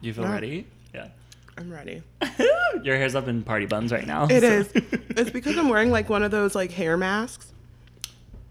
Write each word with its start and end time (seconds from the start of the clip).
You 0.00 0.12
feel 0.14 0.24
ready? 0.24 0.66
Yeah. 0.94 1.08
I'm 1.58 1.70
ready. 1.70 2.02
Your 2.82 2.96
hair's 2.96 3.14
up 3.14 3.28
in 3.28 3.42
party 3.42 3.66
buns 3.66 3.92
right 3.92 4.06
now. 4.06 4.24
It 4.30 4.40
so- 4.40 4.46
is. 4.46 4.72
It's 5.10 5.30
because 5.30 5.58
I'm 5.58 5.68
wearing 5.68 5.90
like 5.90 6.08
one 6.08 6.22
of 6.22 6.30
those 6.30 6.54
like 6.54 6.70
hair 6.70 6.96
masks. 6.96 7.52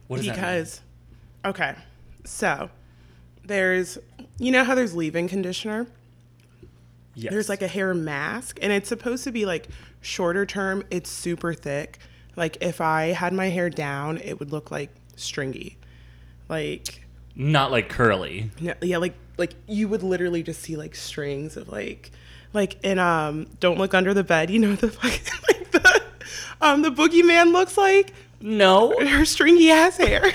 what 0.07 0.17
does 0.17 0.25
that 0.27 0.33
mean? 0.33 0.41
because, 0.41 0.81
okay, 1.45 1.75
so 2.25 2.69
there's, 3.45 3.97
you 4.37 4.51
know 4.51 4.63
how 4.63 4.75
there's 4.75 4.95
leave-in 4.95 5.27
conditioner. 5.27 5.87
Yes. 7.15 7.31
There's 7.33 7.49
like 7.49 7.61
a 7.61 7.67
hair 7.67 7.93
mask, 7.93 8.59
and 8.61 8.71
it's 8.71 8.87
supposed 8.87 9.23
to 9.25 9.31
be 9.31 9.45
like 9.45 9.67
shorter 10.01 10.45
term. 10.45 10.83
It's 10.91 11.09
super 11.09 11.53
thick. 11.53 11.97
Like 12.35 12.57
if 12.61 12.79
I 12.79 13.07
had 13.07 13.33
my 13.33 13.49
hair 13.49 13.69
down, 13.69 14.19
it 14.19 14.39
would 14.39 14.51
look 14.51 14.71
like 14.71 14.89
stringy. 15.15 15.77
Like 16.47 17.03
not 17.35 17.71
like 17.71 17.89
curly. 17.89 18.51
yeah, 18.59 18.73
yeah, 18.81 18.97
like 18.97 19.13
like 19.37 19.53
you 19.67 19.87
would 19.87 20.03
literally 20.03 20.43
just 20.43 20.61
see 20.61 20.75
like 20.75 20.95
strings 20.95 21.55
of 21.57 21.69
like 21.69 22.11
like 22.53 22.83
in 22.83 22.99
um 22.99 23.47
Don't 23.59 23.77
Look 23.77 23.93
Under 23.93 24.13
the 24.13 24.23
Bed, 24.23 24.49
you 24.49 24.59
know 24.59 24.75
the 24.75 24.87
like 25.03 25.23
the 25.71 26.01
um 26.61 26.81
the 26.81 26.91
boogeyman 26.91 27.51
looks 27.53 27.77
like 27.77 28.13
No. 28.41 28.93
her 28.99 29.25
stringy 29.25 29.71
ass 29.71 29.97
hair. 29.97 30.21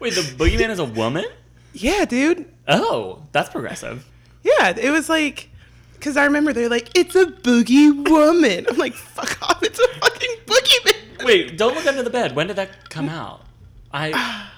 Wait, 0.00 0.14
the 0.14 0.20
boogeyman 0.22 0.70
is 0.70 0.78
a 0.78 0.84
woman? 0.84 1.24
yeah, 1.72 2.04
dude. 2.04 2.46
Oh, 2.68 3.22
that's 3.32 3.48
progressive. 3.50 4.06
Yeah, 4.42 4.74
it 4.76 4.90
was 4.90 5.08
like 5.08 5.50
because 5.94 6.16
I 6.18 6.24
remember 6.24 6.52
they're 6.52 6.68
like, 6.68 6.90
it's 6.98 7.14
a 7.14 7.24
boogie 7.26 8.06
woman. 8.08 8.66
I'm 8.68 8.76
like, 8.76 8.92
fuck 8.94 9.40
off, 9.42 9.62
it's 9.62 9.78
a 9.78 9.88
fucking 10.00 10.30
boogeyman. 10.46 11.24
Wait, 11.24 11.56
don't 11.56 11.74
look 11.74 11.86
under 11.86 12.02
the 12.02 12.10
bed. 12.10 12.36
When 12.36 12.46
did 12.48 12.56
that 12.56 12.90
come 12.90 13.08
out? 13.08 13.42
I 13.92 14.48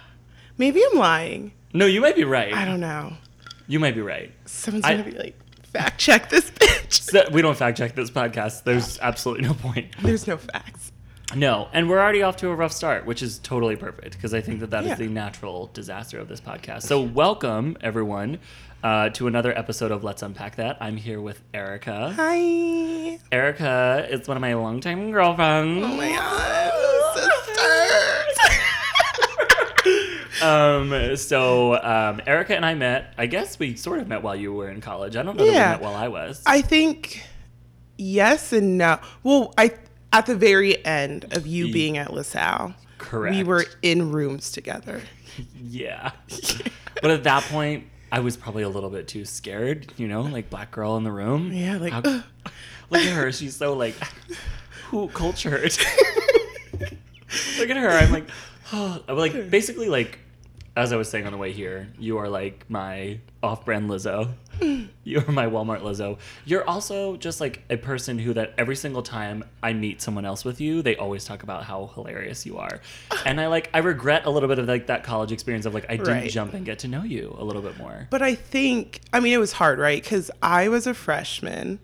Maybe 0.58 0.82
I'm 0.92 0.98
lying. 0.98 1.52
no, 1.74 1.86
you 1.86 2.00
might 2.00 2.16
be 2.16 2.24
right. 2.24 2.52
I 2.52 2.64
don't 2.64 2.80
know. 2.80 3.12
You 3.68 3.78
might 3.80 3.94
be 3.94 4.00
right. 4.00 4.32
Someone's 4.46 4.84
I- 4.84 4.96
gonna 4.96 5.10
be 5.10 5.18
like, 5.18 5.36
fact 5.64 5.98
check 6.00 6.30
this 6.30 6.50
bitch. 6.50 6.92
So- 6.92 7.28
we 7.32 7.42
don't 7.42 7.56
fact 7.56 7.76
check 7.78 7.94
this 7.94 8.10
podcast. 8.10 8.64
There's 8.64 8.98
absolutely 9.00 9.46
no 9.46 9.54
point. 9.54 9.94
There's 10.02 10.26
no 10.26 10.36
facts. 10.36 10.92
No, 11.34 11.68
and 11.72 11.88
we're 11.90 11.98
already 11.98 12.22
off 12.22 12.36
to 12.38 12.48
a 12.50 12.54
rough 12.54 12.70
start, 12.72 13.04
which 13.04 13.20
is 13.20 13.38
totally 13.40 13.74
perfect 13.74 14.12
because 14.12 14.32
I 14.32 14.40
think 14.40 14.60
that 14.60 14.70
that 14.70 14.84
is 14.84 14.90
Yeah. 14.90 14.94
the 14.94 15.08
natural 15.08 15.68
disaster 15.74 16.20
of 16.20 16.28
this 16.28 16.40
podcast. 16.40 16.82
So, 16.82 17.00
welcome 17.00 17.76
everyone 17.80 18.38
uh, 18.84 19.08
to 19.10 19.26
another 19.26 19.56
episode 19.58 19.90
of 19.90 20.04
Let's 20.04 20.22
Unpack 20.22 20.54
That. 20.56 20.78
I'm 20.80 20.96
here 20.96 21.20
with 21.20 21.42
Erica. 21.52 22.12
Hi. 22.16 23.18
Erica 23.32 24.06
is 24.08 24.28
one 24.28 24.36
of 24.36 24.40
my 24.40 24.54
longtime 24.54 25.10
girlfriends. 25.10 25.84
Oh 25.84 25.96
my 25.96 26.10
god, 26.12 27.16
sisters. 27.16 28.15
Um, 30.42 31.16
so 31.16 31.74
um, 31.82 32.20
Erica 32.26 32.54
and 32.56 32.64
I 32.64 32.74
met. 32.74 33.14
I 33.16 33.26
guess 33.26 33.58
we 33.58 33.76
sort 33.76 34.00
of 34.00 34.08
met 34.08 34.22
while 34.22 34.36
you 34.36 34.52
were 34.52 34.70
in 34.70 34.80
college. 34.80 35.16
I 35.16 35.22
don't 35.22 35.36
know 35.36 35.44
that 35.44 35.50
we 35.50 35.56
met 35.56 35.80
while 35.80 35.94
I 35.94 36.08
was. 36.08 36.42
I 36.46 36.60
think 36.62 37.22
yes 37.96 38.52
and 38.52 38.78
no. 38.78 38.98
Well, 39.22 39.54
I 39.56 39.72
at 40.12 40.26
the 40.26 40.36
very 40.36 40.84
end 40.84 41.26
of 41.36 41.46
you 41.46 41.72
being 41.72 41.98
at 41.98 42.12
LaSalle, 42.12 42.74
Correct. 42.98 43.34
we 43.36 43.44
were 43.44 43.64
in 43.82 44.12
rooms 44.12 44.50
together. 44.52 45.00
yeah, 45.62 46.12
but 47.02 47.10
at 47.10 47.24
that 47.24 47.42
point, 47.44 47.84
I 48.12 48.20
was 48.20 48.36
probably 48.36 48.62
a 48.62 48.68
little 48.68 48.90
bit 48.90 49.08
too 49.08 49.24
scared. 49.24 49.92
You 49.96 50.08
know, 50.08 50.22
like 50.22 50.50
black 50.50 50.70
girl 50.70 50.96
in 50.96 51.04
the 51.04 51.12
room. 51.12 51.52
Yeah, 51.52 51.76
like, 51.78 51.92
How- 51.92 52.00
look 52.90 53.02
at 53.02 53.12
her. 53.14 53.32
She's 53.32 53.56
so 53.56 53.74
like, 53.74 53.94
who 54.88 55.08
cultured. 55.08 55.76
look 57.58 57.70
at 57.70 57.76
her. 57.76 57.90
I'm 57.90 58.12
like, 58.12 58.28
oh, 58.72 59.02
I'm 59.08 59.16
like 59.16 59.50
basically 59.50 59.88
like. 59.88 60.18
As 60.76 60.92
I 60.92 60.96
was 60.96 61.08
saying 61.08 61.24
on 61.24 61.32
the 61.32 61.38
way 61.38 61.52
here, 61.52 61.88
you 61.98 62.18
are 62.18 62.28
like 62.28 62.66
my 62.68 63.18
off-brand 63.42 63.88
Lizzo. 63.88 64.34
You're 65.04 65.26
my 65.30 65.46
Walmart 65.46 65.80
Lizzo. 65.80 66.18
You're 66.44 66.68
also 66.68 67.16
just 67.16 67.40
like 67.40 67.62
a 67.70 67.78
person 67.78 68.18
who 68.18 68.34
that 68.34 68.52
every 68.58 68.76
single 68.76 69.02
time 69.02 69.42
I 69.62 69.72
meet 69.72 70.02
someone 70.02 70.26
else 70.26 70.44
with 70.44 70.60
you, 70.60 70.82
they 70.82 70.94
always 70.96 71.24
talk 71.24 71.42
about 71.42 71.64
how 71.64 71.90
hilarious 71.94 72.44
you 72.44 72.58
are. 72.58 72.80
And 73.24 73.40
I 73.40 73.46
like 73.46 73.70
I 73.72 73.78
regret 73.78 74.26
a 74.26 74.30
little 74.30 74.50
bit 74.50 74.58
of 74.58 74.68
like 74.68 74.88
that 74.88 75.02
college 75.02 75.32
experience 75.32 75.64
of 75.64 75.72
like 75.72 75.86
I 75.88 75.96
didn't 75.96 76.08
Right. 76.12 76.30
jump 76.30 76.52
and 76.52 76.66
get 76.66 76.80
to 76.80 76.88
know 76.88 77.02
you 77.02 77.34
a 77.38 77.44
little 77.44 77.62
bit 77.62 77.78
more. 77.78 78.06
But 78.10 78.20
I 78.20 78.34
think 78.34 79.00
I 79.14 79.20
mean 79.20 79.32
it 79.32 79.38
was 79.38 79.52
hard, 79.52 79.78
right? 79.78 80.02
Because 80.02 80.30
I 80.42 80.68
was 80.68 80.86
a 80.86 80.92
freshman, 80.92 81.78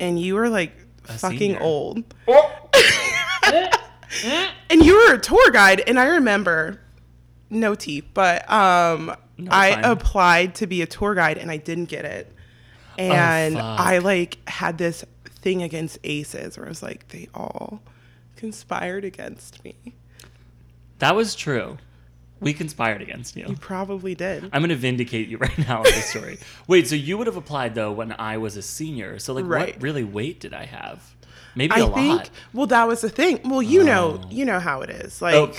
and 0.00 0.20
you 0.20 0.34
were 0.34 0.48
like 0.48 0.72
A 1.08 1.12
fucking 1.12 1.38
senior. 1.38 1.62
old, 1.62 2.02
oh. 2.26 2.50
mm, 2.72 3.42
mm, 3.42 3.70
mm. 3.70 4.48
and 4.70 4.84
you 4.84 4.94
were 4.96 5.14
a 5.14 5.18
tour 5.20 5.50
guide. 5.52 5.80
And 5.86 5.98
I 6.00 6.04
remember, 6.06 6.80
no 7.52 7.74
tea, 7.74 8.00
but 8.00 8.50
um, 8.50 9.14
No, 9.38 9.50
I 9.52 9.74
fine. 9.74 9.84
applied 9.84 10.54
to 10.56 10.66
be 10.66 10.82
a 10.82 10.86
tour 10.86 11.14
guide, 11.14 11.38
and 11.38 11.50
I 11.50 11.56
didn't 11.58 11.86
get 11.86 12.04
it. 12.04 12.32
And 12.98 13.56
Oh. 13.56 13.60
I 13.60 13.98
like 13.98 14.38
had 14.48 14.78
this 14.78 15.04
thing 15.26 15.62
against 15.62 15.98
aces, 16.04 16.56
where 16.56 16.66
I 16.66 16.68
was 16.68 16.82
like, 16.82 17.08
they 17.08 17.28
all 17.34 17.80
conspired 18.36 19.04
against 19.04 19.62
me. 19.64 19.74
That 20.98 21.14
was 21.16 21.34
true. 21.34 21.78
We 22.40 22.52
conspired 22.52 23.02
against 23.02 23.36
you. 23.36 23.46
You 23.48 23.56
probably 23.56 24.14
did. 24.16 24.44
I'm 24.52 24.62
gonna 24.62 24.74
vindicate 24.74 25.28
you 25.28 25.38
right 25.46 25.58
now 25.58 25.78
in 25.78 25.92
this 25.92 26.06
story. 26.10 26.38
Wait, 26.66 26.88
so 26.88 26.94
you 26.96 27.16
would 27.18 27.26
have 27.28 27.36
applied 27.36 27.74
though 27.74 27.92
when 27.92 28.12
I 28.18 28.36
was 28.38 28.56
a 28.56 28.62
senior. 28.62 29.18
So 29.20 29.32
like, 29.32 29.46
Right. 29.46 29.74
what 29.74 29.82
really 29.82 30.04
weight 30.04 30.40
did 30.40 30.52
I 30.52 30.64
have? 30.66 31.14
Maybe 31.54 31.72
I 31.72 31.80
a 31.80 31.86
think. 31.88 31.94
lot. 32.18 32.30
Well, 32.52 32.66
that 32.68 32.88
was 32.88 33.00
the 33.02 33.10
thing. 33.10 33.40
Well, 33.44 33.62
you 33.62 33.84
know, 33.84 34.20
Oh. 34.24 34.28
you 34.30 34.44
know 34.44 34.58
how 34.58 34.80
it 34.80 34.90
is. 34.90 35.20
Like, 35.22 35.34
Oh, 35.34 35.52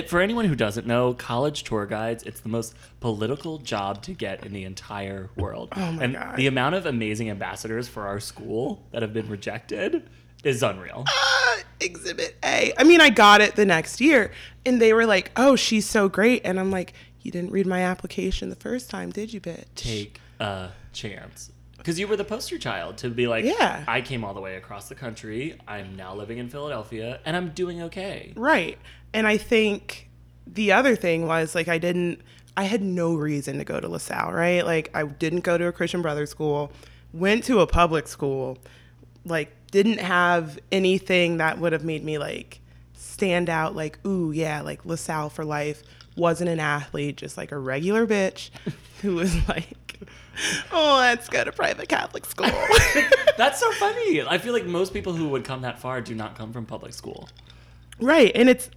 for 0.00 0.20
anyone 0.20 0.44
who 0.46 0.54
doesn't 0.54 0.86
know, 0.86 1.14
college 1.14 1.64
tour 1.64 1.86
guides, 1.86 2.22
it's 2.24 2.40
the 2.40 2.48
most 2.48 2.74
political 3.00 3.58
job 3.58 4.02
to 4.02 4.12
get 4.12 4.44
in 4.46 4.52
the 4.52 4.64
entire 4.64 5.30
world. 5.36 5.68
Oh 5.76 5.92
my 5.92 6.04
and 6.04 6.14
God. 6.14 6.36
the 6.36 6.46
amount 6.46 6.74
of 6.74 6.86
amazing 6.86 7.30
ambassadors 7.30 7.88
for 7.88 8.06
our 8.06 8.20
school 8.20 8.82
that 8.92 9.02
have 9.02 9.12
been 9.12 9.28
rejected 9.28 10.08
is 10.44 10.62
unreal. 10.62 11.04
"Ah, 11.08 11.58
Exhibit 11.80 12.36
A. 12.44 12.72
I 12.76 12.84
mean, 12.84 13.00
I 13.00 13.10
got 13.10 13.40
it 13.40 13.54
the 13.54 13.64
next 13.66 14.00
year, 14.00 14.32
and 14.66 14.80
they 14.80 14.92
were 14.92 15.06
like, 15.06 15.30
"Oh, 15.36 15.54
she's 15.56 15.86
so 15.88 16.08
great," 16.08 16.42
and 16.44 16.58
I'm 16.58 16.70
like, 16.70 16.94
"You 17.22 17.30
didn't 17.30 17.50
read 17.52 17.66
my 17.66 17.82
application 17.82 18.48
the 18.50 18.56
first 18.56 18.90
time, 18.90 19.10
did 19.10 19.32
you, 19.32 19.40
bitch?" 19.40 19.66
Take 19.76 20.20
a 20.40 20.70
chance. 20.92 21.50
Because 21.78 21.98
you 21.98 22.06
were 22.06 22.16
the 22.16 22.24
poster 22.24 22.58
child 22.58 22.96
to 22.98 23.10
be 23.10 23.26
like, 23.26 23.44
Yeah. 23.44 23.82
I 23.88 24.02
came 24.02 24.22
all 24.24 24.34
the 24.34 24.40
way 24.40 24.54
across 24.54 24.88
the 24.88 24.94
country. 24.94 25.58
I'm 25.66 25.96
now 25.96 26.14
living 26.14 26.38
in 26.38 26.48
Philadelphia 26.48 27.18
and 27.24 27.36
I'm 27.36 27.48
doing 27.48 27.82
okay. 27.82 28.32
Right. 28.36 28.78
And 29.14 29.26
I 29.26 29.36
think 29.36 30.08
the 30.46 30.72
other 30.72 30.96
thing 30.96 31.26
was 31.26 31.54
like 31.54 31.68
I 31.68 31.78
didn't 31.78 32.20
I 32.56 32.64
had 32.64 32.82
no 32.82 33.14
reason 33.14 33.58
to 33.58 33.64
go 33.64 33.80
to 33.80 33.88
LaSalle, 33.88 34.32
right? 34.32 34.64
Like 34.64 34.90
I 34.94 35.04
didn't 35.04 35.40
go 35.40 35.56
to 35.56 35.66
a 35.66 35.72
Christian 35.72 36.02
Brothers 36.02 36.30
school, 36.30 36.72
went 37.12 37.44
to 37.44 37.60
a 37.60 37.66
public 37.66 38.08
school, 38.08 38.58
like 39.24 39.54
didn't 39.70 39.98
have 39.98 40.58
anything 40.70 41.38
that 41.38 41.58
would 41.58 41.72
have 41.72 41.84
made 41.84 42.04
me 42.04 42.18
like 42.18 42.60
stand 42.94 43.48
out 43.48 43.74
like, 43.74 43.98
ooh, 44.06 44.32
yeah, 44.32 44.60
like 44.60 44.84
LaSalle 44.84 45.30
for 45.30 45.44
life. 45.44 45.82
Wasn't 46.14 46.50
an 46.50 46.60
athlete, 46.60 47.16
just 47.16 47.38
like 47.38 47.52
a 47.52 47.58
regular 47.58 48.06
bitch 48.06 48.50
who 49.00 49.14
was 49.14 49.34
like, 49.48 49.82
Oh, 50.72 50.96
let's 50.98 51.28
go 51.28 51.44
to 51.44 51.52
private 51.52 51.88
Catholic 51.88 52.24
school. 52.24 52.50
That's 53.36 53.60
so 53.60 53.70
funny. 53.72 54.22
I 54.22 54.38
feel 54.38 54.52
like 54.52 54.64
most 54.64 54.92
people 54.92 55.12
who 55.12 55.28
would 55.28 55.44
come 55.44 55.62
that 55.62 55.78
far 55.78 56.00
do 56.00 56.14
not 56.14 56.36
come 56.36 56.52
from 56.52 56.66
public 56.66 56.92
school. 56.94 57.28
Right. 58.00 58.32
And 58.34 58.48
it's 58.48 58.70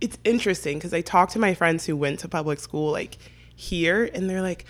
it's 0.00 0.18
interesting 0.24 0.78
because 0.78 0.92
I 0.92 1.00
talk 1.00 1.30
to 1.30 1.38
my 1.38 1.54
friends 1.54 1.86
who 1.86 1.96
went 1.96 2.20
to 2.20 2.28
public 2.28 2.58
school 2.60 2.90
like 2.92 3.16
here 3.56 4.10
and 4.12 4.28
they're 4.28 4.42
like, 4.42 4.64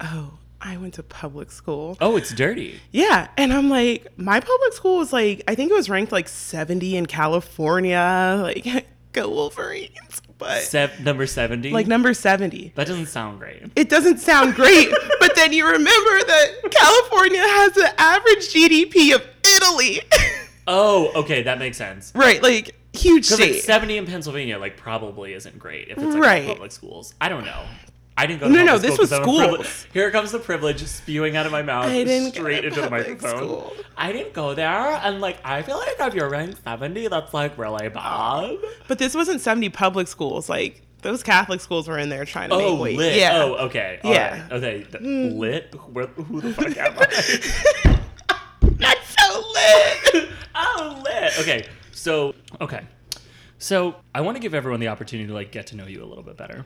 "Oh, 0.00 0.38
I 0.60 0.76
went 0.78 0.94
to 0.94 1.02
public 1.02 1.50
school." 1.50 1.96
Oh, 2.00 2.16
it's 2.16 2.32
dirty. 2.32 2.80
Yeah, 2.90 3.28
and 3.36 3.52
I'm 3.52 3.68
like, 3.68 4.06
my 4.16 4.40
public 4.40 4.72
school 4.72 4.98
was 4.98 5.12
like 5.12 5.42
I 5.46 5.54
think 5.54 5.70
it 5.70 5.74
was 5.74 5.90
ranked 5.90 6.12
like 6.12 6.28
70 6.28 6.96
in 6.96 7.06
California, 7.06 8.38
like 8.42 8.86
go 9.12 9.28
Wolverines. 9.28 10.22
But 10.38 10.62
Sev- 10.62 11.00
number 11.00 11.26
70. 11.26 11.70
like 11.70 11.88
number 11.88 12.14
70. 12.14 12.72
that 12.76 12.86
doesn't 12.86 13.06
sound 13.06 13.40
great. 13.40 13.60
It 13.74 13.88
doesn't 13.88 14.18
sound 14.18 14.54
great, 14.54 14.88
but 15.20 15.34
then 15.34 15.52
you 15.52 15.66
remember 15.66 16.24
that 16.26 16.50
California 16.70 17.40
has 17.40 17.72
the 17.72 17.92
average 18.00 18.48
GDP 18.54 19.14
of 19.14 19.26
Italy. 19.44 20.00
Oh, 20.70 21.10
okay, 21.22 21.44
that 21.44 21.58
makes 21.58 21.78
sense. 21.78 22.12
right, 22.14 22.42
like 22.42 22.77
huge 22.92 23.26
Because 23.28 23.40
like 23.40 23.50
state. 23.54 23.64
70 23.64 23.96
in 23.98 24.06
Pennsylvania, 24.06 24.58
like 24.58 24.76
probably 24.76 25.34
isn't 25.34 25.58
great 25.58 25.88
if 25.88 25.98
it's 25.98 26.06
like 26.14 26.22
Right. 26.22 26.46
public 26.46 26.72
schools. 26.72 27.14
I 27.20 27.28
don't 27.28 27.44
know. 27.44 27.64
I 28.16 28.26
didn't 28.26 28.40
go. 28.40 28.48
To 28.48 28.52
No, 28.52 28.64
no, 28.64 28.72
public 28.72 28.82
this 28.98 29.10
school 29.12 29.34
was 29.36 29.56
schools. 29.68 29.86
Here 29.92 30.10
comes 30.10 30.32
the 30.32 30.40
privilege 30.40 30.84
spewing 30.86 31.36
out 31.36 31.46
of 31.46 31.52
my 31.52 31.62
mouth 31.62 31.84
I 31.86 32.02
didn't 32.02 32.32
straight 32.32 32.64
into 32.64 32.80
the 32.80 32.90
microphone. 32.90 33.36
school. 33.36 33.72
I 33.96 34.10
didn't 34.10 34.32
go 34.32 34.54
there, 34.54 34.68
and 35.04 35.20
like 35.20 35.38
I 35.44 35.62
feel 35.62 35.78
like 35.78 35.94
if 36.00 36.14
you're 36.14 36.28
ranked 36.28 36.64
70, 36.64 37.06
that's 37.06 37.32
like 37.32 37.56
really 37.56 37.88
bad. 37.90 38.56
But 38.88 38.98
this 38.98 39.14
wasn't 39.14 39.40
70 39.40 39.68
public 39.68 40.08
schools. 40.08 40.48
Like 40.48 40.82
those 41.02 41.22
Catholic 41.22 41.60
schools 41.60 41.86
were 41.86 41.96
in 41.96 42.08
there 42.08 42.24
trying 42.24 42.48
to 42.48 42.56
Oh, 42.56 42.72
make 42.74 42.82
weight. 42.82 42.96
lit. 42.98 43.16
Yeah. 43.18 43.36
Oh, 43.40 43.54
okay. 43.66 44.00
All 44.02 44.12
Yeah. 44.12 44.42
right. 44.42 44.52
Okay. 44.52 44.78
th- 44.90 45.00
mm. 45.04 45.38
Lit. 45.38 45.72
Where, 45.92 46.06
who 46.08 46.40
the 46.40 46.52
fuck 46.54 46.76
am 46.76 46.94
I? 46.98 48.00
Not 48.80 48.96
so 49.06 49.44
lit. 49.54 50.28
oh, 50.56 51.02
lit. 51.04 51.38
Okay. 51.38 51.66
So, 51.98 52.36
okay. 52.60 52.82
So 53.58 53.96
I 54.14 54.20
want 54.20 54.36
to 54.36 54.40
give 54.40 54.54
everyone 54.54 54.78
the 54.78 54.86
opportunity 54.86 55.26
to 55.26 55.34
like 55.34 55.50
get 55.50 55.66
to 55.68 55.76
know 55.76 55.86
you 55.86 56.04
a 56.04 56.06
little 56.06 56.22
bit 56.22 56.36
better. 56.36 56.64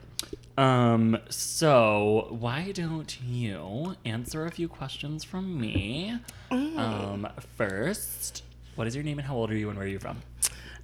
Um, 0.59 1.17
so 1.27 2.27
why 2.29 2.71
don't 2.71 3.19
you 3.19 3.95
answer 4.05 4.45
a 4.45 4.51
few 4.51 4.67
questions 4.67 5.23
from 5.23 5.59
me? 5.59 6.19
Um, 6.51 7.27
first, 7.57 8.43
what 8.75 8.85
is 8.85 8.93
your 8.95 9.03
name 9.03 9.17
and 9.17 9.27
how 9.27 9.35
old 9.35 9.49
are 9.49 9.57
you 9.57 9.69
and 9.69 9.77
where 9.77 9.87
are 9.87 9.89
you 9.89 9.97
from? 9.97 10.21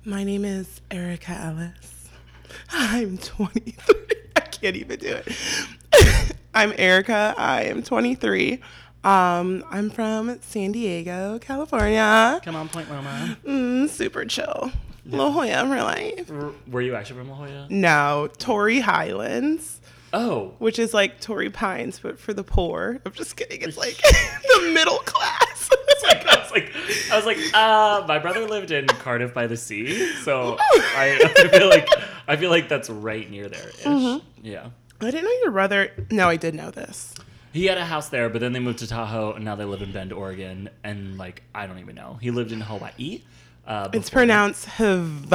My 0.04 0.24
name 0.24 0.44
is 0.44 0.81
Erica 0.90 1.31
Ellis. 1.34 2.10
I'm 2.72 3.19
23. 3.19 3.95
I 4.36 4.40
can't 4.40 4.75
even 4.75 4.98
do 4.98 5.16
it. 5.25 6.36
I'm 6.56 6.74
Erica. 6.75 7.36
I 7.38 7.66
am 7.66 7.84
23. 7.84 8.60
Um, 9.04 9.63
I'm 9.72 9.90
from 9.90 10.40
San 10.42 10.72
Diego, 10.74 11.40
California. 11.40 12.42
Come 12.44 12.56
on, 12.56 12.68
Point 12.69 12.90
Loma. 12.92 13.38
Mm, 13.46 13.88
super 13.90 14.25
chill. 14.25 14.72
La 15.06 15.31
Jolla 15.31 15.62
for 15.68 15.81
life. 15.84 16.30
R- 16.31 16.51
Were 16.69 16.81
you 16.81 16.96
actually 16.96 17.19
from 17.19 17.30
La 17.30 17.38
Jolla? 17.38 17.68
No, 17.69 18.30
Torrey 18.38 18.81
Highlands, 18.81 19.80
Oh, 20.12 20.54
which 20.60 20.80
is 20.80 20.94
like 20.94 21.22
Torrey 21.22 21.50
Pines, 21.50 22.00
but 22.00 22.19
for 22.19 22.34
the 22.34 22.44
poor. 22.44 23.00
I'm 23.06 23.12
just 23.13 23.36
kidding. 23.38 23.62
It's 23.62 23.78
like 23.78 23.96
the 24.42 24.72
middle 24.74 25.00
class. 25.00 25.69
It's 26.02 26.04
like, 26.04 26.25
I 26.28 26.40
was 26.42 26.52
like, 26.52 26.72
I 27.12 27.16
was 27.18 27.25
like, 27.25 27.38
uh, 27.54 28.06
my 28.07 28.19
brother 28.19 28.48
lived 28.48 28.72
in 28.72 28.88
Cardiff 28.88 29.34
by 29.34 29.48
the 29.48 29.57
sea, 29.57 30.13
so 30.24 30.56
I, 30.60 31.19
I 31.44 31.48
feel 31.50 31.68
like 31.69 31.88
I 32.28 32.38
feel 32.38 32.50
like 32.50 32.69
that's 32.69 32.90
right 32.90 33.30
near 33.30 33.50
there. 33.50 33.68
ish. 33.68 34.22
Yeah. 34.42 34.69
I 35.02 35.12
didn't 35.12 35.25
know 35.25 35.31
your 35.44 35.52
brother. 35.52 35.92
No, 36.10 36.30
I 36.30 36.38
did 36.38 36.56
know 36.56 36.72
this. 36.72 37.13
He 37.54 37.66
had 37.66 37.78
a 37.78 37.86
house 37.86 38.10
there, 38.10 38.30
but 38.30 38.42
then 38.42 38.54
they 38.54 38.60
moved 38.60 38.80
to 38.80 38.88
Tahoe, 38.88 39.34
and 39.34 39.44
now 39.46 39.56
they 39.56 39.66
live 39.66 39.81
in 39.81 39.92
Bend, 39.92 40.13
Oregon. 40.13 40.69
And 40.84 41.18
like, 41.18 41.44
I 41.56 41.66
don't 41.68 41.80
even 41.80 41.96
know. 41.96 42.18
He 42.22 42.31
lived 42.31 42.51
in 42.51 42.62
Hawaii. 42.62 43.22
Uh, 43.66 43.90
It's 43.94 44.10
pronounced 44.10 44.66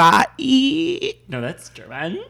Hawaii. 0.08 1.12
No, 1.28 1.40
that's 1.40 1.69
German. 1.70 2.22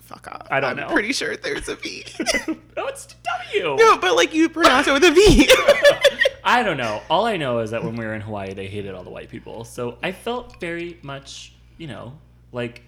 Fuck 0.00 0.28
off. 0.28 0.46
I 0.50 0.60
don't 0.60 0.70
I'm 0.70 0.76
know. 0.76 0.92
pretty 0.92 1.12
sure 1.12 1.36
there's 1.36 1.68
a 1.68 1.74
V. 1.76 2.06
no, 2.76 2.86
it's 2.86 3.08
W. 3.52 3.76
no, 3.76 3.98
but 3.98 4.14
like 4.14 4.32
you 4.32 4.48
pronounce 4.48 4.86
it 4.86 4.92
with 4.92 5.02
a 5.04 5.10
V. 5.10 5.50
I 6.44 6.62
don't 6.62 6.76
know. 6.76 7.02
All 7.10 7.26
I 7.26 7.36
know 7.36 7.58
is 7.58 7.72
that 7.72 7.82
when 7.82 7.96
we 7.96 8.04
were 8.04 8.14
in 8.14 8.20
Hawaii, 8.20 8.54
they 8.54 8.68
hated 8.68 8.94
all 8.94 9.02
the 9.02 9.10
white 9.10 9.28
people. 9.28 9.64
So 9.64 9.98
I 10.04 10.12
felt 10.12 10.60
very 10.60 10.98
much, 11.02 11.54
you 11.76 11.88
know, 11.88 12.16
like 12.52 12.82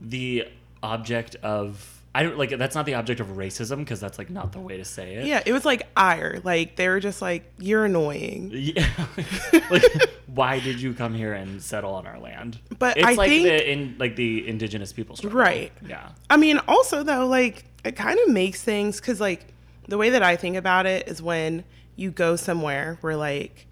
the 0.00 0.44
object 0.84 1.34
of. 1.42 1.95
I 2.16 2.22
don't 2.22 2.38
like 2.38 2.48
that's 2.56 2.74
not 2.74 2.86
the 2.86 2.94
object 2.94 3.20
of 3.20 3.26
racism 3.36 3.76
because 3.80 4.00
that's 4.00 4.16
like 4.16 4.30
not 4.30 4.52
the 4.52 4.58
way 4.58 4.78
to 4.78 4.86
say 4.86 5.16
it. 5.16 5.26
yeah, 5.26 5.42
it 5.44 5.52
was 5.52 5.66
like 5.66 5.82
ire. 5.94 6.40
Like 6.42 6.76
they 6.76 6.88
were 6.88 6.98
just 6.98 7.20
like, 7.20 7.44
you're 7.58 7.84
annoying. 7.84 8.50
Yeah. 8.54 8.88
like, 9.70 9.82
why 10.26 10.58
did 10.60 10.80
you 10.80 10.94
come 10.94 11.12
here 11.12 11.34
and 11.34 11.62
settle 11.62 11.92
on 11.92 12.06
our 12.06 12.18
land? 12.18 12.58
But 12.78 12.96
it's 12.96 13.06
I 13.06 13.12
like 13.12 13.28
think- 13.28 13.44
the 13.44 13.70
in 13.70 13.96
like 13.98 14.16
the 14.16 14.48
indigenous 14.48 14.94
people 14.94 15.14
struggle. 15.14 15.38
Right. 15.38 15.72
Yeah. 15.86 16.08
I 16.30 16.38
mean, 16.38 16.58
also 16.66 17.02
though, 17.02 17.26
like 17.26 17.66
it 17.84 17.96
kind 17.96 18.18
of 18.18 18.30
makes 18.30 18.62
things 18.62 18.98
because 18.98 19.20
like 19.20 19.48
the 19.86 19.98
way 19.98 20.08
that 20.08 20.22
I 20.22 20.36
think 20.36 20.56
about 20.56 20.86
it 20.86 21.06
is 21.08 21.20
when 21.20 21.64
you 21.96 22.10
go 22.10 22.34
somewhere 22.34 22.96
where 23.02 23.16
like 23.16 23.66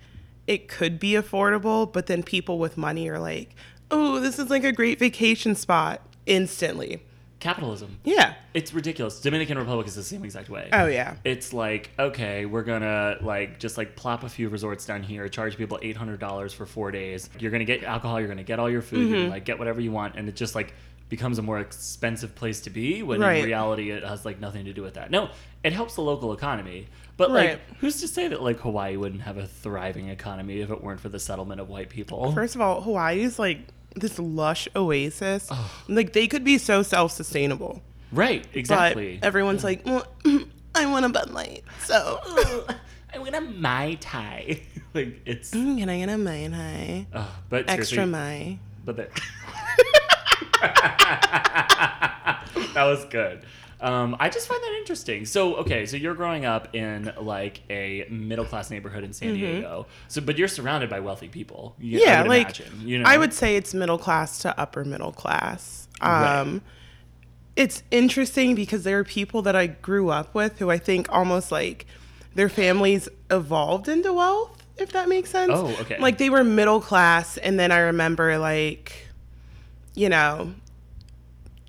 it 0.47 0.69
could 0.69 1.01
be 1.01 1.13
affordable, 1.13 1.91
but 1.91 2.09
then 2.09 2.23
people 2.23 2.59
with 2.59 2.77
money 2.77 3.09
are 3.09 3.19
like, 3.19 3.55
oh, 3.91 4.21
this 4.21 4.39
is 4.39 4.51
like 4.51 4.65
a 4.65 4.73
great 4.73 4.99
vacation 4.99 5.55
spot 5.55 6.03
instantly. 6.27 7.03
Capitalism. 7.45 7.99
Yeah. 8.05 8.33
It's 8.55 8.73
ridiculous. 8.73 9.21
Dominican 9.21 9.59
Republic 9.59 9.87
is 9.87 9.95
the 9.95 10.03
same 10.03 10.25
exact 10.25 10.49
way. 10.49 10.71
Oh 10.73 10.87
yeah. 10.87 11.17
It's 11.25 11.53
like, 11.53 11.91
okay, 11.99 12.47
we're 12.47 12.63
gonna 12.63 13.19
like 13.21 13.61
just 13.61 13.77
like 13.77 13.97
plop 13.97 14.23
a 14.25 14.31
few 14.31 14.49
resorts 14.49 14.87
down 14.87 15.03
here, 15.03 15.29
charge 15.29 15.59
people 15.59 15.79
eight 15.83 15.95
hundred 15.97 16.21
dollars 16.21 16.55
for 16.55 16.65
four 16.65 16.91
days. 16.91 17.29
You're 17.39 17.51
gonna 17.51 17.67
get 17.67 17.85
alcohol, 17.85 18.19
you're 18.19 18.31
gonna 18.31 18.45
get 18.45 18.59
all 18.59 18.71
your 18.71 18.81
food, 18.81 19.01
Mm-hmm. 19.01 19.15
you 19.15 19.21
can 19.25 19.31
like 19.31 19.45
get 19.45 19.59
whatever 19.59 19.83
you 19.83 19.93
want, 19.93 20.17
and 20.17 20.27
it 20.27 20.37
just 20.37 20.55
like 20.55 20.73
becomes 21.11 21.39
a 21.39 21.43
more 21.43 21.59
expensive 21.61 22.35
place 22.35 22.63
to 22.63 22.71
be 22.71 23.03
when 23.03 23.21
Right. 23.21 23.41
in 23.41 23.45
reality 23.45 23.91
it 23.91 24.03
has 24.05 24.25
like 24.25 24.41
nothing 24.41 24.65
to 24.65 24.73
do 24.73 24.81
with 24.81 24.95
that. 24.95 25.11
No, 25.11 25.29
it 25.63 25.75
helps 25.75 25.97
the 25.97 26.01
local 26.01 26.33
economy. 26.33 26.87
But 27.19 27.31
like 27.31 27.61
who's 27.81 28.01
to 28.01 28.09
say 28.09 28.27
that 28.29 28.41
like 28.43 28.59
Hawaii 28.61 28.97
wouldn't 28.97 29.21
have 29.21 29.37
a 29.37 29.47
thriving 29.47 30.09
economy 30.09 30.61
if 30.61 30.71
it 30.71 30.83
weren't 30.83 30.99
for 31.01 31.11
the 31.11 31.21
settlement 31.21 31.61
of 31.61 31.69
white 31.69 31.91
people? 31.91 32.33
First 32.33 32.55
of 32.55 32.63
all, 32.63 32.81
Hawaii 32.81 33.21
is 33.21 33.39
like 33.39 33.59
this 33.95 34.19
lush 34.19 34.69
oasis. 34.77 35.51
Like 35.89 36.13
they 36.13 36.27
could 36.27 36.45
be 36.45 36.59
so 36.59 36.83
self-sustainable. 36.83 37.83
right, 38.13 38.47
exactly. 38.55 39.19
But 39.19 39.27
everyone's 39.27 39.65
like, 39.65 39.85
well, 39.87 40.07
I 40.75 40.87
want 40.87 41.05
a 41.05 41.09
Bud 41.09 41.31
Light. 41.31 41.65
So 41.85 42.21
I 43.13 43.19
want 43.19 43.35
a 43.35 43.41
Mai 43.41 43.97
Tai. 44.01 44.61
like 44.95 45.21
it's 45.25 45.51
can 45.51 45.89
I 45.89 45.99
get 46.01 46.09
a 46.09 46.19
Mai 46.19 46.49
High? 46.49 47.07
uh, 47.13 47.27
but 47.49 47.69
Extra 47.71 48.07
Mai. 48.07 48.59
But 48.85 48.97
there. 48.97 49.11
that 52.75 52.85
was 52.85 53.05
good. 53.07 53.45
Um, 53.85 54.17
I 54.19 54.31
just 54.31 54.49
find 54.49 54.63
that 54.63 54.77
interesting. 54.79 55.27
So, 55.27 55.57
okay, 55.57 55.85
so 55.87 55.97
you're 55.97 56.15
growing 56.15 56.45
up 56.47 56.75
in 56.75 57.13
like 57.21 57.61
a 57.69 58.07
middle 58.11 58.45
class 58.47 58.71
neighborhood 58.71 59.05
in 59.05 59.13
San 59.13 59.35
Diego. 59.35 59.87
So, 60.09 60.21
but 60.21 60.39
you're 60.39 60.49
surrounded 60.49 60.89
by 60.89 61.01
wealthy 61.01 61.29
people. 61.29 61.77
You, 61.79 61.99
I 61.99 62.01
Mm-hmm. 62.01 62.09
Yeah, 62.09 62.23
would 62.23 62.29
like 62.29 62.59
imagine, 62.61 62.89
you 62.89 62.99
know, 62.99 63.05
I 63.07 63.17
would 63.19 63.33
say 63.35 63.57
it's 63.57 63.75
middle 63.75 63.99
class 63.99 64.39
to 64.39 64.59
upper 64.59 64.85
middle 64.85 65.13
class. 65.13 65.87
Right. 66.03 66.41
Um, 66.41 66.63
It's 67.57 67.83
interesting 67.91 68.55
because 68.57 68.83
there 68.85 68.99
are 68.99 69.05
people 69.05 69.43
that 69.43 69.55
I 69.55 69.69
grew 69.69 70.09
up 70.09 70.35
with 70.35 70.59
who 70.59 70.71
I 70.71 70.79
think 70.79 71.07
almost 71.13 71.53
like 71.53 71.87
their 72.35 72.49
families 72.49 73.09
evolved 73.31 73.87
into 73.87 74.13
wealth, 74.13 74.61
if 74.77 74.91
that 74.93 75.09
makes 75.09 75.31
sense. 75.31 75.53
Oh, 75.55 75.69
okay. 75.83 75.99
Like 76.01 76.19
they 76.19 76.31
were 76.31 76.43
middle 76.43 76.81
class, 76.81 77.37
and 77.37 77.61
then 77.61 77.71
I 77.71 77.79
remember 77.79 78.39
like, 78.39 79.09
you 79.95 80.09
know, 80.09 80.55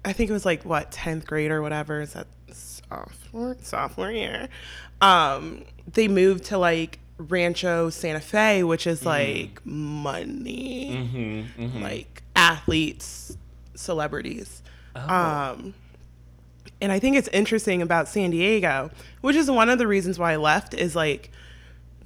I 0.06 0.14
think 0.14 0.30
it 0.30 0.34
was 0.34 0.46
like 0.46 0.64
what 0.64 0.92
tenth 0.92 1.26
grade 1.26 1.52
or 1.52 1.62
whatever. 1.62 2.02
Is 2.02 2.14
that 2.14 2.28
sophomore 2.52 3.58
sophomore 3.62 4.12
year? 4.12 4.48
Um, 5.02 5.66
they 5.92 6.08
moved 6.08 6.46
to 6.46 6.58
like 6.58 7.00
Rancho 7.18 7.90
Santa 7.90 8.20
Fe, 8.20 8.64
which 8.64 8.88
is 8.88 9.06
like 9.06 9.66
money, 9.66 10.92
Mm-hmm, 10.92 11.62
mm-hmm. 11.64 11.82
like 11.84 12.24
athletes, 12.36 13.38
celebrities. 13.76 14.62
Oh. 14.96 15.14
Um, 15.14 15.74
and 16.82 16.92
I 16.92 17.00
think 17.00 17.16
it's 17.16 17.30
interesting 17.30 17.82
about 17.82 18.08
San 18.08 18.32
Diego, 18.32 18.92
which 19.22 19.36
is 19.36 19.50
one 19.50 19.70
of 19.70 19.80
the 19.80 19.88
reasons 19.88 20.20
why 20.20 20.34
I 20.34 20.36
left, 20.36 20.74
is 20.74 20.96
like 20.96 21.32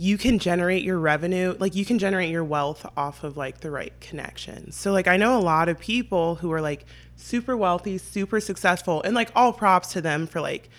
you 0.02 0.18
can 0.18 0.40
generate 0.40 0.82
your 0.82 0.98
revenue, 0.98 1.54
like 1.60 1.76
you 1.76 1.84
can 1.84 2.00
generate 2.00 2.30
your 2.30 2.44
wealth 2.44 2.86
off 2.96 3.22
of 3.26 3.36
like 3.36 3.60
the 3.60 3.70
right 3.70 3.92
connections. 4.00 4.76
So 4.78 4.94
like 4.94 5.08
I 5.10 5.18
know 5.18 5.38
a 5.38 5.42
lot 5.42 5.68
of 5.68 5.78
people 5.78 6.36
who 6.36 6.54
are 6.54 6.62
like 6.62 6.86
super 7.18 7.58
wealthy, 7.58 7.98
super 7.98 8.40
successful, 8.40 9.02
and 9.04 9.14
like 9.14 9.30
all 9.36 9.52
props 9.52 9.92
to 9.92 10.00
them 10.02 10.26
for 10.26 10.40
like 10.40 10.70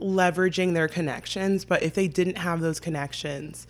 leveraging 0.00 0.74
their 0.74 0.88
connections, 0.88 1.64
but 1.64 1.84
if 1.84 1.94
they 1.94 2.08
didn't 2.08 2.36
have 2.38 2.60
those 2.60 2.80
connections, 2.80 3.68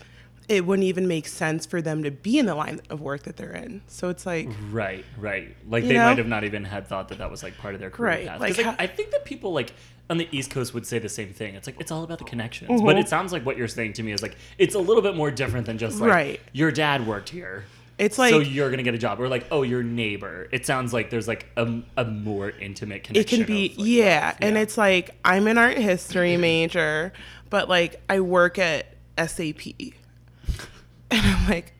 it 0.48 0.64
wouldn't 0.64 0.84
even 0.86 1.06
make 1.06 1.26
sense 1.26 1.66
for 1.66 1.82
them 1.82 2.02
to 2.02 2.10
be 2.10 2.38
in 2.38 2.46
the 2.46 2.54
line 2.54 2.80
of 2.88 3.02
work 3.02 3.24
that 3.24 3.36
they're 3.36 3.52
in. 3.52 3.82
So 3.88 4.08
it's 4.08 4.24
like 4.24 4.48
Right, 4.70 5.04
right. 5.18 5.54
Like 5.68 5.84
they 5.84 5.94
know? 5.98 6.04
might 6.08 6.18
have 6.18 6.26
not 6.26 6.44
even 6.44 6.64
had 6.64 6.86
thought 6.86 7.08
that 7.10 7.18
that 7.18 7.30
was 7.30 7.42
like 7.42 7.58
part 7.58 7.74
of 7.74 7.80
their 7.80 7.90
career 7.90 8.08
Right, 8.10 8.26
path. 8.26 8.40
like 8.40 8.56
'Cause, 8.56 8.64
how- 8.64 8.76
I 8.78 8.86
think 8.86 9.10
that 9.10 9.26
people 9.26 9.52
like 9.52 9.74
on 10.10 10.18
the 10.18 10.28
East 10.30 10.50
Coast 10.50 10.74
would 10.74 10.86
say 10.86 10.98
the 10.98 11.08
same 11.08 11.32
thing. 11.32 11.54
It's 11.54 11.66
like 11.66 11.80
it's 11.80 11.90
all 11.90 12.04
about 12.04 12.18
the 12.18 12.24
connections. 12.24 12.70
Mm-hmm. 12.70 12.86
But 12.86 12.98
it 12.98 13.08
sounds 13.08 13.32
like 13.32 13.44
what 13.46 13.56
you're 13.56 13.68
saying 13.68 13.94
to 13.94 14.02
me 14.02 14.12
is 14.12 14.22
like 14.22 14.36
it's 14.58 14.74
a 14.74 14.78
little 14.78 15.02
bit 15.02 15.16
more 15.16 15.30
different 15.30 15.66
than 15.66 15.78
just 15.78 16.00
like 16.00 16.10
Right. 16.10 16.40
your 16.52 16.70
dad 16.70 17.06
worked 17.06 17.28
here. 17.30 17.64
It's 17.96 18.18
like 18.18 18.30
so 18.32 18.40
you're 18.40 18.70
gonna 18.70 18.82
get 18.82 18.94
a 18.94 18.98
job, 18.98 19.20
or 19.20 19.28
like, 19.28 19.46
oh, 19.52 19.62
your 19.62 19.84
neighbor. 19.84 20.48
It 20.50 20.66
sounds 20.66 20.92
like 20.92 21.10
there's 21.10 21.28
like 21.28 21.46
a, 21.56 21.80
a 21.96 22.04
more 22.04 22.50
intimate 22.50 23.04
connection. 23.04 23.40
it 23.40 23.46
can 23.46 23.46
be 23.46 23.70
of, 23.70 23.78
like, 23.78 23.86
yeah 23.86 24.36
and 24.40 24.56
it's 24.56 24.76
like 24.76 25.10
i'm 25.24 25.46
an 25.46 25.58
art 25.58 25.78
history 25.78 26.36
major 26.50 27.12
but 27.50 27.68
like 27.68 28.02
i 28.08 28.18
work 28.18 28.58
at 28.58 28.96
sap 29.16 29.48
and 29.48 29.92
i'm 31.12 31.48
like 31.48 31.72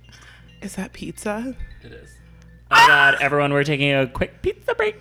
is 0.63 0.77
that 0.77 0.93
pizza 0.93 1.57
it 1.83 1.93
is. 1.93 2.11
Oh 2.71 2.77
my 2.77 2.87
god, 2.87 3.17
everyone, 3.21 3.53
we're 3.53 3.63
taking 3.65 3.93
a 3.93 4.07
quick 4.07 4.41
pizza 4.41 4.75
break. 4.75 4.97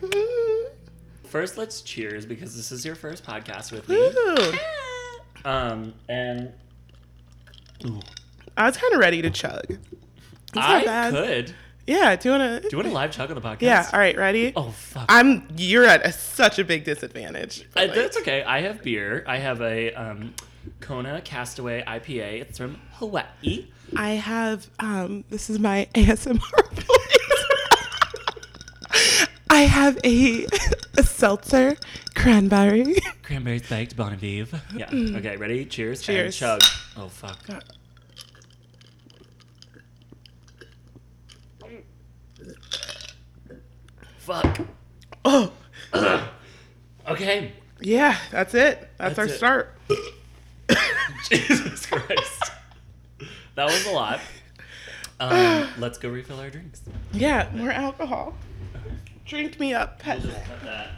First, 1.34 1.58
let's 1.58 1.82
cheers 1.82 2.28
because 2.28 2.56
this 2.56 2.72
is 2.72 2.86
your 2.86 2.94
first 2.94 3.26
podcast 3.26 3.72
with 3.72 3.90
me. 3.90 3.96
Ooh. 3.96 5.50
Um, 5.50 5.96
and 6.08 6.54
i 8.56 8.66
was 8.68 8.78
kind 8.78 8.94
of 8.94 9.00
ready 9.00 9.22
to 9.24 9.30
chug 9.32 9.66
it's 9.68 10.56
not 10.56 10.70
I 10.70 10.86
bad. 10.86 11.12
could. 11.14 11.56
yeah 11.88 12.16
do 12.16 12.30
you 12.30 12.38
want 12.38 12.62
to 12.64 12.70
Do 12.70 12.72
you 12.72 12.78
want 12.78 12.88
a 12.88 12.94
live 12.94 13.12
chug 13.12 13.30
on 13.32 13.36
the 13.36 13.42
podcast? 13.42 13.62
yeah 13.62 13.90
all 13.92 14.00
right 14.00 14.16
ready 14.16 14.54
Oh 14.56 14.70
fuck. 14.70 15.06
i'm 15.10 15.46
you're 15.58 15.86
at 15.86 16.06
a, 16.06 16.12
such 16.14 16.60
a 16.60 16.64
big 16.64 16.84
disadvantage 16.86 17.68
Like, 17.76 17.94
that's 17.96 18.16
okay. 18.20 18.44
I 18.44 18.62
have 18.62 18.84
beer. 18.84 19.24
I 19.28 19.38
have 19.40 19.60
a 19.62 19.92
um, 19.96 20.36
Kona 20.82 21.20
Castaway 21.22 21.84
IPA. 21.84 22.42
It's 22.42 22.58
from 22.60 22.80
Hawaii. 22.94 23.68
i 23.98 24.12
have 24.12 24.68
um 24.80 25.24
this 25.32 25.50
is 25.50 25.58
my 25.60 25.88
asmr 25.96 26.40
voice 26.74 27.23
i 29.54 29.62
have 29.62 30.00
a, 30.04 30.46
a 30.98 31.04
seltzer 31.04 31.76
cranberry 32.16 32.96
Cranberry 33.22 33.60
spiked 33.60 33.96
Bon 33.96 34.16
Vive. 34.18 34.54
Yeah. 34.76 34.90
Okay. 34.92 35.38
Ready? 35.38 35.66
Cheers. 35.66 36.00
and 36.00 36.06
Cheers. 36.06 36.36
chug. 36.36 36.62
Oh 36.98 37.08
fuck. 37.08 37.40
Fuck. 44.18 44.60
Oh, 45.26 45.52
Okay. 47.08 47.52
yeah, 47.82 48.18
that's 48.32 48.54
it. 48.54 48.90
That's, 48.98 49.16
That's 49.16 49.20
our 49.20 49.26
it. 49.26 49.38
start. 49.38 49.78
Jesus 51.30 51.86
Christ. 51.86 52.52
That 53.56 53.66
was 53.66 53.86
a 53.86 53.92
lot. 53.92 54.20
Um, 55.20 55.68
let's 55.80 55.98
go 55.98 56.10
refill 56.10 56.40
our 56.40 56.50
drinks. 56.50 56.82
Yeah, 57.12 57.50
more 57.54 57.72
alcohol. 57.72 58.34
Drink 59.26 59.58
me 59.60 59.74
up, 59.74 60.00
pet. 60.00 60.22
Just 60.22 60.44
cut 60.44 60.62
that. 60.64 60.90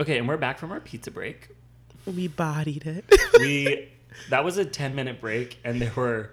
Okay, 0.00 0.18
and 0.18 0.26
we're 0.26 0.36
back 0.36 0.58
from 0.58 0.72
our 0.72 0.80
pizza 0.80 1.12
break. 1.12 1.48
We 2.04 2.26
bodied 2.26 2.86
it. 2.86 3.04
We 3.38 3.88
that 4.30 4.44
was 4.44 4.58
a 4.58 4.64
10 4.64 4.96
minute 4.96 5.20
break 5.20 5.58
and 5.62 5.80
there 5.80 5.92
were 5.94 6.30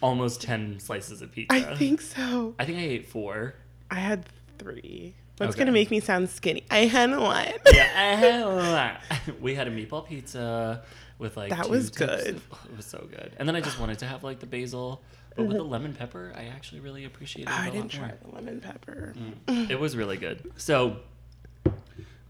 almost 0.00 0.42
10 0.42 0.80
slices 0.80 1.22
of 1.22 1.30
pizza. 1.30 1.54
I 1.54 1.76
think 1.76 2.00
so. 2.00 2.56
I 2.58 2.64
think 2.64 2.78
I 2.78 2.82
ate 2.82 3.08
4. 3.08 3.54
I 3.90 3.96
had 3.96 4.24
three. 4.58 5.14
That's 5.36 5.50
Okay. 5.54 5.60
gonna 5.60 5.72
make 5.72 5.90
me 5.90 6.00
sound 6.00 6.28
skinny. 6.30 6.64
I 6.70 6.86
had 6.86 7.10
one. 7.10 7.46
Yeah, 7.72 7.92
I 7.94 8.14
had 8.14 8.44
one. 9.26 9.40
we 9.40 9.54
had 9.54 9.68
a 9.68 9.70
meatball 9.70 10.06
pizza 10.06 10.82
with 11.18 11.36
like 11.36 11.50
That 11.50 11.68
was 11.68 11.90
good. 11.90 12.36
of- 12.36 12.36
it 12.70 12.76
was 12.76 12.86
so 12.86 13.06
good. 13.10 13.32
And 13.38 13.48
then 13.48 13.54
I 13.56 13.60
just 13.60 13.78
wanted 13.78 13.98
to 14.00 14.06
have 14.06 14.24
like 14.24 14.40
the 14.40 14.46
basil, 14.46 15.00
but 15.36 15.46
with 15.46 15.56
the 15.56 15.62
mm-hmm. 15.62 15.72
lemon 15.72 15.94
pepper, 15.94 16.32
I 16.36 16.46
actually 16.46 16.80
really 16.80 17.04
appreciated 17.04 17.50
it. 17.50 17.58
I 17.58 17.70
didn't 17.70 17.90
try 17.90 18.08
more. 18.08 18.18
the 18.24 18.34
lemon 18.34 18.60
pepper. 18.60 19.14
Mm. 19.46 19.70
It 19.70 19.78
was 19.78 19.96
really 19.96 20.16
good. 20.16 20.50
So 20.56 20.96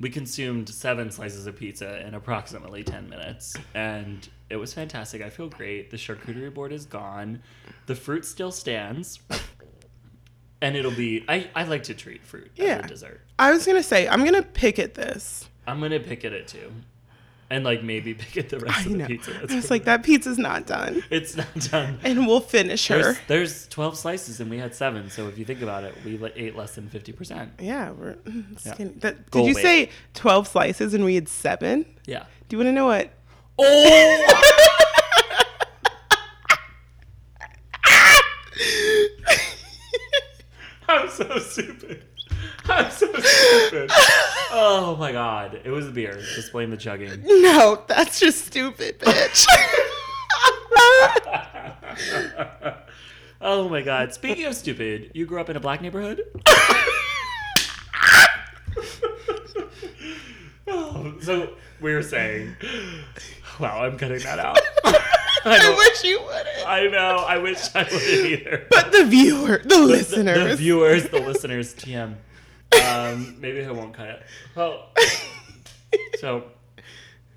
we 0.00 0.11
consumed 0.11 0.69
seven 0.69 1.11
slices 1.11 1.47
of 1.47 1.57
pizza 1.57 2.07
in 2.07 2.15
approximately 2.15 2.85
10 2.85 3.09
minutes 3.09 3.57
and 3.75 4.29
it 4.50 4.57
was 4.57 4.73
fantastic. 4.73 5.23
I 5.23 5.31
feel 5.31 5.49
great. 5.49 5.91
The 5.91 5.97
charcuterie 5.97 6.53
board 6.53 6.73
is 6.73 6.87
gone. 6.87 7.43
The 7.87 7.95
fruit 7.95 8.25
still 8.25 8.53
stands. 8.53 9.21
And 10.61 10.77
it'll 10.77 10.91
be 10.91 11.25
I, 11.29 11.49
I 11.55 11.65
like 11.65 11.85
to 11.85 11.95
treat 11.95 12.25
fruit 12.27 12.50
Yeah. 12.57 12.79
as 12.79 12.85
a 12.85 12.88
dessert. 12.88 13.21
I 13.38 13.50
was 13.53 13.65
gonna 13.67 13.83
say 13.83 14.09
I'm 14.09 14.25
gonna 14.25 14.43
pick 14.43 14.79
at 14.79 14.95
this. 14.95 15.49
I'm 15.67 15.81
gonna 15.81 16.00
pick 16.00 16.25
at 16.25 16.33
it 16.33 16.49
too. 16.49 16.73
And 17.50 17.65
like 17.65 17.83
maybe 17.83 18.12
pick 18.23 18.37
at 18.37 18.49
the 18.50 18.59
rest 18.59 18.77
I 18.79 18.83
of 18.83 18.88
the 18.91 18.97
know. 18.99 19.07
pizza. 19.07 19.33
I 19.50 19.55
was 19.55 19.71
like, 19.71 19.85
that 19.85 20.03
pizza's 20.03 20.37
not 20.37 20.67
done, 20.67 21.03
it's 21.11 21.37
not 21.37 21.55
done. 21.71 21.99
and 22.05 22.27
we'll 22.27 22.41
finish 22.41 22.88
her. 22.88 23.00
There's, 23.03 23.19
there's 23.29 23.67
12 23.69 23.97
slices 23.97 24.41
and 24.41 24.50
we 24.50 24.59
had 24.59 24.75
seven. 24.75 25.09
So 25.11 25.29
if 25.29 25.38
you 25.38 25.45
think 25.47 25.62
about 25.62 25.85
it, 25.85 25.95
we 26.05 26.21
ate 26.37 26.57
less 26.57 26.75
than 26.75 26.88
50%. 26.91 27.49
Yeah, 27.61 27.93
we're 27.93 28.17
Yeah. 28.67 28.75
That, 28.97 29.31
did 29.31 29.47
you 29.47 29.55
weight. 29.55 29.62
say 29.62 29.91
twelve 30.12 30.47
slices 30.49 30.93
and 30.93 31.05
we 31.05 31.15
had 31.15 31.29
seven? 31.29 31.87
Yeah. 32.05 32.25
Do 32.49 32.57
you 32.57 32.59
want 32.59 32.69
to 32.69 32.73
know 32.73 32.87
what? 32.87 33.11
Oh! 33.61 34.43
I'm 40.88 41.11
so 41.11 41.38
stupid. 41.38 42.04
I'm 42.66 42.90
so 42.90 43.12
stupid. 43.12 43.90
Oh 44.50 44.97
my 44.99 45.12
god. 45.12 45.61
It 45.62 45.68
was 45.68 45.85
the 45.85 45.92
beer. 45.92 46.18
Just 46.35 46.50
blame 46.50 46.71
the 46.71 46.78
chugging. 46.78 47.23
no, 47.25 47.85
that's 47.87 48.18
just 48.18 48.47
stupid, 48.47 48.99
bitch. 48.99 49.45
oh 53.42 53.68
my 53.68 53.83
god. 53.83 54.14
Speaking 54.14 54.47
of 54.47 54.54
stupid, 54.54 55.11
you 55.12 55.26
grew 55.26 55.40
up 55.40 55.50
in 55.50 55.57
a 55.57 55.61
black 55.61 55.83
neighborhood? 55.83 56.23
oh, 60.68 61.14
so 61.21 61.50
we 61.83 61.92
were 61.92 62.02
saying. 62.02 62.57
Wow, 63.61 63.85
I'm 63.85 63.99
cutting 63.99 64.21
that 64.21 64.38
out. 64.38 64.59
I 65.50 65.73
I 65.73 65.76
wish 65.76 66.05
you 66.05 66.21
wouldn't. 66.21 66.67
I 66.69 66.87
know. 66.88 67.25
I 67.26 67.38
wish 67.38 67.59
I 67.75 67.83
wouldn't 67.85 68.02
either. 68.02 68.67
But 68.71 68.93
the 68.93 69.05
viewer, 69.05 69.59
the 69.62 69.69
The- 69.69 69.78
listeners, 69.81 70.50
the, 70.50 70.57
viewers, 70.57 71.09
the 71.09 71.21
listeners, 71.21 71.75
TM. 71.75 72.17
Um, 72.87 73.37
maybe 73.40 73.64
I 73.64 73.71
won't 73.71 73.95
cut 73.95 74.09
it. 74.09 74.23
Well, 74.55 74.90
so 76.21 76.45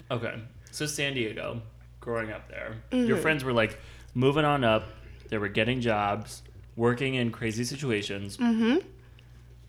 okay. 0.10 0.42
So 0.72 0.86
San 0.86 1.14
Diego, 1.14 1.62
growing 2.00 2.32
up 2.32 2.50
there, 2.50 2.76
your 2.92 3.16
Mm-hmm. 3.16 3.22
friends 3.22 3.44
were 3.44 3.54
like 3.54 3.80
moving 4.14 4.46
on 4.46 4.64
up. 4.64 4.84
They 5.30 5.38
were 5.38 5.48
getting 5.50 5.80
jobs, 5.82 6.42
working 6.76 7.16
in 7.16 7.32
crazy 7.32 7.64
situations. 7.64 8.38
Mm-hmm. 8.38 8.86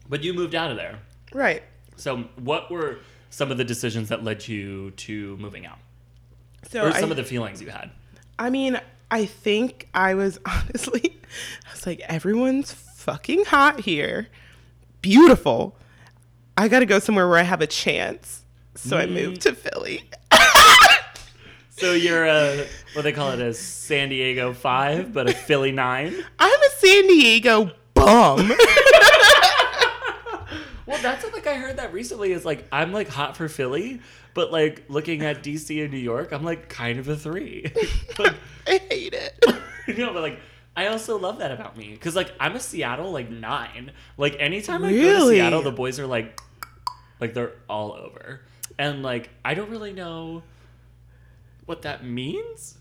But 0.09 0.25
you 0.25 0.35
moved 0.35 0.55
out 0.55 0.71
of 0.71 0.77
there. 0.77 0.99
right? 1.33 1.63
So 1.97 2.25
what 2.37 2.71
were 2.71 2.99
some 3.31 3.51
of 3.53 3.59
the 3.59 3.65
decisions 3.65 4.09
that 4.09 4.25
led 4.25 4.47
you 4.49 4.91
to 4.93 5.37
moving 5.37 5.65
out, 5.67 5.79
So 6.69 6.85
or 6.85 6.89
I, 6.89 7.01
some 7.01 7.11
of 7.11 7.17
the 7.17 7.25
feelings 7.25 7.63
you 7.63 7.69
had? 7.71 7.91
I 8.39 8.51
mean, 8.51 8.81
I 9.11 9.27
think 9.27 9.89
I 9.95 10.15
was 10.15 10.39
honestly, 10.47 11.19
I 11.69 11.73
was 11.73 11.87
like, 11.87 12.01
everyone's 12.01 12.73
fucking 12.73 13.45
hot 13.47 13.81
here, 13.81 14.29
beautiful. 15.01 15.77
I 16.57 16.69
got 16.69 16.81
to 16.81 16.87
go 16.87 16.99
somewhere 16.99 17.29
where 17.29 17.39
I 17.39 17.43
have 17.43 17.61
a 17.61 17.67
chance. 17.67 18.45
So 18.75 18.97
I 18.99 19.07
Mm. 19.07 19.13
moved 19.13 19.41
to 19.43 19.55
Philly. 19.55 20.09
So 21.71 21.95
you're 21.95 22.27
a 22.27 22.67
what 22.93 23.03
they 23.03 23.11
call 23.13 23.33
it 23.33 23.41
a 23.41 23.53
San 23.55 24.11
Diego 24.11 24.53
five, 24.53 25.13
but 25.13 25.29
a 25.29 25.33
Philly 25.33 25.73
nine. 25.73 26.15
I'm 26.39 26.61
a 26.61 26.71
San 26.77 27.09
Diego 27.09 27.73
bum. 27.95 28.39
Well, 30.87 31.01
that's 31.01 31.25
what 31.25 31.33
like 31.33 31.47
I 31.47 31.55
heard 31.55 31.77
that 31.77 31.93
recently. 31.93 32.33
Is 32.33 32.45
like 32.45 32.67
I'm 32.73 32.93
like 32.93 33.09
hot 33.09 33.37
for 33.37 33.49
Philly, 33.49 34.01
but 34.35 34.51
like 34.53 34.85
looking 34.89 35.23
at 35.23 35.43
DC 35.43 35.83
and 35.83 35.93
New 35.93 35.99
York, 35.99 36.33
I'm 36.33 36.45
like 36.45 36.69
kind 36.69 36.99
of 36.99 37.09
a 37.09 37.17
three. 37.17 37.73
like, 38.19 38.35
I 38.67 38.79
hate 38.91 39.15
it. 39.15 39.45
you 39.87 40.05
know, 40.05 40.13
but 40.13 40.23
like 40.23 40.41
I 40.77 40.87
also 40.89 41.19
love 41.19 41.39
that 41.39 41.53
about 41.53 41.77
me 41.77 41.93
because 41.93 42.17
like 42.17 42.33
I'm 42.41 42.57
a 42.57 42.61
Seattle 42.61 43.13
like 43.13 43.31
nine. 43.31 43.93
Like 44.17 44.37
anytime 44.39 44.85
I 44.85 44.93
go 44.93 45.21
to 45.21 45.29
Seattle, 45.29 45.63
the 45.63 45.73
boys 45.73 46.01
are 46.01 46.07
like, 46.07 46.41
like 47.21 47.35
they're 47.35 47.53
all 47.69 47.93
over, 47.93 48.41
and 48.79 49.03
like 49.03 49.31
I 49.45 49.55
don't 49.55 49.71
really 49.71 49.93
know 49.93 50.43
what 51.67 51.83
that 51.83 52.05
means. 52.05 52.79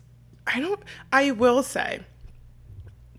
I 0.47 0.59
don't, 0.59 0.81
I 1.13 1.31
will 1.31 1.61
say, 1.61 2.01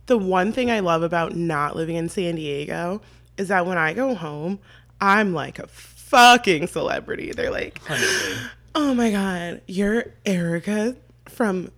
the 0.06 0.18
one 0.18 0.52
thing 0.52 0.70
I 0.70 0.80
love 0.80 1.02
about 1.02 1.36
not 1.36 1.76
living 1.76 1.96
in 1.96 2.08
San 2.08 2.34
Diego 2.34 3.00
is 3.42 3.48
that 3.48 3.66
when 3.66 3.76
I 3.78 3.92
go 3.92 4.14
home, 4.14 4.58
I'm 5.00 5.34
like 5.34 5.58
a 5.58 5.66
fucking 5.66 6.66
celebrity. 6.68 7.32
They're 7.32 7.50
like, 7.50 7.80
oh 8.74 8.94
my 8.94 9.10
God, 9.10 9.60
you're 9.66 10.06
Erica 10.24 10.96
from 11.28 11.70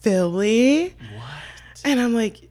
Philly. 0.00 0.94
What? 1.14 1.24
And 1.84 2.00
I'm 2.00 2.14
like, 2.14 2.48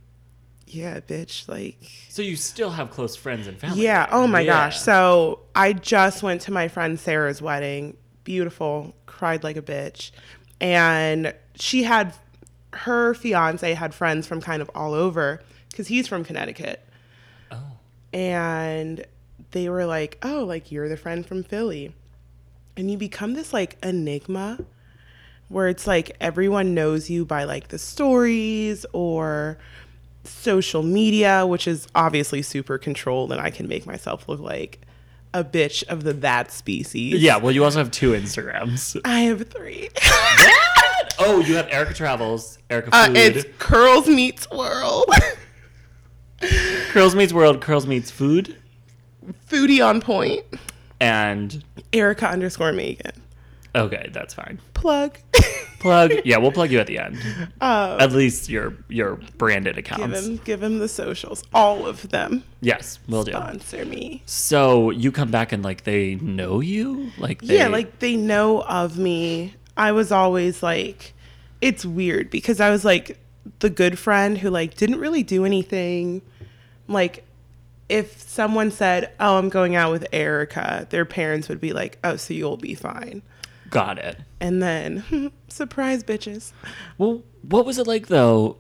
yeah, 0.68 1.00
bitch. 1.02 1.48
Like, 1.48 1.78
So 2.10 2.22
you 2.22 2.36
still 2.36 2.72
have 2.72 2.90
close 2.90 3.16
friends 3.16 3.48
and 3.48 3.58
family? 3.58 3.84
yeah. 3.84 4.08
Oh 4.12 4.26
my 4.28 4.42
Yeah. 4.42 4.66
gosh. 4.66 4.80
So 4.80 5.40
I 5.56 5.74
just 5.74 6.24
went 6.24 6.42
to 6.42 6.52
my 6.52 6.68
friend 6.68 7.00
Sarah's 7.00 7.42
wedding. 7.42 7.96
Beautiful. 8.24 8.96
Cried 9.06 9.44
like 9.44 9.58
a 9.58 9.62
bitch. 9.62 10.12
And 10.60 11.34
she 11.56 11.84
had 11.84 12.14
her 12.74 13.14
fiance 13.14 13.72
had 13.74 13.94
friends 13.94 14.26
from 14.26 14.42
kind 14.42 14.62
of 14.62 14.72
all 14.74 14.94
over 14.96 15.42
because 15.70 15.88
he's 15.88 16.08
from 16.08 16.24
Connecticut. 16.24 16.84
And 18.14 19.06
they 19.52 19.70
were 19.70 19.86
like, 19.86 20.18
oh, 20.24 20.44
like 20.44 20.72
you're 20.72 20.88
the 20.88 20.98
friend 20.98 21.26
from 21.26 21.44
Philly. 21.44 21.94
And 22.78 22.90
you 22.90 22.98
become 22.98 23.34
this 23.34 23.54
like 23.54 23.78
enigma 23.84 24.60
where 25.50 25.68
it's 25.68 25.86
like 25.86 26.16
everyone 26.20 26.74
knows 26.74 27.10
you 27.10 27.26
by 27.26 27.44
like 27.44 27.68
the 27.70 27.78
stories 27.78 28.86
or 28.94 29.58
social 30.24 30.84
media, 30.84 31.46
which 31.46 31.68
is 31.68 31.88
obviously 31.96 32.42
super 32.42 32.78
controlled, 32.78 33.32
and 33.32 33.42
I 33.42 33.50
can 33.50 33.68
make 33.68 33.86
myself 33.86 34.28
look 34.28 34.40
like 34.40 34.80
a 35.34 35.44
bitch 35.44 35.84
of 35.88 36.04
the 36.04 36.14
that 36.14 36.52
species. 36.52 37.22
Yeah. 37.22 37.38
Well, 37.38 37.52
you 37.52 37.64
also 37.64 37.80
have 37.80 37.92
two 37.92 38.12
Instagrams. 38.12 39.00
I 39.06 39.22
have 39.22 39.48
three. 39.50 39.90
What? 39.94 41.16
Oh, 41.20 41.44
you 41.46 41.56
have 41.56 41.68
Erica 41.70 41.94
Travels, 41.94 42.58
Erica 42.70 42.90
uh, 42.92 43.10
it's 43.14 43.46
Curls 43.60 44.08
Meets 44.08 44.50
World. 44.50 45.06
Curls 46.92 47.16
Meets 47.16 47.34
World, 47.34 47.62
Curls 47.62 47.88
Meets 47.88 48.12
Food, 48.12 48.56
Foodie 49.50 49.86
on 49.86 50.02
point. 50.02 50.44
and 51.00 51.64
Erica 51.92 52.28
underscore 52.28 52.72
Megan. 52.74 53.12
okay, 53.76 54.10
that's 54.14 54.34
fine. 54.34 54.60
Plug. 54.74 55.18
Plug. 55.80 56.14
Yeah, 56.24 56.38
we'll 56.38 56.54
plug 56.54 56.72
you 56.72 56.80
at 56.80 56.88
the 56.88 56.98
end. 56.98 57.18
uh, 57.60 57.98
At 58.00 58.14
least 58.14 58.48
your 58.50 58.74
your 58.88 59.16
branded 59.38 59.78
accounts. 59.78 60.22
give 60.22 60.24
him, 60.32 60.42
give 60.46 60.64
him 60.64 60.80
the 60.80 60.88
socials, 60.88 61.44
all 61.54 61.86
of 61.86 62.08
them. 62.10 62.44
Yes, 62.62 63.00
we'll 63.10 63.24
do. 63.24 63.32
Sponsor 63.34 63.84
me. 63.86 64.22
So 64.26 64.92
you 64.92 65.12
come 65.12 65.30
back 65.30 65.52
and 65.52 65.62
like 65.64 65.84
they 65.84 66.16
know 66.16 66.62
you, 66.62 67.12
like 67.18 67.42
they, 67.42 67.58
yeah, 67.58 67.68
like 67.68 68.00
they 68.00 68.16
know 68.16 68.62
of 68.64 68.98
me. 68.98 69.56
I 69.76 69.92
was 69.92 70.10
always 70.12 70.64
like, 70.64 71.14
it's 71.60 71.86
weird 71.86 72.30
because 72.30 72.62
I 72.62 72.70
was 72.70 72.86
like 72.86 73.20
the 73.60 73.70
good 73.70 74.00
friend 74.00 74.38
who 74.38 74.50
like 74.50 74.76
didn't 74.76 75.00
really 75.00 75.24
do 75.24 75.44
anything. 75.44 76.22
Like, 76.88 77.26
if 77.90 78.20
someone 78.22 78.72
said, 78.72 79.12
"Oh, 79.20 79.38
I'm 79.38 79.50
going 79.50 79.76
out 79.76 79.92
with 79.92 80.08
Erica," 80.12 80.88
their 80.90 81.06
parents 81.06 81.50
would 81.50 81.60
be 81.62 81.74
like, 81.74 81.98
"Oh, 82.04 82.16
so 82.16 82.34
you'll 82.34 82.58
be 82.58 82.76
fine." 82.76 83.22
Got 83.70 83.98
it. 83.98 84.18
And 84.40 84.62
then, 84.62 85.32
surprise, 85.48 86.04
bitches. 86.04 86.52
Well, 86.98 87.24
what 87.42 87.66
was 87.66 87.78
it 87.78 87.88
like 87.88 88.08
though? 88.08 88.58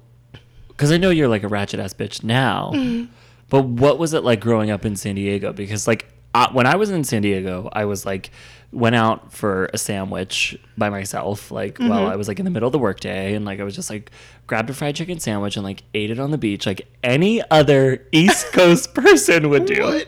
Because 0.69 0.91
I 0.91 0.97
know 0.97 1.09
you're 1.11 1.27
like 1.27 1.43
a 1.43 1.47
ratchet 1.47 1.79
ass 1.79 1.93
bitch 1.93 2.23
now, 2.23 2.71
Mm-hmm. 2.73 3.11
but 3.49 3.61
what 3.65 3.99
was 3.99 4.13
it 4.13 4.23
like 4.23 4.39
growing 4.39 4.71
up 4.71 4.85
in 4.85 4.95
San 4.95 5.15
Diego? 5.15 5.53
Because 5.53 5.87
like 5.87 6.07
I, 6.35 6.49
when 6.51 6.65
I 6.65 6.75
was 6.75 6.89
in 6.89 7.03
San 7.03 7.21
Diego, 7.21 7.69
I 7.73 7.85
was 7.85 8.05
like 8.05 8.31
went 8.71 8.95
out 8.95 9.31
for 9.31 9.69
a 9.71 9.77
sandwich 9.77 10.57
by 10.77 10.89
myself, 10.89 11.51
like 11.51 11.75
Mm-hmm. 11.75 11.89
while 11.89 12.07
I 12.07 12.15
was 12.15 12.27
like 12.27 12.39
in 12.39 12.45
the 12.45 12.49
middle 12.51 12.67
of 12.67 12.71
the 12.71 12.79
workday, 12.79 13.35
and 13.35 13.45
like 13.45 13.59
I 13.59 13.63
was 13.63 13.75
just 13.75 13.89
like 13.89 14.09
grabbed 14.47 14.69
a 14.69 14.73
fried 14.73 14.95
chicken 14.95 15.19
sandwich 15.19 15.55
and 15.57 15.63
like 15.63 15.83
ate 15.93 16.09
it 16.09 16.19
on 16.19 16.31
the 16.31 16.37
beach, 16.39 16.65
like 16.65 16.87
any 17.03 17.41
other 17.51 18.03
East 18.11 18.51
Coast 18.51 18.93
person 18.95 19.49
would 19.49 19.65
do. 19.65 19.83
What? 19.83 20.07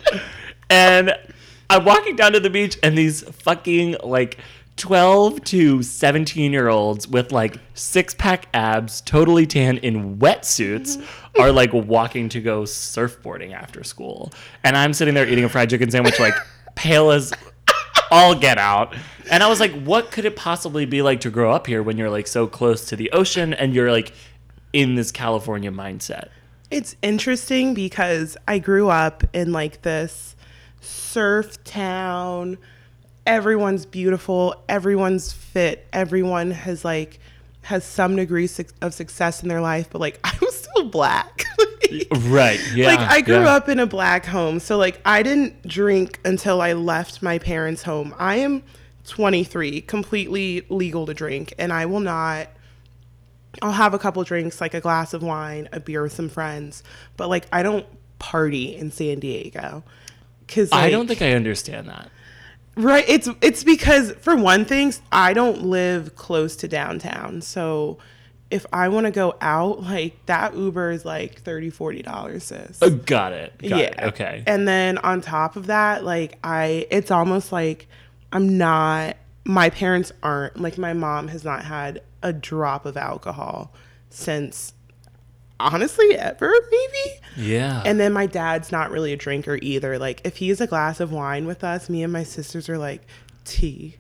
And 0.69 1.15
I'm 1.69 1.85
walking 1.85 2.15
down 2.15 2.31
to 2.33 2.39
the 2.39 2.49
beach, 2.49 2.77
and 2.81 2.97
these 2.97 3.21
fucking 3.21 3.97
like 4.03 4.37
12 4.77 5.43
to 5.45 5.81
17 5.81 6.51
year 6.51 6.67
olds 6.67 7.07
with 7.07 7.31
like 7.31 7.57
six 7.73 8.13
pack 8.13 8.47
abs, 8.53 9.01
totally 9.01 9.45
tan 9.45 9.77
in 9.77 10.17
wetsuits, 10.17 10.97
mm-hmm. 10.97 11.41
are 11.41 11.51
like 11.51 11.71
walking 11.73 12.27
to 12.29 12.41
go 12.41 12.63
surfboarding 12.63 13.53
after 13.53 13.83
school. 13.83 14.31
And 14.63 14.75
I'm 14.75 14.93
sitting 14.93 15.13
there 15.13 15.27
eating 15.27 15.45
a 15.45 15.49
fried 15.49 15.69
chicken 15.69 15.89
sandwich, 15.89 16.19
like 16.19 16.35
pale 16.75 17.11
as 17.11 17.33
all 18.11 18.35
get 18.35 18.57
out. 18.57 18.95
And 19.31 19.41
I 19.41 19.47
was 19.47 19.59
like, 19.59 19.71
what 19.83 20.11
could 20.11 20.25
it 20.25 20.35
possibly 20.35 20.85
be 20.85 21.01
like 21.01 21.21
to 21.21 21.29
grow 21.29 21.51
up 21.51 21.67
here 21.67 21.81
when 21.81 21.97
you're 21.97 22.09
like 22.09 22.27
so 22.27 22.47
close 22.47 22.85
to 22.85 22.95
the 22.95 23.11
ocean 23.11 23.53
and 23.53 23.73
you're 23.73 23.91
like 23.91 24.13
in 24.73 24.95
this 24.95 25.11
California 25.11 25.71
mindset? 25.71 26.29
It's 26.69 26.95
interesting 27.01 27.73
because 27.73 28.35
I 28.47 28.59
grew 28.59 28.89
up 28.89 29.23
in 29.33 29.51
like 29.51 29.83
this 29.83 30.35
surf 30.81 31.63
town. 31.63 32.57
Everyone's 33.25 33.85
beautiful, 33.85 34.55
everyone's 34.69 35.31
fit, 35.31 35.87
everyone 35.91 36.51
has 36.51 36.85
like 36.85 37.19
has 37.63 37.83
some 37.83 38.15
degree 38.15 38.47
of 38.81 38.93
success 38.93 39.41
in 39.41 39.49
their 39.49 39.61
life, 39.61 39.89
but 39.89 39.99
like 39.99 40.19
I'm 40.23 40.49
still 40.49 40.89
black. 40.89 41.43
Right. 42.11 42.59
Yeah. 42.73 42.87
like 42.87 42.99
I 42.99 43.21
grew 43.21 43.43
yeah. 43.43 43.55
up 43.55 43.69
in 43.69 43.79
a 43.79 43.85
black 43.85 44.25
home, 44.25 44.59
so 44.59 44.75
like 44.75 44.99
I 45.05 45.21
didn't 45.21 45.65
drink 45.67 46.19
until 46.25 46.59
I 46.59 46.73
left 46.73 47.21
my 47.21 47.37
parents' 47.37 47.83
home. 47.83 48.13
I 48.17 48.37
am 48.37 48.63
23, 49.05 49.81
completely 49.81 50.65
legal 50.69 51.05
to 51.05 51.13
drink, 51.13 51.53
and 51.59 51.71
I 51.71 51.85
will 51.85 51.99
not 51.99 52.49
I'll 53.61 53.71
have 53.71 53.93
a 53.93 53.99
couple 53.99 54.23
drinks, 54.23 54.59
like 54.59 54.73
a 54.73 54.81
glass 54.81 55.13
of 55.13 55.23
wine, 55.23 55.69
a 55.71 55.79
beer 55.79 56.01
with 56.01 56.13
some 56.13 56.29
friends, 56.29 56.83
but 57.17 57.29
like 57.29 57.45
I 57.51 57.63
don't 57.63 57.85
party 58.19 58.75
in 58.75 58.91
San 58.91 59.19
Diego. 59.19 59.83
Cuz 60.47 60.69
I 60.71 60.89
don't 60.89 61.07
think 61.07 61.21
I 61.21 61.31
understand 61.31 61.87
that. 61.87 62.09
Right. 62.75 63.05
It's 63.07 63.29
it's 63.41 63.63
because 63.63 64.11
for 64.13 64.35
one 64.35 64.65
thing, 64.65 64.93
I 65.11 65.33
don't 65.33 65.63
live 65.63 66.15
close 66.15 66.55
to 66.57 66.67
downtown. 66.67 67.41
So 67.41 67.97
if 68.51 68.65
I 68.71 68.89
want 68.89 69.05
to 69.05 69.11
go 69.11 69.35
out, 69.41 69.83
like 69.83 70.25
that 70.25 70.55
Uber 70.55 70.91
is 70.91 71.05
like 71.05 71.41
30 71.41 71.69
40 71.69 72.01
dollars 72.01 72.43
sis. 72.45 72.79
Oh, 72.81 72.89
got 72.89 73.33
it. 73.33 73.57
Got 73.59 73.69
yeah. 73.69 73.77
it. 73.77 73.99
Okay. 74.03 74.43
And 74.45 74.67
then 74.67 74.97
on 74.99 75.21
top 75.21 75.55
of 75.55 75.67
that, 75.67 76.03
like 76.03 76.37
I 76.43 76.87
it's 76.91 77.11
almost 77.11 77.51
like 77.51 77.87
I'm 78.31 78.57
not 78.57 79.17
my 79.45 79.69
parents 79.69 80.11
aren't 80.23 80.59
like 80.59 80.77
my 80.77 80.93
mom 80.93 81.27
has 81.29 81.43
not 81.43 81.63
had 81.63 82.01
a 82.21 82.33
drop 82.33 82.85
of 82.85 82.97
alcohol 82.97 83.71
since 84.09 84.73
honestly 85.59 86.17
ever 86.17 86.51
maybe 86.69 87.21
yeah. 87.37 87.81
and 87.85 87.99
then 87.99 88.11
my 88.11 88.25
dad's 88.25 88.71
not 88.71 88.91
really 88.91 89.13
a 89.13 89.17
drinker 89.17 89.57
either. 89.61 89.97
Like 89.97 90.21
if 90.23 90.37
he 90.37 90.49
has 90.49 90.61
a 90.61 90.67
glass 90.67 90.99
of 90.99 91.11
wine 91.11 91.45
with 91.45 91.63
us, 91.63 91.89
me 91.89 92.03
and 92.03 92.11
my 92.11 92.23
sisters 92.23 92.69
are 92.69 92.77
like 92.77 93.01
tea. 93.45 93.97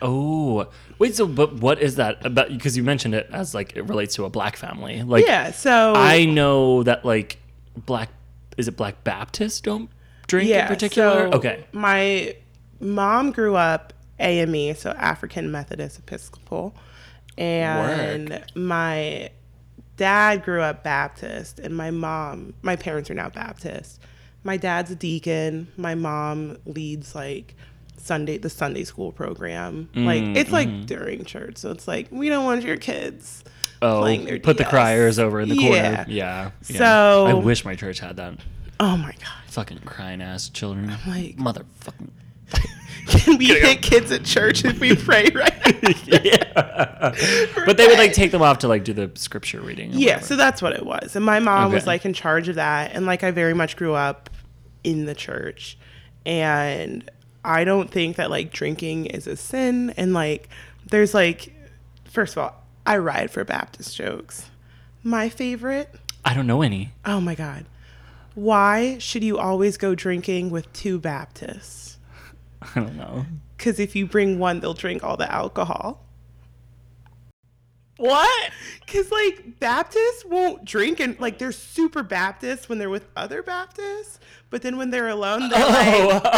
oh, 0.00 0.68
wait. 0.98 1.14
So, 1.16 1.26
but 1.26 1.54
what 1.54 1.80
is 1.80 1.96
that 1.96 2.24
about? 2.24 2.48
Because 2.48 2.76
you 2.76 2.82
mentioned 2.82 3.14
it 3.14 3.28
as 3.32 3.54
like 3.54 3.76
it 3.76 3.82
relates 3.82 4.14
to 4.16 4.24
a 4.24 4.30
black 4.30 4.56
family. 4.56 5.02
Like, 5.02 5.26
yeah. 5.26 5.50
So 5.50 5.94
I 5.94 6.24
know 6.24 6.82
that 6.82 7.04
like 7.04 7.38
black 7.76 8.10
is 8.56 8.68
it 8.68 8.76
Black 8.76 9.02
baptist 9.02 9.64
don't 9.64 9.90
drink 10.26 10.50
in 10.50 10.66
particular. 10.66 11.30
so 11.30 11.38
okay. 11.38 11.64
My 11.72 12.36
mom 12.80 13.32
grew 13.32 13.56
up 13.56 13.92
AME, 14.18 14.74
so 14.74 14.90
African 14.90 15.50
Methodist 15.50 15.98
Episcopal, 15.98 16.74
and 17.38 18.44
my 18.54 19.30
dad 19.96 20.42
grew 20.44 20.60
up 20.62 20.82
Baptist, 20.82 21.58
and 21.58 21.76
my 21.76 21.90
mom, 21.90 22.54
my 22.62 22.76
parents 22.76 23.10
are 23.10 23.14
now 23.14 23.28
Baptist. 23.28 24.00
My 24.44 24.56
dad's 24.56 24.90
a 24.90 24.96
deacon. 24.96 25.68
My 25.76 25.94
mom 25.94 26.58
leads 26.66 27.14
like 27.14 27.54
Sunday 27.96 28.38
the 28.38 28.50
Sunday 28.50 28.82
school 28.84 29.12
program. 29.12 29.88
like 29.94 30.22
Mm, 30.22 30.36
it's 30.36 30.50
like 30.50 30.86
during 30.86 31.24
church, 31.24 31.58
so 31.58 31.70
it's 31.70 31.86
like 31.86 32.08
we 32.10 32.28
don't 32.28 32.44
want 32.44 32.64
your 32.64 32.76
kids. 32.76 33.44
Oh, 33.80 34.00
playing 34.00 34.24
their 34.24 34.38
put 34.38 34.58
the 34.58 34.64
criers 34.64 35.18
over 35.18 35.40
in 35.40 35.48
the 35.48 35.56
Yeah. 35.56 35.68
corner. 35.96 36.04
Yeah. 36.08 36.50
yeah. 36.68 36.78
So- 36.78 37.26
I 37.26 37.34
wish 37.34 37.64
my 37.64 37.74
church 37.74 38.00
had 38.00 38.16
that. 38.16 38.34
Oh 38.80 38.96
my 38.96 39.12
god! 39.12 39.28
Fucking 39.48 39.78
crying 39.84 40.20
ass 40.22 40.48
children. 40.48 40.88
like- 41.06 41.36
motherfucking. 41.36 42.10
Can 43.06 43.36
we 43.38 43.46
hit 43.46 43.82
kids 43.82 44.10
at 44.12 44.24
church 44.24 44.64
if 44.64 44.78
we 44.80 44.94
pray 44.96 45.28
right? 45.34 46.04
yeah. 46.24 47.14
But 47.66 47.76
they 47.76 47.86
would 47.86 47.98
like 47.98 48.12
take 48.12 48.30
them 48.30 48.42
off 48.42 48.58
to 48.58 48.68
like 48.68 48.84
do 48.84 48.92
the 48.92 49.10
scripture 49.14 49.60
reading. 49.60 49.90
Yeah, 49.92 50.14
whatever. 50.14 50.26
so 50.26 50.36
that's 50.36 50.62
what 50.62 50.72
it 50.72 50.84
was. 50.86 51.16
And 51.16 51.24
my 51.24 51.38
mom 51.40 51.72
was 51.72 51.86
like 51.86 52.04
in 52.04 52.12
charge 52.12 52.48
of 52.48 52.56
that. 52.56 52.92
And 52.94 53.06
like 53.06 53.22
I 53.24 53.30
very 53.30 53.54
much 53.54 53.76
grew 53.76 53.94
up 53.94 54.30
in 54.84 55.04
the 55.06 55.14
church. 55.14 55.76
And 56.24 57.08
I 57.44 57.64
don't 57.64 57.90
think 57.90 58.16
that 58.16 58.30
like 58.30 58.52
drinking 58.52 59.06
is 59.06 59.26
a 59.26 59.36
sin. 59.36 59.90
And 59.96 60.12
like 60.14 60.48
there's 60.90 61.14
like, 61.14 61.52
first 62.04 62.36
of 62.36 62.42
all, 62.42 62.62
I 62.86 62.98
ride 62.98 63.30
for 63.30 63.44
Baptist 63.44 63.96
jokes. 63.96 64.48
My 65.02 65.28
favorite, 65.28 65.92
I 66.24 66.34
don't 66.34 66.46
know 66.46 66.62
any. 66.62 66.92
oh 67.04 67.20
my 67.20 67.34
God. 67.34 67.64
Why 68.34 68.96
should 68.98 69.22
you 69.24 69.36
always 69.38 69.76
go 69.76 69.94
drinking 69.94 70.50
with 70.50 70.72
two 70.72 70.98
Baptists? 70.98 71.91
I 72.74 72.80
don't 72.80 72.96
know. 72.96 73.26
Because 73.56 73.78
if 73.78 73.94
you 73.94 74.06
bring 74.06 74.38
one, 74.38 74.60
they'll 74.60 74.74
drink 74.74 75.04
all 75.04 75.16
the 75.16 75.30
alcohol. 75.30 76.04
What? 77.98 78.50
Because, 78.84 79.12
like, 79.12 79.60
Baptists 79.60 80.24
won't 80.24 80.64
drink 80.64 80.98
and, 80.98 81.18
like, 81.20 81.38
they're 81.38 81.52
super 81.52 82.02
Baptist 82.02 82.68
when 82.68 82.78
they're 82.78 82.90
with 82.90 83.06
other 83.16 83.42
Baptists, 83.42 84.18
but 84.52 84.60
then 84.62 84.76
when 84.76 84.90
they're 84.90 85.08
alone, 85.08 85.48
they're 85.48 85.58
oh. 85.64 85.68
like, 86.12 86.22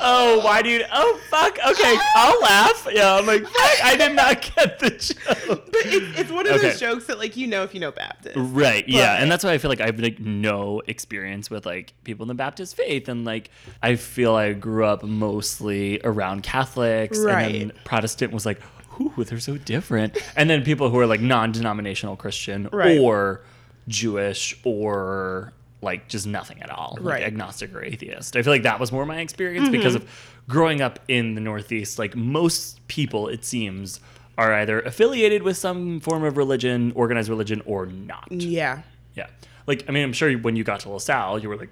Oh, 0.00 0.40
oh, 0.40 0.44
why 0.44 0.62
do 0.62 0.68
you? 0.68 0.84
Oh, 0.92 1.20
fuck. 1.30 1.56
Okay, 1.66 1.96
I'll 2.16 2.40
laugh. 2.40 2.86
Yeah, 2.90 3.14
I'm 3.14 3.24
like, 3.24 3.42
fuck, 3.44 3.84
I 3.84 3.96
did 3.96 4.14
not 4.14 4.42
get 4.54 4.78
the 4.80 4.90
joke. 4.90 5.64
but 5.66 5.86
it's, 5.86 6.18
it's 6.18 6.30
one 6.30 6.46
of 6.46 6.54
Okay. 6.54 6.68
those 6.70 6.80
jokes 6.80 7.06
that, 7.06 7.18
like, 7.18 7.36
you 7.36 7.46
know 7.46 7.62
if 7.62 7.72
you 7.72 7.78
know 7.80 7.92
Baptist. 7.92 8.34
Right. 8.36 8.86
Yeah, 8.88 9.14
and 9.22 9.30
that's 9.30 9.44
why 9.44 9.52
I 9.52 9.58
feel 9.58 9.68
like 9.70 9.80
I 9.80 9.86
have 9.86 9.98
like 10.00 10.18
no 10.18 10.82
experience 10.88 11.48
with 11.50 11.64
like 11.66 11.92
people 12.04 12.24
in 12.24 12.28
the 12.28 12.34
Baptist 12.34 12.76
faith, 12.76 13.08
and 13.08 13.24
like 13.24 13.50
I 13.82 13.94
feel 13.96 14.34
I 14.34 14.52
grew 14.52 14.84
up 14.84 15.02
mostly 15.04 16.00
around 16.02 16.42
Catholics, 16.42 17.16
and 17.18 17.26
Right. 17.26 17.52
then 17.52 17.72
Protestant 17.84 18.32
was 18.32 18.44
like, 18.44 18.60
ooh, 19.00 19.12
they're 19.24 19.38
so 19.38 19.56
different, 19.56 20.18
and 20.36 20.50
then 20.50 20.64
people 20.64 20.90
who 20.90 20.98
are 20.98 21.06
like 21.06 21.20
non-denominational 21.20 22.16
Christian 22.16 22.68
Right. 22.72 22.98
or 22.98 23.42
Jewish 23.86 24.58
or 24.64 25.52
like 25.80 26.08
just 26.08 26.26
nothing 26.26 26.60
at 26.62 26.70
all, 26.70 26.98
like 27.00 27.22
agnostic 27.22 27.74
or 27.74 27.82
atheist. 27.82 28.36
I 28.36 28.42
feel 28.42 28.52
like 28.52 28.64
that 28.64 28.80
was 28.80 28.90
more 28.90 29.06
my 29.06 29.20
experience 29.20 29.64
mm-hmm. 29.64 29.72
because 29.72 29.94
of 29.94 30.08
growing 30.48 30.80
up 30.80 30.98
in 31.08 31.34
the 31.34 31.40
Northeast. 31.40 31.98
Like 31.98 32.16
most 32.16 32.86
people, 32.88 33.28
it 33.28 33.44
seems, 33.44 34.00
are 34.36 34.52
either 34.54 34.80
affiliated 34.80 35.42
with 35.42 35.56
some 35.56 36.00
form 36.00 36.24
of 36.24 36.36
religion, 36.36 36.92
organized 36.94 37.28
religion, 37.28 37.62
or 37.64 37.86
not. 37.86 38.30
Yeah. 38.30 38.82
Yeah. 39.14 39.28
Like, 39.66 39.84
I 39.88 39.92
mean, 39.92 40.04
I'm 40.04 40.12
sure 40.12 40.32
when 40.32 40.56
you 40.56 40.64
got 40.64 40.80
to 40.80 40.90
LaSalle, 40.90 41.38
you 41.40 41.48
were 41.48 41.56
like, 41.56 41.70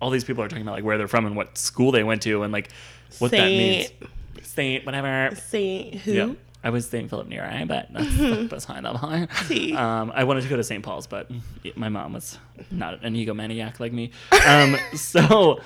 all 0.00 0.10
these 0.10 0.24
people 0.24 0.42
are 0.42 0.48
talking 0.48 0.62
about 0.62 0.74
like 0.76 0.84
where 0.84 0.98
they're 0.98 1.08
from 1.08 1.26
and 1.26 1.36
what 1.36 1.56
school 1.56 1.92
they 1.92 2.02
went 2.02 2.22
to 2.22 2.42
and 2.42 2.52
like 2.52 2.70
what 3.18 3.30
that 3.30 3.46
means. 3.46 3.88
Saint- 3.88 4.10
Saint, 4.42 4.86
whatever. 4.86 5.34
Saint 5.36 5.94
who? 5.96 6.36
I 6.62 6.70
was 6.70 6.86
St. 6.88 7.08
Philip 7.08 7.26
Neri, 7.28 7.64
but 7.64 7.88
that's 7.90 8.14
beside 8.48 8.84
the 8.84 8.92
point. 8.94 9.30
Tea. 9.48 9.74
Um, 9.74 10.12
I 10.14 10.24
wanted 10.24 10.42
to 10.42 10.48
go 10.48 10.56
to 10.56 10.64
St. 10.64 10.82
Paul's, 10.84 11.06
but 11.06 11.30
my 11.74 11.88
mom 11.88 12.12
was 12.12 12.38
not 12.70 13.02
an 13.02 13.14
egomaniac 13.14 13.80
like 13.80 13.92
me. 13.92 14.10
Um, 14.46 14.76
so 14.94 15.60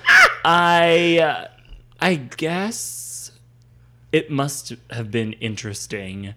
I, 0.45 1.19
uh, 1.19 1.47
I 1.99 2.15
guess 2.15 3.31
it 4.11 4.29
must 4.31 4.73
have 4.89 5.11
been 5.11 5.33
interesting 5.33 6.33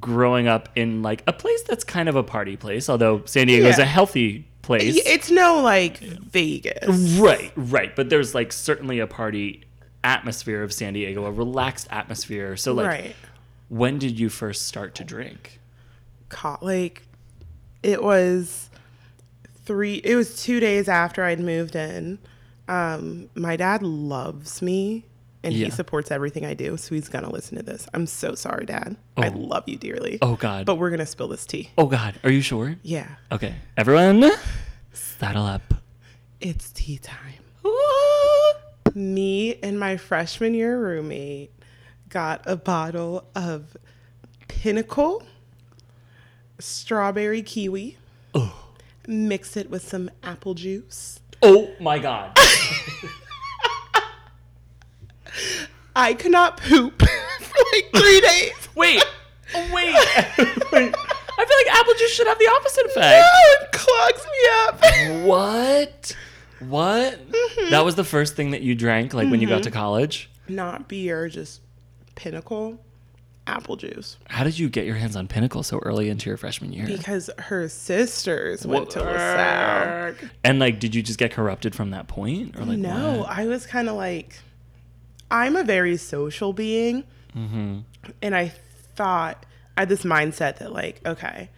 growing 0.00 0.48
up 0.48 0.68
in 0.74 1.02
like 1.02 1.22
a 1.26 1.32
place 1.32 1.62
that's 1.62 1.84
kind 1.84 2.08
of 2.08 2.16
a 2.16 2.22
party 2.22 2.56
place, 2.56 2.88
although 2.88 3.22
San 3.26 3.46
Diego 3.46 3.66
is 3.68 3.78
Yeah. 3.78 3.84
a 3.84 3.86
healthy 3.86 4.46
place. 4.62 4.96
It's 5.06 5.30
no, 5.30 5.60
like, 5.62 5.98
Vegas. 5.98 7.18
Right, 7.18 7.52
right. 7.56 7.94
But 7.94 8.08
there's 8.10 8.34
like 8.34 8.52
certainly 8.52 8.98
a 9.00 9.06
party 9.06 9.64
atmosphere 10.02 10.62
of 10.62 10.72
San 10.72 10.92
Diego, 10.94 11.24
a 11.26 11.30
relaxed 11.32 11.88
atmosphere. 11.90 12.56
So 12.56 12.72
like 12.74 12.86
right. 12.86 13.16
When 13.68 13.98
did 13.98 14.18
you 14.18 14.28
first 14.28 14.66
start 14.66 14.94
to 14.96 15.04
drink? 15.04 15.60
Co- 16.28 16.58
like, 16.60 17.02
it 17.82 18.02
was 18.02 18.70
three 19.64 19.94
it 20.04 20.14
was 20.14 20.40
two 20.44 20.60
days 20.60 20.88
after 20.88 21.24
i'd 21.24 21.40
moved 21.40 21.74
in 21.74 22.18
um 22.68 23.28
my 23.34 23.56
dad 23.56 23.82
loves 23.82 24.62
me 24.62 25.04
and 25.42 25.52
Yeah. 25.52 25.64
he 25.66 25.70
supports 25.72 26.12
everything 26.12 26.44
i 26.44 26.54
do 26.54 26.76
so 26.76 26.94
he's 26.94 27.08
gonna 27.08 27.30
listen 27.30 27.56
to 27.56 27.64
this 27.64 27.88
i'm 27.92 28.06
so 28.06 28.36
sorry 28.36 28.64
dad 28.64 28.96
i 29.16 29.28
Oh. 29.28 29.32
love 29.36 29.64
you 29.68 29.76
dearly 29.76 30.18
Oh 30.22 30.36
God. 30.36 30.66
but 30.66 30.76
we're 30.76 30.90
gonna 30.90 31.04
spill 31.06 31.26
this 31.28 31.44
tea 31.44 31.70
oh 31.78 31.86
God. 31.86 32.14
Are 32.22 32.30
you 32.30 32.42
sure? 32.42 32.76
yeah 32.84 33.08
Okay. 33.32 33.56
Everyone, 33.76 34.30
saddle 34.92 35.44
up. 35.46 35.74
it's 36.40 36.70
tea 36.70 36.98
time 36.98 37.34
me 38.94 39.56
and 39.62 39.78
my 39.78 39.96
freshman 39.96 40.54
year 40.54 40.78
roommate 40.80 41.50
got 42.16 42.40
a 42.46 42.56
bottle 42.56 43.22
of 43.34 43.76
pinnacle 44.48 45.22
strawberry 46.58 47.42
kiwi 47.42 47.98
Oh. 48.34 48.68
mix 49.06 49.54
it 49.54 49.68
with 49.68 49.86
some 49.86 50.08
apple 50.22 50.54
juice 50.54 51.20
Oh 51.42 51.70
my 51.78 51.98
God. 51.98 52.34
I 55.94 56.14
could 56.14 56.32
not 56.32 56.56
poop 56.56 57.02
for 57.40 57.58
like 57.74 57.90
three 57.94 58.20
days. 58.22 58.68
Wait. 58.74 59.04
Oh, 59.54 59.70
wait. 59.74 59.94
Wait. 59.94 60.94
I 60.94 61.44
feel 61.44 61.58
like 61.58 61.74
apple 61.78 61.92
juice 61.98 62.14
should 62.14 62.26
have 62.26 62.38
the 62.38 62.48
opposite 62.48 62.86
No, 62.86 62.92
effect. 62.92 63.26
it 63.60 63.72
clogs 63.72 64.24
me 64.24 64.48
up. 64.62 65.26
What? 65.26 66.16
What? 66.60 67.30
Mm-hmm. 67.30 67.70
That 67.70 67.84
was 67.84 67.94
the 67.96 68.04
first 68.04 68.34
thing 68.36 68.52
that 68.52 68.62
you 68.62 68.74
drank, 68.74 69.12
like 69.12 69.30
when 69.30 69.42
you 69.42 69.46
got 69.48 69.64
to 69.64 69.70
college. 69.70 70.30
Not 70.48 70.88
beer, 70.88 71.28
just 71.28 71.60
pinnacle 72.16 72.78
apple 73.46 73.76
juice. 73.76 74.16
How 74.28 74.42
did 74.42 74.58
you 74.58 74.68
get 74.68 74.86
your 74.86 74.96
hands 74.96 75.14
on 75.14 75.28
Pinnacle 75.28 75.62
so 75.62 75.78
early 75.78 76.08
into 76.08 76.28
your 76.28 76.36
freshman 76.36 76.72
year? 76.72 76.84
Because 76.84 77.30
her 77.38 77.68
sisters 77.68 78.66
went 78.66 78.90
to 78.90 79.00
LaSalle. 79.02 80.14
And 80.42 80.58
like, 80.58 80.80
did 80.80 80.94
you 80.96 81.02
just 81.02 81.18
get 81.18 81.32
corrupted 81.32 81.72
from 81.74 81.90
that 81.90 82.08
point, 82.08 82.56
or 82.56 82.64
like, 82.64 82.78
No, 82.78 83.18
what? 83.18 83.28
I 83.28 83.46
was 83.46 83.64
kind 83.64 83.88
of 83.88 83.94
like, 83.94 84.40
I'm 85.30 85.54
a 85.54 85.62
very 85.62 85.96
social 85.96 86.52
being. 86.52 87.04
Mm-hmm. 87.36 87.80
And 88.22 88.34
I 88.34 88.52
thought, 88.96 89.46
I 89.76 89.82
had 89.82 89.88
this 89.90 90.02
mindset 90.02 90.58
that, 90.58 90.72
like, 90.72 91.00
okay, 91.06 91.50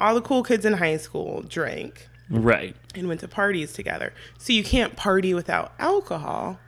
all 0.00 0.14
the 0.14 0.22
cool 0.22 0.42
kids 0.42 0.64
in 0.64 0.74
high 0.74 0.96
school 0.96 1.42
drank 1.42 2.08
Right. 2.30 2.74
and 2.94 3.06
went 3.06 3.20
to 3.20 3.28
parties 3.28 3.72
together. 3.74 4.14
So 4.38 4.52
you 4.54 4.64
can't 4.64 4.96
party 4.96 5.34
without 5.34 5.72
alcohol 5.78 6.58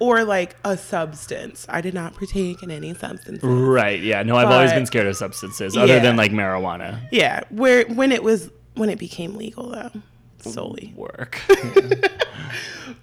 or 0.00 0.24
like 0.24 0.56
a 0.64 0.76
substance. 0.76 1.64
I 1.68 1.80
did 1.80 1.94
not 1.94 2.14
partake 2.14 2.62
in 2.64 2.70
any 2.72 2.92
substances. 2.94 3.44
Right. 3.44 4.00
Yeah. 4.02 4.22
No, 4.24 4.34
I've 4.36 4.50
always 4.50 4.72
been 4.72 4.86
scared 4.86 5.06
of 5.06 5.16
substances, 5.16 5.76
other 5.76 5.94
Yeah. 5.94 5.98
than 6.00 6.16
like 6.16 6.32
marijuana. 6.32 6.98
Yeah, 7.12 7.42
where 7.50 7.84
when 7.86 8.10
it 8.10 8.22
was 8.24 8.50
when 8.74 8.88
it 8.90 8.98
became 8.98 9.36
legal 9.36 9.68
though, 9.70 9.90
solely. 10.40 10.92
Work. 10.96 11.40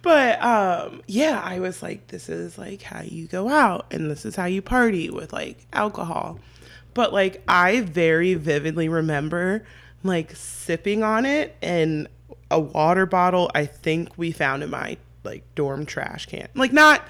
But 0.01 0.41
um 0.41 1.01
yeah, 1.07 1.41
I 1.43 1.59
was 1.59 1.81
like 1.81 2.07
this 2.07 2.29
is 2.29 2.57
like 2.57 2.81
how 2.81 3.01
you 3.01 3.25
go 3.27 3.49
out 3.49 3.87
and 3.91 4.09
this 4.11 4.25
is 4.25 4.35
how 4.35 4.45
you 4.45 4.61
party 4.61 5.09
with 5.09 5.33
like 5.33 5.65
alcohol. 5.73 6.39
But 6.93 7.13
like 7.13 7.41
I 7.47 7.81
very 7.81 8.33
vividly 8.35 8.89
remember 8.89 9.65
like 10.03 10.35
sipping 10.35 11.03
on 11.03 11.25
it 11.25 11.55
and 11.61 12.07
a 12.51 12.59
water 12.59 13.05
bottle 13.05 13.49
I 13.55 13.65
think 13.65 14.17
we 14.17 14.31
found 14.31 14.63
in 14.63 14.69
my 14.69 14.97
like 15.27 15.43
dorm 15.55 15.85
trash 15.85 16.25
can. 16.25 16.47
Like 16.55 16.73
not 16.73 17.07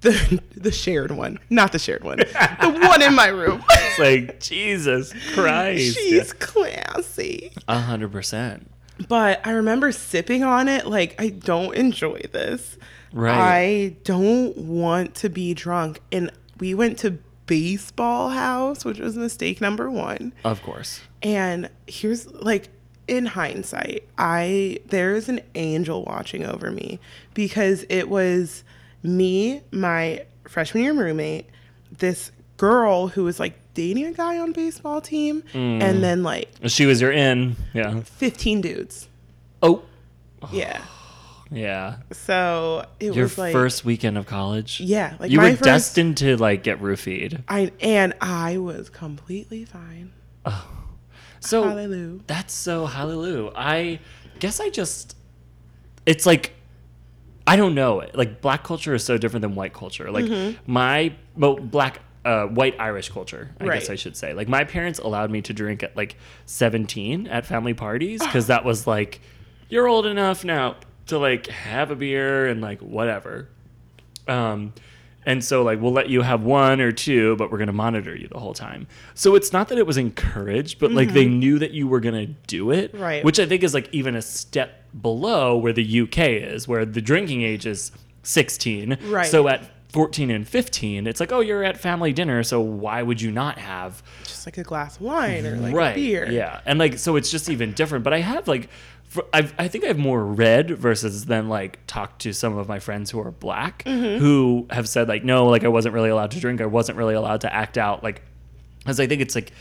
the 0.00 0.42
the 0.56 0.72
shared 0.72 1.12
one, 1.12 1.38
not 1.48 1.72
the 1.72 1.78
shared 1.78 2.04
one. 2.04 2.18
the 2.18 2.86
one 2.88 3.02
in 3.02 3.14
my 3.14 3.28
room. 3.28 3.64
it's 3.70 3.98
like 3.98 4.40
Jesus 4.40 5.12
Christ. 5.34 5.96
She's 5.96 6.32
classy. 6.34 7.52
A 7.68 7.78
hundred 7.78 8.12
percent. 8.12 8.70
But 9.08 9.46
I 9.46 9.52
remember 9.52 9.90
sipping 9.92 10.44
on 10.44 10.68
it 10.68 10.86
like 10.86 11.20
I 11.20 11.30
don't 11.30 11.74
enjoy 11.74 12.20
this. 12.32 12.76
Right. 13.12 13.38
I 13.38 13.96
don't 14.04 14.56
want 14.56 15.14
to 15.16 15.28
be 15.28 15.54
drunk. 15.54 16.00
And 16.10 16.30
we 16.58 16.74
went 16.74 16.98
to 17.00 17.18
baseball 17.46 18.30
house, 18.30 18.84
which 18.84 18.98
was 18.98 19.16
mistake 19.16 19.60
number 19.60 19.90
1. 19.90 20.32
Of 20.44 20.62
course. 20.62 21.00
And 21.22 21.68
here's 21.86 22.26
like 22.26 22.70
in 23.12 23.26
hindsight, 23.26 24.08
I 24.16 24.78
there 24.86 25.14
is 25.14 25.28
an 25.28 25.40
angel 25.54 26.02
watching 26.04 26.46
over 26.46 26.70
me 26.70 26.98
because 27.34 27.84
it 27.90 28.08
was 28.08 28.64
me, 29.02 29.60
my 29.70 30.24
freshman 30.48 30.82
year 30.82 30.94
roommate, 30.94 31.46
this 31.98 32.32
girl 32.56 33.08
who 33.08 33.24
was 33.24 33.38
like 33.38 33.52
dating 33.74 34.06
a 34.06 34.12
guy 34.12 34.38
on 34.38 34.52
baseball 34.52 35.02
team, 35.02 35.42
hmm. 35.52 35.58
and 35.58 36.02
then 36.02 36.22
like 36.22 36.48
She 36.66 36.86
was 36.86 37.02
your 37.02 37.12
in. 37.12 37.56
Yeah. 37.74 38.00
15 38.00 38.62
dudes. 38.62 39.08
Oh. 39.62 39.82
Yeah. 40.50 40.82
Yeah. 41.54 41.96
So 42.12 42.86
it 42.98 43.14
Your 43.14 43.24
was 43.24 43.36
like 43.36 43.52
first 43.52 43.84
weekend 43.84 44.16
of 44.16 44.24
college. 44.24 44.80
Yeah, 44.80 45.16
like 45.20 45.30
you 45.30 45.38
were 45.38 45.50
first- 45.50 45.62
destined 45.62 46.16
to 46.16 46.38
like 46.38 46.62
get 46.62 46.80
roofied. 46.80 47.42
I 47.46 47.72
and 47.78 48.14
I 48.22 48.56
was 48.56 48.88
completely 48.88 49.66
fine. 49.66 50.12
So 51.42 51.64
Hallelujah. 51.64 52.20
That's 52.26 52.54
so 52.54 52.86
hallelujah. 52.86 53.50
I 53.56 53.98
guess 54.38 54.60
I 54.60 54.70
just 54.70 55.16
it's 56.06 56.24
like 56.26 56.52
I 57.46 57.56
don't 57.56 57.74
know. 57.74 58.04
Like 58.14 58.40
black 58.40 58.62
culture 58.62 58.94
is 58.94 59.04
so 59.04 59.18
different 59.18 59.42
than 59.42 59.54
white 59.56 59.72
culture. 59.74 60.10
Like 60.10 60.24
Mm-hmm. 60.26 60.72
my 60.72 61.14
well, 61.36 61.56
black 61.56 62.00
uh, 62.24 62.44
white 62.46 62.76
Irish 62.78 63.08
culture, 63.08 63.50
I 63.60 63.64
guess 63.66 63.90
I 63.90 63.96
should 63.96 64.16
say. 64.16 64.32
Like 64.32 64.48
my 64.48 64.62
parents 64.62 65.00
allowed 65.00 65.30
me 65.32 65.42
to 65.42 65.52
drink 65.52 65.82
at 65.82 65.96
like 65.96 66.16
17 66.46 67.26
at 67.26 67.44
family 67.46 67.74
parties 67.74 68.22
cuz 68.22 68.46
that 68.46 68.64
was 68.64 68.86
like 68.86 69.20
you're 69.68 69.88
old 69.88 70.06
enough 70.06 70.44
now 70.44 70.76
to 71.06 71.18
like 71.18 71.48
have 71.48 71.90
a 71.90 71.96
beer 71.96 72.46
and 72.46 72.60
like 72.60 72.80
whatever. 72.80 73.48
Um 74.28 74.72
and 75.24 75.42
so 75.44 75.62
like 75.62 75.80
we'll 75.80 75.92
let 75.92 76.08
you 76.08 76.22
have 76.22 76.42
one 76.42 76.80
or 76.80 76.92
two, 76.92 77.36
but 77.36 77.50
we're 77.52 77.58
gonna 77.58 77.72
monitor 77.72 78.16
you 78.16 78.28
the 78.28 78.38
whole 78.38 78.54
time. 78.54 78.86
So 79.14 79.34
it's 79.34 79.52
not 79.52 79.68
that 79.68 79.78
it 79.78 79.86
was 79.86 79.96
encouraged, 79.96 80.78
but 80.78 80.92
like 80.92 81.12
they 81.12 81.26
knew 81.26 81.58
that 81.58 81.72
you 81.72 81.86
were 81.88 82.00
gonna 82.00 82.26
do 82.26 82.70
it. 82.70 82.92
Mm-hmm. 82.92 83.02
Right. 83.02 83.24
Which 83.24 83.38
I 83.38 83.46
think 83.46 83.62
is 83.62 83.74
like 83.74 83.88
even 83.92 84.16
a 84.16 84.22
step 84.22 84.84
below 85.00 85.56
where 85.56 85.72
the 85.72 86.00
UK 86.02 86.18
is, 86.18 86.66
where 86.68 86.84
the 86.84 87.00
drinking 87.00 87.42
age 87.42 87.66
is 87.66 87.92
sixteen. 88.22 88.98
Right. 89.06 89.26
So 89.26 89.48
at 89.48 89.68
fourteen 89.90 90.30
and 90.30 90.48
fifteen, 90.48 91.06
it's 91.06 91.20
like, 91.20 91.32
oh, 91.32 91.40
you're 91.40 91.62
at 91.64 91.76
family 91.76 92.12
dinner, 92.12 92.42
so 92.42 92.60
why 92.60 93.02
would 93.02 93.20
you 93.20 93.30
not 93.30 93.58
have 93.58 94.02
Just 94.24 94.46
like 94.46 94.58
a 94.58 94.62
glass 94.62 94.96
of 94.96 95.02
wine 95.02 95.46
or 95.46 95.56
like 95.56 95.74
right 95.74 95.94
beer. 95.94 96.30
yeah 96.30 96.60
and 96.66 96.78
like 96.78 96.98
so 96.98 97.16
it's 97.16 97.30
just 97.30 97.48
even 97.50 97.72
different 97.74 98.02
but 98.02 98.12
i 98.14 98.18
have 98.18 98.48
like 98.48 98.68
I've, 99.32 99.54
i 99.58 99.68
think 99.68 99.84
i've 99.84 99.98
more 99.98 100.24
read 100.24 100.70
versus 100.78 101.26
then 101.26 101.48
like 101.48 101.78
talked 101.86 102.22
to 102.22 102.32
some 102.32 102.56
of 102.56 102.68
my 102.68 102.78
friends 102.78 103.10
who 103.10 103.20
are 103.20 103.30
black 103.30 103.82
Mm-hmm. 103.84 104.18
who 104.22 104.66
have 104.70 104.88
said 104.88 105.08
like 105.08 105.24
no 105.24 105.46
like 105.46 105.64
i 105.64 105.68
wasn't 105.68 105.94
really 105.94 106.10
allowed 106.10 106.30
to 106.32 106.40
drink 106.40 106.60
i 106.60 106.66
wasn't 106.66 106.96
really 106.98 107.14
allowed 107.14 107.42
to 107.42 107.52
act 107.54 107.76
out 107.78 108.02
like 108.02 108.22
because 108.78 108.98
i 109.00 109.06
think 109.06 109.20
it's 109.22 109.34
like 109.34 109.52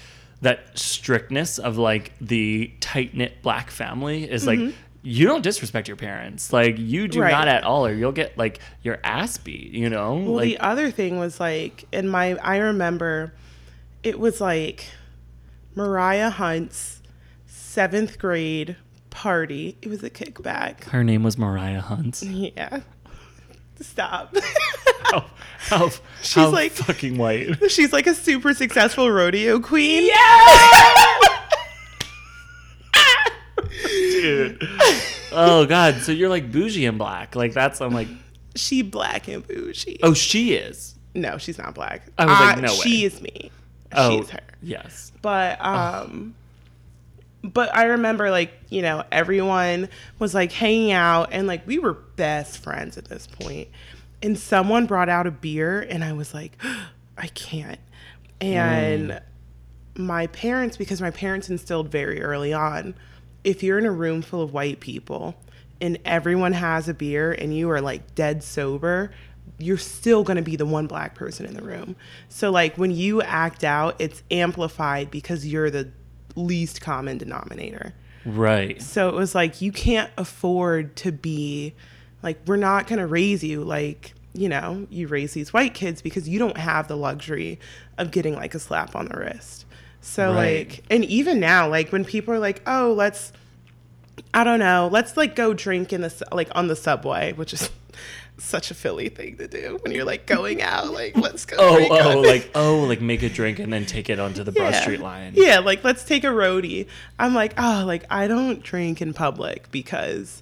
that 0.42 0.78
strictness 0.78 1.60
of 1.60 1.78
like 1.78 2.14
the 2.20 2.72
tight-knit 2.80 3.42
black 3.42 3.70
family 3.70 4.24
is 4.30 4.48
like 4.48 4.60
you 5.04 5.26
don't 5.28 5.42
disrespect 5.44 5.88
your 5.88 5.98
parents 5.98 6.54
like 6.54 6.78
you 6.78 7.08
do 7.08 7.18
Mm-hmm. 7.20 7.24
Right. 7.24 7.32
not 7.32 7.48
at 7.48 7.64
all 7.64 7.86
or 7.86 7.94
you'll 7.94 8.12
get 8.12 8.38
like 8.38 8.60
your 8.84 9.00
ass 9.04 9.38
beat 9.38 9.72
you 9.72 9.90
know 9.90 10.16
Well, 10.16 10.36
like 10.36 10.46
the 10.50 10.60
other 10.60 10.92
thing 10.92 11.18
was 11.20 11.40
like 11.40 11.86
in 11.92 12.08
my 12.08 12.36
I 12.36 12.58
remember 12.58 13.34
it 14.04 14.20
was 14.20 14.40
like 14.42 14.86
Mariah 15.76 16.30
Hunt's 16.30 17.02
seventh 17.48 18.18
grade 18.20 18.76
party. 19.12 19.78
It 19.84 19.90
was 19.90 20.04
a 20.04 20.10
kickback. 20.10 20.86
her 20.86 21.04
name 21.04 21.22
was 21.24 21.38
mariah 21.38 21.82
hunt 21.82 22.22
Yeah. 22.26 22.80
Stop. 23.80 24.36
how, 25.06 25.26
how, 25.60 25.90
She's 26.22 26.34
how 26.36 26.50
like- 26.50 26.72
fucking 26.72 27.18
white 27.18 27.58
She's 27.72 27.92
like 27.94 28.08
a 28.08 28.14
super 28.16 28.54
successful 28.54 29.12
rodeo 29.12 29.60
queen. 29.60 30.08
Yeah. 30.08 31.38
Dude. 33.92 34.62
Oh 35.32 35.66
god, 35.66 36.02
so 36.02 36.12
you're 36.12 36.30
like 36.30 36.52
bougie 36.52 36.86
and 36.86 36.98
black. 36.98 37.36
Like 37.36 37.54
that's 37.54 37.82
I'm 37.82 37.94
like, 37.94 38.08
She 38.56 38.82
black 38.82 39.28
and 39.28 39.46
bougie. 39.48 40.00
oh 40.04 40.14
she 40.14 40.54
is. 40.54 40.96
No, 41.16 41.38
she's 41.38 41.58
not 41.58 41.74
black. 41.74 42.08
I 42.18 42.26
was 42.26 42.40
like, 42.40 42.58
Uh, 42.58 42.62
no 42.62 42.68
She 42.74 43.06
is 43.06 43.22
me. 43.22 43.52
Oh 43.94 44.22
She's 44.22 44.30
her. 44.30 44.40
Yes. 44.62 45.12
But 45.22 45.64
um 45.64 46.36
but 47.44 47.76
I 47.76 47.86
remember 47.86 48.30
like, 48.30 48.54
you 48.70 48.82
know, 48.82 49.04
everyone 49.12 49.90
was 50.20 50.34
like 50.34 50.52
hanging 50.52 50.92
out 50.92 51.30
and 51.32 51.48
like 51.48 51.66
we 51.66 51.80
were 51.80 51.94
best 51.94 52.60
friends 52.60 52.98
at 52.98 53.06
this 53.06 53.28
point. 53.28 53.70
And 54.22 54.38
someone 54.38 54.86
brought 54.86 55.10
out 55.10 55.26
a 55.26 55.32
beer 55.32 55.82
and 55.82 56.04
I 56.04 56.14
was 56.14 56.34
like, 56.34 56.56
I 57.18 57.28
can't. 57.28 57.80
And 58.40 59.12
mm. 59.12 59.22
my 59.96 60.28
parents 60.28 60.78
because 60.78 61.02
my 61.02 61.12
parents 61.12 61.50
instilled 61.50 61.90
very 61.90 62.22
early 62.22 62.54
on, 62.54 62.94
if 63.44 63.64
you're 63.64 63.80
in 63.80 63.86
a 63.86 63.92
room 63.92 64.22
full 64.22 64.42
of 64.42 64.54
white 64.54 64.80
people 64.80 65.36
and 65.80 65.98
everyone 66.06 66.54
has 66.54 66.88
a 66.88 66.94
beer 66.94 67.32
and 67.32 67.56
you 67.56 67.72
are 67.72 67.82
like 67.82 68.14
dead 68.14 68.44
sober, 68.44 69.12
you're 69.58 69.78
still 69.78 70.24
going 70.24 70.38
to 70.38 70.44
be 70.44 70.56
the 70.56 70.66
one 70.66 70.86
black 70.86 71.16
person 71.16 71.46
in 71.48 71.56
the 71.56 71.64
room. 71.64 71.96
So 72.30 72.52
like 72.52 72.78
when 72.78 72.92
you 72.92 73.24
act 73.24 73.64
out, 73.64 73.96
it's 74.00 74.22
amplified 74.30 75.10
because 75.10 75.46
you're 75.46 75.72
the 75.72 75.92
least 76.36 76.82
common 76.82 77.18
denominator. 77.18 77.94
Right. 78.26 78.82
So 78.82 79.10
it 79.10 79.16
was 79.16 79.34
like 79.34 79.62
you 79.62 79.72
can't 79.72 80.12
afford 80.18 80.96
to 80.98 81.12
be 81.12 81.74
like 82.24 82.40
we're 82.46 82.58
not 82.58 82.88
going 82.88 83.00
to 83.00 83.08
raise 83.08 83.44
you 83.44 83.64
like, 83.64 84.14
you 84.34 84.48
know, 84.48 84.86
you 84.90 85.08
raise 85.08 85.34
these 85.34 85.52
white 85.54 85.74
kids 85.74 86.02
because 86.02 86.30
you 86.30 86.38
don't 86.40 86.58
have 86.58 86.88
the 86.88 86.96
luxury 86.96 87.60
of 87.98 88.12
getting 88.12 88.36
like 88.36 88.54
a 88.54 88.60
slap 88.60 88.96
on 88.96 89.08
the 89.08 89.18
wrist. 89.18 89.66
So 90.02 90.34
Right. 90.34 90.68
like 90.70 90.84
and 90.90 91.04
even 91.06 91.40
now 91.40 91.68
like 91.68 91.92
when 91.92 92.06
people 92.06 92.34
are 92.34 92.40
like, 92.40 92.62
"Oh, 92.68 92.94
let's 92.96 93.32
I 94.34 94.44
don't 94.44 94.60
know, 94.60 94.88
let's 94.92 95.18
like 95.18 95.36
go 95.36 95.54
drink 95.54 95.92
in 95.92 96.02
the 96.02 96.14
like 96.32 96.50
on 96.56 96.68
the 96.68 96.76
subway," 96.76 97.34
which 97.34 97.54
is 97.54 97.70
such 98.42 98.72
a 98.72 98.74
Philly 98.74 99.10
thing 99.10 99.38
to 99.38 99.48
do 99.48 99.80
when 99.82 99.94
you're 99.94 100.04
like 100.06 100.26
going 100.26 100.62
out 100.62 100.92
like 100.92 101.16
let's 101.16 101.46
go 101.46 101.56
Oh, 101.60 101.88
oh, 101.90 102.18
on- 102.20 102.26
like 102.26 102.50
oh, 102.56 102.80
like 102.82 103.00
make 103.02 103.24
a 103.24 103.30
drink 103.30 103.60
and 103.60 103.72
then 103.72 103.86
take 103.86 104.10
it 104.10 104.20
onto 104.20 104.44
the 104.44 104.52
Broad. 104.52 104.76
Street 104.76 105.00
line. 105.00 105.34
Yeah, 105.36 105.60
like 105.60 105.84
let's 105.84 106.04
take 106.04 106.24
a 106.24 106.28
roadie. 106.28 106.88
I'm 107.20 107.34
like, 107.34 107.54
oh, 107.58 107.84
like 107.86 108.04
I 108.10 108.28
don't 108.28 108.62
drink 108.64 109.02
in 109.02 109.14
public 109.14 109.72
because, 109.72 110.42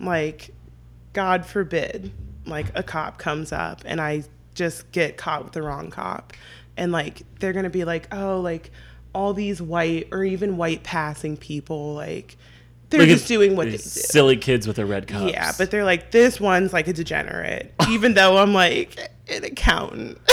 like, 0.00 0.50
God 1.12 1.44
forbid, 1.44 2.12
like 2.46 2.66
a 2.74 2.82
cop 2.82 3.18
comes 3.18 3.52
up 3.52 3.82
and 3.84 4.00
I 4.00 4.24
just 4.54 4.90
get 4.92 5.16
caught 5.16 5.44
with 5.44 5.52
the 5.52 5.62
wrong 5.62 5.90
cop, 5.90 6.32
and 6.76 6.92
like 6.92 7.22
they're 7.40 7.52
gonna 7.52 7.70
be 7.70 7.84
like, 7.84 8.12
oh, 8.14 8.40
like 8.40 8.70
all 9.14 9.34
these 9.34 9.60
white 9.60 10.08
or 10.12 10.24
even 10.24 10.56
white 10.56 10.82
passing 10.82 11.36
people, 11.36 11.94
like 11.94 12.36
they're 12.92 13.00
Like, 13.00 13.08
just 13.10 13.26
doing 13.26 13.56
what 13.56 13.64
they 13.66 13.72
do. 13.72 13.78
silly 13.78 14.36
kids 14.36 14.66
with 14.68 14.76
their 14.76 14.86
red 14.86 15.08
cups. 15.08 15.32
Yeah, 15.32 15.50
but 15.58 15.70
they're 15.72 15.84
like, 15.84 16.10
this 16.12 16.38
one's 16.40 16.72
like 16.72 16.86
a 16.86 16.92
degenerate, 16.92 17.74
even 17.90 18.14
though 18.14 18.36
I'm 18.38 18.52
like 18.54 18.96
an 19.28 19.42
accountant. 19.44 20.18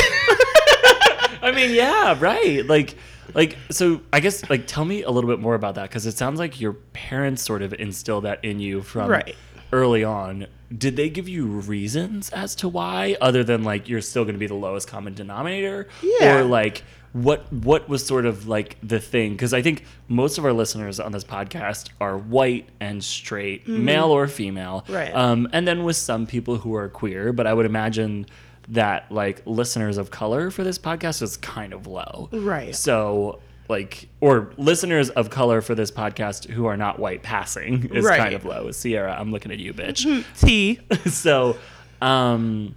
I 1.42 1.52
mean, 1.56 1.72
yeah, 1.74 2.18
right. 2.20 2.66
Like, 2.66 2.96
like 3.34 3.58
so. 3.72 4.02
I 4.12 4.20
guess 4.20 4.48
like 4.50 4.68
tell 4.68 4.86
me 4.86 5.04
a 5.04 5.10
little 5.10 5.30
bit 5.30 5.40
more 5.40 5.56
about 5.56 5.76
that 5.76 5.84
because 5.90 6.06
it 6.06 6.18
sounds 6.18 6.40
like 6.40 6.60
your 6.60 6.74
parents 6.74 7.42
sort 7.44 7.62
of 7.62 7.74
instilled 7.74 8.26
that 8.26 8.44
in 8.44 8.60
you 8.60 8.82
from 8.82 9.10
Right. 9.10 9.36
early 9.72 10.04
on. 10.04 10.48
Did 10.76 10.96
they 10.98 11.10
give 11.10 11.28
you 11.30 11.46
reasons 11.48 12.30
as 12.32 12.56
to 12.56 12.68
why, 12.70 13.16
other 13.22 13.44
than 13.44 13.64
like 13.64 13.88
you're 13.90 14.02
still 14.02 14.24
going 14.24 14.36
to 14.36 14.40
be 14.40 14.48
the 14.48 14.54
lowest 14.56 14.88
common 14.88 15.14
denominator, 15.14 15.88
Yeah. 16.04 16.38
or 16.40 16.44
like 16.44 16.84
what 17.14 17.52
what 17.52 17.90
was 17.90 18.06
sort 18.06 18.26
of 18.26 18.48
like 18.48 18.78
the 18.84 19.00
thing? 19.00 19.32
Because 19.32 19.54
I 19.54 19.62
think 19.62 19.84
most 20.08 20.38
of 20.38 20.46
our 20.46 20.54
listeners 20.54 21.00
on 21.00 21.12
this 21.12 21.24
podcast 21.24 21.90
are 22.00 22.18
white 22.18 22.70
and 22.80 23.04
straight, 23.04 23.68
male 23.68 24.12
or 24.12 24.28
female, 24.28 24.84
Mm-hmm. 24.88 24.94
Right. 24.94 25.16
Um, 25.16 25.48
and 25.54 25.68
then 25.68 25.84
with 25.84 25.96
some 25.96 26.28
people 26.28 26.58
who 26.58 26.76
are 26.76 26.88
queer, 26.90 27.34
but 27.34 27.48
I 27.48 27.54
would 27.54 27.66
imagine 27.66 28.26
that 28.70 29.12
like 29.12 29.42
listeners 29.48 29.98
of 29.98 30.12
color 30.12 30.52
for 30.52 30.64
this 30.64 30.78
podcast 30.78 31.24
is 31.24 31.38
kind 31.38 31.74
of 31.74 31.88
low. 31.88 32.30
Right. 32.32 32.76
So 32.76 33.40
like 33.68 34.08
or 34.22 34.52
listeners 34.58 35.10
of 35.12 35.30
color 35.32 35.62
for 35.62 35.74
this 35.76 35.90
podcast 35.92 36.48
who 36.50 36.66
are 36.68 36.78
not 36.78 37.00
white 37.00 37.24
passing 37.24 37.90
is 37.94 38.06
Right. 38.06 38.20
kind 38.20 38.36
of 38.36 38.46
low. 38.46 38.70
Sierra, 38.72 39.16
I'm 39.20 39.32
looking 39.32 39.52
at 39.52 39.58
you, 39.60 39.74
bitch. 39.74 40.24
T. 40.40 40.80
so 41.10 41.58
um 42.02 42.76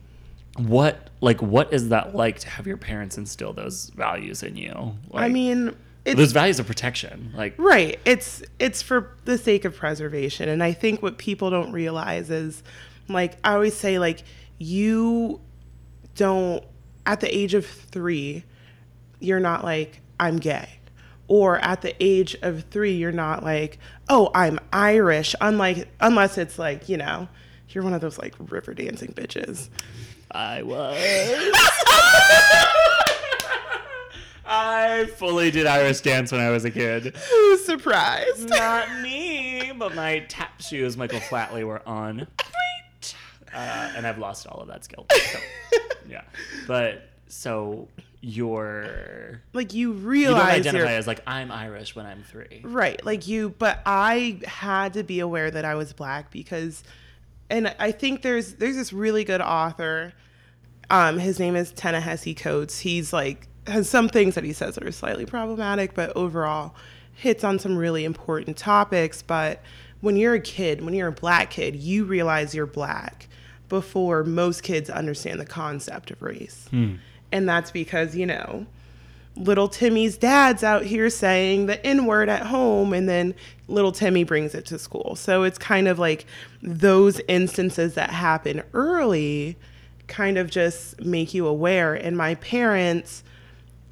what 0.57 1.09
like 1.23 1.41
what 1.41 1.73
is 1.73 1.89
that 1.91 2.15
like 2.17 2.41
to 2.41 2.49
have 2.49 2.67
your 2.67 2.77
parents 2.77 3.17
instill 3.17 3.53
those 3.53 3.91
values 3.91 4.43
in 4.43 4.57
you? 4.57 4.95
Like, 5.09 5.25
I 5.25 5.29
mean, 5.29 5.75
it's 6.05 6.17
those 6.17 6.33
values 6.33 6.59
of 6.59 6.67
protection. 6.67 7.33
Like 7.35 7.55
Right. 7.57 8.01
It's 8.05 8.43
it's 8.59 8.83
for 8.83 9.17
the 9.25 9.39
sake 9.39 9.65
of 9.65 9.77
preservation. 9.77 10.49
And 10.49 10.63
I 10.63 10.73
think 10.73 11.01
what 11.01 11.19
people 11.19 11.49
don't 11.49 11.71
realize 11.73 12.29
is 12.29 12.65
like 13.09 13.39
I 13.45 13.55
always 13.55 13.77
say 13.77 14.01
like 14.01 14.25
you 14.59 15.41
don't 16.17 16.65
at 17.07 17.21
the 17.21 17.35
age 17.35 17.55
of 17.55 17.65
3 17.65 18.45
you're 19.21 19.41
not 19.41 19.63
like 19.63 20.01
I'm 20.19 20.39
gay. 20.39 20.69
Or 21.29 21.59
at 21.61 21.83
the 21.83 21.95
age 22.03 22.37
of 22.43 22.65
3 22.65 22.95
you're 22.95 23.13
not 23.13 23.45
like, 23.45 23.79
"Oh, 24.09 24.31
I'm 24.35 24.59
Irish." 24.73 25.37
Unlike 25.41 25.89
unless 26.01 26.37
it's 26.37 26.59
like, 26.59 26.89
you 26.89 26.97
know, 26.97 27.29
you're 27.69 27.85
one 27.85 27.95
of 27.95 28.01
those 28.01 28.19
like 28.19 28.35
river 28.51 28.75
dancing 28.75 29.13
bitches. 29.13 29.69
I 30.33 30.63
was. 30.65 30.97
I 34.45 35.07
fully 35.17 35.51
did 35.51 35.67
Irish 35.67 36.01
dance 36.01 36.33
when 36.33 36.41
I 36.41 36.51
was 36.51 36.65
a 36.65 36.71
kid. 36.71 37.17
Who's 37.31 37.65
surprised? 37.65 38.49
Not 38.51 39.01
me, 39.01 39.73
but 39.79 39.95
my 39.95 40.21
tap 40.29 40.61
shoes, 40.61 40.97
Michael 40.97 41.21
Flatley, 41.21 41.65
were 41.67 41.87
on. 41.89 42.27
Uh, 43.55 43.93
and 43.97 44.07
I've 44.07 44.19
lost 44.19 44.47
all 44.47 44.61
of 44.61 44.69
that 44.69 44.85
skill. 44.85 45.07
So, 45.33 45.39
yeah. 46.09 46.23
But 46.67 47.09
so 47.29 47.89
you're. 48.21 49.41
like 49.55 49.73
you 49.73 49.93
realize 49.93 50.29
You 50.29 50.51
don't 50.51 50.61
identify 50.61 50.91
you're 50.91 50.99
as 50.99 51.07
like, 51.07 51.23
I'm 51.27 51.51
Irish 51.51 51.95
when 51.97 52.05
I'm 52.05 52.23
three. 52.23 52.61
Right, 52.63 53.03
like 53.07 53.27
you, 53.27 53.51
but 53.59 53.81
I 53.87 54.41
had 54.47 54.95
to 54.95 55.03
be 55.03 55.21
aware 55.21 55.51
that 55.51 55.65
I 55.65 55.75
was 55.77 55.93
black 55.95 56.31
because, 56.31 56.83
and 57.49 57.75
I 57.79 57.93
think 57.93 58.21
there's 58.23 58.55
there's 58.55 58.77
this 58.77 58.93
really 58.93 59.25
good 59.25 59.41
author. 59.41 60.13
Um, 60.93 61.19
his 61.19 61.41
name 61.41 61.57
is 61.57 61.73
Ta-Nehisi 61.73 62.37
Coates. 62.37 62.79
He's 62.79 63.15
like 63.15 63.49
has 63.67 63.89
some 63.89 64.11
things 64.11 64.35
that 64.35 64.45
he 64.45 64.53
says 64.53 64.75
that 64.75 64.85
are 64.85 64.93
slightly 64.93 65.25
problematic, 65.25 65.95
but 65.95 66.15
overall 66.15 66.75
hits 67.15 67.43
on 67.45 67.59
some 67.59 67.79
really 67.79 68.05
important 68.05 68.59
topics. 68.59 69.23
But 69.23 69.63
when 70.03 70.17
you're 70.17 70.35
a 70.35 70.41
kid, 70.41 70.85
when 70.85 70.93
you're 70.93 71.09
a 71.09 71.13
black 71.13 71.51
kid, 71.51 71.77
you 71.77 72.05
realize 72.05 72.55
you're 72.55 72.67
black 72.67 73.27
before 73.71 74.23
most 74.23 74.63
kids 74.63 74.91
understand 74.91 75.41
the 75.41 75.47
concept 75.47 76.11
of 76.11 76.21
race, 76.21 76.69
and 77.33 77.49
that's 77.49 77.71
because 77.71 78.15
you 78.15 78.27
know 78.27 78.67
little 79.35 79.69
Timmy's 79.69 80.19
dad's 80.19 80.63
out 80.63 80.85
here 80.85 81.09
saying 81.09 81.65
the 81.65 81.85
N 81.87 82.05
word 82.05 82.29
at 82.29 82.43
home, 82.43 82.93
and 82.93 83.09
then 83.09 83.35
little 83.67 83.93
Timmy 83.93 84.25
brings 84.25 84.55
it 84.55 84.67
to 84.67 84.79
school. 84.79 85.17
So 85.17 85.45
it's 85.45 85.57
kind 85.57 85.89
of 85.89 85.99
like 85.99 86.27
those 86.63 87.19
instances 87.29 87.95
that 87.95 88.11
happen 88.11 88.63
early 88.75 89.57
kind 90.13 90.37
of 90.37 90.51
just 90.51 91.01
make 91.01 91.33
you 91.33 91.47
aware. 91.47 91.95
And 91.95 92.17
my 92.17 92.35
parents 92.37 93.25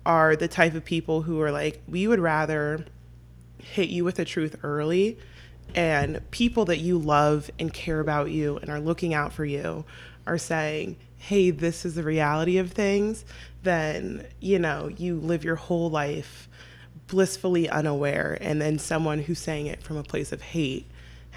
are 0.04 0.36
the 0.36 0.48
type 0.48 0.74
of 0.74 0.84
people 0.84 1.22
who 1.22 1.40
are 1.40 1.50
like, 1.50 1.82
we 1.88 2.06
would 2.06 2.20
rather 2.20 2.84
hit 3.58 3.88
you 3.88 4.04
with 4.04 4.16
the 4.16 4.24
truth 4.24 4.56
early 4.62 5.18
and 5.74 6.20
people 6.30 6.66
that 6.66 6.78
you 6.78 6.98
love 6.98 7.50
and 7.58 7.72
care 7.72 8.00
about 8.00 8.30
you 8.30 8.58
and 8.58 8.70
are 8.70 8.80
looking 8.80 9.14
out 9.14 9.32
for 9.32 9.44
you 9.44 9.84
are 10.26 10.38
saying 10.38 10.96
hey 11.16 11.50
this 11.50 11.84
is 11.84 11.94
the 11.94 12.02
reality 12.02 12.58
of 12.58 12.72
things 12.72 13.24
then 13.62 14.26
you 14.40 14.58
know 14.58 14.88
you 14.96 15.16
live 15.20 15.44
your 15.44 15.54
whole 15.54 15.90
life 15.90 16.48
blissfully 17.06 17.68
unaware 17.68 18.36
and 18.40 18.60
then 18.60 18.78
someone 18.78 19.20
who's 19.20 19.38
saying 19.38 19.66
it 19.66 19.82
from 19.82 19.96
a 19.96 20.02
place 20.02 20.32
of 20.32 20.42
hate 20.42 20.89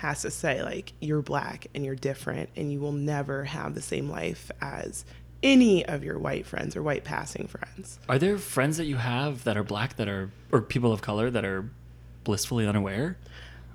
has 0.04 0.22
to 0.22 0.30
say 0.30 0.62
like 0.62 0.92
you're 1.00 1.22
black 1.22 1.68
and 1.74 1.86
you're 1.86 1.96
different 1.96 2.50
and 2.58 2.72
you 2.72 2.80
will 2.80 2.92
never 2.92 3.46
have 3.46 3.74
the 3.74 3.82
same 3.82 4.10
life 4.10 4.52
as 4.62 5.06
any 5.42 5.86
of 5.86 6.04
your 6.04 6.20
white 6.20 6.46
friends 6.46 6.76
or 6.76 6.84
white 6.84 7.06
passing 7.06 7.48
friends 7.48 8.00
Are 8.10 8.20
there 8.20 8.38
friends 8.38 8.76
that 8.78 8.86
you 8.86 8.98
have 8.98 9.46
that 9.46 9.56
are 9.56 9.64
black 9.64 9.96
that 9.96 10.10
are, 10.10 10.30
or 10.52 10.62
people 10.62 10.92
of 10.92 11.02
color 11.02 11.30
that 11.32 11.46
are 11.46 11.70
blissfully 12.26 12.68
unaware? 12.68 13.18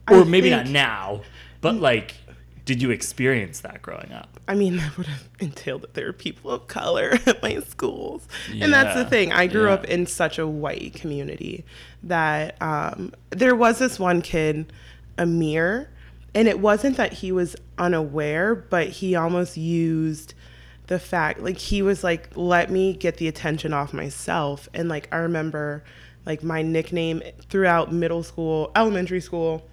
I 0.07 0.17
Or 0.17 0.27
maybe 0.27 0.51
not 0.51 0.67
now, 0.67 1.23
but 1.63 1.77
like, 1.77 2.15
did 2.67 2.83
you 2.83 2.91
experience 2.91 3.61
that 3.61 3.81
growing 3.81 4.13
up? 4.13 4.39
I 4.47 4.55
mean, 4.55 4.77
that 4.77 4.99
would 4.99 5.07
have 5.07 5.31
entailed 5.39 5.81
that 5.81 5.95
there 5.95 6.09
are 6.09 6.13
people 6.13 6.51
of 6.51 6.67
color 6.67 7.19
at 7.27 7.43
my 7.43 7.61
schools. 7.61 8.29
And 8.53 8.71
that's 8.71 8.95
the 8.95 9.07
thing. 9.07 9.33
I 9.33 9.47
grew 9.47 9.69
yeah. 9.69 9.75
up 9.75 9.87
in 9.87 10.05
such 10.05 10.39
a 10.39 10.47
white 10.47 10.93
community 10.93 11.65
that 12.03 12.61
um, 12.61 13.15
there 13.31 13.57
was 13.57 13.79
this 13.79 13.99
one 13.99 14.21
kid, 14.21 14.71
Amir, 15.17 15.89
and 16.35 16.49
it 16.49 16.61
wasn't 16.61 16.97
that 16.97 17.15
he 17.15 17.33
was 17.33 17.57
unaware, 17.79 18.55
but 18.55 18.89
he 18.89 19.15
almost 19.15 19.57
used 19.57 20.35
the 20.87 20.99
fact, 20.99 21.41
like, 21.41 21.59
he 21.59 21.83
was 21.83 22.03
like, 22.03 22.31
let 22.35 22.71
me 22.71 22.95
get 22.95 23.19
the 23.19 23.29
attention 23.29 23.73
off 23.75 23.93
myself. 23.93 24.69
And, 24.73 24.89
like, 24.89 25.09
I 25.13 25.19
remember, 25.19 25.85
like, 26.25 26.43
my 26.43 26.63
nickname 26.63 27.23
throughout 27.51 27.93
middle 27.93 28.23
school, 28.23 28.73
elementary 28.75 29.21
school, 29.21 29.69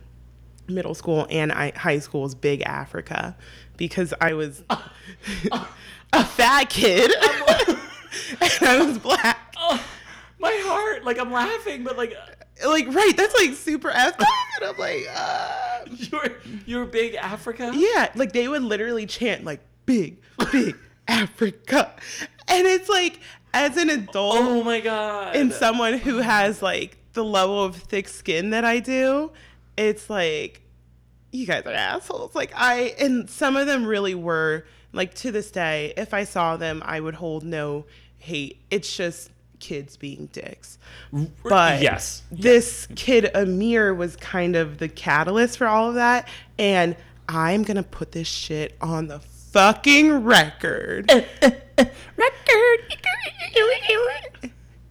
middle 0.67 0.95
school 0.95 1.27
and 1.29 1.51
I, 1.51 1.71
high 1.75 1.99
school 1.99 2.25
is 2.25 2.35
Big 2.35 2.61
Africa 2.61 3.35
because 3.77 4.13
I 4.19 4.33
was 4.33 4.63
a 6.13 6.25
fat 6.25 6.69
kid 6.69 7.11
and 7.19 8.61
I 8.61 8.83
was 8.85 8.97
black. 8.97 9.41
Oh, 9.67 9.83
my 10.37 10.51
heart! 10.65 11.05
Like 11.05 11.17
I'm 11.17 11.31
laughing, 11.31 11.83
but 11.83 11.97
like 11.97 12.13
Like, 12.65 12.87
right, 12.93 13.13
that's 13.17 13.33
like 13.35 13.53
super 13.53 13.89
effed 13.91 14.19
up. 14.21 14.27
And 14.61 14.69
I'm 14.69 14.77
like, 14.77 15.05
uh, 15.13 15.79
you're 15.95 16.37
you're 16.65 16.85
big 16.85 17.15
Africa. 17.15 17.71
yeah, 17.73 18.11
like 18.15 18.31
they 18.31 18.47
would 18.47 18.61
literally 18.63 19.05
chant, 19.05 19.43
like, 19.43 19.59
big, 19.85 20.17
big 20.51 20.75
Africa. 21.07 21.91
And 22.47 22.65
it's 22.67 22.87
like, 22.89 23.19
as 23.53 23.75
an 23.77 23.89
adult, 23.89 24.35
Oh 24.37 24.63
my 24.63 24.79
god! 24.79 25.35
and 25.35 25.51
someone 25.51 25.97
who 25.97 26.17
has 26.19 26.61
like 26.61 26.97
the 27.13 27.23
level 27.23 27.63
of 27.63 27.75
thick 27.75 28.07
skin 28.07 28.51
that 28.51 28.63
I 28.65 28.79
do, 28.79 29.31
it's 29.77 30.09
like 30.09 30.61
you 31.31 31.45
guys 31.45 31.65
are 31.65 31.71
assholes. 31.73 32.35
Like 32.35 32.51
I 32.55 32.95
and 32.99 33.29
some 33.29 33.55
of 33.57 33.67
them 33.67 33.85
really 33.85 34.15
were 34.15 34.65
like 34.93 35.13
to 35.15 35.31
this 35.31 35.51
day, 35.51 35.93
if 35.97 36.13
I 36.13 36.23
saw 36.23 36.55
them, 36.55 36.81
I 36.85 36.99
would 37.01 37.15
hold 37.15 37.43
no 37.43 37.85
hate. 38.17 38.61
It's 38.71 38.95
just 38.95 39.29
kids 39.65 39.97
being 39.97 40.27
dicks. 40.27 40.77
But 41.43 41.81
yes. 41.81 42.21
this 42.31 42.87
kid 42.95 43.31
Amir 43.33 43.95
was 43.95 44.15
kind 44.15 44.55
of 44.55 44.77
the 44.77 44.87
catalyst 44.87 45.57
for 45.57 45.65
all 45.65 45.89
of 45.89 45.95
that. 45.95 46.27
And 46.59 46.95
I'm 47.27 47.63
gonna 47.63 47.81
put 47.81 48.11
this 48.11 48.27
shit 48.27 48.77
on 48.79 49.07
the 49.07 49.19
fucking 49.19 50.23
record. 50.23 51.11
record. 51.41 52.95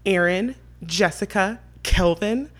Aaron, 0.04 0.56
Jessica, 0.84 1.60
Kelvin. 1.84 2.50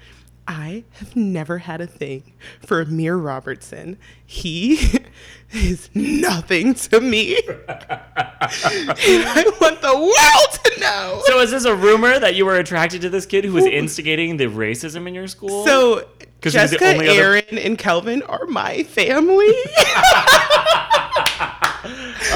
I 0.46 0.84
have 0.92 1.16
never 1.16 1.58
had 1.58 1.80
a 1.80 1.86
thing 1.88 2.32
for 2.64 2.80
Amir 2.80 3.16
Robertson. 3.16 3.98
He 4.24 5.00
is 5.52 5.88
nothing 5.94 6.74
to 6.74 7.00
me. 7.00 7.40
I 7.68 9.52
want 9.60 9.80
the 9.80 9.94
world 9.94 10.58
to 10.64 10.80
know. 10.80 11.22
So 11.26 11.40
is 11.40 11.50
this 11.50 11.64
a 11.64 11.74
rumor 11.74 12.18
that 12.18 12.34
you 12.34 12.44
were 12.46 12.56
attracted 12.56 13.00
to 13.02 13.10
this 13.10 13.26
kid 13.26 13.44
who 13.44 13.52
was 13.52 13.64
instigating 13.66 14.36
the 14.36 14.46
racism 14.46 15.06
in 15.06 15.14
your 15.14 15.28
school? 15.28 15.64
So 15.64 16.06
'Cause 16.40 16.52
he 16.52 16.58
was 16.60 16.70
the 16.72 16.76
Jessica, 16.78 16.86
only 16.92 17.08
other- 17.08 17.20
Aaron, 17.20 17.58
and 17.58 17.78
Kelvin 17.78 18.22
are 18.24 18.46
my 18.46 18.82
family. 18.84 19.46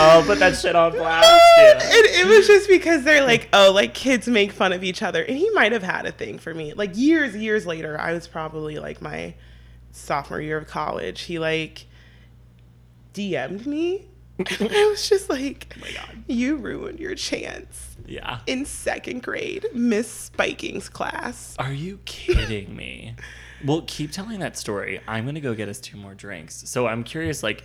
oh, 0.01 0.23
put 0.27 0.39
that 0.39 0.57
shit 0.57 0.77
on 0.77 0.93
blast. 0.93 1.27
Yeah. 1.59 1.73
and 1.73 1.83
it 2.07 2.27
was 2.27 2.47
just 2.47 2.69
because 2.69 3.05
they're 3.05 3.25
like, 3.25 3.49
oh, 3.53 3.73
like 3.73 3.95
kids 3.95 4.29
make 4.29 4.53
fun 4.53 4.73
of 4.73 4.85
each 4.85 5.03
other. 5.03 5.23
And 5.23 5.37
he 5.37 5.51
might 5.51 5.73
have 5.73 5.83
had 5.83 6.07
a 6.07 6.13
thing 6.13 6.39
for 6.39 6.55
me. 6.55 6.73
Like 6.75 6.97
years, 6.97 7.35
years 7.37 7.67
later, 7.67 8.01
I 8.01 8.13
was 8.13 8.27
probably 8.27 8.79
like 8.79 9.03
my 9.03 9.35
sophomore 9.93 10.41
year 10.41 10.59
of 10.59 10.67
college. 10.69 11.23
He 11.23 11.39
like 11.39 11.87
DM'd 13.23 13.67
me. 13.67 14.07
I 14.61 14.87
was 14.91 15.09
just 15.09 15.29
like, 15.29 15.75
Oh 15.77 15.81
my 15.81 15.91
God. 15.91 16.23
you 16.29 16.57
ruined 16.57 17.01
your 17.01 17.17
chance 17.17 17.97
Yeah. 18.07 18.39
in 18.47 18.65
second 18.67 19.23
grade, 19.25 19.67
Miss 19.75 20.09
Spiking's 20.09 20.89
class. 20.89 21.57
Are 21.59 21.73
you 21.73 21.99
kidding 22.05 22.75
me? 22.77 23.15
Well, 23.65 23.83
keep 23.89 24.13
telling 24.13 24.39
that 24.39 24.57
story. 24.57 25.01
I'm 25.09 25.25
gonna 25.27 25.41
go 25.41 25.53
get 25.53 25.69
us 25.69 25.81
two 25.81 25.97
more 25.97 26.15
drinks. 26.15 26.63
So 26.71 26.87
I'm 26.87 27.03
curious, 27.03 27.43
like, 27.43 27.65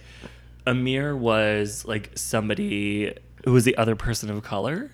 Amir 0.66 1.16
was 1.16 1.86
like 1.86 2.10
somebody 2.16 3.14
who 3.46 3.52
was 3.54 3.64
the 3.64 3.78
other 3.78 3.96
person 3.96 4.32
of 4.32 4.42
color, 4.42 4.90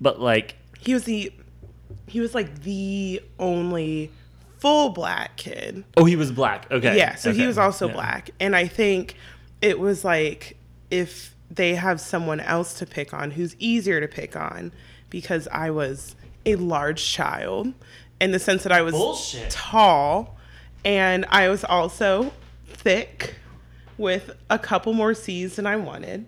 but 0.00 0.20
like, 0.20 0.56
He 0.80 0.94
was 0.94 1.04
the, 1.04 1.32
he 2.08 2.18
was 2.18 2.34
like 2.34 2.62
the 2.62 3.22
only 3.38 4.10
full 4.58 4.88
black 4.90 5.36
kid. 5.36 5.84
oh, 5.96 6.06
he 6.06 6.16
was 6.16 6.32
black. 6.32 6.68
Okay. 6.72 6.96
Yeah, 6.96 7.14
so 7.14 7.32
he 7.32 7.46
was 7.46 7.56
also 7.56 7.86
Yeah. 7.86 7.94
black. 7.94 8.30
And 8.40 8.56
I 8.56 8.66
think 8.66 9.14
it 9.62 9.78
was 9.78 10.04
like 10.04 10.58
if 10.90 11.34
they 11.50 11.74
have 11.74 12.00
someone 12.00 12.40
else 12.40 12.74
to 12.74 12.86
pick 12.86 13.14
on 13.14 13.30
who's 13.30 13.56
easier 13.58 14.00
to 14.00 14.08
pick 14.08 14.36
on 14.36 14.72
because 15.08 15.48
I 15.48 15.70
was 15.70 16.14
a 16.44 16.56
large 16.56 17.04
child 17.04 17.72
in 18.20 18.32
the 18.32 18.38
sense 18.38 18.64
that 18.64 18.72
I 18.72 18.82
was 18.82 18.92
Bullshit. 18.92 19.50
tall 19.50 20.36
and 20.84 21.24
I 21.28 21.48
was 21.48 21.64
also 21.64 22.32
thick 22.66 23.36
with 23.96 24.32
a 24.50 24.58
couple 24.58 24.92
more 24.92 25.14
C's 25.14 25.56
than 25.56 25.66
I 25.66 25.76
wanted. 25.76 26.26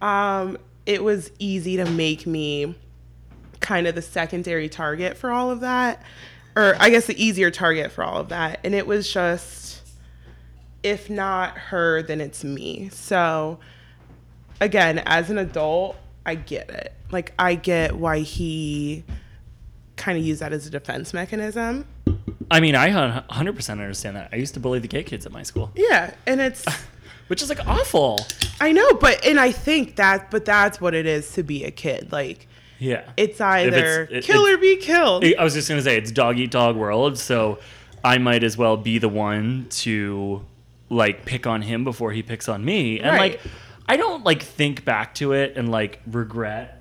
Um, 0.00 0.56
it 0.86 1.04
was 1.04 1.30
easy 1.38 1.76
to 1.76 1.84
make 1.84 2.26
me 2.26 2.74
kind 3.60 3.86
of 3.86 3.94
the 3.94 4.02
secondary 4.02 4.68
target 4.68 5.16
for 5.16 5.30
all 5.30 5.50
of 5.50 5.60
that 5.60 6.02
or 6.56 6.74
i 6.80 6.88
guess 6.88 7.06
the 7.06 7.22
easier 7.22 7.50
target 7.50 7.92
for 7.92 8.02
all 8.02 8.18
of 8.18 8.30
that 8.30 8.58
and 8.64 8.74
it 8.74 8.86
was 8.86 9.12
just 9.12 9.59
if 10.82 11.10
not 11.10 11.56
her 11.58 12.02
then 12.02 12.20
it's 12.20 12.42
me 12.44 12.88
so 12.90 13.58
again 14.60 14.98
as 15.06 15.30
an 15.30 15.38
adult 15.38 15.96
i 16.26 16.34
get 16.34 16.68
it 16.70 16.92
like 17.10 17.32
i 17.38 17.54
get 17.54 17.94
why 17.96 18.18
he 18.20 19.04
kind 19.96 20.16
of 20.18 20.24
used 20.24 20.40
that 20.40 20.52
as 20.52 20.66
a 20.66 20.70
defense 20.70 21.12
mechanism 21.12 21.86
I 22.52 22.58
mean, 22.58 22.74
I 22.74 22.88
100% 22.90 23.70
understand 23.70 24.16
that. 24.16 24.30
I 24.32 24.36
used 24.36 24.54
to 24.54 24.60
bully 24.60 24.80
the 24.80 24.88
gay 24.88 25.04
kids 25.04 25.24
at 25.24 25.30
my 25.30 25.44
school, 25.44 25.70
yeah 25.76 26.12
and 26.26 26.40
it's 26.40 26.64
which 27.28 27.42
is 27.42 27.48
like 27.48 27.64
awful. 27.64 28.26
i 28.60 28.72
know 28.72 28.92
but 28.94 29.24
and 29.24 29.38
i 29.38 29.52
think 29.52 29.94
that 29.96 30.32
but 30.32 30.44
that's 30.44 30.80
what 30.80 30.92
it 30.94 31.06
is 31.06 31.30
to 31.34 31.44
be 31.44 31.62
a 31.64 31.70
kid 31.70 32.10
like 32.10 32.48
Yeah. 32.80 33.08
it's 33.16 33.40
either 33.40 34.08
it- 34.10 34.24
kill 34.24 34.44
it- 34.46 34.54
or 34.54 34.58
be 34.58 34.76
killed 34.78 35.24
I 35.38 35.44
was 35.44 35.54
just 35.54 35.68
gonna 35.68 35.82
say 35.82 35.96
it's 35.96 36.10
dog 36.10 36.38
eat 36.40 36.50
dog 36.50 36.74
world, 36.76 37.18
so 37.18 37.60
I 38.02 38.18
might 38.18 38.42
as 38.42 38.56
well 38.56 38.76
be 38.76 38.98
the 38.98 39.08
one 39.10 39.66
to 39.82 40.44
like 40.90 41.24
pick 41.24 41.46
on 41.46 41.62
him 41.62 41.84
before 41.84 42.12
he 42.12 42.22
picks 42.22 42.48
on 42.48 42.62
me. 42.64 42.98
And 42.98 43.10
Right. 43.10 43.32
like 43.32 43.40
I 43.88 43.96
don't 43.96 44.24
like 44.24 44.42
think 44.42 44.84
back 44.84 45.14
to 45.16 45.32
it 45.32 45.56
and 45.56 45.70
like 45.70 46.00
regret 46.06 46.76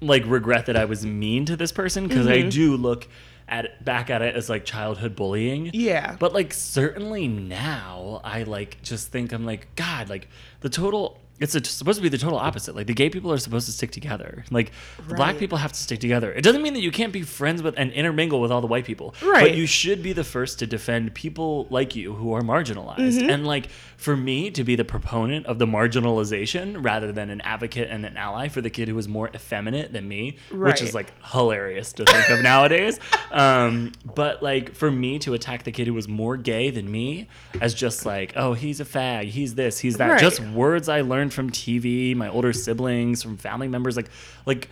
like 0.00 0.22
regret 0.26 0.66
that 0.66 0.76
I 0.76 0.84
was 0.84 1.04
mean 1.04 1.44
to 1.46 1.56
this 1.56 1.72
person 1.72 2.06
because 2.06 2.26
I 2.26 2.38
mm-hmm. 2.38 2.48
do 2.50 2.76
look 2.76 3.08
at 3.48 3.64
it, 3.64 3.84
back 3.84 4.10
at 4.10 4.22
it 4.22 4.36
as 4.36 4.48
like 4.48 4.64
childhood 4.64 5.16
bullying. 5.16 5.70
Yeah. 5.72 6.16
But 6.18 6.34
like 6.34 6.52
certainly 6.52 7.26
now 7.26 8.20
I 8.22 8.44
like 8.44 8.80
just 8.82 9.08
think 9.08 9.32
I'm 9.32 9.44
like 9.44 9.74
god 9.74 10.08
like 10.08 10.28
the 10.60 10.68
total 10.68 11.18
it's 11.40 11.54
a, 11.54 11.64
supposed 11.64 11.98
to 11.98 12.02
be 12.02 12.08
the 12.08 12.18
total 12.18 12.38
opposite. 12.38 12.74
Like 12.74 12.86
the 12.86 12.94
gay 12.94 13.10
people 13.10 13.32
are 13.32 13.38
supposed 13.38 13.66
to 13.66 13.72
stick 13.72 13.90
together. 13.90 14.44
Like 14.50 14.72
the 15.06 15.14
black 15.14 15.38
people 15.38 15.58
have 15.58 15.72
to 15.72 15.78
stick 15.78 16.00
together. 16.00 16.32
It 16.32 16.42
doesn't 16.42 16.62
mean 16.62 16.74
that 16.74 16.80
you 16.82 16.90
can't 16.90 17.12
be 17.12 17.22
friends 17.22 17.62
with 17.62 17.74
and 17.76 17.92
intermingle 17.92 18.40
with 18.40 18.50
all 18.50 18.60
the 18.60 18.66
white 18.66 18.84
people. 18.84 19.14
Right. 19.22 19.42
But 19.48 19.54
you 19.54 19.66
should 19.66 20.02
be 20.02 20.12
the 20.12 20.24
first 20.24 20.58
to 20.60 20.66
defend 20.66 21.14
people 21.14 21.66
like 21.70 21.94
you 21.94 22.14
who 22.14 22.32
are 22.32 22.42
marginalized. 22.42 23.18
Mm-hmm. 23.18 23.30
And 23.30 23.46
like 23.46 23.68
for 23.96 24.16
me 24.16 24.50
to 24.52 24.64
be 24.64 24.76
the 24.76 24.84
proponent 24.84 25.46
of 25.46 25.58
the 25.58 25.66
marginalization 25.66 26.84
rather 26.84 27.12
than 27.12 27.30
an 27.30 27.40
advocate 27.42 27.88
and 27.90 28.04
an 28.04 28.16
ally 28.16 28.48
for 28.48 28.60
the 28.60 28.70
kid 28.70 28.88
who 28.88 28.94
was 28.94 29.08
more 29.08 29.28
effeminate 29.34 29.92
than 29.92 30.06
me, 30.08 30.36
which 30.52 30.82
is 30.82 30.94
like 30.94 31.12
hilarious 31.24 31.92
to 31.94 32.04
think 32.04 32.30
of 32.30 32.42
nowadays. 32.42 32.98
Um, 33.30 33.92
but 34.04 34.42
like 34.42 34.74
for 34.74 34.90
me 34.90 35.18
to 35.20 35.34
attack 35.34 35.64
the 35.64 35.70
kid 35.70 35.86
who 35.86 35.92
was 35.92 36.08
more 36.08 36.38
gay 36.38 36.70
than 36.70 36.90
me 36.90 37.28
as 37.60 37.74
just 37.74 38.06
like, 38.06 38.32
oh, 38.36 38.54
he's 38.54 38.80
a 38.80 38.86
fag, 38.86 39.24
he's 39.24 39.54
this, 39.54 39.78
he's 39.78 39.98
that, 39.98 40.12
Right. 40.12 40.20
just 40.20 40.40
words 40.40 40.88
I 40.88 41.02
learned 41.02 41.27
from 41.30 41.50
TV, 41.50 42.14
my 42.16 42.28
older 42.28 42.52
siblings, 42.52 43.22
from 43.22 43.36
family 43.36 43.68
members, 43.68 43.96
like 43.96 44.08
like 44.46 44.68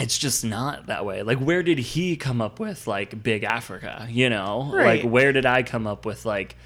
it's 0.00 0.16
just 0.18 0.44
not 0.44 0.86
that 0.86 1.04
way. 1.04 1.22
Like, 1.22 1.38
where 1.38 1.62
did 1.62 1.78
he 1.78 2.16
come 2.16 2.40
up 2.40 2.58
with 2.58 2.86
like 2.86 3.22
Big 3.22 3.44
Africa? 3.44 4.06
You 4.10 4.30
know, 4.30 4.70
Right. 4.72 5.02
like 5.02 5.10
where 5.12 5.32
did 5.32 5.44
I 5.46 5.62
come 5.62 5.86
up 5.86 6.06
with 6.06 6.24
like 6.24 6.56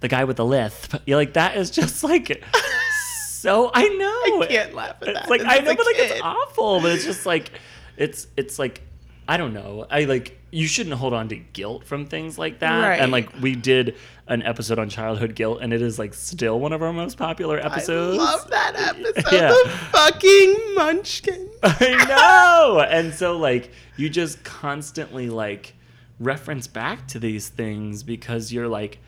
the 0.00 0.08
guy 0.08 0.24
with 0.24 0.36
the 0.36 0.44
lisp? 0.44 0.94
You're 1.06 1.16
like 1.24 1.32
that 1.34 1.56
is 1.56 1.70
just 1.70 2.04
like 2.04 2.44
so. 3.30 3.70
I 3.72 3.88
know. 3.88 4.42
I 4.42 4.46
can't 4.48 4.74
laugh 4.74 4.96
at 5.02 5.08
It's 5.08 5.28
like 5.30 5.42
I 5.44 5.58
know, 5.58 5.74
but 5.74 5.86
like 5.86 5.96
it's 5.98 6.20
awful. 6.20 6.80
But 6.80 6.92
it's 6.92 7.04
just 7.04 7.24
like 7.26 7.50
it's 7.96 8.26
it's 8.36 8.58
like 8.58 8.82
I 9.28 9.36
don't 9.36 9.52
know. 9.52 9.86
I 9.90 10.04
like 10.04 10.38
you 10.50 10.66
shouldn't 10.66 10.94
hold 10.96 11.12
on 11.12 11.28
to 11.28 11.36
guilt 11.36 11.84
from 11.84 12.06
things 12.06 12.38
like 12.38 12.60
that. 12.60 12.80
Right. 12.80 13.00
And 13.00 13.10
like 13.10 13.28
we 13.40 13.54
did 13.56 13.96
an 14.28 14.42
episode 14.42 14.78
on 14.78 14.88
childhood 14.88 15.34
guilt, 15.34 15.58
and 15.62 15.72
it 15.72 15.82
is 15.82 15.98
like 15.98 16.14
still 16.14 16.60
one 16.60 16.72
of 16.72 16.82
our 16.82 16.92
most 16.92 17.18
popular 17.18 17.58
episodes. 17.58 18.18
I 18.18 18.24
love 18.24 18.50
that 18.50 18.76
episode. 18.76 19.32
Yeah. 19.32 19.48
The 19.48 19.70
fucking 19.92 20.56
munchkin. 20.74 21.48
I 21.62 22.04
know. 22.08 22.80
And 22.80 23.12
so 23.12 23.36
like 23.36 23.70
you 23.96 24.08
just 24.08 24.44
constantly 24.44 25.28
like 25.28 25.74
reference 26.20 26.66
back 26.66 27.08
to 27.08 27.18
these 27.18 27.48
things 27.48 28.02
because 28.02 28.52
you're 28.52 28.68
like 28.68 28.98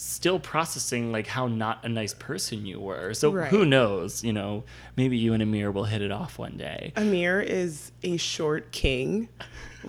still 0.00 0.40
processing 0.40 1.12
like 1.12 1.26
how 1.26 1.46
not 1.46 1.84
a 1.84 1.88
nice 1.88 2.14
person 2.14 2.64
you 2.64 2.80
were. 2.80 3.12
So 3.12 3.30
Right. 3.32 3.48
who 3.50 3.66
knows, 3.66 4.24
you 4.24 4.32
know, 4.32 4.64
maybe 4.96 5.18
you 5.18 5.34
and 5.34 5.42
Amir 5.42 5.70
will 5.70 5.84
hit 5.84 6.00
it 6.00 6.10
off 6.10 6.38
one 6.38 6.56
day. 6.56 6.92
Amir 6.96 7.40
is 7.40 7.92
a 8.02 8.16
short 8.16 8.72
king, 8.72 9.28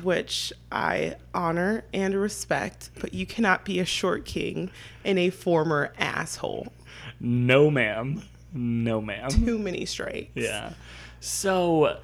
which 0.03 0.51
I 0.71 1.15
honor 1.33 1.85
and 1.93 2.13
respect, 2.13 2.89
but 2.99 3.13
you 3.13 3.25
cannot 3.25 3.63
be 3.63 3.79
a 3.79 3.85
short 3.85 4.25
king 4.25 4.69
and 5.05 5.17
a 5.17 5.29
former 5.29 5.93
asshole. 5.97 6.73
No 7.21 7.71
ma'am. 7.71 8.21
No 8.53 8.99
ma'am. 8.99 9.29
Too 9.29 9.57
many 9.57 9.85
strikes. 9.85 10.31
Yeah. 10.35 10.73
So 11.21 11.99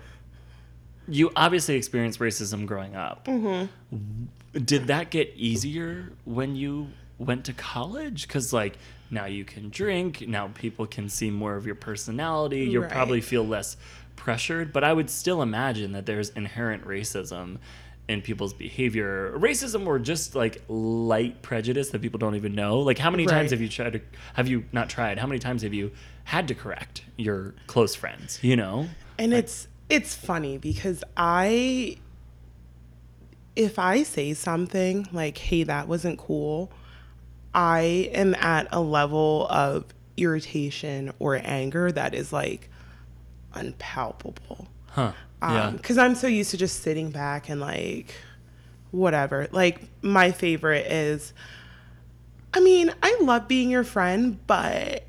you 1.09 1.31
obviously 1.35 1.75
experienced 1.75 2.19
racism 2.19 2.65
growing 2.65 2.95
up. 2.95 3.25
Mm-hmm. 3.25 4.25
Did 4.63 4.87
that 4.87 5.09
get 5.11 5.33
easier 5.35 6.13
when 6.23 6.55
you 6.55 6.87
went 7.17 7.45
to 7.45 7.53
college? 7.53 8.27
Because, 8.27 8.53
like, 8.53 8.77
now 9.09 9.25
you 9.25 9.45
can 9.45 9.69
drink, 9.69 10.27
now 10.27 10.49
people 10.53 10.85
can 10.85 11.09
see 11.09 11.31
more 11.31 11.55
of 11.55 11.65
your 11.65 11.75
personality, 11.75 12.65
you'll 12.65 12.83
Right. 12.83 12.91
probably 12.91 13.21
feel 13.21 13.45
less 13.45 13.77
pressured. 14.15 14.73
But 14.73 14.83
I 14.83 14.93
would 14.93 15.09
still 15.09 15.41
imagine 15.41 15.93
that 15.93 16.05
there's 16.05 16.29
inherent 16.29 16.85
racism 16.85 17.57
in 18.09 18.21
people's 18.21 18.53
behavior. 18.53 19.33
Racism 19.37 19.85
or 19.85 19.99
just 19.99 20.35
like 20.35 20.61
light 20.67 21.41
prejudice 21.41 21.89
that 21.89 22.01
people 22.01 22.19
don't 22.19 22.35
even 22.35 22.55
know. 22.55 22.79
Like, 22.79 22.97
how 22.97 23.09
many 23.09 23.25
times 23.25 23.51
have 23.51 23.61
you 23.61 23.69
tried 23.69 23.93
to, 23.93 24.01
have 24.33 24.47
you 24.47 24.65
not 24.71 24.89
tried? 24.89 25.17
How 25.19 25.27
many 25.27 25.39
times 25.39 25.61
have 25.63 25.73
you 25.73 25.91
had 26.25 26.47
to 26.49 26.55
correct 26.55 27.03
your 27.17 27.53
close 27.67 27.95
friends, 27.95 28.39
you 28.41 28.55
know? 28.55 28.87
And 29.17 29.33
it's 29.33 29.67
it's 29.89 30.13
funny 30.13 30.57
because 30.57 31.03
I 31.15 31.97
if 33.55 33.79
I 33.79 34.03
say 34.03 34.33
something 34.33 35.07
like, 35.11 35.37
hey, 35.37 35.63
that 35.63 35.87
wasn't 35.87 36.19
cool, 36.19 36.71
I 37.53 38.09
am 38.13 38.35
at 38.35 38.67
a 38.71 38.81
level 38.81 39.47
of 39.49 39.85
irritation 40.17 41.13
or 41.19 41.39
anger 41.43 41.91
that 41.91 42.13
is 42.13 42.33
like 42.33 42.69
unpalpable. 43.53 44.67
Huh. 44.89 45.13
yeah. 45.41 45.67
Um, 45.67 45.77
because 45.77 45.97
I'm 45.97 46.15
so 46.15 46.27
used 46.27 46.51
to 46.51 46.57
just 46.57 46.81
sitting 46.81 47.11
back 47.11 47.49
and 47.49 47.61
like 47.61 48.15
whatever. 48.91 49.47
Like 49.51 49.81
my 50.01 50.31
favorite 50.31 50.91
is, 50.91 51.33
I 52.53 52.59
mean, 52.59 52.93
I 53.03 53.17
love 53.21 53.47
being 53.47 53.69
your 53.69 53.83
friend, 53.83 54.39
but 54.47 55.03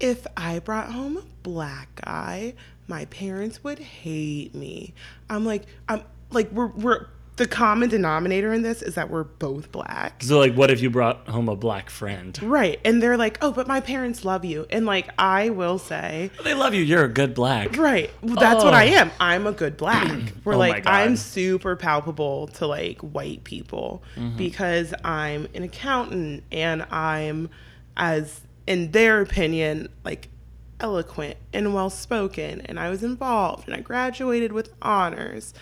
if 0.00 0.26
I 0.36 0.58
brought 0.58 0.92
home 0.92 1.16
a 1.16 1.24
black 1.42 2.00
guy, 2.04 2.54
my 2.88 3.04
parents 3.06 3.64
would 3.64 3.78
hate 3.78 4.54
me. 4.54 4.94
I'm 5.28 5.44
like, 5.44 5.64
I'm 5.88 6.02
like, 6.30 6.50
we're 6.52 6.68
we're 6.68 7.06
the 7.36 7.46
common 7.46 7.88
denominator 7.90 8.52
in 8.54 8.62
this 8.62 8.80
is 8.80 8.94
that 8.94 9.10
we're 9.10 9.24
both 9.24 9.70
black. 9.70 10.22
So 10.22 10.38
like, 10.38 10.54
what 10.54 10.70
if 10.70 10.80
you 10.80 10.88
brought 10.88 11.28
home 11.28 11.48
a 11.50 11.56
black 11.56 11.90
friend? 11.90 12.38
Right. 12.42 12.80
And 12.84 13.02
they're 13.02 13.16
like, 13.18 13.36
oh, 13.42 13.52
but 13.52 13.66
my 13.68 13.80
parents 13.80 14.24
love 14.24 14.44
you. 14.44 14.66
And 14.70 14.86
like, 14.86 15.08
I 15.18 15.50
will 15.50 15.78
say, 15.78 16.30
They 16.44 16.54
love 16.54 16.72
you. 16.72 16.82
You're 16.82 17.04
a 17.04 17.08
good 17.08 17.34
black. 17.34 17.76
Right. 17.76 18.10
Well, 18.22 18.36
that's 18.36 18.64
what 18.64 18.72
Oh. 18.72 18.76
I 18.78 18.84
am. 18.84 19.10
I'm 19.20 19.46
a 19.46 19.52
good 19.52 19.76
black. 19.76 20.32
We're 20.44 20.54
Oh 20.54 20.58
like 20.58 20.86
I'm 20.86 21.16
super 21.16 21.76
palpable 21.76 22.46
to 22.54 22.66
like 22.66 23.00
white 23.00 23.44
people 23.44 24.02
Mm-hmm. 24.16 24.36
because 24.38 24.94
I'm 25.04 25.46
an 25.54 25.62
accountant 25.62 26.42
and 26.50 26.82
I'm 26.90 27.50
as 27.98 28.40
in 28.66 28.90
their 28.92 29.20
opinion 29.20 29.88
like 30.04 30.28
eloquent 30.80 31.36
and 31.52 31.72
well 31.74 31.88
spoken 31.90 32.60
and 32.62 32.78
I 32.78 32.90
was 32.90 33.02
involved 33.02 33.66
and 33.66 33.74
I 33.76 33.80
graduated 33.80 34.52
with 34.52 34.72
honors. 34.82 35.54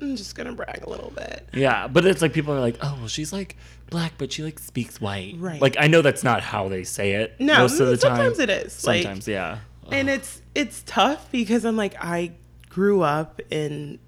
I'm 0.00 0.16
just 0.16 0.34
going 0.34 0.46
to 0.46 0.52
brag 0.52 0.84
a 0.84 0.90
little 0.90 1.10
bit. 1.16 1.48
Yeah, 1.54 1.88
but 1.88 2.04
it's 2.04 2.20
like 2.20 2.32
people 2.32 2.52
are 2.52 2.60
like, 2.60 2.76
oh, 2.82 2.96
well, 2.98 3.08
she's 3.08 3.32
like 3.32 3.56
black, 3.90 4.12
but 4.18 4.32
she 4.32 4.42
like 4.42 4.58
speaks 4.58 5.00
white. 5.00 5.34
Right. 5.38 5.60
Like 5.60 5.76
I 5.78 5.86
know 5.86 6.02
that's 6.02 6.24
not 6.24 6.42
how 6.42 6.68
they 6.68 6.84
say 6.84 7.12
it. 7.12 7.34
No, 7.38 7.58
most 7.58 7.80
of 7.80 7.88
the 7.88 7.96
time. 7.96 8.16
sometimes 8.16 8.38
it 8.38 8.50
is. 8.50 8.86
Like, 8.86 9.02
Sometimes, 9.02 9.28
yeah. 9.28 9.58
and 9.90 10.10
it's 10.10 10.42
it's 10.54 10.82
tough 10.84 11.30
because 11.32 11.64
I'm 11.64 11.76
like 11.76 11.94
I 11.98 12.32
grew 12.68 13.02
up 13.02 13.40
in 13.50 13.98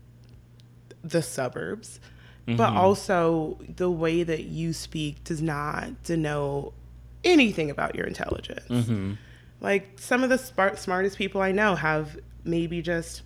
the 1.02 1.22
suburbs, 1.22 2.00
but 2.46 2.56
mm-hmm. 2.56 2.76
also 2.76 3.58
the 3.76 3.90
way 3.90 4.22
that 4.22 4.44
you 4.44 4.72
speak 4.72 5.24
does 5.24 5.40
not 5.40 6.02
denote 6.02 6.74
anything 7.24 7.70
about 7.70 7.94
your 7.94 8.06
intelligence. 8.06 8.68
Mm-hmm. 8.68 9.14
Like 9.60 9.98
some 9.98 10.22
of 10.22 10.30
the 10.30 10.38
smart, 10.38 10.78
smartest 10.78 11.16
people 11.16 11.40
I 11.40 11.52
know 11.52 11.74
have 11.74 12.18
maybe 12.44 12.82
just 12.82 13.22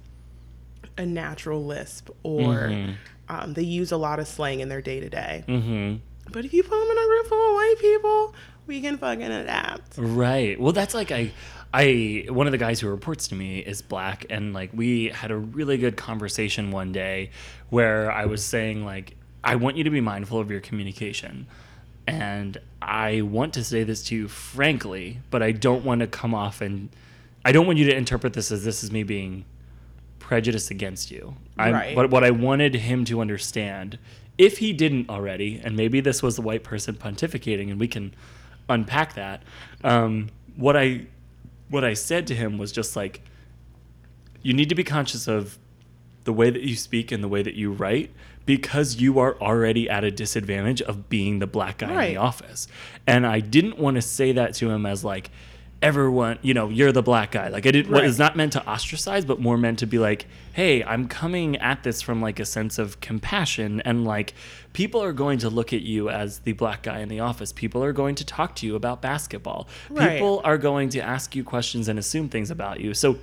a 0.98 1.06
natural 1.06 1.64
lisp 1.64 2.10
or 2.22 2.94
um, 3.28 3.54
they 3.54 3.62
use 3.62 3.92
a 3.92 3.96
lot 3.96 4.18
of 4.18 4.28
slang 4.28 4.60
in 4.60 4.68
their 4.68 4.82
day 4.82 5.00
to 5.00 5.08
day. 5.08 5.44
Mm-hmm. 5.48 5.96
But 6.30 6.44
if 6.44 6.52
you 6.52 6.62
put 6.62 6.70
them 6.70 6.90
in 6.90 6.98
a 6.98 7.06
group 7.06 7.26
full 7.26 7.48
of 7.48 7.54
white 7.54 7.74
people, 7.80 8.34
we 8.66 8.80
can 8.80 8.98
fucking 8.98 9.22
adapt. 9.22 9.94
Right. 9.96 10.60
Well, 10.60 10.72
that's 10.72 10.94
like 10.94 11.10
I, 11.10 11.32
I 11.74 12.26
one 12.28 12.46
of 12.46 12.52
the 12.52 12.58
guys 12.58 12.80
who 12.80 12.88
reports 12.88 13.28
to 13.28 13.34
me 13.34 13.58
is 13.58 13.82
black, 13.82 14.26
and 14.30 14.52
like 14.52 14.70
we 14.72 15.08
had 15.08 15.30
a 15.30 15.36
really 15.36 15.78
good 15.78 15.96
conversation 15.96 16.70
one 16.70 16.92
day 16.92 17.30
where 17.70 18.10
I 18.10 18.26
was 18.26 18.44
saying 18.44 18.84
like 18.84 19.16
I 19.42 19.56
want 19.56 19.76
you 19.76 19.84
to 19.84 19.90
be 19.90 20.00
mindful 20.00 20.38
of 20.38 20.50
your 20.50 20.60
communication, 20.60 21.46
and 22.06 22.58
I 22.80 23.22
want 23.22 23.54
to 23.54 23.64
say 23.64 23.84
this 23.84 24.04
to 24.04 24.14
you 24.14 24.28
frankly, 24.28 25.20
but 25.30 25.42
I 25.42 25.52
don't 25.52 25.84
want 25.84 26.00
to 26.00 26.06
come 26.06 26.34
off 26.34 26.60
and 26.60 26.88
I 27.44 27.52
don't 27.52 27.66
want 27.66 27.78
you 27.78 27.86
to 27.86 27.96
interpret 27.96 28.34
this 28.34 28.52
as 28.52 28.64
this 28.64 28.84
is 28.84 28.92
me 28.92 29.02
being 29.02 29.44
prejudiced 30.32 30.70
against 30.70 31.10
you. 31.10 31.36
I'm, 31.58 31.74
Right. 31.74 31.94
But 31.94 32.10
what 32.10 32.24
I 32.24 32.30
wanted 32.30 32.74
him 32.74 33.04
to 33.04 33.20
understand, 33.20 33.98
if 34.38 34.56
he 34.58 34.72
didn't 34.72 35.10
already, 35.10 35.60
and 35.62 35.76
maybe 35.76 36.00
this 36.00 36.22
was 36.22 36.36
the 36.36 36.42
white 36.42 36.64
person 36.64 36.94
pontificating, 36.94 37.70
and 37.70 37.78
we 37.78 37.86
can 37.86 38.14
unpack 38.66 39.12
that. 39.12 39.42
Um, 39.84 40.30
what 40.56 40.74
I 40.74 41.02
what 41.68 41.84
I 41.84 41.92
said 41.92 42.26
to 42.28 42.34
him 42.34 42.56
was 42.56 42.72
just 42.72 42.96
like, 42.96 43.20
you 44.40 44.54
need 44.54 44.70
to 44.70 44.74
be 44.74 44.84
conscious 44.84 45.28
of 45.28 45.58
the 46.24 46.32
way 46.32 46.48
that 46.48 46.62
you 46.62 46.76
speak 46.76 47.12
and 47.12 47.22
the 47.22 47.28
way 47.28 47.42
that 47.42 47.54
you 47.54 47.70
write 47.70 48.10
because 48.46 48.96
you 48.96 49.18
are 49.18 49.38
already 49.38 49.88
at 49.90 50.02
a 50.02 50.10
disadvantage 50.10 50.80
of 50.80 51.10
being 51.10 51.40
the 51.40 51.46
black 51.46 51.78
guy 51.78 52.04
in 52.06 52.14
the 52.14 52.16
office. 52.16 52.68
And 53.06 53.26
I 53.26 53.40
didn't 53.40 53.78
want 53.78 53.96
to 53.96 54.02
say 54.02 54.32
that 54.32 54.54
to 54.54 54.70
him 54.70 54.86
as 54.86 55.04
like 55.04 55.30
everyone, 55.82 56.38
you 56.42 56.54
know, 56.54 56.68
you're 56.68 56.92
the 56.92 57.02
black 57.02 57.32
guy. 57.32 57.48
Like 57.48 57.66
I 57.66 57.70
didn't 57.72 57.92
Right. 57.92 58.04
is 58.04 58.18
not 58.18 58.36
meant 58.36 58.52
to 58.54 58.66
ostracize 58.66 59.24
but 59.24 59.40
more 59.40 59.58
meant 59.58 59.78
to 59.80 59.86
be 59.86 59.98
like, 59.98 60.26
"Hey, 60.52 60.82
I'm 60.84 61.08
coming 61.08 61.56
at 61.56 61.82
this 61.82 62.00
from 62.00 62.22
like 62.22 62.38
a 62.40 62.44
sense 62.44 62.78
of 62.78 63.00
compassion 63.00 63.82
and 63.84 64.04
like 64.04 64.34
people 64.72 65.02
are 65.02 65.12
going 65.12 65.38
to 65.40 65.50
look 65.50 65.72
at 65.72 65.82
you 65.82 66.08
as 66.08 66.38
the 66.40 66.52
black 66.52 66.82
guy 66.82 67.00
in 67.00 67.08
the 67.08 67.20
office. 67.20 67.52
People 67.52 67.82
are 67.84 67.92
going 67.92 68.14
to 68.14 68.24
talk 68.24 68.54
to 68.56 68.66
you 68.66 68.76
about 68.76 69.02
basketball. 69.02 69.68
Right. 69.90 70.12
People 70.12 70.40
are 70.44 70.56
going 70.58 70.88
to 70.90 71.00
ask 71.00 71.34
you 71.36 71.44
questions 71.44 71.88
and 71.88 71.98
assume 71.98 72.28
things 72.28 72.50
about 72.50 72.80
you." 72.80 72.94
So 72.94 73.18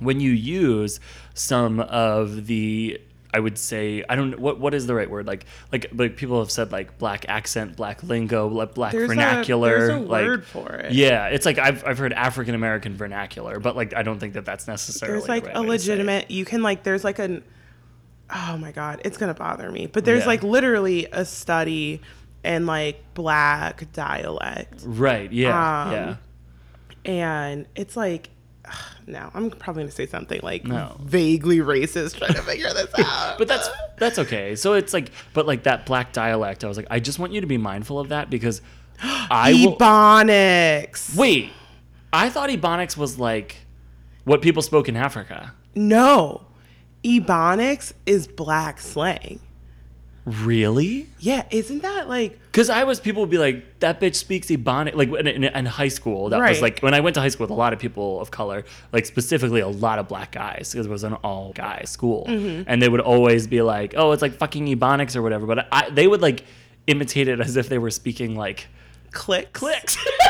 when 0.00 0.20
you 0.20 0.32
use 0.32 0.98
some 1.34 1.78
of 1.80 2.46
the 2.46 3.00
I 3.34 3.40
would 3.40 3.58
say 3.58 4.04
I 4.08 4.14
don't 4.16 4.30
know 4.30 4.36
what 4.36 4.60
what 4.60 4.74
is 4.74 4.86
the 4.86 4.94
right 4.94 5.10
word 5.10 5.26
like 5.26 5.44
like 5.72 5.86
like 5.92 6.16
people 6.16 6.38
have 6.38 6.50
said 6.50 6.70
like 6.70 6.98
black 6.98 7.24
accent, 7.28 7.76
black 7.76 8.02
lingo, 8.04 8.46
like 8.48 8.74
black 8.74 8.92
There's 8.92 9.08
vernacular. 9.08 9.74
a, 9.74 9.78
there's 9.80 9.90
a 9.90 9.98
like, 9.98 10.24
word 10.24 10.44
for 10.46 10.70
it. 10.72 10.92
Yeah, 10.92 11.26
it's 11.26 11.44
like 11.44 11.58
I've 11.58 11.84
I've 11.84 11.98
heard 11.98 12.12
African 12.12 12.54
American 12.54 12.96
vernacular, 12.96 13.58
but 13.58 13.74
like 13.76 13.92
I 13.94 14.02
don't 14.04 14.20
think 14.20 14.34
that 14.34 14.44
that's 14.44 14.68
necessarily 14.68 15.18
there's 15.18 15.28
like 15.28 15.42
the 15.44 15.48
right 15.48 15.56
a 15.58 15.62
way 15.62 15.76
to 15.76 15.82
say 15.82 15.92
it. 15.92 15.96
legitimate 15.96 16.30
you 16.30 16.44
can 16.44 16.62
like 16.62 16.84
there's 16.84 17.02
like 17.04 17.18
an 17.18 17.42
oh 18.34 18.56
my 18.56 18.72
god 18.72 19.02
it's 19.04 19.18
gonna 19.18 19.34
bother 19.34 19.70
me 19.70 19.86
but 19.86 20.04
there's 20.04 20.20
Yeah. 20.22 20.26
like 20.28 20.42
literally 20.42 21.06
a 21.12 21.24
study 21.24 22.00
in 22.44 22.64
like 22.66 23.02
black 23.14 23.90
dialect 23.92 24.82
right. 24.86 25.30
Yeah, 25.32 25.82
Um, 25.82 25.92
yeah. 25.92 26.16
and 27.04 27.66
it's 27.74 27.96
like 27.96 28.30
no 29.06 29.30
i'm 29.34 29.50
probably 29.50 29.82
gonna 29.82 29.90
say 29.92 30.06
something 30.06 30.40
like 30.42 30.64
No. 30.64 30.96
vaguely 31.02 31.58
racist 31.58 32.16
trying 32.18 32.34
to 32.34 32.42
figure 32.42 32.72
this 32.72 32.88
out 32.98 33.36
But 33.38 33.48
that's 33.48 33.68
that's 33.96 34.18
okay. 34.18 34.56
So 34.56 34.72
it's 34.72 34.92
like, 34.92 35.10
but 35.34 35.46
like 35.46 35.62
that 35.64 35.86
black 35.86 36.12
dialect, 36.12 36.64
I 36.64 36.68
was 36.68 36.76
like, 36.76 36.86
I 36.90 36.98
just 36.98 37.18
want 37.20 37.32
you 37.32 37.40
to 37.42 37.46
be 37.46 37.58
mindful 37.58 37.98
of 38.00 38.08
that 38.08 38.28
because 38.30 38.60
I 39.02 39.52
will. 39.52 39.76
ebonics 39.76 41.14
Wait, 41.16 41.50
I 42.12 42.28
thought 42.30 42.48
Ebonics 42.50 42.96
was 42.96 43.18
like 43.18 43.56
what 44.24 44.40
people 44.42 44.62
spoke 44.62 44.88
in 44.88 44.96
Africa. 44.96 45.52
no 45.74 46.42
ebonics 47.04 47.92
is 48.06 48.26
black 48.26 48.80
slang 48.80 49.38
Really? 50.26 51.06
yeah 51.18 51.44
isn't 51.50 51.82
that 51.82 52.08
like 52.08 52.40
Because 52.54 52.70
I 52.70 52.84
was, 52.84 53.00
people 53.00 53.20
would 53.22 53.30
be 53.30 53.38
like, 53.38 53.80
that 53.80 54.00
bitch 54.00 54.14
speaks 54.14 54.46
Ebonics. 54.46 54.94
Like 54.94 55.08
in, 55.08 55.26
in, 55.26 55.44
in 55.44 55.66
high 55.66 55.88
school, 55.88 56.28
that 56.28 56.38
was 56.38 56.62
like, 56.62 56.80
when 56.80 56.94
I 56.94 57.00
went 57.00 57.14
to 57.14 57.20
high 57.20 57.28
school 57.28 57.44
with 57.44 57.50
a 57.50 57.54
lot 57.54 57.72
of 57.72 57.80
people 57.80 58.20
of 58.20 58.30
color, 58.30 58.64
like 58.92 59.06
specifically 59.06 59.60
a 59.60 59.68
lot 59.68 59.98
of 59.98 60.06
black 60.06 60.30
guys, 60.32 60.70
because 60.72 60.86
it 60.86 60.90
was 60.90 61.02
an 61.04 61.14
all 61.14 61.52
guy 61.52 61.82
school. 61.84 62.26
Mm-hmm. 62.28 62.62
And 62.68 62.80
they 62.80 62.88
would 62.88 63.00
always 63.00 63.46
be 63.48 63.60
like, 63.60 63.94
oh, 63.96 64.12
it's 64.12 64.22
like 64.22 64.34
fucking 64.34 64.66
Ebonics 64.66 65.16
or 65.16 65.22
whatever. 65.22 65.46
But 65.46 65.66
I, 65.72 65.90
they 65.90 66.06
would 66.06 66.22
like 66.22 66.44
imitate 66.86 67.28
it 67.28 67.40
as 67.40 67.56
if 67.56 67.68
they 67.68 67.78
were 67.78 67.90
speaking 67.90 68.36
like 68.36 68.68
clicks 69.10 69.50
clicks. 69.52 69.96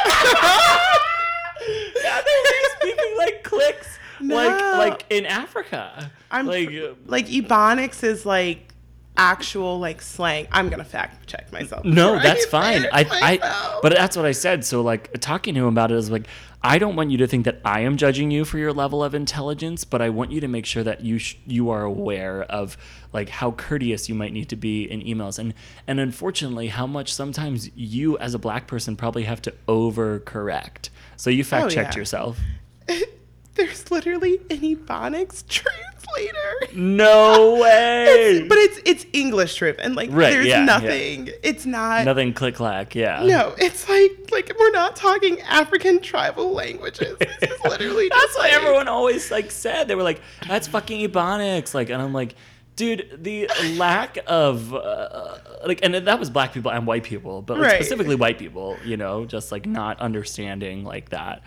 yeah, 2.04 2.22
they 2.22 2.42
were 2.42 2.70
speaking 2.80 3.14
like 3.18 3.44
clicks. 3.44 3.98
No. 4.20 4.36
like 4.78 5.04
in 5.10 5.26
Africa. 5.26 6.10
I'm 6.30 6.46
like, 6.46 6.70
like, 6.70 6.96
like 7.06 7.26
ebonics 7.26 8.02
is 8.02 8.24
like 8.24 8.73
actual 9.16 9.78
like 9.78 10.02
slang. 10.02 10.48
I'm 10.50 10.68
gonna 10.68 10.84
fact 10.84 11.26
check 11.26 11.52
myself. 11.52 11.84
No, 11.84 12.18
that's 12.18 12.44
say 12.44 12.50
fine. 12.50 12.86
I, 12.92 13.06
I, 13.10 13.78
but 13.82 13.92
that's 13.92 14.16
what 14.16 14.26
I 14.26 14.32
said. 14.32 14.64
So, 14.64 14.82
like, 14.82 15.20
talking 15.20 15.54
to 15.54 15.60
him 15.60 15.66
about 15.66 15.92
it 15.92 15.96
is 15.96 16.10
like, 16.10 16.26
I 16.62 16.78
don't 16.78 16.96
want 16.96 17.10
you 17.10 17.18
to 17.18 17.26
think 17.26 17.44
that 17.44 17.60
I 17.64 17.80
am 17.80 17.96
judging 17.96 18.30
you 18.30 18.44
for 18.44 18.58
your 18.58 18.72
level 18.72 19.04
of 19.04 19.14
intelligence, 19.14 19.84
but 19.84 20.00
I 20.00 20.08
want 20.08 20.32
you 20.32 20.40
to 20.40 20.48
make 20.48 20.66
sure 20.66 20.82
that 20.82 21.02
you 21.02 21.18
sh- 21.18 21.36
you 21.46 21.70
are 21.70 21.82
aware 21.82 22.42
of 22.44 22.76
like 23.12 23.28
how 23.28 23.52
courteous 23.52 24.08
you 24.08 24.14
might 24.14 24.32
need 24.32 24.48
to 24.48 24.56
be 24.56 24.84
in 24.84 25.02
emails, 25.02 25.38
and 25.38 25.54
and 25.86 26.00
unfortunately, 26.00 26.68
how 26.68 26.86
much 26.86 27.12
sometimes 27.12 27.70
you 27.76 28.18
as 28.18 28.34
a 28.34 28.38
black 28.38 28.66
person 28.66 28.96
probably 28.96 29.24
have 29.24 29.42
to 29.42 29.54
overcorrect. 29.68 30.88
So 31.16 31.30
you 31.30 31.44
fact 31.44 31.66
oh, 31.66 31.68
checked 31.68 31.94
yeah. 31.94 32.00
yourself. 32.00 32.40
there's 33.54 33.90
literally 33.90 34.38
an 34.50 34.58
ebonics 34.60 35.46
translator. 35.46 36.74
No 36.74 37.54
way. 37.62 38.44
But 38.48 38.58
it's 38.58 38.80
it's 38.84 39.06
English 39.12 39.54
trip 39.56 39.78
and 39.82 39.94
like 39.94 40.10
Right, 40.12 40.30
there's 40.30 40.46
yeah, 40.46 40.58
yeah. 40.60 40.64
nothing. 40.64 41.30
It's 41.42 41.64
not 41.66 42.04
Nothing 42.04 42.32
click 42.34 42.56
clack. 42.56 42.94
Yeah. 42.94 43.22
No, 43.24 43.54
it's 43.58 43.88
like 43.88 44.12
like 44.32 44.52
we're 44.58 44.70
not 44.72 44.96
talking 44.96 45.40
African 45.42 46.00
tribal 46.00 46.52
languages. 46.52 47.16
This 47.18 47.50
is 47.52 47.60
literally 47.64 48.08
That's 48.08 48.22
just 48.22 48.38
what 48.38 48.50
everyone 48.50 48.88
always 48.88 49.30
like 49.30 49.50
said. 49.50 49.88
They 49.88 49.94
were 49.94 50.02
like, 50.02 50.20
"That's 50.48 50.66
fucking 50.68 51.08
ebonics." 51.08 51.74
Like, 51.74 51.90
and 51.90 52.02
I'm 52.02 52.12
like, 52.12 52.34
dude, 52.76 53.18
the 53.22 53.48
lack 53.76 54.18
of 54.26 54.74
uh, 54.74 55.38
like, 55.66 55.80
and 55.82 55.94
that 55.94 56.18
was 56.20 56.28
black 56.30 56.52
people 56.52 56.70
and 56.72 56.86
white 56.86 57.04
people, 57.04 57.40
but 57.42 57.58
like, 57.58 57.66
Right. 57.66 57.74
specifically 57.76 58.16
white 58.16 58.38
people, 58.38 58.76
you 58.84 58.96
know, 58.96 59.24
just 59.24 59.52
like 59.52 59.64
not 59.66 60.00
understanding 60.00 60.84
like 60.84 61.10
that 61.10 61.42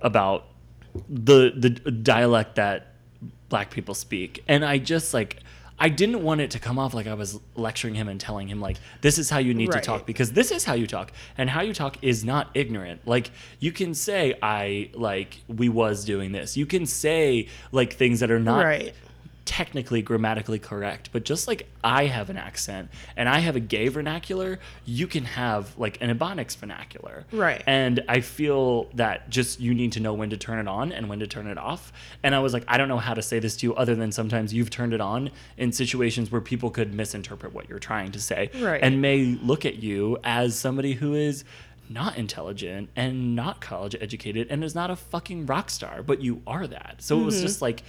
about 0.00 0.46
the 1.08 1.52
the 1.56 1.70
dialect 1.90 2.56
that 2.56 2.88
black 3.48 3.70
people 3.70 3.94
speak, 3.94 4.42
and 4.48 4.64
I 4.64 4.78
just 4.78 5.12
like. 5.14 5.36
I 5.78 5.88
didn't 5.88 6.22
want 6.22 6.40
it 6.40 6.52
to 6.52 6.60
come 6.60 6.78
off 6.78 6.94
like 6.94 7.08
I 7.08 7.14
was 7.14 7.40
lecturing 7.56 7.94
him 7.96 8.06
and 8.06 8.20
telling 8.20 8.46
him 8.46 8.60
like 8.60 8.76
this 9.00 9.18
is 9.18 9.28
how 9.30 9.38
you 9.38 9.52
need 9.52 9.70
Right. 9.70 9.82
to 9.82 9.86
talk 9.86 10.06
because 10.06 10.30
this 10.30 10.52
is 10.52 10.64
how 10.64 10.74
you 10.74 10.86
talk 10.86 11.10
and 11.36 11.50
how 11.50 11.62
you 11.62 11.74
talk 11.74 11.96
is 12.04 12.24
not 12.24 12.50
ignorant 12.54 13.00
like 13.04 13.32
you 13.58 13.72
can 13.72 13.92
say 13.92 14.34
i 14.42 14.90
like 14.94 15.40
we 15.48 15.68
was 15.68 16.04
doing 16.04 16.30
this 16.30 16.56
you 16.56 16.66
can 16.66 16.86
say 16.86 17.48
like 17.72 17.94
things 17.94 18.20
that 18.20 18.30
are 18.30 18.38
not 18.38 18.64
right. 18.64 18.94
Technically 19.44 20.02
grammatically 20.02 20.58
correct, 20.58 21.10
but 21.12 21.24
just 21.24 21.48
like 21.48 21.68
I 21.82 22.06
have 22.06 22.30
an 22.30 22.36
accent 22.36 22.90
and 23.16 23.28
I 23.28 23.40
have 23.40 23.56
a 23.56 23.60
gay 23.60 23.88
vernacular, 23.88 24.60
you 24.84 25.06
can 25.08 25.24
have 25.24 25.76
like 25.76 26.00
an 26.00 26.16
Ebonics 26.16 26.56
vernacular. 26.56 27.24
Right. 27.32 27.62
And 27.66 28.04
I 28.08 28.20
feel 28.20 28.84
that 28.94 29.28
just 29.30 29.58
you 29.60 29.74
need 29.74 29.92
to 29.92 30.00
know 30.00 30.14
when 30.14 30.30
to 30.30 30.36
turn 30.36 30.60
it 30.60 30.68
on 30.68 30.92
and 30.92 31.08
when 31.08 31.18
to 31.18 31.26
turn 31.26 31.48
it 31.48 31.58
off. 31.58 31.92
And 32.22 32.34
I 32.34 32.38
was 32.38 32.52
like, 32.52 32.64
I 32.68 32.78
don't 32.78 32.88
know 32.88 32.98
how 32.98 33.14
to 33.14 33.22
say 33.22 33.40
this 33.40 33.56
to 33.58 33.66
you 33.66 33.74
other 33.74 33.94
than 33.96 34.12
sometimes 34.12 34.54
you've 34.54 34.70
turned 34.70 34.94
it 34.94 35.00
on 35.00 35.30
in 35.56 35.72
situations 35.72 36.30
where 36.30 36.40
people 36.40 36.70
could 36.70 36.94
misinterpret 36.94 37.52
what 37.52 37.68
you're 37.68 37.78
trying 37.80 38.12
to 38.12 38.20
say 38.20 38.50
Right. 38.60 38.80
and 38.82 39.02
may 39.02 39.24
look 39.42 39.66
at 39.66 39.76
you 39.82 40.18
as 40.22 40.56
somebody 40.56 40.92
who 40.92 41.14
is 41.14 41.44
not 41.90 42.16
intelligent 42.16 42.88
and 42.96 43.34
not 43.34 43.60
college 43.60 43.96
educated 44.00 44.46
and 44.50 44.62
is 44.62 44.74
not 44.74 44.90
a 44.90 44.96
fucking 44.96 45.46
rock 45.46 45.68
star, 45.68 46.02
but 46.02 46.20
you 46.22 46.40
are 46.46 46.66
that. 46.66 46.96
So 47.00 47.20
it 47.20 47.24
was 47.24 47.34
Mm-hmm. 47.34 47.42
just 47.46 47.60
like 47.60 47.82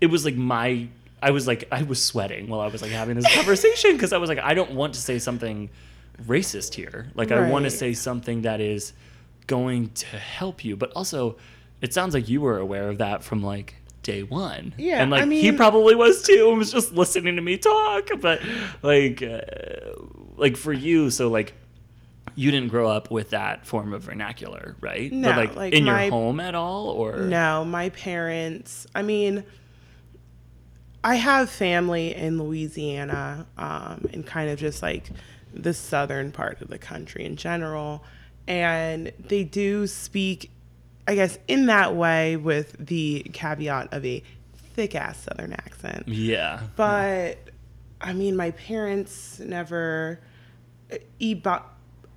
it 0.00 0.06
was 0.06 0.24
like 0.24 0.36
my 0.36 0.88
I 1.22 1.30
was 1.30 1.46
like 1.46 1.64
I 1.72 1.82
was 1.82 2.02
sweating 2.02 2.48
while 2.48 2.60
I 2.60 2.68
was 2.68 2.82
like 2.82 2.90
having 2.90 3.16
this 3.16 3.34
conversation 3.34 3.92
because 3.92 4.12
I 4.12 4.18
was 4.18 4.28
like 4.28 4.38
I 4.38 4.54
don't 4.54 4.72
want 4.72 4.94
to 4.94 5.00
say 5.00 5.18
something 5.18 5.70
racist 6.26 6.74
here. 6.74 7.10
Like 7.14 7.32
I 7.32 7.50
want 7.50 7.64
to 7.64 7.70
say 7.70 7.92
something 7.92 8.42
that 8.42 8.60
is 8.60 8.92
going 9.46 9.90
to 9.90 10.06
help 10.18 10.64
you, 10.64 10.76
but 10.76 10.92
also 10.92 11.36
it 11.80 11.94
sounds 11.94 12.14
like 12.14 12.28
you 12.28 12.40
were 12.40 12.58
aware 12.58 12.88
of 12.88 12.98
that 12.98 13.22
from 13.22 13.42
like 13.42 13.76
day 14.02 14.22
one. 14.22 14.74
Yeah, 14.78 15.02
and 15.02 15.10
like 15.10 15.24
I 15.24 15.26
he 15.26 15.52
probably 15.52 15.94
was 15.94 16.22
too. 16.22 16.48
and 16.50 16.58
was 16.58 16.72
just 16.72 16.92
listening 16.92 17.36
to 17.36 17.42
me 17.42 17.56
talk, 17.56 18.08
but 18.20 18.40
like 18.82 19.22
uh, 19.22 19.40
like 20.36 20.56
for 20.56 20.72
you, 20.72 21.10
so 21.10 21.28
like 21.28 21.54
you 22.34 22.50
didn't 22.50 22.68
grow 22.68 22.88
up 22.88 23.10
with 23.10 23.30
that 23.30 23.66
form 23.66 23.92
of 23.92 24.02
vernacular, 24.02 24.76
right? 24.80 25.10
No, 25.10 25.30
but 25.30 25.36
like, 25.36 25.56
like 25.56 25.72
in 25.74 25.84
my- 25.84 26.04
your 26.04 26.12
home 26.12 26.40
at 26.40 26.54
all, 26.54 26.88
or 26.88 27.18
No, 27.18 27.64
my 27.64 27.90
parents, 27.90 28.86
I 28.94 29.02
mean, 29.02 29.44
I 31.04 31.16
have 31.16 31.48
family 31.48 32.14
in 32.14 32.42
Louisiana 32.42 33.46
um, 33.56 34.08
and 34.12 34.26
kind 34.26 34.50
of 34.50 34.58
just 34.58 34.82
like 34.82 35.10
the 35.54 35.72
southern 35.72 36.32
part 36.32 36.60
of 36.60 36.68
the 36.68 36.78
country 36.78 37.24
in 37.24 37.36
general. 37.36 38.04
And 38.46 39.12
they 39.18 39.44
do 39.44 39.86
speak, 39.86 40.50
I 41.06 41.14
guess, 41.14 41.38
in 41.48 41.66
that 41.66 41.94
way 41.94 42.36
with 42.36 42.74
the 42.78 43.26
caveat 43.32 43.92
of 43.92 44.04
a 44.04 44.22
thick 44.74 44.94
ass 44.94 45.22
southern 45.22 45.52
accent. 45.52 46.08
yeah, 46.08 46.62
But 46.76 47.38
I 48.00 48.12
mean, 48.12 48.36
my 48.36 48.52
parents 48.52 49.40
never. 49.40 50.20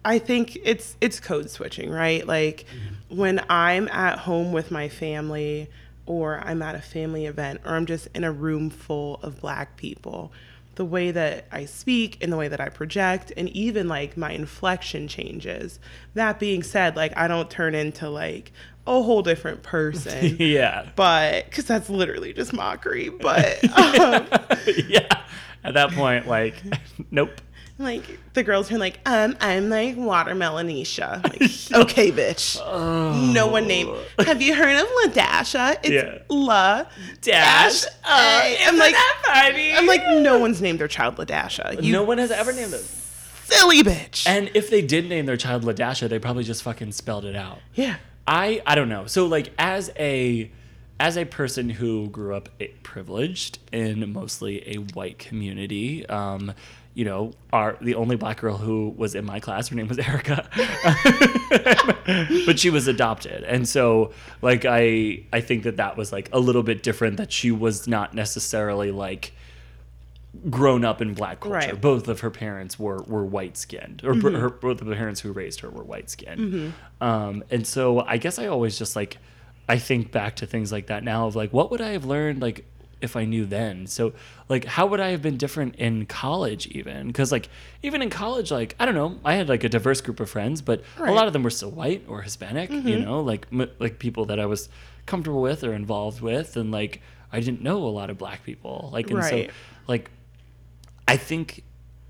I 0.04 0.20
think 0.20 0.58
it's 0.64 0.96
it's 1.02 1.20
code 1.20 1.50
switching, 1.50 1.90
right? 1.90 2.26
Like 2.26 2.66
when 3.10 3.44
I'm 3.50 3.88
at 3.90 4.20
home 4.20 4.52
with 4.52 4.72
my 4.72 4.90
family, 4.90 5.70
or 6.06 6.40
I'm 6.40 6.62
at 6.62 6.76
a 6.76 6.82
family 6.82 7.26
event, 7.26 7.62
or 7.66 7.76
I'm 7.76 7.86
just 7.86 8.08
in 8.14 8.24
a 8.24 8.32
room 8.32 8.70
full 8.70 9.16
of 9.22 9.42
black 9.42 9.78
people. 9.78 10.32
The 10.76 10.86
way 10.86 11.12
that 11.12 11.46
I 11.52 11.66
speak 11.66 12.18
and 12.22 12.32
the 12.32 12.38
way 12.38 12.48
that 12.48 12.62
I 12.62 12.70
project, 12.70 13.32
and 13.36 13.50
even 13.50 13.88
like 13.88 14.16
my 14.18 14.32
inflection 14.32 15.08
changes. 15.08 15.80
That 16.14 16.40
being 16.40 16.64
said, 16.64 16.96
like 16.96 17.16
I 17.18 17.28
don't 17.28 17.50
turn 17.50 17.76
into 17.76 18.10
like 18.10 18.52
a 18.88 19.02
whole 19.02 19.22
different 19.22 19.64
person 19.64 20.36
yeah, 20.40 20.90
but 20.96 21.46
because 21.46 21.66
that's 21.66 21.90
literally 21.90 22.34
just 22.34 22.54
mockery. 22.54 23.10
But 23.10 23.64
um, 23.78 24.28
yeah. 24.88 25.22
At 25.64 25.76
that 25.76 25.92
point, 25.92 26.28
like, 26.28 26.56
nope. 27.12 27.40
Like 27.84 28.20
the 28.34 28.44
girls 28.44 28.72
are 28.72 28.78
like, 28.78 29.00
um, 29.06 29.36
I'm 29.40 29.70
like 29.70 29.96
watermelonisha. 29.96 31.24
Like, 31.24 31.82
okay, 31.90 32.12
bitch. 32.12 32.58
No 33.34 33.48
one 33.48 33.68
named. 33.68 33.92
Have 34.20 34.42
you 34.42 34.56
heard 34.56 34.76
of 34.76 34.88
LaDasha? 35.06 35.80
It's 35.84 35.90
Yeah. 35.90 36.20
La 36.30 36.86
Dash. 37.22 37.86
Oh, 37.86 38.56
I'm 38.62 38.78
like, 38.78 38.96
funny. 39.26 39.74
I'm 39.74 39.86
like, 39.86 40.02
no 40.22 40.40
one's 40.40 40.62
named 40.62 40.80
their 40.80 40.88
child 40.88 41.16
LaDasha. 41.18 41.82
You 41.84 41.92
no 41.92 42.04
one 42.04 42.18
has 42.18 42.32
ever 42.32 42.52
named 42.54 42.74
them. 42.74 42.82
silly 43.46 43.84
bitch. 43.84 44.28
And 44.28 44.50
if 44.54 44.70
they 44.70 44.82
did 44.82 45.08
name 45.10 45.26
their 45.26 45.38
child 45.38 45.64
Ladasha, 45.64 46.08
they 46.10 46.20
probably 46.20 46.44
just 46.44 46.64
fucking 46.64 46.92
spelled 46.94 47.26
it 47.26 47.36
out. 47.36 47.60
yeah. 47.76 47.98
I 48.28 48.62
I 48.68 48.76
don't 48.76 48.88
know. 48.90 49.08
So 49.08 49.26
like 49.26 49.52
as 49.58 49.92
a 49.98 50.52
as 51.00 51.18
a 51.18 51.26
person 51.26 51.68
who 51.70 52.08
grew 52.10 52.36
up 52.36 52.50
privileged 52.84 53.58
in 53.74 54.14
mostly 54.14 54.62
a 54.70 54.76
white 54.76 55.18
community, 55.18 56.06
um, 56.06 56.54
you 56.94 57.06
know, 57.06 57.32
our 57.54 57.78
the 57.82 57.96
only 57.96 58.16
black 58.16 58.42
girl 58.42 58.58
who 58.58 58.94
was 58.98 59.16
in 59.16 59.26
my 59.26 59.40
class, 59.40 59.70
her 59.70 59.76
name 59.76 59.88
was 59.88 59.98
Erica, 59.98 60.48
but 62.46 62.60
she 62.60 62.70
was 62.70 62.88
adopted, 62.88 63.44
and 63.44 63.68
so 63.68 64.12
like 64.42 64.66
I 64.66 65.24
I 65.32 65.42
think 65.42 65.64
that 65.64 65.78
that 65.78 65.96
was 65.96 66.12
like 66.12 66.30
a 66.34 66.40
little 66.40 66.64
bit 66.64 66.84
different. 66.84 67.18
That 67.18 67.32
she 67.32 67.52
was 67.52 67.88
not 67.88 68.14
necessarily 68.14 68.92
like 68.92 69.34
grown 70.50 70.86
up 70.86 71.02
in 71.02 71.14
black 71.14 71.42
culture. 71.42 71.56
Right. 71.56 71.80
Both 71.82 72.08
of 72.08 72.22
her 72.22 72.30
parents 72.30 72.78
were 72.78 73.02
were 73.04 73.26
white 73.26 73.56
skinned, 73.56 74.02
or 74.04 74.14
her, 74.16 74.50
both 74.50 74.82
of 74.82 74.88
the 74.88 74.96
parents 74.96 75.22
who 75.22 75.32
raised 75.32 75.62
her 75.62 75.70
were 75.70 75.84
white 75.84 76.10
skinned. 76.10 76.74
Um, 77.00 77.44
and 77.50 77.66
so 77.66 78.02
I 78.02 78.18
guess 78.18 78.38
I 78.38 78.48
always 78.48 78.78
just 78.78 78.96
like 78.98 79.18
I 79.70 79.78
think 79.78 80.12
back 80.12 80.38
to 80.38 80.46
things 80.46 80.72
like 80.72 80.88
that 80.88 81.04
now 81.04 81.28
of 81.28 81.36
like 81.36 81.54
what 81.54 81.72
would 81.72 81.80
I 81.80 81.90
have 81.90 82.04
learned 82.04 82.42
like 82.42 82.66
if 83.02 83.16
I 83.16 83.26
knew 83.26 83.46
then. 83.46 83.88
So 83.88 84.14
like 84.50 84.66
how 84.66 84.86
would 84.88 85.00
I 85.00 85.10
have 85.10 85.22
been 85.22 85.38
different 85.38 85.76
in 85.76 86.06
college 86.06 86.68
even? 86.68 87.08
Because 87.08 87.32
like 87.32 87.50
even 87.84 88.02
in 88.02 88.10
college, 88.10 88.52
like 88.52 88.76
I 88.80 88.86
don't 88.86 88.96
know, 88.96 89.20
I 89.24 89.36
had 89.36 89.50
like 89.50 89.64
a 89.64 89.70
diverse 89.70 90.02
group 90.02 90.20
of 90.20 90.30
friends, 90.30 90.62
but 90.62 90.84
a 90.98 91.12
lot 91.12 91.28
of 91.28 91.34
them 91.34 91.44
were 91.44 91.50
still 91.50 91.72
white 91.72 92.04
or 92.08 92.22
Hispanic. 92.22 92.70
You 92.70 92.82
mm-hmm. 92.82 93.04
know, 93.04 93.22
like 93.22 93.48
m- 93.52 93.72
like 93.80 94.00
people 94.00 94.26
that 94.26 94.40
I 94.40 94.46
was 94.46 94.70
comfortable 95.06 95.42
with 95.42 95.64
or 95.64 95.74
involved 95.74 96.22
with, 96.22 96.58
and 96.58 96.72
like 96.72 97.02
I 97.32 97.40
didn't 97.40 97.62
know 97.62 97.84
a 97.84 97.90
lot 97.90 98.10
of 98.10 98.18
black 98.18 98.44
people. 98.44 98.90
Like 98.94 99.10
and 99.10 99.20
Right. 99.20 99.48
so 99.48 99.54
like 99.88 100.10
I 101.08 101.18
think 101.18 101.64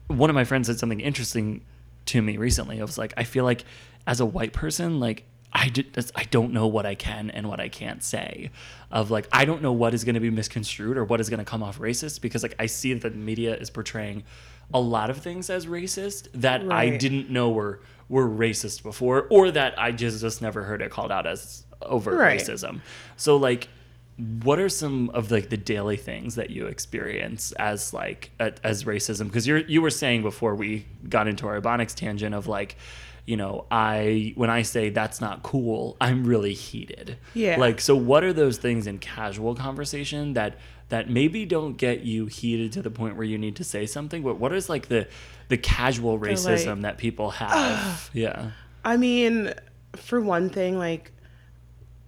one 0.08 0.30
of 0.30 0.36
my 0.36 0.44
friends 0.44 0.68
said 0.68 0.80
something 0.80 1.00
interesting 1.00 1.62
to 2.08 2.22
me 2.22 2.38
recently. 2.38 2.80
I 2.80 2.84
was 2.84 2.98
like, 2.98 3.14
I 3.18 3.24
feel 3.24 3.44
like 3.44 3.64
as 4.08 4.20
a 4.20 4.26
white 4.26 4.54
person, 4.54 5.00
like 5.00 5.24
I 5.54 5.70
did, 5.70 6.12
I 6.16 6.24
don't 6.26 6.54
know 6.54 6.68
what 6.68 6.86
I 6.86 6.96
can 6.96 7.30
and 7.30 7.50
what 7.50 7.60
I 7.60 7.68
can't 7.70 8.04
say. 8.04 8.52
Of 8.92 9.12
like, 9.12 9.28
I 9.32 9.46
don't 9.46 9.62
know 9.62 9.74
what 9.74 9.94
is 9.94 10.04
going 10.04 10.16
to 10.16 10.22
be 10.22 10.30
misconstrued 10.30 10.98
or 10.98 11.04
what 11.04 11.20
is 11.20 11.30
going 11.30 11.40
to 11.40 11.46
come 11.46 11.62
off 11.64 11.80
racist 11.80 12.22
because 12.22 12.44
like 12.44 12.56
I 12.60 12.66
see 12.66 12.94
that 12.94 13.12
the 13.12 13.18
media 13.18 13.56
is 13.56 13.70
portraying 13.70 14.24
a 14.74 14.80
lot 14.80 15.10
of 15.10 15.18
things 15.18 15.50
as 15.50 15.66
racist 15.66 16.30
that 16.36 16.70
I 16.72 16.90
didn't 16.90 17.30
know 17.30 17.50
were 17.50 17.82
were 18.08 18.28
racist 18.28 18.84
before, 18.84 19.28
or 19.30 19.52
that 19.52 19.80
I 19.80 19.92
just 19.92 20.22
just 20.22 20.42
never 20.42 20.64
heard 20.64 20.82
it 20.82 20.92
called 20.92 21.12
out 21.12 21.26
as 21.28 21.66
overt 21.82 22.16
Right. 22.18 22.40
racism. 22.40 22.82
So 23.18 23.38
like 23.38 23.68
what 24.44 24.60
are 24.60 24.70
some 24.70 25.10
of 25.12 25.32
like 25.32 25.50
the 25.50 25.58
daily 25.58 25.98
things 25.98 26.36
that 26.36 26.50
you 26.50 26.68
experience 26.68 27.52
as 27.54 27.94
like 27.94 28.30
a, 28.40 28.54
as 28.64 28.84
racism 28.84 29.26
because 29.26 29.48
you're 29.48 29.60
you 29.60 29.82
were 29.82 29.90
saying 29.90 30.22
before 30.22 30.54
we 30.54 30.86
got 31.10 31.28
into 31.28 31.48
our 31.48 31.60
ebonics 31.60 31.96
tangent 31.96 32.36
of 32.36 32.46
like 32.48 32.76
you 33.26 33.38
know 33.38 33.66
i 33.72 34.34
when 34.36 34.50
i 34.50 34.62
say 34.62 34.90
that's 34.90 35.22
not 35.22 35.44
cool 35.44 35.96
i'm 36.02 36.24
really 36.24 36.54
heated. 36.54 37.18
Yeah. 37.34 37.58
like 37.58 37.80
so 37.80 37.96
what 37.96 38.24
are 38.24 38.34
those 38.34 38.58
things 38.58 38.88
in 38.88 38.98
casual 39.00 39.56
conversation 39.56 40.34
that 40.34 40.58
that 40.92 41.10
maybe 41.10 41.46
don't 41.46 41.78
get 41.78 42.02
you 42.02 42.26
heated 42.26 42.74
to 42.74 42.82
the 42.82 42.92
point 42.92 43.16
where 43.16 43.26
you 43.26 43.38
need 43.38 43.56
to 43.56 43.64
say 43.64 43.86
something? 43.86 44.22
But 44.22 44.40
what 44.40 44.54
is 44.54 44.70
like 44.70 44.90
the 44.90 45.08
the 45.48 45.58
casual 45.58 46.20
like, 46.20 46.32
racism 46.32 46.82
that 46.82 46.98
people 46.98 47.32
have? 47.32 48.10
Yeah. 48.14 48.52
I 48.84 48.98
mean, 48.98 49.54
for 49.96 50.20
one 50.20 50.50
thing, 50.50 50.78
like 50.78 51.12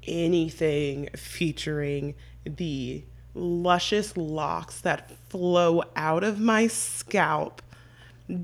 anything 0.06 1.10
featuring 1.16 2.16
the 2.46 3.04
luscious 3.34 4.18
locks 4.18 4.82
that 4.82 5.10
flow 5.30 5.84
out 5.96 6.26
of 6.26 6.40
my 6.40 6.68
scalp 6.68 7.62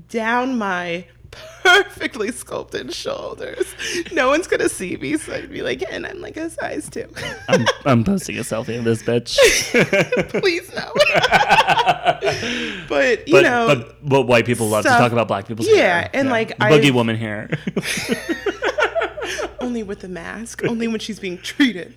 down 0.08 0.56
my 0.56 1.06
perfectly 1.30 2.32
sculpted 2.32 2.92
shoulders. 2.92 3.74
No 4.12 4.28
one's 4.28 4.46
gonna 4.46 4.68
see 4.68 4.96
me, 4.96 5.16
so 5.16 5.34
I'd 5.34 5.50
be 5.50 5.62
like, 5.62 5.82
and 5.90 6.06
I'm 6.06 6.20
like 6.20 6.36
a 6.36 6.50
size 6.50 6.88
two. 6.88 7.06
I'm, 7.48 7.66
I'm 7.84 8.04
posting 8.04 8.38
a 8.38 8.42
selfie 8.42 8.78
of 8.78 8.84
this 8.84 9.02
bitch 9.02 9.36
Please 10.40 10.72
no. 10.74 10.92
but 12.88 13.28
you 13.28 13.34
but, 13.34 13.42
know, 13.42 13.66
but 13.68 14.08
but 14.08 14.22
white 14.22 14.46
people 14.46 14.68
love 14.68 14.84
to 14.84 14.88
talk 14.90 15.12
about 15.12 15.28
black 15.28 15.46
people's 15.46 15.68
Yeah, 15.68 16.00
hair. 16.00 16.10
and, 16.12 16.28
like, 16.30 16.48
the 16.48 16.54
boogie 16.64 16.76
I've- 16.86 16.90
woman 16.92 17.16
hair. 17.16 17.50
only 19.60 19.82
with 19.82 20.00
the 20.00 20.08
mask, 20.08 20.64
only 20.64 20.88
when 20.88 20.98
she's 21.00 21.20
being 21.20 21.38
treated. 21.38 21.94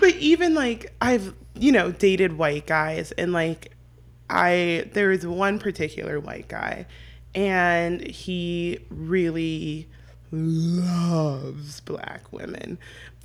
but 0.00 0.14
even 0.16 0.54
like 0.54 0.94
I've, 1.00 1.34
you 1.54 1.72
know, 1.72 1.90
dated 1.92 2.38
white 2.38 2.66
guys 2.66 3.12
and 3.12 3.32
like 3.32 3.72
I 4.28 4.88
there 4.92 5.12
is 5.12 5.26
one 5.26 5.58
particular 5.58 6.18
white 6.20 6.48
guy 6.48 6.86
and 7.34 8.00
he 8.00 8.78
really 8.90 9.88
loves 10.32 11.80
black 11.80 12.32
women. 12.32 12.78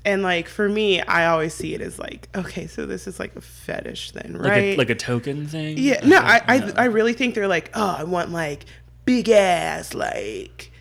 And 0.04 0.24
like 0.24 0.48
for 0.48 0.68
me, 0.68 1.02
I 1.02 1.28
always 1.28 1.54
see 1.54 1.74
it 1.76 1.82
as 1.82 2.00
like, 2.00 2.28
okay, 2.36 2.68
so 2.68 2.86
this 2.86 3.08
is 3.08 3.20
like 3.20 3.36
a 3.36 3.42
fetish 3.42 4.12
then, 4.12 4.34
like 4.34 4.52
right? 4.52 4.64
a, 4.64 4.76
like 4.76 4.90
a 4.90 4.96
token 4.96 5.48
thing. 5.48 5.78
Yeah, 5.78 6.00
no, 6.04 6.18
I, 6.18 6.42
I, 6.48 6.74
I 6.76 6.86
really 6.86 7.14
think 7.14 7.36
they're 7.36 7.48
like, 7.48 7.70
oh, 7.76 7.96
I 8.00 8.04
want 8.04 8.32
like 8.32 8.66
big 9.06 9.30
ass, 9.30 9.94
like 9.94 10.72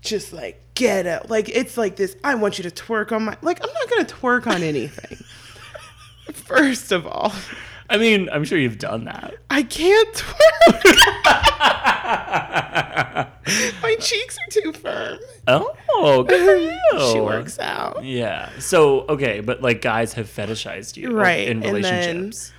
just 0.00 0.32
like 0.32 0.60
get 0.74 1.06
up. 1.06 1.30
Like 1.30 1.48
it's 1.48 1.76
like 1.76 1.96
this. 1.96 2.16
I 2.24 2.34
want 2.34 2.58
you 2.58 2.68
to 2.68 2.70
twerk 2.70 3.12
on 3.12 3.24
my. 3.24 3.36
Like 3.42 3.60
I'm 3.62 3.72
not 3.72 3.90
gonna 3.90 4.04
twerk 4.04 4.46
on 4.46 4.62
anything. 4.62 5.18
First 6.32 6.92
of 6.92 7.06
all, 7.06 7.32
I 7.90 7.98
mean, 7.98 8.28
I'm 8.32 8.44
sure 8.44 8.58
you've 8.58 8.78
done 8.78 9.04
that. 9.04 9.34
I 9.50 9.62
can't 9.62 10.14
twerk. 10.14 11.00
My 13.82 13.94
cheeks 14.00 14.36
are 14.38 14.50
too 14.50 14.72
firm. 14.72 15.18
Oh, 15.46 16.22
good 16.22 16.44
for 16.44 16.56
you. 17.00 17.12
She 17.12 17.20
works 17.20 17.58
out. 17.58 18.02
Yeah. 18.04 18.48
So 18.58 19.00
okay, 19.02 19.40
but 19.40 19.60
like 19.62 19.80
guys 19.82 20.14
have 20.14 20.26
fetishized 20.28 20.96
you, 20.96 21.10
Right, 21.16 21.46
in 21.48 21.62
and 21.62 21.62
then- 21.62 21.74
relationships. 21.74 22.52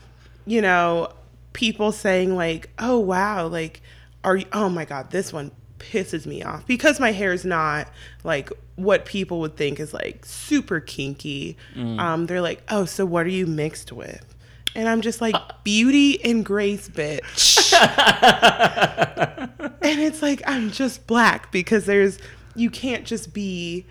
you 0.45 0.61
know, 0.61 1.09
people 1.53 1.91
saying 1.91 2.35
like, 2.35 2.69
"Oh 2.79 2.99
wow, 2.99 3.47
like 3.47 3.81
are 4.23 4.37
you 4.37 4.45
oh 4.53 4.69
my 4.69 4.85
god, 4.85 5.09
this 5.11 5.33
one 5.33 5.51
pisses 5.79 6.25
me 6.25 6.41
off 6.43 6.65
because 6.67 6.99
my 6.99 7.11
hair 7.11 7.33
is 7.33 7.45
not 7.45 7.87
like 8.23 8.49
what 8.75 9.05
people 9.05 9.39
would 9.39 9.55
think 9.57 9.79
is 9.79 9.93
like 9.93 10.23
super 10.25 10.79
kinky." 10.79 11.57
Um 11.75 12.27
they're 12.27 12.41
like, 12.41 12.61
"Oh, 12.69 12.85
so 12.85 13.05
what 13.05 13.25
are 13.25 13.29
you 13.29 13.47
mixed 13.47 13.91
with?" 13.91 14.34
And 14.75 14.89
I'm 14.89 15.01
just 15.01 15.21
like, 15.21 15.35
"Beauty 15.63 16.23
and 16.23 16.45
grace, 16.45 16.89
bitch." 16.89 17.73
and 19.81 20.01
it's 20.01 20.21
like 20.21 20.41
I'm 20.45 20.71
just 20.71 21.07
black 21.07 21.51
because 21.51 21.85
there's 21.85 22.19
you 22.55 22.69
can't 22.69 23.05
just 23.05 23.33
be 23.33 23.85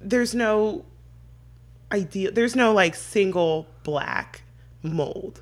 there's 0.00 0.34
no 0.34 0.84
ideal 1.92 2.30
there's 2.32 2.54
no 2.54 2.72
like 2.72 2.94
single 2.94 3.66
black 3.82 4.42
mold 4.82 5.40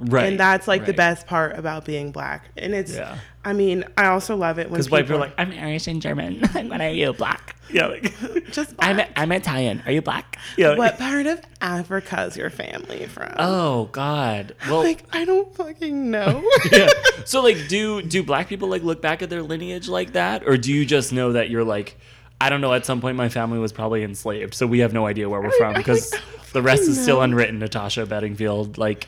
right. 0.00 0.26
and 0.26 0.40
that's 0.40 0.66
like 0.66 0.86
the 0.86 0.92
best 0.92 1.26
part 1.26 1.58
about 1.58 1.84
being 1.84 2.10
black 2.10 2.48
and 2.56 2.74
it's 2.74 2.94
Yeah. 2.94 3.18
i 3.44 3.52
mean 3.52 3.84
i 3.96 4.06
also 4.06 4.36
love 4.36 4.58
it 4.58 4.64
when 4.70 4.72
Because 4.78 4.90
white 4.90 5.04
people 5.04 5.16
are 5.16 5.20
like, 5.20 5.34
I'm 5.38 5.52
Irish 5.52 5.86
and 5.86 6.00
German. 6.02 6.40
when 6.52 6.80
are 6.80 6.88
you 6.88 7.12
black? 7.12 7.56
Yeah, 7.70 7.86
like 7.86 8.12
just 8.50 8.74
I'm 8.80 8.96
black. 8.96 9.12
I'm 9.14 9.30
Italian. 9.30 9.82
Are 9.86 9.92
you 9.92 10.02
black? 10.02 10.38
Yeah. 10.56 10.76
what 10.76 10.98
part 11.06 11.26
of 11.26 11.40
africa 11.60 12.24
is 12.24 12.36
your 12.36 12.50
family 12.50 13.06
from 13.06 13.32
Oh 13.38 13.84
God. 13.92 14.54
Well, 14.68 14.82
like 14.82 15.04
i 15.12 15.24
don't 15.24 15.54
fucking 15.54 16.10
know 16.10 16.42
yeah. 16.72 16.88
So 17.24 17.42
like, 17.42 17.68
do 17.68 18.02
do 18.02 18.22
black 18.22 18.48
people 18.48 18.68
like 18.68 18.82
look 18.82 19.00
back 19.00 19.22
at 19.22 19.30
their 19.30 19.42
lineage 19.42 19.88
like 19.88 20.14
that, 20.14 20.46
or 20.48 20.56
do 20.56 20.72
you 20.72 20.84
just 20.84 21.12
know 21.12 21.32
that 21.32 21.50
you're 21.50 21.64
like, 21.64 21.96
I 22.40 22.48
don't 22.48 22.60
know. 22.62 22.72
At 22.72 22.86
some 22.86 23.00
point, 23.00 23.16
my 23.16 23.28
family 23.28 23.58
was 23.58 23.72
probably 23.72 24.02
enslaved, 24.02 24.54
so 24.54 24.66
we 24.66 24.78
have 24.80 24.92
no 24.94 25.06
idea 25.06 25.28
where 25.28 25.40
we're 25.40 25.50
from 25.52 25.74
because 25.74 26.12
like, 26.12 26.22
the 26.52 26.62
rest 26.62 26.82
is 26.84 27.00
still 27.00 27.20
unwritten. 27.20 27.58
Natasha 27.58 28.06
Bedingfield, 28.06 28.78
like, 28.78 29.06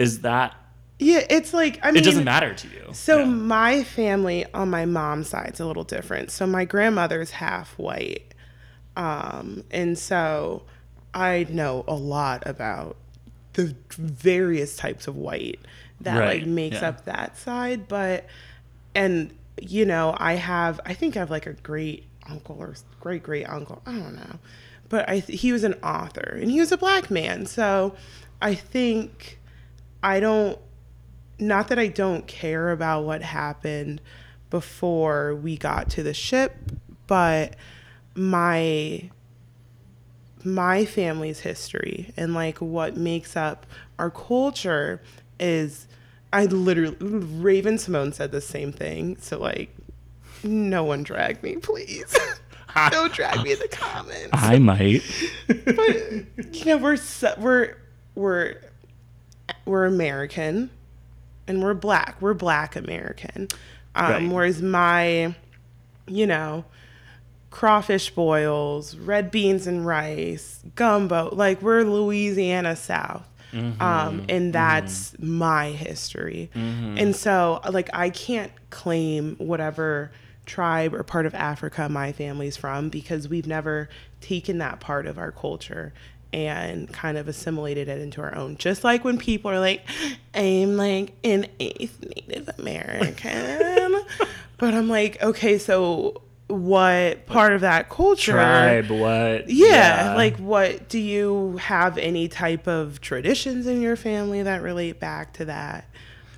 is 0.00 0.20
that? 0.22 0.54
yeah 1.02 1.24
it's 1.30 1.54
like 1.54 1.78
i 1.82 1.90
mean 1.90 1.96
It 2.02 2.04
doesn't 2.04 2.24
matter 2.24 2.52
to 2.52 2.68
you. 2.68 2.88
So 2.92 3.20
Yeah. 3.20 3.24
my 3.24 3.84
family 3.84 4.44
on 4.52 4.68
my 4.68 4.84
mom's 4.84 5.28
side's 5.30 5.58
a 5.60 5.64
little 5.66 5.84
different. 5.84 6.30
So 6.30 6.46
my 6.46 6.64
grandmother's 6.66 7.30
half 7.30 7.78
white. 7.78 8.34
Um, 8.96 9.64
and 9.70 9.98
so 9.98 10.62
I 11.14 11.46
know 11.48 11.84
a 11.88 11.94
lot 11.94 12.42
about 12.46 12.96
the 13.54 13.74
various 13.96 14.76
types 14.76 15.06
of 15.08 15.16
white 15.16 15.60
that 16.02 16.18
Right, 16.18 16.40
like 16.40 16.46
makes 16.48 16.82
yeah. 16.82 16.88
up 16.90 17.04
that 17.06 17.36
side, 17.38 17.88
but 17.88 18.26
and 18.94 19.32
you 19.60 19.84
know, 19.86 20.14
I 20.18 20.34
have 20.34 20.80
I 20.84 20.92
think 20.94 21.16
I 21.16 21.20
have 21.20 21.30
like 21.30 21.46
a 21.46 21.54
great 21.54 22.04
uncle 22.28 22.56
or 22.58 22.74
great 23.00 23.22
great 23.22 23.44
uncle, 23.48 23.80
I 23.86 23.92
don't 23.92 24.16
know. 24.16 24.38
But 24.90 25.08
I 25.08 25.20
th- 25.20 25.40
he 25.40 25.50
was 25.52 25.64
an 25.64 25.74
author 25.82 26.38
and 26.40 26.50
he 26.50 26.60
was 26.60 26.72
a 26.72 26.76
black 26.76 27.10
man. 27.10 27.46
So 27.46 27.94
I 28.42 28.54
think 28.54 29.38
I 30.02 30.20
don't 30.20 30.58
not 31.38 31.68
that 31.68 31.78
I 31.78 31.88
don't 31.88 32.26
care 32.26 32.70
about 32.70 33.04
what 33.04 33.22
happened 33.22 34.00
before 34.50 35.34
we 35.34 35.56
got 35.56 35.90
to 35.90 36.02
the 36.02 36.14
ship, 36.14 36.56
but 37.06 37.56
my 38.14 39.10
my 40.44 40.84
family's 40.84 41.40
history 41.40 42.12
and 42.16 42.34
like 42.34 42.58
what 42.58 42.96
makes 42.96 43.36
up 43.36 43.66
our 43.98 44.10
culture 44.10 45.02
is 45.38 45.86
I 46.32 46.46
literally 46.46 46.96
Raven-Symoné 47.00 48.14
said 48.14 48.32
the 48.32 48.40
same 48.40 48.72
thing. 48.72 49.16
So 49.20 49.38
like 49.38 49.74
no 50.42 50.84
one 50.84 51.02
drag 51.02 51.42
me, 51.42 51.56
please. 51.56 52.16
Don't 52.90 53.12
drag 53.12 53.42
me 53.42 53.52
in 53.52 53.58
the 53.58 53.68
comments 53.68 54.30
I 54.32 54.58
might. 54.58 55.02
but 55.46 56.54
you 56.54 56.64
know 56.64 56.76
we're 56.76 56.98
we're 57.38 57.76
we're 58.14 58.60
we're 59.64 59.86
American 59.86 60.70
and 61.46 61.62
we're 61.62 61.74
black. 61.74 62.16
We're 62.20 62.34
black 62.34 62.76
American. 62.76 63.48
Um, 63.94 64.10
Right. 64.12 64.28
Whereas 64.32 64.62
my, 64.62 65.34
you 66.06 66.26
know, 66.26 66.64
crawfish 67.50 68.10
boils, 68.14 68.96
red 68.96 69.30
beans 69.30 69.66
and 69.66 69.84
rice, 69.86 70.62
gumbo, 70.76 71.34
like 71.34 71.60
we're 71.62 71.82
Louisiana 71.82 72.76
South. 72.76 73.26
Um, 73.80 74.26
and 74.28 74.52
that's 74.52 75.18
my 75.18 75.70
history. 75.70 76.50
And 76.54 77.16
so, 77.16 77.60
like, 77.68 77.90
I 77.92 78.10
can't 78.10 78.52
claim 78.70 79.34
whatever 79.38 80.12
tribe 80.46 80.94
or 80.94 81.02
part 81.02 81.26
of 81.26 81.34
Africa 81.34 81.88
my 81.88 82.12
family's 82.12 82.56
from 82.56 82.88
because 82.90 83.28
we've 83.28 83.48
never 83.48 83.88
taken 84.20 84.58
that 84.58 84.78
part 84.78 85.06
of 85.06 85.18
our 85.18 85.32
culture 85.32 85.92
and 86.32 86.92
kind 86.92 87.18
of 87.18 87.28
assimilated 87.28 87.88
it 87.88 88.00
into 88.00 88.20
our 88.20 88.34
own. 88.34 88.56
Just 88.56 88.84
like 88.84 89.04
when 89.04 89.18
people 89.18 89.50
are 89.50 89.58
like, 89.60 89.82
I'm 90.34 90.76
like 90.76 91.12
an 91.24 91.46
eighth 91.58 92.04
Native 92.16 92.50
American. 92.58 94.00
but 94.58 94.74
I'm 94.74 94.88
like, 94.88 95.22
okay, 95.22 95.58
so 95.58 96.22
what 96.46 97.26
part 97.26 97.52
of 97.52 97.60
that 97.62 97.88
culture? 97.88 98.32
Tribe. 98.32 98.90
What? 98.90 99.48
Yeah, 99.48 100.14
like 100.16 100.36
what 100.38 100.88
do 100.88 100.98
you 100.98 101.56
have 101.58 101.96
any 101.98 102.28
type 102.28 102.66
of 102.66 103.00
traditions 103.00 103.66
in 103.66 103.80
your 103.80 103.96
family 103.96 104.42
that 104.42 104.62
relate 104.62 105.00
back 105.00 105.32
to 105.34 105.44
that? 105.46 105.86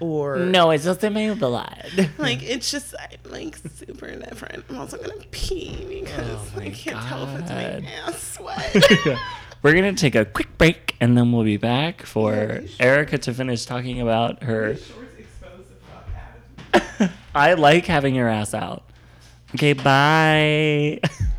Or 0.00 0.38
No, 0.38 0.70
it's 0.70 0.84
just 0.84 1.04
in 1.04 1.12
my 1.12 1.32
blood. 1.34 2.10
like 2.18 2.42
it's 2.42 2.70
just 2.70 2.94
I'm 2.98 3.30
like 3.30 3.56
super 3.74 4.10
different. 4.16 4.64
I'm 4.68 4.78
also 4.78 4.98
gonna 4.98 5.14
pee 5.30 5.76
because 5.88 6.50
Oh 6.56 6.60
I 6.60 6.70
can't 6.70 7.00
tell 7.06 7.24
if 7.28 7.40
it's 7.40 7.50
my 7.50 7.62
God. 7.62 7.86
ass 8.08 8.22
sweat. 8.34 8.76
We're 9.62 9.74
gonna 9.74 9.94
take 9.94 10.14
a 10.14 10.24
quick 10.24 10.58
break 10.58 10.96
and 11.00 11.16
then 11.16 11.32
we'll 11.32 11.44
be 11.44 11.56
back 11.56 12.02
for. 12.02 12.62
Erica 12.80 13.18
to 13.18 13.32
finish 13.32 13.64
talking 13.64 14.00
about 14.00 14.42
her. 14.42 14.76
I 17.34 17.54
like 17.54 17.86
having 17.86 18.14
your 18.14 18.28
ass 18.28 18.54
out. 18.54 18.84
Okay, 19.54 19.72
bye. 19.72 21.00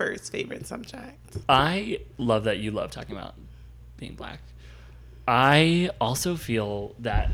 first 0.00 0.32
favorite 0.32 0.66
subject. 0.66 1.36
I 1.46 2.00
love 2.16 2.44
that 2.44 2.56
you 2.58 2.70
love 2.70 2.90
talking 2.90 3.14
about 3.14 3.34
being 3.98 4.14
black. 4.14 4.40
I 5.28 5.90
also 6.00 6.36
feel 6.36 6.94
that 7.00 7.28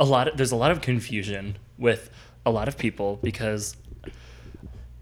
a 0.00 0.06
lot 0.06 0.26
of 0.28 0.38
there's 0.38 0.52
a 0.52 0.56
lot 0.56 0.70
of 0.70 0.80
confusion 0.80 1.58
with 1.76 2.08
a 2.46 2.50
lot 2.50 2.66
of 2.66 2.78
people 2.78 3.18
because 3.22 3.76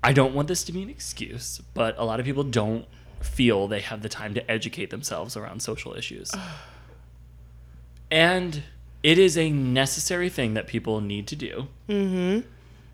I 0.03 0.13
don't 0.13 0.35
want 0.35 0.49
this 0.49 0.65
to 0.65 0.73
be 0.73 0.83
an 0.83 0.91
excuse, 0.91 1.61
but 1.75 1.95
a 1.97 2.05
lot 2.05 2.19
of 2.19 2.27
people 2.27 2.43
don't 2.43 2.87
feel 3.21 3.69
they 3.69 3.81
have 3.81 4.03
the 4.03 4.09
time 4.09 4.35
to 4.35 4.51
educate 4.51 4.91
themselves 4.91 5.37
around 5.37 5.63
social 5.63 5.95
issues. 5.95 6.33
and 8.11 8.65
it 9.05 9.17
is 9.17 9.39
a 9.39 9.51
necessary 9.51 10.29
thing 10.29 10.55
that 10.55 10.67
people 10.67 11.01
need 11.01 11.29
to 11.29 11.37
do. 11.37 11.69
Mm-hmm. 11.89 12.49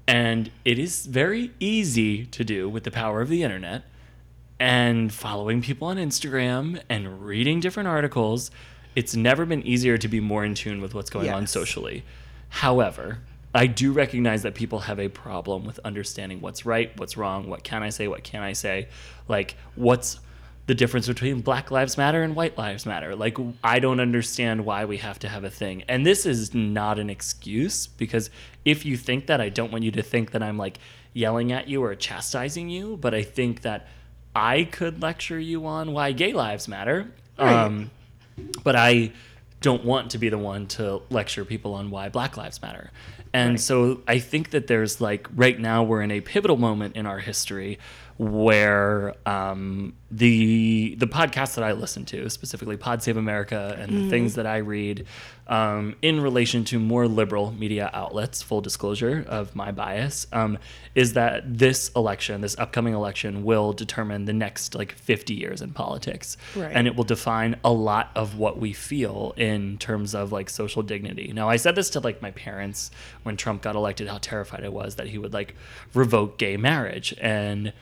And 0.06 0.50
it 0.66 0.78
is 0.78 1.06
very 1.06 1.52
easy 1.58 2.26
to 2.26 2.44
do 2.44 2.68
with 2.68 2.84
the 2.84 2.90
power 2.90 3.22
of 3.22 3.30
the 3.30 3.42
internet 3.42 3.84
and 4.62 5.12
following 5.12 5.60
people 5.60 5.88
on 5.88 5.96
Instagram 5.96 6.80
and 6.88 7.26
reading 7.26 7.58
different 7.58 7.88
articles. 7.88 8.52
It's 8.94 9.16
never 9.16 9.44
been 9.44 9.66
easier 9.66 9.98
to 9.98 10.06
be 10.06 10.20
more 10.20 10.44
in 10.44 10.54
tune 10.54 10.80
with 10.80 10.94
what's 10.94 11.10
going 11.10 11.30
on 11.30 11.48
socially. 11.48 12.04
However, 12.48 13.18
I 13.52 13.66
do 13.66 13.90
recognize 13.90 14.44
that 14.44 14.54
people 14.54 14.78
have 14.78 15.00
a 15.00 15.08
problem 15.08 15.64
with 15.64 15.80
understanding 15.84 16.40
what's 16.40 16.64
right, 16.64 16.96
what's 16.96 17.16
wrong, 17.16 17.50
what 17.50 17.64
can 17.64 17.82
I 17.82 17.88
say, 17.88 18.06
what 18.06 18.22
can 18.22 18.40
I 18.40 18.52
say, 18.52 18.86
like 19.26 19.56
what's 19.74 20.20
the 20.66 20.76
difference 20.76 21.08
between 21.08 21.40
Black 21.40 21.72
Lives 21.72 21.98
Matter 21.98 22.22
and 22.22 22.36
White 22.36 22.56
Lives 22.56 22.86
Matter. 22.86 23.16
Like, 23.16 23.36
I 23.64 23.80
don't 23.80 23.98
understand 23.98 24.64
why 24.64 24.84
we 24.84 24.98
have 24.98 25.18
to 25.18 25.28
have 25.28 25.42
a 25.42 25.50
thing. 25.50 25.82
And 25.88 26.06
this 26.06 26.24
is 26.24 26.54
not 26.54 27.00
an 27.00 27.10
excuse 27.10 27.88
because 27.88 28.30
if 28.64 28.86
you 28.86 28.96
think 28.96 29.26
that, 29.26 29.40
I 29.40 29.48
don't 29.48 29.72
want 29.72 29.82
you 29.82 29.90
to 29.90 30.02
think 30.04 30.30
that 30.30 30.42
I'm 30.42 30.56
like 30.56 30.78
yelling 31.14 31.50
at 31.50 31.66
you 31.66 31.82
or 31.82 31.92
chastising 31.96 32.68
you, 32.68 32.96
but 32.96 33.12
I 33.12 33.24
think 33.24 33.62
that 33.62 33.88
I 34.34 34.64
could 34.64 35.02
lecture 35.02 35.38
you 35.38 35.66
on 35.66 35.92
why 35.92 36.12
gay 36.12 36.32
lives 36.32 36.68
matter. 36.68 37.12
Right. 37.38 37.52
Um, 37.66 37.90
but 38.64 38.76
I 38.76 39.12
don't 39.60 39.84
want 39.84 40.10
to 40.12 40.18
be 40.18 40.28
the 40.28 40.38
one 40.38 40.66
to 40.66 41.02
lecture 41.10 41.44
people 41.44 41.74
on 41.74 41.90
why 41.90 42.08
Black 42.08 42.36
Lives 42.36 42.60
Matter. 42.62 42.90
And 43.32 43.52
Right. 43.52 43.60
so 43.60 44.00
I 44.08 44.18
think 44.18 44.50
that 44.50 44.66
there's 44.66 45.00
like 45.00 45.28
right 45.34 45.58
now 45.58 45.82
we're 45.82 46.02
in 46.02 46.10
a 46.10 46.20
pivotal 46.20 46.56
moment 46.56 46.96
in 46.96 47.06
our 47.06 47.20
history 47.20 47.78
where 48.18 49.14
um, 49.26 49.94
the 50.10 50.94
the 50.98 51.06
podcasts 51.06 51.54
that 51.54 51.64
I 51.64 51.72
listen 51.72 52.04
to, 52.06 52.28
specifically 52.30 52.76
Pod 52.76 53.02
Save 53.02 53.16
America 53.16 53.76
and 53.78 53.90
the 53.92 54.10
things 54.10 54.34
that 54.34 54.46
I 54.46 54.58
read, 54.58 55.06
um, 55.48 55.96
in 56.02 56.20
relation 56.20 56.64
to 56.66 56.78
more 56.78 57.08
liberal 57.08 57.52
media 57.52 57.90
outlets, 57.92 58.42
full 58.42 58.60
disclosure 58.60 59.24
of 59.28 59.56
my 59.56 59.72
bias, 59.72 60.26
um, 60.32 60.58
is 60.94 61.14
that 61.14 61.58
this 61.58 61.90
election, 61.96 62.40
this 62.42 62.56
upcoming 62.58 62.94
election, 62.94 63.44
will 63.44 63.72
determine 63.72 64.26
the 64.26 64.32
next 64.32 64.74
like 64.74 64.92
50 64.92 65.34
years 65.34 65.62
in 65.62 65.72
politics, 65.72 66.36
Right. 66.54 66.70
and 66.74 66.86
it 66.86 66.94
will 66.94 67.04
define 67.04 67.56
a 67.64 67.72
lot 67.72 68.10
of 68.14 68.36
what 68.38 68.58
we 68.58 68.72
feel 68.72 69.34
in 69.36 69.78
terms 69.78 70.14
of 70.14 70.30
like 70.32 70.50
social 70.50 70.82
dignity. 70.82 71.32
Now, 71.34 71.48
I 71.48 71.56
said 71.56 71.74
this 71.74 71.90
to 71.90 72.00
like 72.00 72.20
my 72.22 72.30
parents 72.32 72.90
when 73.22 73.36
Trump 73.36 73.62
got 73.62 73.74
elected, 73.74 74.08
how 74.08 74.18
terrified 74.18 74.64
I 74.64 74.68
was 74.68 74.96
that 74.96 75.08
he 75.08 75.18
would 75.18 75.32
like 75.32 75.54
revoke 75.94 76.38
gay 76.38 76.56
marriage. 76.56 77.14
And 77.20 77.72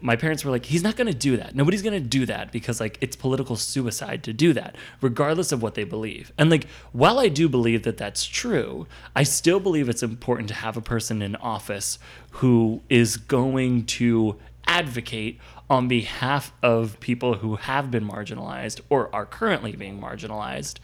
my 0.00 0.16
parents 0.16 0.44
were 0.44 0.50
like, 0.50 0.66
he's 0.66 0.82
not 0.82 0.96
going 0.96 1.06
to 1.06 1.18
do 1.18 1.36
that. 1.36 1.54
Nobody's 1.54 1.82
going 1.82 2.00
to 2.00 2.08
do 2.08 2.26
that 2.26 2.52
because 2.52 2.80
like 2.80 2.98
it's 3.00 3.16
political 3.16 3.56
suicide 3.56 4.22
to 4.24 4.32
do 4.32 4.52
that, 4.54 4.76
regardless 5.00 5.52
of 5.52 5.62
what 5.62 5.74
they 5.74 5.84
believe. 5.84 6.32
And 6.38 6.50
like, 6.50 6.66
while 6.92 7.18
I 7.18 7.28
do 7.28 7.48
believe 7.48 7.82
that 7.84 7.96
that's 7.96 8.24
true, 8.24 8.86
I 9.14 9.22
still 9.22 9.60
believe 9.60 9.88
it's 9.88 10.02
important 10.02 10.48
to 10.48 10.54
have 10.54 10.76
a 10.76 10.82
person 10.82 11.22
in 11.22 11.36
office 11.36 11.98
who 12.32 12.82
is 12.88 13.16
going 13.16 13.86
to 13.86 14.36
advocate 14.66 15.38
on 15.68 15.88
behalf 15.88 16.52
of 16.62 16.98
people 17.00 17.34
who 17.34 17.56
have 17.56 17.90
been 17.90 18.06
marginalized 18.06 18.80
or 18.88 19.14
are 19.14 19.26
currently 19.26 19.72
being 19.72 20.00
marginalized 20.00 20.78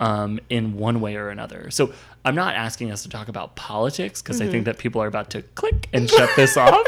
um, 0.00 0.40
in 0.48 0.74
one 0.74 1.00
way 1.00 1.16
or 1.16 1.28
another. 1.28 1.70
So 1.70 1.92
I'm 2.24 2.34
not 2.34 2.54
asking 2.54 2.92
us 2.92 3.02
to 3.02 3.08
talk 3.08 3.28
about 3.28 3.56
politics 3.56 4.22
because 4.22 4.40
I 4.40 4.46
think 4.46 4.64
that 4.66 4.78
people 4.78 5.02
are 5.02 5.08
about 5.08 5.30
to 5.30 5.42
click 5.42 5.88
and 5.92 6.08
shut 6.08 6.30
this 6.36 6.56
off. 6.56 6.86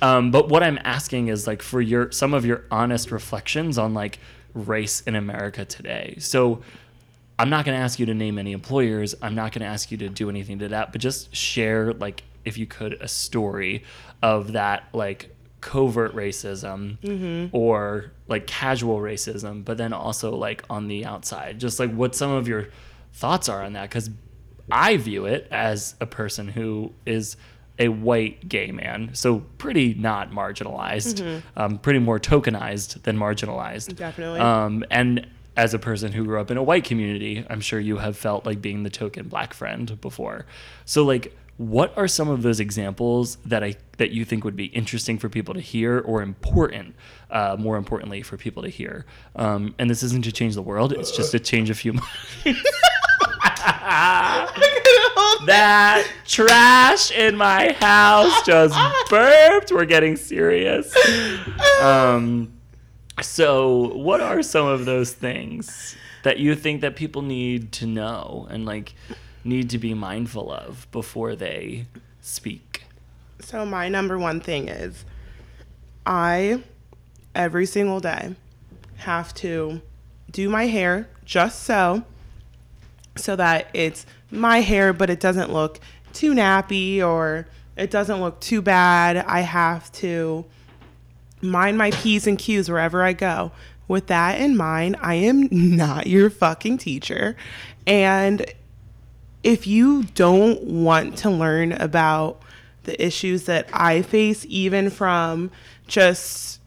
Um, 0.00 0.30
but 0.30 0.48
what 0.48 0.62
I'm 0.62 0.78
asking 0.84 1.28
is 1.28 1.46
like 1.46 1.60
for 1.60 1.80
your 1.80 2.12
some 2.12 2.34
of 2.34 2.46
your 2.46 2.64
honest 2.70 3.10
reflections 3.10 3.78
on 3.78 3.94
like 3.94 4.20
race 4.54 5.00
in 5.00 5.16
America 5.16 5.64
today. 5.64 6.16
So 6.18 6.62
I'm 7.38 7.50
not 7.50 7.64
going 7.64 7.76
to 7.76 7.82
ask 7.82 7.98
you 7.98 8.06
to 8.06 8.14
name 8.14 8.38
any 8.38 8.52
employers. 8.52 9.14
I'm 9.20 9.34
not 9.34 9.52
going 9.52 9.60
to 9.60 9.66
ask 9.66 9.90
you 9.90 9.98
to 9.98 10.08
do 10.08 10.30
anything 10.30 10.60
to 10.60 10.68
that, 10.68 10.92
but 10.92 11.00
just 11.00 11.34
share, 11.34 11.92
like, 11.92 12.22
if 12.46 12.56
you 12.56 12.66
could, 12.66 12.94
a 12.94 13.08
story 13.08 13.84
of 14.22 14.52
that, 14.52 14.84
like, 14.94 15.36
covert 15.60 16.14
racism 16.14 16.96
or 17.52 18.12
like 18.28 18.46
casual 18.46 18.98
racism, 18.98 19.64
but 19.64 19.76
then 19.76 19.92
also 19.92 20.36
like 20.36 20.62
on 20.70 20.86
the 20.86 21.04
outside. 21.04 21.58
Just 21.58 21.80
like 21.80 21.92
what 21.92 22.14
some 22.14 22.30
of 22.30 22.46
your 22.46 22.68
thoughts 23.14 23.48
are 23.48 23.64
on 23.64 23.72
that. 23.72 23.88
Because 23.88 24.08
I 24.70 24.96
view 24.96 25.26
it 25.26 25.48
as 25.50 25.94
a 26.00 26.06
person 26.06 26.48
who 26.48 26.92
is 27.04 27.36
a 27.78 27.88
white 27.88 28.48
gay 28.48 28.72
man, 28.72 29.10
so 29.12 29.40
pretty 29.58 29.94
not 29.94 30.30
marginalized, 30.30 31.42
um, 31.56 31.78
pretty 31.78 31.98
more 31.98 32.18
tokenized 32.18 33.02
than 33.02 33.18
marginalized. 33.18 33.96
Definitely. 33.96 34.40
Um, 34.40 34.84
and 34.90 35.26
as 35.56 35.74
a 35.74 35.78
person 35.78 36.12
who 36.12 36.24
grew 36.24 36.40
up 36.40 36.50
in 36.50 36.56
a 36.56 36.62
white 36.62 36.84
community, 36.84 37.44
I'm 37.48 37.60
sure 37.60 37.80
you 37.80 37.98
have 37.98 38.16
felt 38.16 38.46
like 38.46 38.60
being 38.60 38.82
the 38.82 38.90
token 38.90 39.28
black 39.28 39.54
friend 39.54 40.00
before. 40.00 40.46
So 40.84 41.04
like 41.04 41.34
what 41.58 41.96
are 41.96 42.06
some 42.06 42.28
of 42.28 42.42
those 42.42 42.60
examples 42.60 43.36
that 43.46 43.64
I 43.64 43.76
that 43.96 44.10
you 44.10 44.24
think 44.24 44.44
would 44.44 44.56
be 44.56 44.66
interesting 44.66 45.18
for 45.18 45.28
people 45.28 45.54
to 45.54 45.60
hear 45.60 46.00
or 46.00 46.20
important, 46.20 46.94
uh, 47.30 47.56
more 47.58 47.78
importantly 47.78 48.22
for 48.22 48.36
people 48.36 48.62
to 48.62 48.68
hear? 48.68 49.06
Um, 49.34 49.74
and 49.78 49.88
this 49.88 50.02
isn't 50.02 50.24
to 50.24 50.32
change 50.32 50.54
the 50.54 50.62
world; 50.62 50.92
it's 50.92 51.16
just 51.16 51.32
to 51.32 51.40
change 51.40 51.70
a 51.70 51.74
few. 51.74 51.92
minds. 52.44 52.60
that 55.46 56.06
trash 56.24 57.10
in 57.10 57.36
my 57.36 57.72
house 57.72 58.42
just 58.42 58.76
burped. 59.10 59.72
We're 59.72 59.84
getting 59.84 60.16
serious. 60.16 60.94
Um, 61.82 62.54
so, 63.20 63.94
what 63.94 64.22
are 64.22 64.42
some 64.42 64.66
of 64.66 64.86
those 64.86 65.12
things 65.12 65.94
that 66.22 66.38
you 66.38 66.54
think 66.54 66.80
that 66.80 66.96
people 66.96 67.20
need 67.20 67.70
to 67.72 67.86
know 67.86 68.46
and 68.50 68.64
like 68.64 68.94
need 69.44 69.68
to 69.70 69.78
be 69.78 69.92
mindful 69.92 70.50
of 70.50 70.86
before 70.90 71.36
they 71.36 71.84
speak? 72.22 72.84
So 73.40 73.66
my 73.66 73.88
number 73.88 74.18
one 74.18 74.40
thing 74.40 74.68
is 74.68 75.04
I 76.06 76.62
every 77.34 77.66
single 77.66 78.00
day 78.00 78.34
have 78.96 79.34
to 79.34 79.82
do 80.30 80.48
my 80.48 80.66
hair 80.66 81.08
just 81.24 81.62
so 81.62 82.04
so 83.18 83.36
that 83.36 83.68
it's 83.74 84.06
my 84.30 84.60
hair 84.60 84.92
but 84.92 85.10
it 85.10 85.20
doesn't 85.20 85.52
look 85.52 85.80
too 86.12 86.34
nappy 86.34 87.00
or 87.02 87.46
it 87.76 87.90
doesn't 87.90 88.20
look 88.20 88.40
too 88.40 88.62
bad. 88.62 89.18
I 89.18 89.40
have 89.40 89.92
to 89.92 90.44
mind 91.42 91.78
my 91.78 91.90
P's 91.90 92.26
and 92.26 92.38
Q's 92.38 92.70
wherever 92.70 93.02
I 93.02 93.12
go. 93.12 93.52
With 93.88 94.08
that 94.08 94.40
in 94.40 94.56
mind, 94.56 94.96
I 95.00 95.14
am 95.14 95.48
not 95.52 96.06
your 96.06 96.30
fucking 96.30 96.78
teacher. 96.78 97.36
And 97.86 98.44
if 99.42 99.66
you 99.66 100.04
don't 100.14 100.62
want 100.64 101.18
to 101.18 101.30
learn 101.30 101.72
about 101.72 102.42
the 102.84 103.04
issues 103.04 103.44
that 103.44 103.68
I 103.72 104.02
face, 104.02 104.44
even 104.48 104.90
from 104.90 105.50
just 105.86 106.60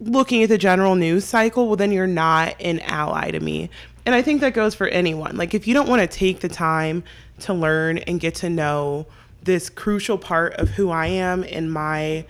looking 0.00 0.42
at 0.42 0.48
the 0.48 0.58
general 0.58 0.96
news 0.96 1.24
cycle, 1.24 1.66
well, 1.66 1.76
then 1.76 1.92
you're 1.92 2.06
not 2.06 2.60
an 2.60 2.80
ally 2.80 3.30
to 3.30 3.40
me. 3.40 3.70
And 4.06 4.14
I 4.14 4.22
think 4.22 4.40
that 4.42 4.52
goes 4.54 4.74
for 4.74 4.86
anyone. 4.88 5.36
Like, 5.36 5.54
if 5.54 5.66
you 5.66 5.72
don't 5.74 5.88
want 5.88 6.00
to 6.02 6.06
take 6.06 6.40
the 6.40 6.48
time 6.48 7.04
to 7.40 7.54
learn 7.54 7.98
and 7.98 8.20
get 8.20 8.34
to 8.36 8.50
know 8.50 9.06
this 9.42 9.68
crucial 9.70 10.18
part 10.18 10.54
of 10.54 10.70
who 10.70 10.90
I 10.90 11.06
am 11.06 11.42
and 11.44 11.72
my 11.72 12.24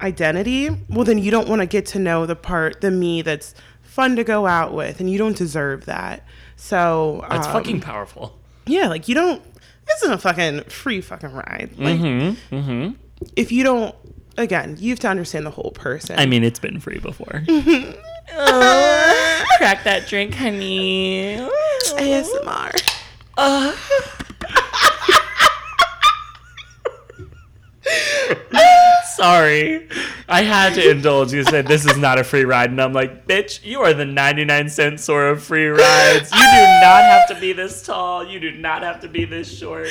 identity, 0.00 0.70
well, 0.88 1.04
then 1.04 1.18
you 1.18 1.30
don't 1.30 1.48
want 1.48 1.60
to 1.60 1.66
get 1.66 1.86
to 1.86 1.98
know 1.98 2.26
the 2.26 2.36
part, 2.36 2.80
the 2.80 2.90
me 2.90 3.22
that's 3.22 3.54
fun 3.82 4.16
to 4.16 4.24
go 4.24 4.46
out 4.46 4.72
with, 4.72 5.00
and 5.00 5.10
you 5.10 5.18
don't 5.18 5.36
deserve 5.36 5.86
that. 5.86 6.24
So, 6.56 7.24
That's 7.30 7.46
um, 7.46 7.52
fucking 7.52 7.80
powerful. 7.80 8.38
yeah, 8.66 8.88
like 8.88 9.08
you 9.08 9.14
don't. 9.14 9.42
This 9.86 10.02
isn't 10.02 10.12
a 10.14 10.18
fucking 10.18 10.64
free 10.64 11.00
fucking 11.00 11.32
ride. 11.32 11.70
Like, 11.78 11.98
Mm-hmm. 11.98 12.54
Mm-hmm. 12.54 12.94
if 13.36 13.50
you 13.52 13.64
don't, 13.64 13.94
again, 14.36 14.76
you 14.78 14.90
have 14.90 14.98
to 15.00 15.08
understand 15.08 15.46
the 15.46 15.50
whole 15.50 15.70
person. 15.72 16.18
I 16.18 16.26
mean, 16.26 16.44
it's 16.44 16.58
been 16.58 16.78
free 16.78 16.98
before. 16.98 17.42
oh, 18.36 19.44
crack 19.58 19.84
that 19.84 20.06
drink, 20.08 20.34
honey. 20.34 21.36
ASMR. 21.36 22.96
Uh. 23.36 23.76
Sorry. 29.16 29.88
I 30.28 30.42
had 30.42 30.74
to 30.74 30.90
indulge. 30.90 31.32
You 31.32 31.42
said 31.42 31.66
this 31.66 31.86
is 31.86 31.96
not 31.96 32.18
a 32.18 32.24
free 32.24 32.44
ride. 32.44 32.70
And 32.70 32.80
I'm 32.80 32.92
like, 32.92 33.26
bitch, 33.26 33.64
you 33.64 33.80
are 33.80 33.92
the 33.94 34.04
99 34.04 34.68
cent 34.68 35.00
sort 35.00 35.32
of 35.32 35.42
free 35.42 35.66
rides. 35.66 36.30
You 36.30 36.38
do 36.38 36.62
not 36.80 37.02
have 37.02 37.26
to 37.28 37.36
be 37.40 37.52
this 37.52 37.82
tall. 37.82 38.24
You 38.24 38.38
do 38.38 38.52
not 38.52 38.82
have 38.82 39.00
to 39.00 39.08
be 39.08 39.24
this 39.24 39.58
short. 39.58 39.88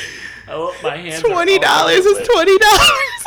Oh, 0.47 0.73
my 0.81 0.95
hands. 0.95 1.23
$20 1.23 1.97
is 1.97 2.27
$20. 2.27 3.26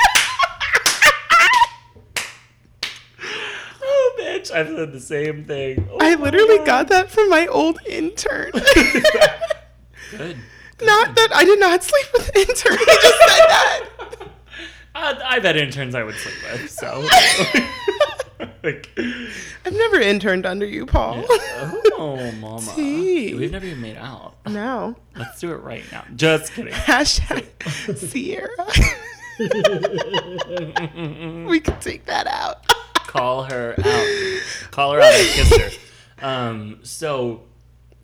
Bitch. 4.40 4.54
I've 4.54 4.68
said 4.68 4.92
the 4.92 5.00
same 5.00 5.44
thing. 5.44 5.88
Oh 5.90 5.98
I 6.00 6.14
literally 6.14 6.58
God. 6.58 6.66
got 6.66 6.88
that 6.88 7.10
from 7.10 7.28
my 7.28 7.46
old 7.46 7.80
intern. 7.86 8.50
Good. 10.10 10.36
not 10.82 11.14
that 11.14 11.28
I 11.32 11.44
did 11.44 11.60
not 11.60 11.82
sleep 11.84 12.06
with 12.12 12.26
the 12.32 12.40
intern. 12.40 12.78
He 12.78 12.84
just 12.84 13.02
said 13.02 13.46
that. 13.48 13.84
Uh, 14.92 15.14
I've 15.24 15.44
had 15.44 15.56
interns 15.56 15.94
I 15.94 16.02
would 16.02 16.16
sleep 16.16 16.34
with, 16.50 16.68
so. 16.70 17.06
like, 18.64 18.88
I've 18.98 19.72
never 19.72 20.00
interned 20.00 20.46
under 20.46 20.66
you, 20.66 20.84
Paul. 20.84 21.24
oh, 21.28 22.32
mama. 22.40 22.72
Tea. 22.74 23.34
We've 23.34 23.52
never 23.52 23.66
even 23.66 23.80
made 23.80 23.96
out. 23.96 24.34
No. 24.46 24.96
Let's 25.16 25.40
do 25.40 25.52
it 25.52 25.62
right 25.62 25.84
now. 25.92 26.04
Just 26.16 26.52
kidding. 26.54 26.72
Hashtag 26.72 27.46
Sierra. 27.96 28.48
we 31.48 31.60
can 31.60 31.78
take 31.78 32.06
that 32.06 32.26
out. 32.26 32.66
Call 33.10 33.42
her 33.42 33.74
out. 33.76 34.70
Call 34.70 34.92
her 34.92 35.00
out 35.00 35.12
and 35.12 35.28
kiss 35.28 35.56
her. 35.56 35.70
Um, 36.24 36.78
so, 36.84 37.42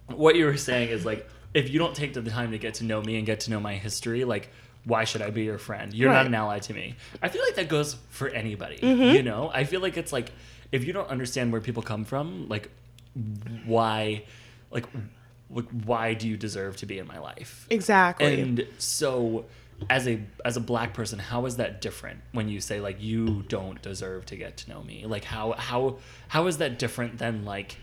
what 0.09 0.35
you 0.35 0.47
were 0.47 0.57
saying 0.57 0.89
is 0.89 1.05
like, 1.05 1.29
if 1.55 1.71
you 1.71 1.79
don't 1.79 1.95
take 1.95 2.13
the 2.13 2.23
time 2.23 2.51
to 2.51 2.59
get 2.59 2.75
to 2.75 2.85
know 2.85 3.01
me 3.01 3.17
and 3.17 3.25
get 3.25 3.41
to 3.41 3.53
know 3.53 3.61
my 3.61 3.77
history, 3.77 4.25
like, 4.25 4.51
why 4.85 5.05
should 5.05 5.23
I 5.23 5.31
be 5.31 5.45
your 5.45 5.59
friend? 5.59 5.95
You're 5.95 6.13
not 6.13 6.27
an 6.27 6.35
ally 6.35 6.59
to 6.59 6.75
me. 6.75 6.97
I 7.23 7.29
feel 7.29 7.43
like 7.43 7.55
that 7.55 7.69
goes 7.69 7.95
for 8.11 8.29
anybody. 8.31 8.79
Mm-hmm. 8.79 9.15
You 9.15 9.23
know, 9.23 9.49
I 9.55 9.63
feel 9.63 9.81
like 9.81 9.97
it's 9.97 10.13
like 10.13 10.33
if 10.73 10.85
you 10.85 10.93
don't 10.93 11.09
understand 11.09 11.53
where 11.53 11.61
people 11.61 11.85
come 11.85 12.05
from, 12.05 12.49
like, 12.49 12.69
why, 13.65 14.25
like, 14.73 14.87
like 15.51 15.69
why 15.85 16.15
do 16.15 16.27
you 16.27 16.37
deserve 16.37 16.79
to 16.79 16.87
be 16.87 16.99
in 16.99 17.07
my 17.07 17.21
life? 17.21 17.69
Exactly. 17.71 18.41
And 18.41 18.67
so 18.79 19.45
as 19.91 20.09
a 20.09 20.21
as 20.45 20.57
a 20.57 20.61
black 20.61 20.95
person, 20.95 21.19
how 21.19 21.47
is 21.47 21.57
that 21.57 21.81
different 21.81 22.21
when 22.33 22.49
you 22.49 22.61
say 22.61 22.81
like 22.81 23.01
you 23.01 23.43
don't 23.49 23.81
deserve 23.83 24.27
to 24.27 24.37
get 24.37 24.57
to 24.59 24.71
know 24.71 24.83
me? 24.83 25.05
Like 25.07 25.25
how 25.25 25.53
how 25.53 25.99
how 26.29 26.47
is 26.47 26.59
that 26.59 26.79
different 26.79 27.19
than 27.19 27.45
like 27.45 27.77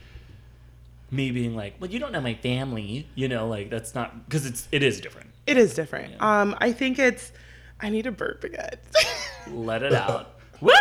me 1.11 1.31
being 1.31 1.55
like, 1.55 1.75
well, 1.79 1.91
you 1.91 1.99
don't 1.99 2.11
know 2.11 2.21
my 2.21 2.33
family, 2.33 3.07
you 3.15 3.27
know, 3.27 3.47
like 3.47 3.69
that's 3.69 3.93
not 3.93 4.25
because 4.25 4.45
it's 4.45 4.67
it 4.71 4.83
is 4.83 4.99
different. 4.99 5.29
It 5.45 5.57
is 5.57 5.73
different. 5.73 6.21
Um, 6.21 6.55
I 6.59 6.71
think 6.71 6.99
it's. 6.99 7.31
I 7.79 7.89
need 7.89 8.07
a 8.07 8.11
burp 8.11 8.43
again. 8.45 8.77
Let 9.51 9.83
it 9.83 9.93
out. 9.93 10.39
Woo! 10.61 10.71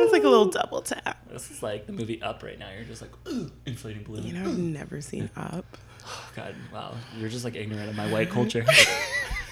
it's 0.00 0.12
like 0.12 0.22
a 0.24 0.28
little 0.28 0.46
double 0.46 0.82
tap. 0.82 1.18
This 1.30 1.50
is 1.50 1.62
like 1.62 1.86
the 1.86 1.92
movie 1.92 2.22
Up 2.22 2.42
right 2.42 2.58
now. 2.58 2.68
You're 2.74 2.84
just 2.84 3.02
like 3.02 3.10
Ooh, 3.28 3.50
inflating 3.66 4.04
balloon. 4.04 4.24
You 4.24 4.34
know, 4.34 4.44
I've 4.44 4.58
never 4.58 5.00
seen 5.00 5.30
Up. 5.36 5.64
Oh, 6.06 6.30
God, 6.36 6.54
wow, 6.72 6.94
you're 7.18 7.30
just 7.30 7.44
like 7.44 7.56
ignorant 7.56 7.88
of 7.88 7.96
my 7.96 8.10
white 8.12 8.30
culture. 8.30 8.64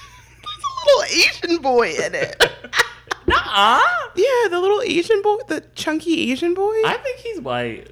There's 1.03 1.19
a 1.19 1.49
little 1.49 1.55
Asian 1.55 1.63
boy 1.63 1.91
in 1.91 2.15
it. 2.15 2.37
Nuh-uh. 3.27 3.81
yeah, 4.17 4.49
the 4.51 4.59
little 4.61 4.83
Asian 4.83 5.23
boy, 5.23 5.39
the 5.49 5.61
chunky 5.75 6.33
Asian 6.33 6.55
boy. 6.55 6.75
I 6.85 6.99
think 7.03 7.19
he's 7.19 7.41
white. 7.41 7.89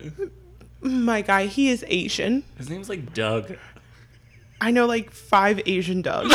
My 0.83 1.23
guy, 1.23 1.47
he 1.47 1.69
is 1.69 1.85
Asian. 1.89 2.45
His 2.57 2.69
name's 2.71 2.89
like 2.89 3.15
Doug. 3.15 3.57
I 4.61 4.71
know 4.71 4.87
like 4.87 5.11
five 5.11 5.61
Asian 5.67 6.03
dogs. 6.03 6.35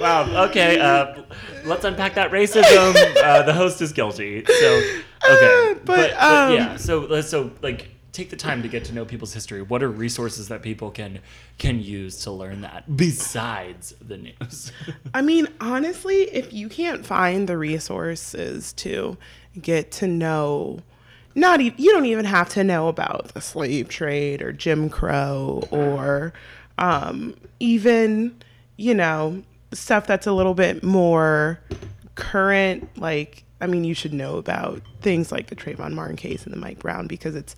wow. 0.00 0.46
Okay. 0.48 0.78
Uh, 0.80 1.22
let's 1.64 1.84
unpack 1.84 2.14
that 2.14 2.30
racism. 2.30 2.94
Uh, 3.24 3.42
the 3.42 3.54
host 3.54 3.80
is 3.80 3.92
guilty. 3.92 4.44
So 4.44 4.82
okay. 5.30 5.80
But, 5.84 6.10
um, 6.12 6.52
yeah. 6.52 6.76
So 6.76 7.20
so 7.22 7.52
like 7.62 7.93
take 8.14 8.30
the 8.30 8.36
time 8.36 8.62
to 8.62 8.68
get 8.68 8.84
to 8.86 8.94
know 8.94 9.04
people's 9.04 9.34
history. 9.34 9.60
What 9.60 9.82
are 9.82 9.90
resources 9.90 10.48
that 10.48 10.62
people 10.62 10.90
can 10.90 11.18
can 11.58 11.80
use 11.80 12.16
to 12.20 12.30
learn 12.30 12.62
that 12.62 12.96
besides 12.96 13.94
the 14.00 14.16
news? 14.16 14.72
I 15.12 15.20
mean, 15.20 15.48
honestly, 15.60 16.22
if 16.32 16.52
you 16.52 16.68
can't 16.68 17.04
find 17.04 17.48
the 17.48 17.58
resources 17.58 18.72
to 18.74 19.18
get 19.60 19.90
to 19.92 20.06
know, 20.06 20.78
not 21.34 21.60
even 21.60 21.82
you 21.82 21.90
don't 21.90 22.06
even 22.06 22.24
have 22.24 22.48
to 22.50 22.64
know 22.64 22.88
about 22.88 23.34
the 23.34 23.40
slave 23.40 23.88
trade 23.88 24.40
or 24.40 24.52
Jim 24.52 24.88
Crow 24.88 25.64
or 25.70 26.32
um, 26.78 27.34
even 27.58 28.36
you 28.76 28.94
know 28.94 29.42
stuff 29.72 30.06
that's 30.06 30.26
a 30.26 30.32
little 30.32 30.54
bit 30.54 30.84
more 30.84 31.60
current. 32.14 32.88
Like, 32.96 33.44
I 33.60 33.66
mean, 33.66 33.82
you 33.82 33.94
should 33.94 34.12
know 34.12 34.36
about 34.36 34.82
things 35.00 35.32
like 35.32 35.48
the 35.48 35.56
Trayvon 35.56 35.94
Martin 35.94 36.16
case 36.16 36.44
and 36.44 36.52
the 36.52 36.58
Mike 36.58 36.78
Brown 36.78 37.08
because 37.08 37.34
it's 37.34 37.56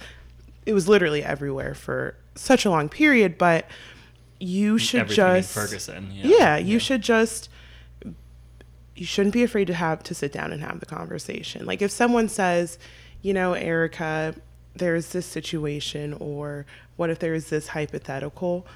it 0.67 0.75
was 0.75 0.89
literally 0.89 1.23
everywhere 1.23 1.75
for 1.75 2.17
such 2.35 2.65
a 2.65 2.71
long 2.71 2.89
period. 2.89 3.39
But 3.39 3.67
you 4.39 4.75
mm, 4.75 4.81
should 4.81 5.01
Everything 5.01 5.17
just 5.17 5.53
Ferguson. 5.55 6.11
yeah, 6.13 6.57
you 6.57 6.79
should 6.79 7.03
just 7.03 7.49
you 8.95 9.05
shouldn't 9.05 9.35
be 9.35 9.43
afraid 9.43 9.67
to 9.67 9.75
have 9.75 10.03
to 10.05 10.15
sit 10.15 10.33
down 10.33 10.53
and 10.53 10.63
have 10.63 10.81
the 10.81 10.87
conversation. 10.87 11.67
Like 11.67 11.83
if 11.83 11.91
someone 11.91 12.29
says, 12.29 12.79
you 13.23 13.35
know, 13.35 13.53
Erica, 13.53 14.35
there's 14.75 15.09
this 15.09 15.27
situation 15.27 16.15
or 16.15 16.67
what 16.97 17.11
if 17.11 17.19
there's 17.19 17.51
this 17.51 17.69
hypothetical? 17.69 18.67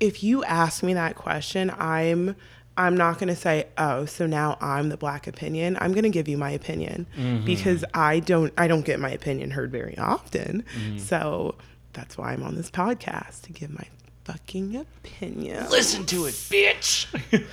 If 0.00 0.22
you 0.24 0.42
ask 0.44 0.82
me 0.82 0.94
that 0.94 1.16
question, 1.16 1.70
I'm 1.78 2.34
I'm 2.78 2.96
not 2.96 3.18
going 3.18 3.28
to 3.28 3.36
say, 3.36 3.66
"Oh, 3.76 4.06
so 4.06 4.26
now 4.26 4.56
I'm 4.60 4.88
the 4.88 4.96
black 4.96 5.26
opinion." 5.26 5.76
I'm 5.80 5.92
going 5.92 6.04
to 6.04 6.10
give 6.10 6.28
you 6.28 6.38
my 6.38 6.50
opinion 6.50 7.06
mm-hmm. 7.16 7.44
because 7.44 7.84
I 7.92 8.20
don't 8.20 8.52
I 8.56 8.68
don't 8.68 8.86
get 8.86 9.00
my 9.00 9.10
opinion 9.10 9.50
heard 9.50 9.70
very 9.70 9.98
often. 9.98 10.64
Mm-hmm. 10.74 10.98
So 10.98 11.56
that's 11.92 12.16
why 12.16 12.32
I'm 12.32 12.42
on 12.42 12.54
this 12.54 12.70
podcast 12.70 13.42
to 13.42 13.52
give 13.52 13.70
my 13.70 13.84
fucking 14.24 14.76
opinion. 14.76 15.68
Listen 15.70 16.06
to 16.06 16.26
it, 16.26 16.34
bitch. 16.34 17.06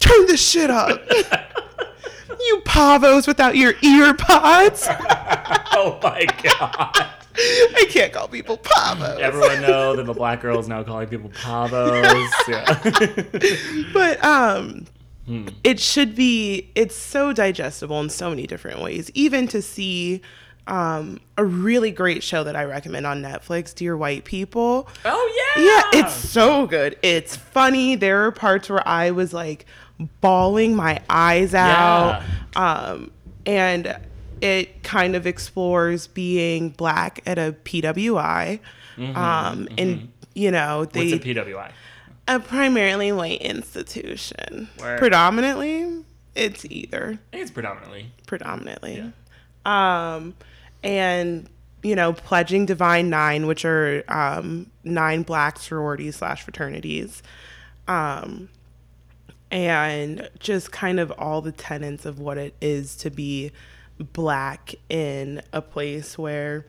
Turn 0.00 0.26
this 0.26 0.46
shit 0.46 0.70
up. 0.70 1.00
you 2.40 2.62
pavos 2.64 3.26
without 3.26 3.56
your 3.56 3.74
ear 3.82 4.14
pods. 4.14 4.86
oh 4.90 5.98
my 6.02 6.26
god. 6.42 7.10
I 7.76 7.86
can't 7.90 8.12
call 8.12 8.28
people 8.28 8.58
pavos. 8.58 9.18
Everyone 9.18 9.60
know 9.62 9.96
that 9.96 10.06
the 10.06 10.14
black 10.14 10.40
girl 10.40 10.58
is 10.58 10.68
now 10.68 10.82
calling 10.82 11.08
people 11.08 11.30
pavos. 11.30 12.28
Yeah. 12.48 13.84
but 13.92 14.24
um 14.24 14.86
it 15.64 15.80
should 15.80 16.14
be 16.14 16.70
it's 16.76 16.94
so 16.94 17.32
digestible 17.32 18.00
in 18.00 18.08
so 18.10 18.30
many 18.30 18.46
different 18.46 18.80
ways. 18.80 19.10
Even 19.14 19.48
to 19.48 19.60
see 19.60 20.22
um 20.68 21.20
a 21.36 21.44
really 21.44 21.90
great 21.90 22.22
show 22.22 22.44
that 22.44 22.56
I 22.56 22.64
recommend 22.64 23.06
on 23.06 23.22
Netflix, 23.22 23.74
Dear 23.74 23.96
White 23.96 24.24
People. 24.24 24.88
oh 25.04 25.54
yeah. 25.56 25.62
Yeah, 25.62 26.00
it's 26.00 26.14
so 26.14 26.66
good. 26.66 26.96
It's 27.02 27.36
funny. 27.36 27.96
There 27.96 28.24
are 28.26 28.32
parts 28.32 28.70
where 28.70 28.86
I 28.86 29.10
was 29.10 29.32
like 29.32 29.66
bawling 30.20 30.76
my 30.76 31.00
eyes 31.08 31.54
out. 31.54 32.22
Um, 32.54 33.10
and 33.46 33.96
it 34.40 34.82
kind 34.82 35.16
of 35.16 35.26
explores 35.26 36.06
being 36.06 36.70
black 36.70 37.20
at 37.26 37.38
a 37.38 37.54
PWI. 37.64 38.60
um, 39.14 39.68
and, 39.78 40.12
you 40.34 40.50
know, 40.50 40.84
they, 40.84 41.12
What's 41.12 41.24
a 41.24 41.28
PWI? 41.28 41.70
a 42.28 42.40
primarily 42.40 43.12
white 43.12 43.40
institution. 43.40 44.68
Word. 44.80 44.98
Predominantly, 44.98 46.04
it's 46.34 46.64
either 46.66 47.18
I 47.32 47.36
think 47.36 47.42
it's 47.42 47.50
predominantly. 47.50 48.10
predominantly. 48.26 49.12
Um, 49.64 50.34
and 50.82 51.48
you 51.82 51.94
know, 51.94 52.12
pledging 52.12 52.66
Divine 52.66 53.10
Nine, 53.10 53.46
which 53.46 53.64
are 53.64 54.02
um, 54.08 54.70
nine 54.82 55.22
black 55.22 55.58
sororities 55.58 56.16
slash 56.16 56.42
fraternities, 56.42 57.22
um, 57.86 58.48
and 59.50 60.28
just 60.40 60.72
kind 60.72 60.98
of 60.98 61.12
all 61.12 61.40
the 61.42 61.52
tenets 61.52 62.04
of 62.04 62.18
what 62.18 62.38
it 62.38 62.54
is 62.60 62.96
to 62.96 63.10
be 63.10 63.52
black 63.98 64.74
in 64.88 65.42
a 65.52 65.62
place 65.62 66.18
where 66.18 66.66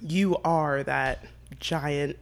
you 0.00 0.36
are 0.44 0.82
that 0.82 1.24
giant 1.60 2.18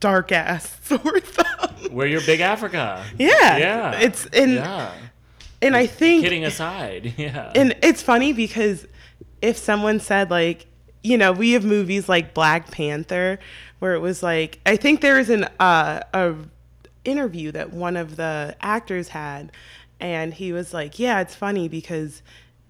dark 0.00 0.32
ass 0.32 0.78
sort 0.82 1.02
sore 1.04 1.20
thumb. 1.20 2.08
you're 2.08 2.20
big 2.22 2.40
Africa. 2.40 3.04
Yeah, 3.18 3.56
Yeah. 3.56 4.00
It's 4.00 4.26
and 4.26 4.54
yeah. 4.54 4.92
and 5.62 5.76
I 5.76 5.86
think 5.86 6.24
Kidding 6.24 6.44
aside. 6.44 7.14
Yeah. 7.18 7.52
and 7.54 7.76
it's 7.82 8.02
funny 8.02 8.32
because 8.32 8.86
if 9.42 9.56
someone 9.56 10.00
said 10.00 10.30
like 10.30 10.66
you 11.02 11.16
know 11.16 11.32
we 11.32 11.52
have 11.52 11.64
movies 11.64 12.08
like 12.08 12.34
black 12.34 12.70
panther 12.70 13.38
where 13.78 13.94
it 13.94 14.00
was 14.00 14.22
like 14.22 14.60
i 14.66 14.76
think 14.76 15.00
there 15.00 15.16
was 15.16 15.30
an 15.30 15.44
uh, 15.58 16.00
a 16.12 16.34
interview 17.04 17.50
that 17.50 17.72
one 17.72 17.96
of 17.96 18.16
the 18.16 18.54
actors 18.60 19.08
had 19.08 19.50
and 19.98 20.34
he 20.34 20.52
was 20.52 20.74
like 20.74 20.98
yeah 20.98 21.20
it's 21.20 21.34
funny 21.34 21.68
because 21.68 22.20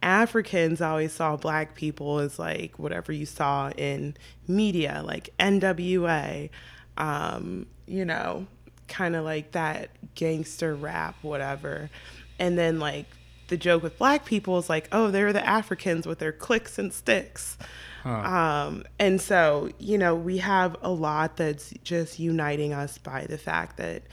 africans 0.03 0.81
always 0.81 1.13
saw 1.13 1.37
black 1.37 1.75
people 1.75 2.19
as 2.19 2.39
like 2.39 2.79
whatever 2.79 3.13
you 3.13 3.27
saw 3.27 3.71
in 3.73 4.17
media 4.49 5.03
like 5.05 5.31
nwa 5.39 6.49
um, 6.97 7.67
you 7.87 8.05
know 8.05 8.47
kind 8.89 9.15
of 9.15 9.25
like 9.25 9.53
that 9.53 9.91
gangster 10.15 10.75
rap 10.75 11.15
whatever 11.23 11.91
and 12.39 12.59
then 12.59 12.81
like 12.81 13.07
the 13.51 13.57
joke 13.57 13.83
with 13.83 13.99
black 13.99 14.25
people 14.25 14.57
is 14.59 14.71
like, 14.71 14.89
oh, 14.93 15.11
they're 15.11 15.33
the 15.33 15.47
Africans 15.47 16.07
with 16.07 16.21
their 16.21 16.33
clicks 16.33 16.79
and 16.79 16.93
sticks. 16.93 17.59
Um, 18.05 18.85
and 18.99 19.21
so, 19.21 19.71
you 19.79 19.99
know, 19.99 20.15
we 20.15 20.39
have 20.39 20.77
a 20.81 20.91
lot 20.91 21.37
that's 21.37 21.75
just 21.85 22.19
uniting 22.19 22.73
us 22.73 22.97
by 22.97 23.27
the 23.29 23.37
fact 23.37 23.77
that 23.77 24.05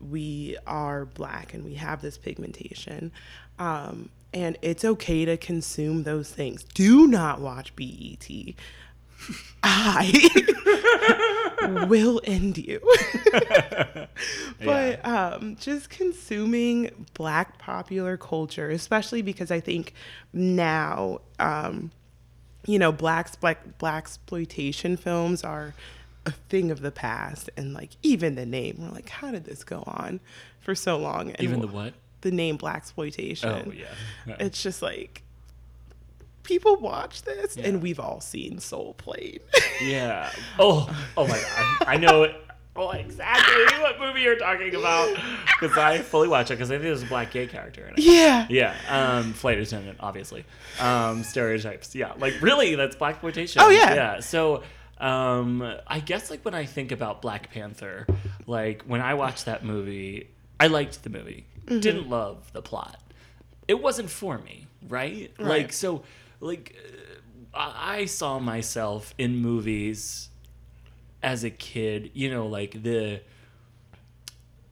we 0.00 0.56
are 0.66 1.04
black 1.04 1.52
and 1.52 1.64
we 1.64 1.74
have 1.74 2.00
this 2.00 2.16
pigmentation. 2.16 3.12
Um, 3.58 4.08
and 4.34 4.58
it's 4.60 4.84
okay 4.84 5.24
to 5.24 5.36
consume 5.36 6.02
those 6.02 6.30
things. 6.30 6.64
Do 6.64 7.06
not 7.06 7.40
watch 7.40 7.74
BET. 7.76 8.28
I 9.62 11.86
will 11.88 12.20
end 12.24 12.58
you. 12.58 12.80
but 14.64 15.06
um, 15.06 15.56
just 15.58 15.88
consuming 15.88 17.06
black 17.14 17.58
popular 17.58 18.16
culture, 18.16 18.68
especially 18.68 19.22
because 19.22 19.50
I 19.50 19.60
think 19.60 19.94
now, 20.32 21.20
um, 21.38 21.92
you 22.66 22.78
know, 22.78 22.92
black 22.92 23.40
black 23.40 23.78
blaxploitation 23.78 24.98
films 24.98 25.44
are 25.44 25.74
a 26.26 26.32
thing 26.32 26.70
of 26.70 26.80
the 26.80 26.90
past, 26.90 27.48
and 27.56 27.72
like 27.72 27.90
even 28.02 28.34
the 28.34 28.46
name, 28.46 28.78
we're 28.80 28.90
like, 28.90 29.08
how 29.08 29.30
did 29.30 29.44
this 29.44 29.64
go 29.64 29.84
on 29.86 30.20
for 30.60 30.74
so 30.74 30.98
long? 30.98 31.30
And 31.30 31.40
Even 31.40 31.60
the 31.60 31.68
what? 31.68 31.94
The 32.24 32.30
name 32.32 32.58
blaxploitation. 32.58 33.66
Oh 33.66 33.70
yeah. 33.70 33.84
Yeah. 34.26 34.36
It's 34.40 34.62
just 34.62 34.80
like 34.82 35.22
people 36.42 36.76
watch 36.76 37.22
this, 37.22 37.56
Yeah. 37.56 37.66
and 37.68 37.82
we've 37.82 38.00
all 38.00 38.20
seen 38.20 38.58
Soul 38.58 38.94
Plane. 38.94 39.38
Yeah. 39.82 40.30
Oh, 40.58 40.88
oh 41.16 41.26
my 41.26 41.36
god. 41.40 41.88
I 41.88 41.96
know 41.96 42.22
it. 42.22 42.36
Oh, 42.76 42.90
exactly 42.92 43.64
what 43.80 43.98
movie 44.00 44.22
you're 44.22 44.36
talking 44.36 44.74
about 44.74 45.16
because 45.60 45.76
I 45.76 45.98
fully 45.98 46.28
watch 46.28 46.50
it 46.50 46.54
because 46.54 46.70
I 46.70 46.74
think 46.74 46.84
there's 46.84 47.02
a 47.02 47.06
black 47.06 47.30
gay 47.32 47.46
character 47.46 47.86
in 47.86 47.94
it. 47.94 47.98
yeah. 48.00 48.46
Yeah, 48.48 48.74
um, 48.88 49.32
flight 49.32 49.58
attendant, 49.58 49.98
obviously. 50.00 50.44
Um, 50.80 51.22
stereotypes. 51.24 51.94
Yeah, 51.94 52.12
like 52.18 52.40
really, 52.40 52.74
that's 52.76 52.96
blaxploitation. 52.96 53.56
Oh, 53.60 53.68
yeah. 53.70 53.94
yeah. 53.94 54.20
So, 54.20 54.62
um, 54.98 55.62
I 55.86 56.00
guess 56.00 56.30
like 56.30 56.44
when 56.44 56.54
I 56.54 56.64
think 56.64 56.90
about 56.92 57.20
Black 57.20 57.50
Panther, 57.52 58.06
like 58.46 58.82
when 58.84 59.00
I 59.00 59.14
watched 59.14 59.44
that 59.46 59.64
movie, 59.64 60.28
I 60.58 60.68
liked 60.68 61.02
the 61.02 61.10
movie. 61.10 61.46
Mm-hmm. 61.66 61.80
Didn't 61.80 62.08
love 62.08 62.50
the 62.52 62.62
plot. 62.62 63.00
It 63.66 63.80
wasn't 63.82 64.10
for 64.10 64.38
me, 64.38 64.66
right? 64.88 65.32
Like 65.38 65.72
so. 65.72 66.04
like 66.40 66.76
uh, 67.54 67.58
I 67.58 68.00
I 68.00 68.04
saw 68.06 68.38
myself 68.38 69.14
in 69.16 69.36
movies 69.36 70.28
as 71.22 71.44
a 71.44 71.50
kid, 71.50 72.10
you 72.14 72.30
know, 72.30 72.46
like 72.46 72.82
the 72.82 73.20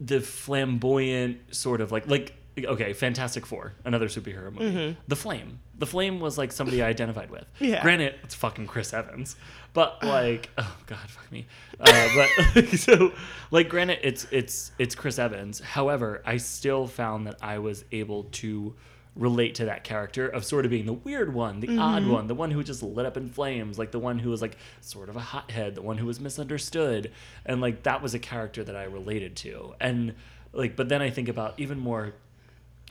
the 0.01 0.20
flamboyant 0.20 1.55
sort 1.55 1.80
of 1.80 1.93
like 1.93 2.07
like 2.07 2.34
okay, 2.59 2.93
Fantastic 2.93 3.47
Four, 3.47 3.74
another 3.84 4.09
superhero 4.09 4.53
movie. 4.53 4.97
The 5.09 5.16
Flame. 5.16 5.61
The 5.83 5.87
Flame 5.87 6.20
was 6.20 6.39
like 6.39 6.53
somebody 6.53 6.80
I 6.80 6.87
identified 6.87 7.28
with. 7.28 7.45
Yeah. 7.59 7.83
Granted, 7.83 8.14
it's 8.22 8.37
fucking 8.37 8.68
Chris 8.68 8.95
Evans, 8.95 9.35
but 9.72 10.01
like, 10.05 10.49
oh 10.57 10.76
god, 10.87 11.11
fuck 11.11 11.33
me. 11.33 11.49
Uh, 11.80 12.09
but 12.14 12.68
so, 12.78 13.11
like, 13.51 13.68
granted, 13.68 13.99
it's 14.05 14.28
it's 14.30 14.70
it's 14.78 14.95
Chris 14.95 15.18
Evans. 15.18 15.59
However, 15.59 16.22
I 16.24 16.37
still 16.37 16.87
found 16.87 17.26
that 17.26 17.35
I 17.43 17.59
was 17.59 17.85
able 17.91 18.28
to 18.43 18.76
relate 19.16 19.57
to 19.57 19.64
that 19.64 19.83
character 19.83 20.28
of 20.28 20.45
sort 20.45 20.64
of 20.64 20.70
being 20.70 20.87
the 20.87 20.93
weird 20.93 21.35
one, 21.35 21.59
the 21.59 21.76
odd 21.76 22.07
one, 22.07 22.28
the 22.28 22.35
one 22.37 22.53
who 22.53 22.62
just 22.62 22.85
lit 22.85 23.05
up 23.05 23.16
in 23.16 23.28
flames, 23.28 23.76
like 23.76 23.91
the 23.91 23.99
one 23.99 24.20
who 24.20 24.30
was 24.30 24.41
like 24.41 24.57
sort 24.83 25.09
of 25.09 25.16
a 25.16 25.20
hothead, 25.20 25.74
the 25.74 25.83
one 25.83 25.99
who 25.99 26.07
was 26.07 26.20
misunderstood, 26.20 27.11
and 27.45 27.61
like 27.61 27.83
that 27.83 28.01
was 28.01 28.14
a 28.14 28.20
character 28.20 28.62
that 28.62 28.76
I 28.76 28.85
related 28.85 29.35
to, 29.39 29.74
and 29.80 30.14
like, 30.53 30.76
but 30.76 30.89
then 30.89 31.03
I 31.03 31.11
think 31.11 31.28
about 31.28 31.59
even 31.59 31.80
more 31.80 32.14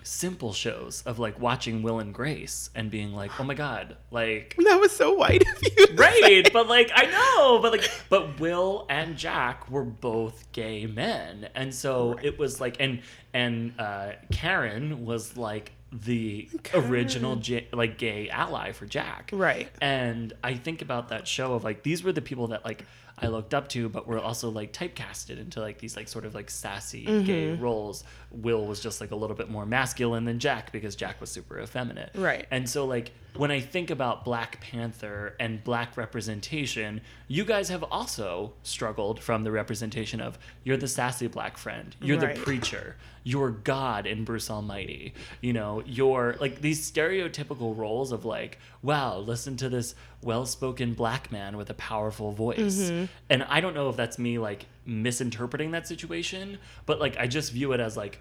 simple 0.04 0.54
shows 0.54 1.04
of 1.06 1.20
like 1.20 1.40
watching 1.40 1.84
Will 1.84 2.00
and 2.00 2.14
Grace 2.14 2.70
and 2.76 2.90
being 2.90 3.14
like, 3.14 3.32
oh 3.40 3.44
my 3.44 3.54
god, 3.54 3.98
like 4.12 4.56
That 4.58 4.80
was 4.80 4.92
so 4.92 5.14
white 5.14 5.42
of 5.48 5.64
you. 5.64 5.86
right 5.96 6.50
but 6.54 6.68
like 6.68 6.90
i 6.96 7.06
know 7.06 7.60
but 7.62 7.72
like 7.74 7.90
but 8.10 8.40
will 8.40 8.86
and 8.90 9.18
jack 9.18 9.70
were 9.70 9.84
both 9.84 10.50
gay 10.54 10.86
men 10.86 11.50
and 11.56 11.74
so 11.74 12.18
it 12.22 12.40
was 12.40 12.60
like 12.62 12.78
and 12.80 13.02
and 13.34 13.74
uh 13.80 14.12
karen 14.32 15.06
was 15.06 15.36
like 15.38 15.72
the 15.92 16.48
original 16.74 17.36
J- 17.36 17.68
like 17.74 17.98
gay 17.98 18.30
ally 18.30 18.72
for 18.72 18.86
jack 18.86 19.30
Right. 19.34 19.70
and 19.82 20.34
i 20.44 20.54
think 20.54 20.82
about 20.82 21.10
that 21.10 21.28
show 21.28 21.54
of 21.54 21.64
like 21.64 21.84
these 21.84 22.04
were 22.04 22.14
the 22.14 22.22
people 22.22 22.48
that 22.48 22.64
like 22.64 22.86
i 23.22 23.28
looked 23.28 23.54
up 23.54 23.68
to 23.70 23.88
but 23.90 24.08
were 24.08 24.20
also 24.20 24.50
like 24.50 24.74
typecasted 24.74 25.40
into 25.40 25.60
like 25.62 25.78
these 25.80 25.96
like 25.96 26.08
sort 26.08 26.26
of 26.26 26.34
like 26.34 26.50
sassy 26.50 27.06
gay 27.06 27.48
Mm-hmm. 27.52 27.62
roles 27.64 28.04
will 28.32 28.66
was 28.66 28.80
just 28.80 29.00
like 29.02 29.12
a 29.12 29.16
little 29.16 29.36
bit 29.36 29.50
more 29.50 29.66
masculine 29.66 30.26
than 30.26 30.40
jack 30.40 30.72
because 30.72 30.96
jack 30.96 31.20
was 31.22 31.30
super 31.30 31.60
effeminate 31.60 32.12
Right. 32.16 32.46
and 32.52 32.70
so, 32.70 32.86
like, 32.86 33.12
when 33.36 33.52
I 33.52 33.62
think 33.62 33.90
about 33.90 34.26
Black 34.26 34.60
Panther 34.60 35.36
and 35.40 35.64
black 35.64 35.96
representation, 35.96 37.02
you 37.28 37.46
guys 37.46 37.70
have 37.70 37.84
also 37.84 38.54
struggled 38.64 39.22
from 39.22 39.44
the 39.44 39.52
representation 39.52 40.20
of 40.20 40.38
you're 40.64 40.78
the 40.78 40.88
sassy 40.88 41.28
black 41.28 41.58
friend, 41.58 41.96
you're 42.02 42.20
Right. 42.20 42.36
the 42.36 42.42
preacher, 42.44 42.98
you're 43.24 43.52
God 43.52 44.06
in 44.06 44.26
Bruce 44.26 44.50
Almighty. 44.50 45.14
You 45.40 45.54
know, 45.54 45.82
you're 45.86 46.36
like 46.40 46.62
these 46.62 46.90
stereotypical 46.90 47.78
roles 47.78 48.12
of 48.12 48.26
like, 48.26 48.60
wow, 48.82 49.18
listen 49.20 49.56
to 49.58 49.70
this 49.70 49.96
well 50.22 50.46
spoken 50.46 50.94
black 50.94 51.32
man 51.32 51.56
with 51.58 51.70
a 51.70 51.76
powerful 51.76 52.32
voice. 52.34 52.90
Mm-hmm. 52.92 53.06
And 53.30 53.44
I 53.44 53.62
don't 53.62 53.74
know 53.74 53.90
if 53.90 53.96
that's 53.96 54.20
me 54.20 54.40
like 54.40 54.66
misinterpreting 54.86 55.72
that 55.72 55.88
situation, 55.88 56.58
but 56.86 57.00
like, 57.00 57.18
I 57.18 57.28
just 57.28 57.54
view 57.54 57.72
it 57.74 57.80
as 57.80 57.96
like, 57.96 58.20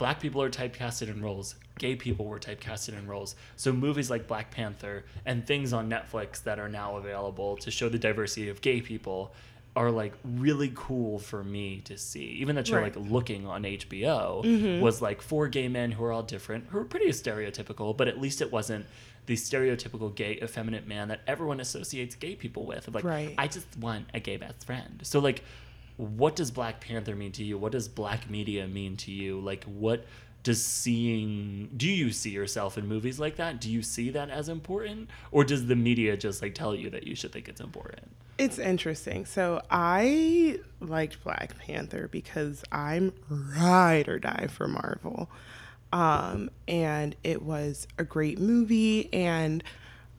black 0.00 0.18
people 0.18 0.40
are 0.42 0.48
typecasted 0.48 1.10
in 1.10 1.22
roles. 1.22 1.56
Gay 1.78 1.94
people 1.94 2.24
were 2.24 2.38
typecasted 2.38 2.98
in 2.98 3.06
roles. 3.06 3.36
So 3.56 3.70
movies 3.70 4.08
like 4.08 4.26
black 4.26 4.50
panther 4.50 5.04
and 5.26 5.46
things 5.46 5.74
on 5.74 5.90
netflix 5.90 6.42
that 6.44 6.58
are 6.58 6.70
now 6.70 6.96
available 6.96 7.58
to 7.58 7.70
show 7.70 7.90
the 7.90 7.98
diversity 7.98 8.48
of 8.48 8.62
gay 8.62 8.80
people 8.80 9.32
are 9.76 9.90
like 9.90 10.14
really 10.24 10.72
cool 10.74 11.18
for 11.18 11.44
me 11.44 11.82
to 11.84 11.98
see. 11.98 12.24
Even 12.40 12.56
that 12.56 12.66
show 12.66 12.76
Right. 12.76 12.96
like 12.96 13.10
looking 13.10 13.46
on 13.46 13.62
hbo 13.64 14.42
mm-hmm. 14.42 14.80
was 14.80 15.02
like 15.02 15.20
four 15.20 15.48
gay 15.48 15.68
men 15.68 15.92
who 15.92 16.02
are 16.02 16.12
all 16.12 16.22
different 16.22 16.64
who 16.70 16.78
are 16.78 16.84
pretty 16.84 17.08
stereotypical 17.10 17.94
but 17.94 18.08
at 18.08 18.18
least 18.18 18.40
it 18.40 18.50
wasn't 18.50 18.86
the 19.26 19.36
stereotypical 19.36 20.12
gay 20.14 20.38
effeminate 20.42 20.88
man 20.88 21.08
that 21.08 21.20
everyone 21.26 21.60
associates 21.60 22.14
gay 22.14 22.34
people 22.34 22.64
with. 22.64 22.88
Like 22.88 23.04
Right. 23.04 23.34
i 23.36 23.46
just 23.46 23.68
want 23.76 24.06
a 24.14 24.20
gay 24.20 24.38
best 24.38 24.64
friend. 24.64 25.00
So 25.02 25.20
like 25.20 25.44
what 26.00 26.34
does 26.34 26.50
Black 26.50 26.80
Panther 26.80 27.14
mean 27.14 27.32
to 27.32 27.44
you? 27.44 27.58
What 27.58 27.72
does 27.72 27.88
black 27.88 28.30
media 28.30 28.66
mean 28.66 28.96
to 28.98 29.10
you? 29.10 29.38
Like, 29.38 29.64
what 29.64 30.06
does 30.42 30.64
seeing, 30.64 31.68
do 31.76 31.86
you 31.86 32.10
see 32.10 32.30
yourself 32.30 32.78
in 32.78 32.86
movies 32.86 33.20
like 33.20 33.36
that? 33.36 33.60
Do 33.60 33.70
you 33.70 33.82
see 33.82 34.08
that 34.10 34.30
as 34.30 34.48
important? 34.48 35.10
Or 35.30 35.44
does 35.44 35.66
the 35.66 35.76
media 35.76 36.16
just 36.16 36.40
like 36.40 36.54
tell 36.54 36.74
you 36.74 36.88
that 36.90 37.06
you 37.06 37.14
should 37.14 37.32
think 37.32 37.48
it's 37.48 37.60
important? 37.60 38.10
It's 38.38 38.58
interesting. 38.58 39.26
So 39.26 39.60
I 39.70 40.60
liked 40.80 41.22
Black 41.22 41.58
Panther 41.58 42.08
because 42.08 42.64
I'm 42.72 43.12
ride 43.28 44.08
or 44.08 44.18
die 44.18 44.46
for 44.50 44.66
Marvel. 44.66 45.28
Um, 45.92 46.48
and 46.66 47.14
it 47.22 47.42
was 47.42 47.86
a 47.98 48.04
great 48.04 48.38
movie. 48.38 49.12
And 49.12 49.62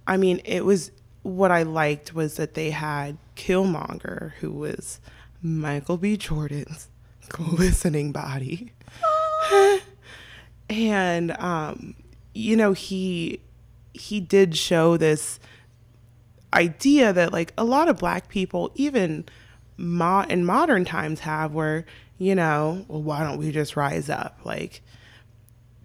I 0.06 0.18
mean, 0.18 0.42
it 0.46 0.64
was 0.64 0.92
what 1.24 1.50
I 1.50 1.64
liked 1.64 2.14
was 2.14 2.36
that 2.36 2.54
they 2.54 2.70
had 2.70 3.18
Killmonger, 3.36 4.34
who 4.34 4.52
was 4.52 5.00
Michael 5.42 5.98
B. 5.98 6.18
Jordan's 6.18 6.88
glistening 7.30 8.12
body. 8.12 8.72
and 10.70 11.32
um, 11.39 11.96
you 12.34 12.56
know, 12.56 12.74
he 12.74 13.42
he 13.94 14.20
did 14.20 14.56
show 14.56 14.98
this 14.98 15.39
idea 16.54 17.14
that 17.14 17.32
like 17.32 17.54
a 17.58 17.64
lot 17.64 17.88
of 17.88 17.98
black 17.98 18.28
people 18.28 18.72
even 18.76 19.26
mo- 19.78 20.26
in 20.30 20.46
modern 20.46 20.86
times 20.86 21.22
have 21.22 21.54
where 21.54 21.86
you 22.18 22.36
know 22.36 22.86
well 22.88 23.02
why 23.02 23.24
don't 23.24 23.38
we 23.38 23.52
just 23.52 23.78
rise 23.78 24.10
up 24.10 24.38
like 24.44 24.82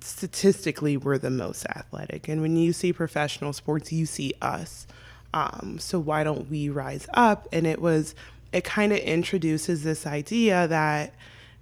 statistically 0.01 0.97
we're 0.97 1.19
the 1.19 1.31
most 1.31 1.65
athletic 1.67 2.29
and 2.29 2.41
when 2.41 2.57
you 2.57 2.73
see 2.73 2.93
professional 2.93 3.53
sports 3.53 3.93
you 3.93 4.07
see 4.07 4.33
us 4.43 4.87
um, 5.35 5.77
so 5.79 5.99
why 5.99 6.25
don't 6.25 6.51
we 6.51 6.69
rise 6.69 7.07
up 7.15 7.47
and 7.53 7.67
it 7.67 7.81
was 7.81 8.15
it 8.53 8.65
kind 8.65 8.93
of 8.93 8.99
introduces 8.99 9.83
this 9.83 10.07
idea 10.07 10.67
that 10.69 11.15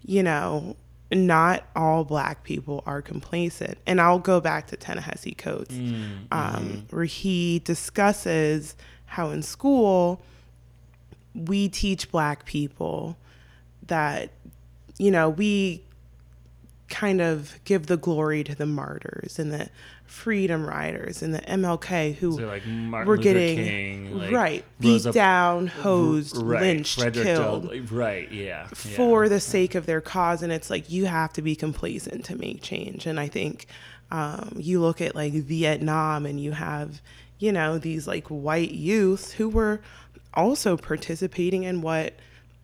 you 0.04 0.22
know 0.22 0.76
not 1.12 1.64
all 1.76 2.04
black 2.04 2.42
people 2.44 2.82
are 2.86 3.00
complacent. 3.02 3.78
And 3.86 4.00
i'll 4.00 4.18
go 4.18 4.40
back 4.40 4.66
to 4.68 4.76
Ta-Nehisi 4.76 5.36
coates. 5.36 5.74
Um, 6.32 6.86
where 6.90 7.04
he 7.04 7.60
discusses 7.64 8.74
how 9.06 9.30
in 9.30 9.42
school 9.42 10.22
we 11.34 11.68
teach 11.68 12.10
black 12.10 12.44
people 12.46 13.16
that 13.86 14.30
you 14.98 15.10
know 15.10 15.28
we 15.28 15.82
kind 16.88 17.20
of 17.20 17.58
give 17.64 17.86
the 17.86 17.96
glory 17.96 18.44
to 18.44 18.54
the 18.54 18.66
martyrs 18.66 19.38
and 19.38 19.52
the 19.52 19.68
freedom 20.06 20.66
riders 20.66 21.22
and 21.22 21.34
the 21.34 21.40
MLK 21.40 22.14
who 22.14 22.36
So, 22.36 22.46
like, 22.46 22.66
Martin 22.66 23.08
were 23.08 23.16
Luther 23.16 23.22
getting 23.22 23.56
King, 23.56 24.18
like, 24.18 24.32
right 24.32 24.64
beat 24.78 25.04
down, 25.12 25.66
hosed, 25.66 26.36
right. 26.36 26.60
lynched, 26.60 27.00
Frederick 27.00 27.26
killed 27.26 27.62
Douglass- 27.64 27.90
right, 27.90 28.30
yeah. 28.30 28.44
yeah. 28.44 28.66
for 28.68 29.28
the 29.28 29.40
sake 29.40 29.74
of 29.74 29.86
their 29.86 30.00
cause 30.00 30.42
and 30.42 30.52
it's 30.52 30.70
like 30.70 30.90
you 30.90 31.06
have 31.06 31.32
to 31.32 31.42
be 31.42 31.56
complacent 31.56 32.24
to 32.26 32.36
make 32.36 32.62
change 32.62 33.06
and 33.06 33.18
i 33.18 33.28
think 33.28 33.66
um, 34.10 34.52
you 34.56 34.80
look 34.80 35.00
at 35.00 35.14
like 35.14 35.32
vietnam 35.32 36.26
and 36.26 36.40
you 36.40 36.52
have 36.52 37.00
you 37.38 37.50
know 37.50 37.78
these 37.78 38.06
like 38.06 38.26
white 38.28 38.72
youth 38.72 39.32
who 39.32 39.48
were 39.48 39.80
also 40.34 40.76
participating 40.76 41.64
in 41.64 41.82
what 41.82 42.14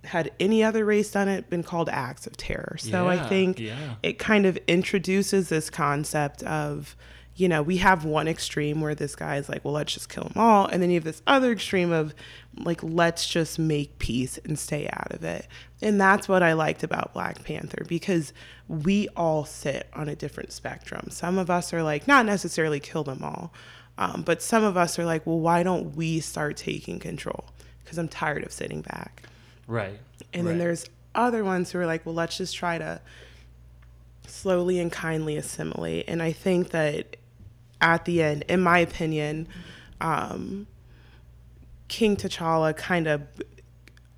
had 0.05 0.31
any 0.41 0.63
other 0.63 0.85
race 0.85 1.11
done 1.11 1.29
it 1.29 1.51
been 1.51 1.63
called 1.63 1.89
acts 1.89 2.27
of 2.27 2.37
terror 2.37 2.77
so 2.79 3.09
i 3.09 3.19
think 3.29 3.59
yeah. 3.59 3.95
it 4.03 4.19
kind 4.19 4.47
of 4.47 4.57
introduces 4.67 5.49
this 5.49 5.69
concept 5.69 6.43
of 6.45 6.97
you 7.41 7.49
know 7.49 7.63
we 7.63 7.79
have 7.79 8.05
one 8.05 8.29
extreme 8.29 8.81
where 8.81 8.95
this 8.95 9.17
guy 9.17 9.37
is 9.37 9.49
like 9.49 9.65
well 9.65 9.75
let's 9.75 9.95
just 9.95 10.09
kill 10.09 10.25
them 10.25 10.35
all. 10.37 10.67
And 10.67 10.83
then 10.83 10.91
you 10.91 10.97
have 10.97 11.05
this 11.05 11.23
other 11.27 11.51
extreme 11.51 11.91
of 11.91 12.15
like 12.57 12.83
let's 12.83 13.27
just 13.27 13.59
make 13.59 13.99
peace 13.99 14.39
and 14.45 14.59
stay 14.59 14.89
out 14.93 15.13
of 15.13 15.25
it. 15.25 15.47
And 15.81 16.01
that's 16.01 16.29
what 16.29 16.43
i 16.43 16.53
liked 16.53 16.83
about 16.83 17.15
black 17.15 17.43
panther 17.45 17.85
because 17.89 18.33
we 18.69 19.09
all 19.17 19.45
sit 19.45 19.89
on 19.95 20.09
a 20.09 20.15
different 20.15 20.53
spectrum. 20.53 21.09
Some 21.11 21.39
of 21.39 21.51
us 21.51 21.73
are 21.73 21.83
like 21.83 22.07
not 22.07 22.27
necessarily 22.27 22.81
kill 22.81 23.05
them 23.05 23.23
all 23.23 23.53
um, 23.97 24.23
but 24.23 24.43
some 24.43 24.63
of 24.63 24.77
us 24.77 24.99
are 24.99 25.05
like 25.05 25.27
well 25.27 25.41
why 25.41 25.63
don't 25.63 25.97
we 25.97 26.21
start 26.21 26.57
taking 26.57 26.99
control? 26.99 27.47
Because 27.83 27.99
i'm 27.99 28.09
tired 28.09 28.45
of 28.45 28.53
sitting 28.53 28.83
back. 28.83 29.23
Right. 29.67 30.01
and 30.35 30.47
then 30.47 30.59
there's 30.59 30.85
other 31.15 31.45
ones 31.45 31.71
who 31.71 31.79
are 31.79 31.87
like, 31.87 32.05
well, 32.05 32.15
let's 32.15 32.37
just 32.37 32.57
try 32.57 32.79
to 32.79 33.01
slowly 34.27 34.79
and 34.81 34.91
kindly 34.91 35.37
assimilate. 35.37 36.07
And 36.09 36.23
I 36.23 36.33
think 36.33 36.71
that 36.71 37.17
at 37.81 38.05
the 38.05 38.23
end, 38.23 38.45
in 38.49 38.61
my 38.61 38.79
opinion, 38.79 39.49
um, 40.01 40.67
King 41.89 42.17
T'Challa 42.17 42.77
kind 42.77 43.07
of 43.07 43.23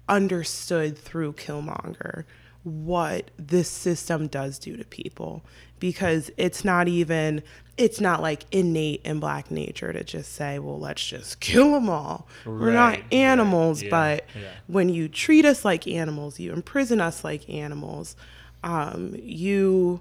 understood 0.09 0.99
through 0.99 1.33
Killmonger 1.35 2.25
what 2.65 3.31
this 3.37 3.69
system 3.69 4.27
does 4.29 4.59
do 4.59 4.77
to 4.77 4.85
people. 4.85 5.45
Because 5.81 6.31
it's 6.37 6.65
not 6.65 6.87
even 6.87 7.43
it's 7.77 8.01
not 8.01 8.21
like 8.21 8.45
innate 8.53 9.01
in 9.05 9.19
black 9.19 9.51
nature 9.51 9.93
to 9.93 10.05
just 10.05 10.33
say 10.35 10.59
well 10.61 10.79
let's 10.79 11.05
just 11.05 11.41
kill 11.41 11.73
them 11.73 11.89
all. 11.91 12.29
We're 12.45 12.67
Right, 12.67 12.73
not 12.75 12.91
right, 12.93 13.05
animals 13.13 13.83
yeah, 13.83 13.91
but 13.91 14.25
yeah. 14.41 14.51
when 14.69 14.89
you 14.91 15.09
treat 15.09 15.45
us 15.45 15.65
like 15.65 15.89
animals 15.89 16.39
you 16.39 16.53
imprison 16.53 17.01
us 17.01 17.25
like 17.25 17.49
animals 17.51 18.15
um, 18.63 19.17
you 19.21 20.01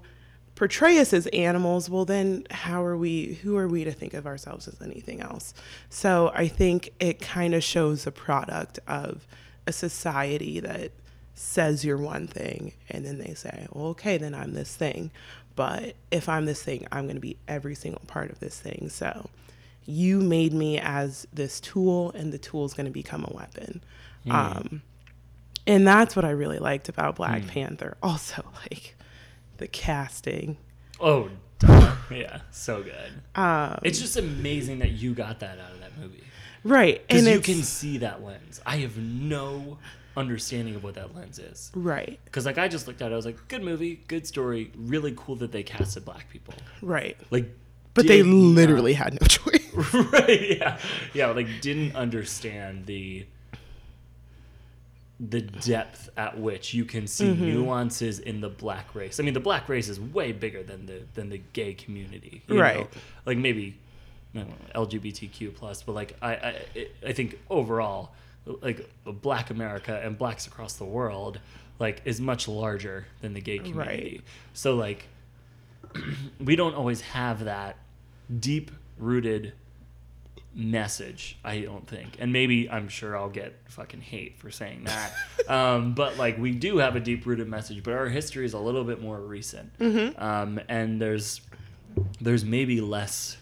portray 0.54 0.98
us 0.98 1.12
as 1.12 1.26
animals, 1.28 1.88
well 1.88 2.04
then 2.04 2.46
how 2.50 2.84
are 2.84 2.96
we 2.96 3.34
who 3.42 3.56
are 3.56 3.68
we 3.68 3.84
to 3.84 3.92
think 3.92 4.14
of 4.14 4.26
ourselves 4.26 4.68
as 4.68 4.80
anything 4.82 5.20
else? 5.20 5.54
So 5.88 6.30
I 6.34 6.48
think 6.48 6.92
it 7.00 7.20
kind 7.20 7.54
of 7.54 7.64
shows 7.64 8.06
a 8.06 8.12
product 8.12 8.78
of 8.86 9.26
a 9.66 9.72
society 9.72 10.60
that 10.60 10.92
says 11.34 11.84
you're 11.84 11.96
one 11.96 12.26
thing 12.26 12.72
and 12.90 13.04
then 13.04 13.18
they 13.18 13.34
say, 13.34 13.66
well, 13.72 13.86
okay, 13.86 14.18
then 14.18 14.34
I'm 14.34 14.52
this 14.52 14.76
thing. 14.76 15.10
But 15.54 15.96
if 16.10 16.28
I'm 16.28 16.46
this 16.46 16.62
thing, 16.62 16.86
I'm 16.92 17.04
going 17.04 17.16
to 17.16 17.20
be 17.20 17.36
every 17.46 17.74
single 17.74 18.02
part 18.06 18.30
of 18.30 18.40
this 18.40 18.58
thing. 18.58 18.88
So 18.88 19.28
you 19.84 20.20
made 20.20 20.52
me 20.52 20.78
as 20.78 21.26
this 21.32 21.60
tool, 21.60 22.12
and 22.12 22.32
the 22.32 22.38
tool 22.38 22.64
is 22.64 22.74
going 22.74 22.86
to 22.86 22.92
become 22.92 23.24
a 23.24 23.34
weapon. 23.34 23.82
Um, 24.30 24.82
and 25.66 25.86
that's 25.86 26.14
what 26.14 26.24
I 26.24 26.30
really 26.30 26.58
liked 26.58 26.88
about 26.88 27.16
Black 27.16 27.46
Panther. 27.48 27.96
Also, 28.02 28.44
like 28.70 28.94
the 29.62 29.68
casting. 29.68 30.56
Oh, 31.00 31.30
duh. 31.60 31.94
yeah, 32.10 32.40
so 32.50 32.82
good. 32.82 33.12
Um, 33.40 33.78
It's 33.84 34.00
just 34.00 34.16
amazing 34.16 34.80
that 34.80 34.90
you 34.90 35.14
got 35.14 35.38
that 35.40 35.58
out 35.58 35.70
of 35.72 35.80
that 35.80 35.96
movie. 35.98 36.24
right. 36.64 37.00
And 37.08 37.24
you 37.26 37.38
can 37.40 37.62
see 37.62 37.98
that 37.98 38.22
lens. 38.24 38.60
I 38.66 38.78
have 38.78 38.96
no 38.98 39.78
understanding 40.16 40.74
of 40.74 40.82
what 40.84 40.94
that 40.94 41.14
lens 41.14 41.38
is. 41.38 41.70
right. 41.74 42.18
Because 42.24 42.44
like 42.44 42.58
I 42.58 42.66
just 42.68 42.86
looked 42.88 43.00
at 43.02 43.10
it, 43.10 43.14
I 43.14 43.16
was 43.16 43.24
like, 43.24 43.38
good 43.48 43.62
movie, 43.62 44.00
good 44.08 44.26
story, 44.26 44.72
really 44.76 45.14
cool 45.16 45.36
that 45.36 45.52
they 45.52 45.62
casted 45.62 46.04
black 46.04 46.28
people. 46.28 46.54
Right. 46.82 47.16
Like, 47.30 47.48
But 47.94 48.06
they 48.08 48.22
not- 48.22 48.28
literally 48.34 48.94
had 48.94 49.12
no 49.14 49.26
choice. 49.28 49.60
right, 50.12 50.58
yeah, 50.58 50.78
yeah, 51.14 51.28
like 51.28 51.46
didn't 51.62 51.94
understand 51.96 52.84
the 52.86 53.26
the 55.30 55.40
depth 55.40 56.10
at 56.16 56.36
which 56.38 56.74
you 56.74 56.84
can 56.84 57.06
see 57.06 57.26
Mm-hmm. 57.26 57.44
nuances 57.46 58.18
in 58.18 58.40
the 58.40 58.48
black 58.48 58.92
race. 58.94 59.20
I 59.20 59.22
mean, 59.22 59.34
the 59.34 59.40
black 59.40 59.68
race 59.68 59.88
is 59.88 60.00
way 60.00 60.32
bigger 60.32 60.62
than 60.64 60.86
the 60.86 61.02
than 61.14 61.28
the 61.30 61.38
gay 61.52 61.74
community, 61.74 62.42
you 62.48 62.60
Right. 62.60 62.78
know? 62.80 62.88
Like 63.24 63.38
maybe 63.38 63.76
know, 64.34 64.46
LGBTQ 64.74 65.54
plus, 65.54 65.82
but 65.82 65.92
like 65.92 66.16
I 66.20 66.34
I, 66.34 66.86
I 67.06 67.12
think 67.12 67.38
overall, 67.48 68.10
like 68.62 68.90
Black 69.04 69.50
America 69.50 70.00
and 70.02 70.18
blacks 70.18 70.46
across 70.48 70.74
the 70.74 70.84
world, 70.86 71.38
like 71.78 72.02
is 72.04 72.20
much 72.20 72.48
larger 72.48 73.06
than 73.20 73.32
the 73.34 73.40
gay 73.40 73.58
community. 73.58 74.02
Right. 74.16 74.20
So 74.54 74.74
like 74.74 75.06
we 76.40 76.56
don't 76.56 76.74
always 76.74 77.00
have 77.02 77.44
that 77.44 77.76
deep 78.40 78.70
rooted 78.98 79.52
message 80.54 81.38
i 81.44 81.60
don't 81.60 81.86
think. 81.86 82.16
And 82.18 82.32
maybe 82.32 82.68
i'm 82.70 82.88
sure 82.88 83.16
i'll 83.16 83.30
get 83.30 83.58
fucking 83.68 84.00
hate 84.02 84.38
for 84.38 84.50
saying 84.50 84.84
that. 84.84 85.12
Um, 85.48 85.94
but 85.94 86.18
like 86.18 86.38
we 86.38 86.52
do 86.52 86.78
have 86.78 86.94
a 86.94 87.00
deep 87.00 87.26
rooted 87.26 87.48
message 87.48 87.82
but 87.82 87.94
our 87.94 88.06
history 88.06 88.44
is 88.44 88.52
a 88.54 88.58
little 88.58 88.84
bit 88.84 89.02
more 89.02 89.18
recent. 89.20 89.72
Um, 90.18 90.60
and 90.68 91.00
there's 91.00 91.40
there's 92.20 92.44
maybe 92.44 92.80
less 92.80 93.36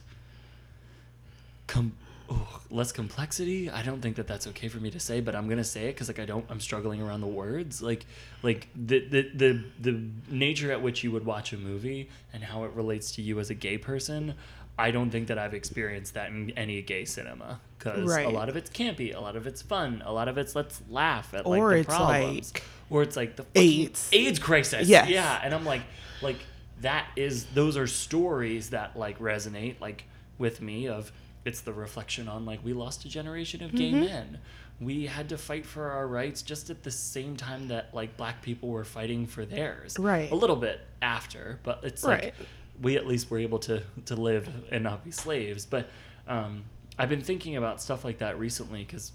com- 1.67 1.93
oh, 2.31 2.61
less 2.71 2.91
complexity. 2.91 3.71
I 3.71 3.83
don't 3.83 4.01
think 4.01 4.17
that 4.17 4.27
that's 4.27 4.47
okay 4.49 4.69
for 4.69 4.79
me 4.79 4.91
to 4.93 4.99
say 5.01 5.21
but 5.21 5.35
i'm 5.37 5.49
gonna 5.49 5.63
say 5.63 5.85
it 5.89 5.95
because 5.95 6.09
like 6.09 6.19
i 6.19 6.25
don't 6.25 6.45
i'm 6.49 6.61
struggling 6.61 7.03
around 7.03 7.21
the 7.21 7.27
words. 7.27 7.83
Like 7.83 8.07
like 8.43 8.69
the, 8.75 9.01
the 9.07 9.31
the 9.35 9.65
the 9.81 10.03
nature 10.31 10.73
at 10.73 10.81
which 10.83 11.05
you 11.05 11.11
would 11.13 11.27
watch 11.27 11.53
a 11.53 11.59
movie 11.59 12.09
and 12.33 12.43
how 12.43 12.65
it 12.65 12.73
relates 12.73 13.13
to 13.17 13.23
you 13.23 13.39
as 13.41 13.51
a 13.51 13.55
gay 13.55 13.77
person 13.79 14.35
i 14.81 14.91
don't 14.91 15.11
think 15.11 15.29
that 15.29 15.39
i've 15.39 15.55
experienced 15.55 16.15
that 16.15 16.29
in 16.31 16.51
any 16.57 16.83
gay 16.83 17.05
cinema 17.05 17.61
because 17.79 18.11
a 18.17 18.29
lot 18.29 18.49
of 18.49 18.57
it's 18.57 18.71
campy 18.71 19.15
a 19.15 19.21
lot 19.21 19.37
of 19.37 19.47
it's 19.47 19.63
fun 19.63 20.03
a 20.07 20.13
lot 20.13 20.29
of 20.29 20.37
it's 20.39 20.55
let's 20.55 20.81
laugh 20.91 21.33
at 21.35 21.47
like 21.47 21.61
Or 21.61 21.77
the 21.79 21.85
problems 21.85 22.53
like 22.55 22.63
or 22.91 23.03
it's 23.03 23.17
like 23.17 23.37
the 23.37 23.47
AIDS. 23.55 24.09
AIDS 24.13 24.41
crisis. 24.41 24.89
Yes. 24.89 25.09
Yeah, 25.09 25.41
and 25.45 25.55
I'm 25.55 25.65
like, 25.65 25.83
like 26.23 26.39
that 26.81 27.07
is 27.15 27.45
those 27.55 27.77
are 27.77 27.87
stories 27.87 28.71
that 28.71 28.97
like 28.97 29.21
resonate 29.21 29.81
like 29.81 30.03
with 30.39 30.61
me 30.61 30.89
of 30.89 31.13
it's 31.45 31.61
the 31.61 31.73
reflection 31.73 32.27
on 32.29 32.45
like 32.45 32.65
we 32.65 32.73
lost 32.73 33.05
a 33.05 33.09
generation 33.09 33.63
of 33.63 33.71
gay 33.77 33.93
Mm-hmm. 33.93 34.01
men. 34.07 34.39
We 34.81 35.07
had 35.07 35.29
to 35.29 35.39
fight 35.39 35.67
for 35.67 35.91
our 35.91 36.07
rights 36.09 36.43
just 36.43 36.69
at 36.69 36.83
the 36.83 36.91
same 36.91 37.37
time 37.37 37.69
that 37.69 37.95
like 37.95 38.17
black 38.17 38.43
people 38.43 38.71
were 38.71 38.85
fighting 38.85 39.27
for 39.29 39.45
theirs. 39.47 39.97
Right. 39.97 40.29
A 40.33 40.35
little 40.35 40.57
bit 40.57 40.81
after, 41.01 41.61
but 41.63 41.81
it's 41.85 42.03
like 42.03 42.21
Right. 42.23 42.35
We 42.81 42.97
at 42.97 43.07
least 43.07 43.31
were 43.31 43.39
able 43.39 43.59
to 43.61 43.83
to 44.07 44.17
live 44.17 44.49
and 44.71 44.85
not 44.85 45.05
be 45.05 45.11
slaves. 45.11 45.67
But 45.67 45.89
um, 46.27 46.65
I've 46.99 47.09
been 47.09 47.23
thinking 47.23 47.57
about 47.57 47.81
stuff 47.81 48.05
like 48.05 48.19
that 48.19 48.39
recently 48.39 48.85
because 48.85 49.13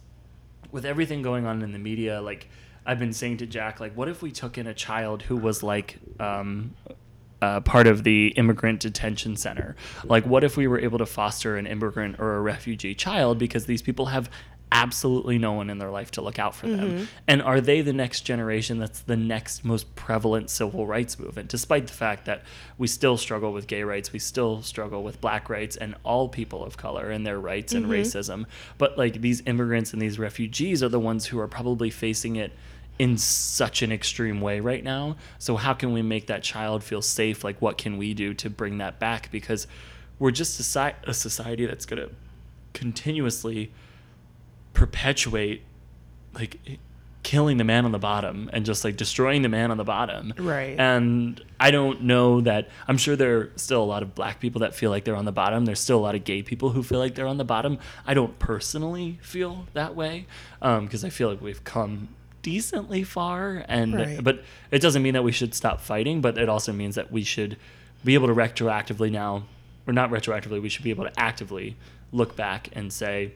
with 0.72 0.86
everything 0.86 1.22
going 1.22 1.46
on 1.46 1.62
in 1.62 1.72
the 1.72 1.80
media, 1.80 2.22
like 2.22 2.48
I've 2.86 3.00
been 3.00 3.14
saying 3.14 3.38
to 3.38 3.46
Jack, 3.46 3.80
like, 3.80 3.96
what 3.96 4.08
if 4.10 4.22
we 4.22 4.32
took 4.32 4.58
in 4.58 4.68
a 4.68 4.74
child 4.74 5.24
who 5.24 5.38
was 5.38 5.64
like 5.64 5.98
um, 6.20 6.76
uh, 7.42 7.62
part 7.62 7.88
of 7.88 8.04
the 8.04 8.28
immigrant 8.30 8.80
detention 8.80 9.36
center? 9.36 9.76
Like, 10.04 10.26
what 10.26 10.44
if 10.44 10.56
we 10.58 10.68
were 10.68 10.80
able 10.80 11.00
to 11.00 11.06
foster 11.06 11.58
an 11.58 11.66
immigrant 11.66 12.20
or 12.20 12.36
a 12.36 12.42
refugee 12.42 12.94
child 12.94 13.40
because 13.40 13.66
these 13.66 13.82
people 13.82 14.08
have 14.08 14.30
absolutely 14.72 15.38
no 15.38 15.54
one 15.54 15.70
in 15.70 15.78
their 15.78 15.90
life 15.90 16.12
to 16.12 16.22
look 16.22 16.40
out 16.40 16.56
for 16.56 16.68
them? 16.68 16.92
Mm-hmm. 16.92 17.04
And 17.28 17.42
are 17.42 17.62
they 17.62 17.82
the 17.82 17.94
next 17.94 18.22
generation 18.22 18.80
that's 18.80 19.02
the 19.02 19.16
next 19.16 19.64
most 19.64 19.96
prevalent 19.96 20.50
civil 20.50 20.86
rights 20.86 21.18
movement, 21.20 21.50
despite 21.50 21.88
the 21.88 21.94
fact 21.94 22.26
that 22.26 22.44
we 22.78 22.88
still 22.88 23.18
struggle 23.18 23.54
with 23.54 23.68
gay 23.68 23.84
rights, 23.84 24.12
we 24.12 24.20
still 24.20 24.62
struggle 24.62 25.04
with 25.04 25.22
black 25.22 25.50
rights 25.50 25.76
and 25.76 25.96
all 26.04 26.28
people 26.30 26.64
of 26.64 26.78
color 26.78 27.10
and 27.10 27.26
their 27.26 27.40
rights 27.40 27.74
and 27.74 27.86
mm-hmm. 27.86 27.94
racism. 27.94 28.46
But 28.78 28.98
like 28.98 29.22
these 29.22 29.42
immigrants 29.46 29.94
and 29.94 30.02
these 30.02 30.20
refugees 30.20 30.84
are 30.84 30.90
the 30.90 31.00
ones 31.00 31.26
who 31.28 31.40
are 31.40 31.48
probably 31.48 31.90
facing 31.90 32.36
it 32.36 32.52
in 32.98 33.18
such 33.18 33.82
an 33.82 33.92
extreme 33.92 34.42
way 34.42 34.60
right 34.60 34.84
now. 34.84 35.18
So 35.38 35.58
how 35.58 35.74
can 35.74 35.92
we 35.92 36.02
make 36.02 36.28
that 36.28 36.44
child 36.44 36.84
feel 36.84 37.02
safe? 37.02 37.44
Like 37.44 37.62
what 37.62 37.78
can 37.78 37.98
we 37.98 38.14
do 38.14 38.34
to 38.36 38.50
bring 38.50 38.78
that 38.78 39.00
back? 39.00 39.32
Because 39.32 39.68
we're 40.18 40.32
just 40.32 40.76
a, 40.76 40.96
a 41.04 41.14
society 41.14 41.66
that's 41.66 41.86
going 41.86 42.02
to 42.02 42.14
continuously 42.74 43.72
perpetuate 44.76 45.64
like 46.34 46.60
killing 47.24 47.58
the 47.58 47.64
man 47.64 47.86
on 47.86 47.92
the 47.92 47.98
bottom 47.98 48.52
and 48.54 48.66
just 48.66 48.84
like 48.84 48.98
destroying 48.98 49.42
the 49.42 49.50
man 49.50 49.72
on 49.72 49.78
the 49.78 49.84
bottom. 49.84 50.32
Right. 50.38 50.80
And 50.80 51.44
I 51.60 51.72
don't 51.72 52.04
know 52.04 52.42
that 52.42 52.70
I'm 52.88 52.98
sure 52.98 53.16
there 53.16 53.38
are 53.40 53.52
still 53.56 53.82
a 53.82 53.86
lot 53.86 54.04
of 54.04 54.14
black 54.14 54.40
people 54.40 54.60
that 54.60 54.76
feel 54.76 54.92
like 54.92 55.06
they're 55.06 55.16
on 55.16 55.26
the 55.26 55.32
bottom. 55.32 55.66
There's 55.66 55.80
still 55.80 55.98
a 55.98 56.06
lot 56.06 56.14
of 56.14 56.24
gay 56.24 56.44
people 56.44 56.70
who 56.70 56.84
feel 56.84 57.00
like 57.00 57.16
they're 57.16 57.26
on 57.26 57.38
the 57.38 57.44
bottom. 57.46 57.80
I 58.06 58.14
don't 58.14 58.38
personally 58.38 59.18
feel 59.24 59.66
that 59.74 59.96
way 59.96 60.28
um, 60.62 60.86
because 60.86 61.04
I 61.04 61.10
feel 61.10 61.30
like 61.30 61.42
we've 61.42 61.64
come 61.64 62.10
decently 62.44 63.04
far 63.04 63.66
and 63.68 63.96
Right. 63.96 64.24
but 64.24 64.44
it 64.70 64.80
doesn't 64.80 65.02
mean 65.02 65.16
that 65.16 65.24
we 65.24 65.32
should 65.32 65.56
stop 65.56 65.82
fighting 65.82 66.22
but 66.22 66.38
it 66.38 66.48
also 66.48 66.72
means 66.72 66.94
that 66.94 67.12
we 67.12 67.24
should 67.24 67.58
be 68.04 68.14
able 68.14 68.28
to 68.28 68.36
retroactively 68.36 69.12
now 69.12 69.46
or 69.88 69.94
not 69.94 70.12
retroactively 70.12 70.62
we 70.62 70.70
should 70.70 70.84
be 70.84 70.92
able 70.92 71.06
to 71.06 71.20
actively 71.20 71.76
look 72.12 72.36
back 72.36 72.70
and 72.74 72.94
say 72.94 73.32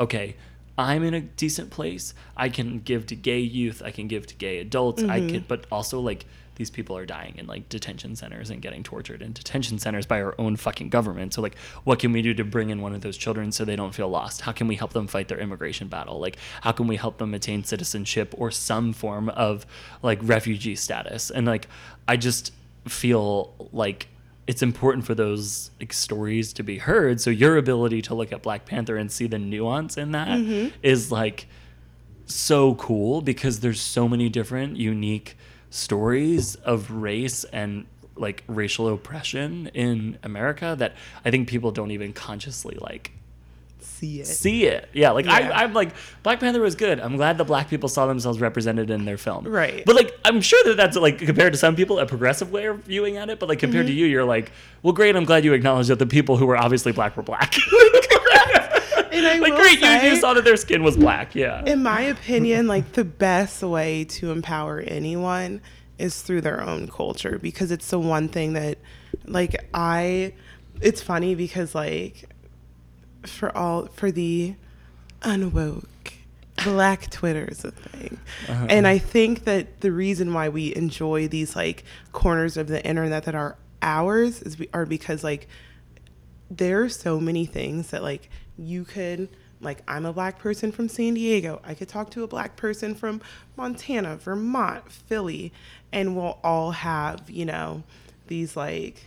okay, 0.00 0.34
I'm 0.78 1.02
in 1.02 1.14
a 1.14 1.20
decent 1.20 1.70
place. 1.70 2.14
I 2.36 2.48
can 2.48 2.80
give 2.80 3.06
to 3.06 3.16
gay 3.16 3.40
youth. 3.40 3.82
I 3.84 3.90
can 3.90 4.08
give 4.08 4.26
to 4.28 4.34
gay 4.34 4.58
adults. 4.58 5.02
I 5.02 5.20
mm-hmm. 5.20 5.28
can, 5.28 5.44
but 5.46 5.66
also 5.70 6.00
like 6.00 6.24
these 6.56 6.70
people 6.70 6.96
are 6.96 7.06
dying 7.06 7.34
in 7.38 7.46
like 7.46 7.68
detention 7.68 8.14
centers 8.14 8.50
and 8.50 8.60
getting 8.60 8.82
tortured 8.82 9.22
in 9.22 9.32
detention 9.32 9.78
centers 9.78 10.06
by 10.06 10.22
our 10.22 10.34
own 10.38 10.56
fucking 10.56 10.88
government. 10.90 11.34
So 11.34 11.42
like, 11.42 11.56
what 11.84 11.98
can 11.98 12.12
we 12.12 12.22
do 12.22 12.34
to 12.34 12.44
bring 12.44 12.70
in 12.70 12.80
one 12.80 12.94
of 12.94 13.00
those 13.00 13.16
children 13.16 13.52
so 13.52 13.64
they 13.64 13.76
don't 13.76 13.94
feel 13.94 14.08
lost? 14.08 14.42
How 14.42 14.52
can 14.52 14.66
we 14.66 14.76
help 14.76 14.92
them 14.92 15.06
fight 15.06 15.28
their 15.28 15.38
immigration 15.38 15.88
battle? 15.88 16.18
Like, 16.20 16.36
how 16.62 16.72
can 16.72 16.86
we 16.86 16.96
help 16.96 17.18
them 17.18 17.34
attain 17.34 17.64
citizenship 17.64 18.34
or 18.36 18.50
some 18.50 18.92
form 18.92 19.28
of 19.30 19.66
like 20.02 20.18
refugee 20.22 20.76
status? 20.76 21.30
And 21.30 21.46
like, 21.46 21.68
I 22.06 22.16
just 22.16 22.52
feel 22.86 23.54
like 23.72 24.08
it's 24.52 24.62
important 24.62 25.06
for 25.06 25.14
those 25.14 25.70
like, 25.80 25.94
stories 25.94 26.52
to 26.52 26.62
be 26.62 26.76
heard. 26.76 27.22
So 27.22 27.30
your 27.30 27.56
ability 27.56 28.02
to 28.02 28.14
look 28.14 28.32
at 28.32 28.42
Black 28.42 28.66
Panther 28.66 28.98
and 28.98 29.10
see 29.10 29.26
the 29.26 29.38
nuance 29.38 29.96
in 29.96 30.12
that 30.12 30.28
mm-hmm. 30.28 30.68
is 30.82 31.10
like 31.10 31.46
so 32.26 32.74
cool 32.74 33.22
because 33.22 33.60
there's 33.60 33.80
so 33.80 34.06
many 34.06 34.28
different 34.28 34.76
unique 34.76 35.38
stories 35.70 36.56
of 36.56 36.90
race 36.90 37.44
and 37.44 37.86
like 38.14 38.44
racial 38.46 38.92
oppression 38.92 39.68
in 39.68 40.18
America 40.22 40.76
that 40.78 40.96
I 41.24 41.30
think 41.30 41.48
people 41.48 41.70
don't 41.70 41.90
even 41.90 42.12
consciously 42.12 42.76
like 42.78 43.12
See 44.02 44.20
it. 44.20 44.26
see 44.26 44.66
it. 44.66 44.88
Yeah, 44.92 45.12
like 45.12 45.26
Yeah. 45.26 45.32
I, 45.54 45.62
I'm 45.62 45.72
like 45.74 45.94
Black 46.24 46.40
Panther 46.40 46.60
was 46.60 46.74
good. 46.74 46.98
I'm 46.98 47.16
glad 47.16 47.38
the 47.38 47.44
black 47.44 47.70
people 47.70 47.88
saw 47.88 48.06
themselves 48.06 48.40
represented 48.40 48.90
in 48.90 49.04
their 49.04 49.16
film. 49.16 49.46
Right. 49.46 49.84
But 49.86 49.94
like 49.94 50.18
I'm 50.24 50.40
sure 50.40 50.60
that 50.64 50.76
that's 50.76 50.96
like 50.96 51.18
compared 51.18 51.52
to 51.52 51.58
some 51.58 51.76
people 51.76 52.00
a 52.00 52.06
progressive 52.06 52.50
way 52.50 52.64
of 52.66 52.78
viewing 52.80 53.16
at 53.16 53.30
it. 53.30 53.38
But 53.38 53.48
like 53.48 53.60
compared 53.60 53.86
Mm-hmm. 53.86 53.92
to 53.94 54.00
you, 54.00 54.06
you're 54.06 54.24
like, 54.24 54.50
well, 54.82 54.92
great. 54.92 55.14
I'm 55.14 55.24
glad 55.24 55.44
you 55.44 55.52
acknowledge 55.52 55.86
that 55.86 56.00
the 56.00 56.06
people 56.06 56.36
who 56.36 56.46
were 56.46 56.56
obviously 56.56 56.90
black 56.92 57.16
were 57.16 57.22
black. 57.22 57.54
And 59.12 59.26
I 59.26 59.38
like 59.40 59.54
great, 59.54 59.80
you, 59.80 60.10
you 60.12 60.16
saw 60.16 60.32
that 60.34 60.44
their 60.44 60.56
skin 60.56 60.82
was 60.82 60.96
black. 60.96 61.34
Yeah. 61.34 61.62
in 61.66 61.82
my 61.82 62.00
opinion, 62.00 62.66
like 62.66 62.92
the 62.92 63.04
best 63.04 63.62
way 63.62 64.04
to 64.04 64.30
empower 64.30 64.80
anyone 64.80 65.60
is 65.98 66.22
through 66.22 66.40
their 66.40 66.62
own 66.62 66.88
culture 66.88 67.38
because 67.38 67.70
it's 67.70 67.90
the 67.90 67.98
one 67.98 68.28
thing 68.28 68.54
that, 68.54 68.78
like, 69.26 69.54
I, 69.74 70.32
it's 70.80 71.02
funny 71.02 71.34
because, 71.34 71.74
like, 71.74 72.24
for 73.24 73.56
all, 73.56 73.86
for 73.86 74.10
the 74.10 74.54
unwoke, 75.20 75.84
black 76.64 77.10
Twitter 77.10 77.46
is 77.50 77.64
a 77.64 77.70
thing. 77.70 78.18
Uh-huh. 78.48 78.66
And 78.68 78.86
I 78.86 78.98
think 78.98 79.44
that 79.44 79.80
the 79.80 79.92
reason 79.92 80.32
why 80.32 80.48
we 80.48 80.74
enjoy 80.74 81.28
these, 81.28 81.56
like, 81.56 81.84
corners 82.12 82.56
of 82.56 82.68
the 82.68 82.84
internet 82.84 83.24
that 83.24 83.34
are 83.34 83.56
ours 83.82 84.40
is 84.42 84.56
are 84.72 84.86
because 84.86 85.22
like 85.24 85.48
there 86.50 86.82
are 86.82 86.88
so 86.88 87.20
many 87.20 87.44
things 87.44 87.90
that 87.90 88.02
like 88.02 88.30
you 88.56 88.84
could 88.84 89.28
like 89.60 89.82
I'm 89.86 90.06
a 90.06 90.12
black 90.12 90.38
person 90.38 90.72
from 90.72 90.88
San 90.88 91.14
Diego. 91.14 91.60
I 91.64 91.74
could 91.74 91.88
talk 91.88 92.10
to 92.12 92.24
a 92.24 92.26
black 92.26 92.56
person 92.56 92.94
from 92.94 93.20
Montana, 93.56 94.16
Vermont, 94.16 94.90
Philly, 94.90 95.52
and 95.92 96.16
we'll 96.16 96.38
all 96.42 96.72
have, 96.72 97.30
you 97.30 97.44
know, 97.44 97.84
these 98.26 98.56
like 98.56 99.04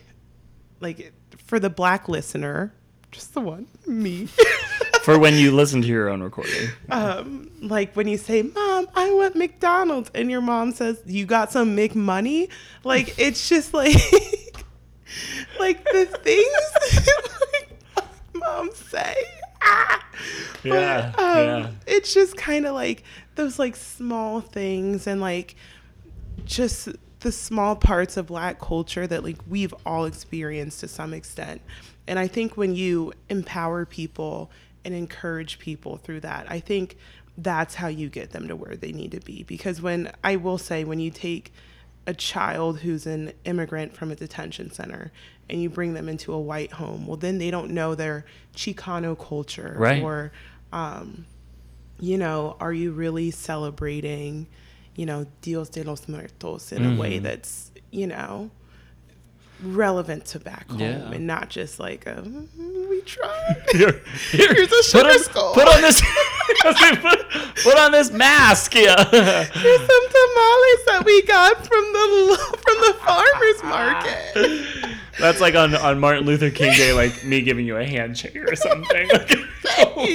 like 0.80 1.14
for 1.38 1.60
the 1.60 1.70
black 1.70 2.08
listener, 2.08 2.74
just 3.16 3.34
the 3.34 3.40
one, 3.40 3.66
me. 3.88 4.28
For 5.04 5.18
when 5.18 5.36
you 5.36 5.52
listen 5.52 5.82
to 5.82 5.88
your 5.88 6.10
own 6.10 6.22
recording. 6.22 6.70
um, 6.90 7.50
like 7.62 7.96
when 7.96 8.08
you 8.08 8.18
say, 8.18 8.42
"Mom, 8.42 8.88
I 8.96 9.12
want 9.14 9.36
McDonald's," 9.36 10.12
and 10.14 10.30
your 10.30 10.42
mom 10.42 10.72
says, 10.74 11.02
"You 11.06 11.26
got 11.26 11.52
some 11.52 11.76
McMoney," 11.78 12.50
like 12.84 13.16
it's 13.18 13.48
just 13.48 13.74
like, 13.74 13.94
like 15.60 15.84
the 15.86 16.06
things 16.24 17.08
like 17.54 18.34
moms 18.34 18.78
say. 18.78 19.16
Ah! 19.62 20.06
Yeah, 20.64 21.12
But, 21.16 21.20
um, 21.24 21.46
yeah. 21.46 21.72
It's 21.88 22.14
just 22.14 22.36
kind 22.36 22.66
of 22.66 22.74
like 22.74 23.04
those 23.36 23.58
like 23.60 23.76
small 23.76 24.42
things 24.42 25.08
and 25.08 25.22
like 25.22 25.56
just 26.46 26.90
the 27.20 27.32
small 27.32 27.76
parts 27.76 28.18
of 28.18 28.28
black 28.28 28.60
culture 28.60 29.08
that 29.08 29.24
like 29.24 29.38
we've 29.48 29.74
all 29.86 30.06
experienced 30.06 30.80
to 30.82 30.88
some 30.88 31.14
extent. 31.14 31.62
And 32.08 32.20
I 32.20 32.28
think 32.28 32.56
when 32.58 32.76
you 32.76 33.14
empower 33.30 33.86
people 33.86 34.52
and 34.84 34.94
encourage 34.94 35.60
people 35.60 35.98
through 35.98 36.20
that, 36.22 36.46
I 36.50 36.60
think 36.60 36.98
that's 37.38 37.76
how 37.76 37.88
you 37.88 38.10
get 38.10 38.32
them 38.32 38.48
to 38.48 38.56
where 38.56 38.76
they 38.76 38.92
need 38.92 39.12
to 39.12 39.20
be. 39.20 39.44
Because 39.44 39.82
when 39.82 40.12
I 40.24 40.36
will 40.36 40.58
say, 40.58 40.84
when 40.84 41.00
you 41.00 41.12
take 41.12 41.52
a 42.08 42.14
child 42.14 42.80
who's 42.82 43.06
an 43.08 43.34
immigrant 43.46 43.94
from 43.96 44.12
a 44.12 44.16
detention 44.16 44.72
center 44.72 45.12
and 45.50 45.62
you 45.62 45.70
bring 45.70 45.94
them 45.96 46.08
into 46.08 46.32
a 46.32 46.40
white 46.40 46.74
home, 46.74 47.08
well, 47.08 47.18
then 47.18 47.40
they 47.40 47.50
don't 47.50 47.72
know 47.72 47.96
their 47.96 48.26
Chicano 48.56 49.18
culture 49.18 49.76
Right. 49.78 50.02
or, 50.04 50.32
um, 50.72 51.26
you 52.00 52.18
know, 52.18 52.56
are 52.60 52.72
you 52.74 52.92
really 52.92 53.32
celebrating, 53.32 54.48
you 54.96 55.06
know, 55.06 55.26
Dios 55.42 55.70
de 55.70 55.84
los 55.84 56.08
Muertos 56.08 56.72
in 56.72 56.86
a 56.86 56.96
way 57.00 57.20
that's, 57.20 57.72
you 57.92 58.06
know, 58.08 58.52
relevant 59.64 60.26
to 60.26 60.40
back 60.40 60.70
home 60.70 60.80
Yeah. 60.80 61.12
and 61.12 61.26
not 61.28 61.50
just 61.50 61.80
like 61.80 62.06
a, 62.06 62.16
"Mm, 62.22 62.90
we 62.90 63.02
tried. 63.02 63.56
Here, 63.72 64.02
here, 64.32 64.54
Here's 64.54 64.68
a 64.68 64.76
put 64.76 64.86
sugar 64.86 65.10
on, 65.10 65.20
skull. 65.20 65.54
Put 65.54 65.68
on 65.68 65.82
this. 65.82 66.02
put, 66.62 66.76
put 67.64 67.78
on 67.78 67.92
this 67.92 68.12
mask. 68.12 68.76
Yeah. 68.76 69.04
Here's 69.04 69.80
some 69.80 70.08
tamales 70.08 70.86
that 70.88 71.04
we 71.06 71.22
got 71.24 71.58
from 71.66 71.84
the 71.94 72.58
from 72.64 72.78
the 72.82 72.94
farmers 73.06 73.64
market. 73.64 74.96
That's 75.20 75.40
like 75.40 75.56
on, 75.56 75.74
on 75.76 76.00
Martin 76.00 76.26
Luther 76.26 76.50
King 76.52 76.74
Day, 76.74 76.92
like 76.94 77.24
me 77.24 77.42
giving 77.42 77.66
you 77.66 77.78
a 77.78 77.86
handshake 77.86 78.36
or 78.36 78.56
something. 78.56 79.10
Oh, 79.78 80.06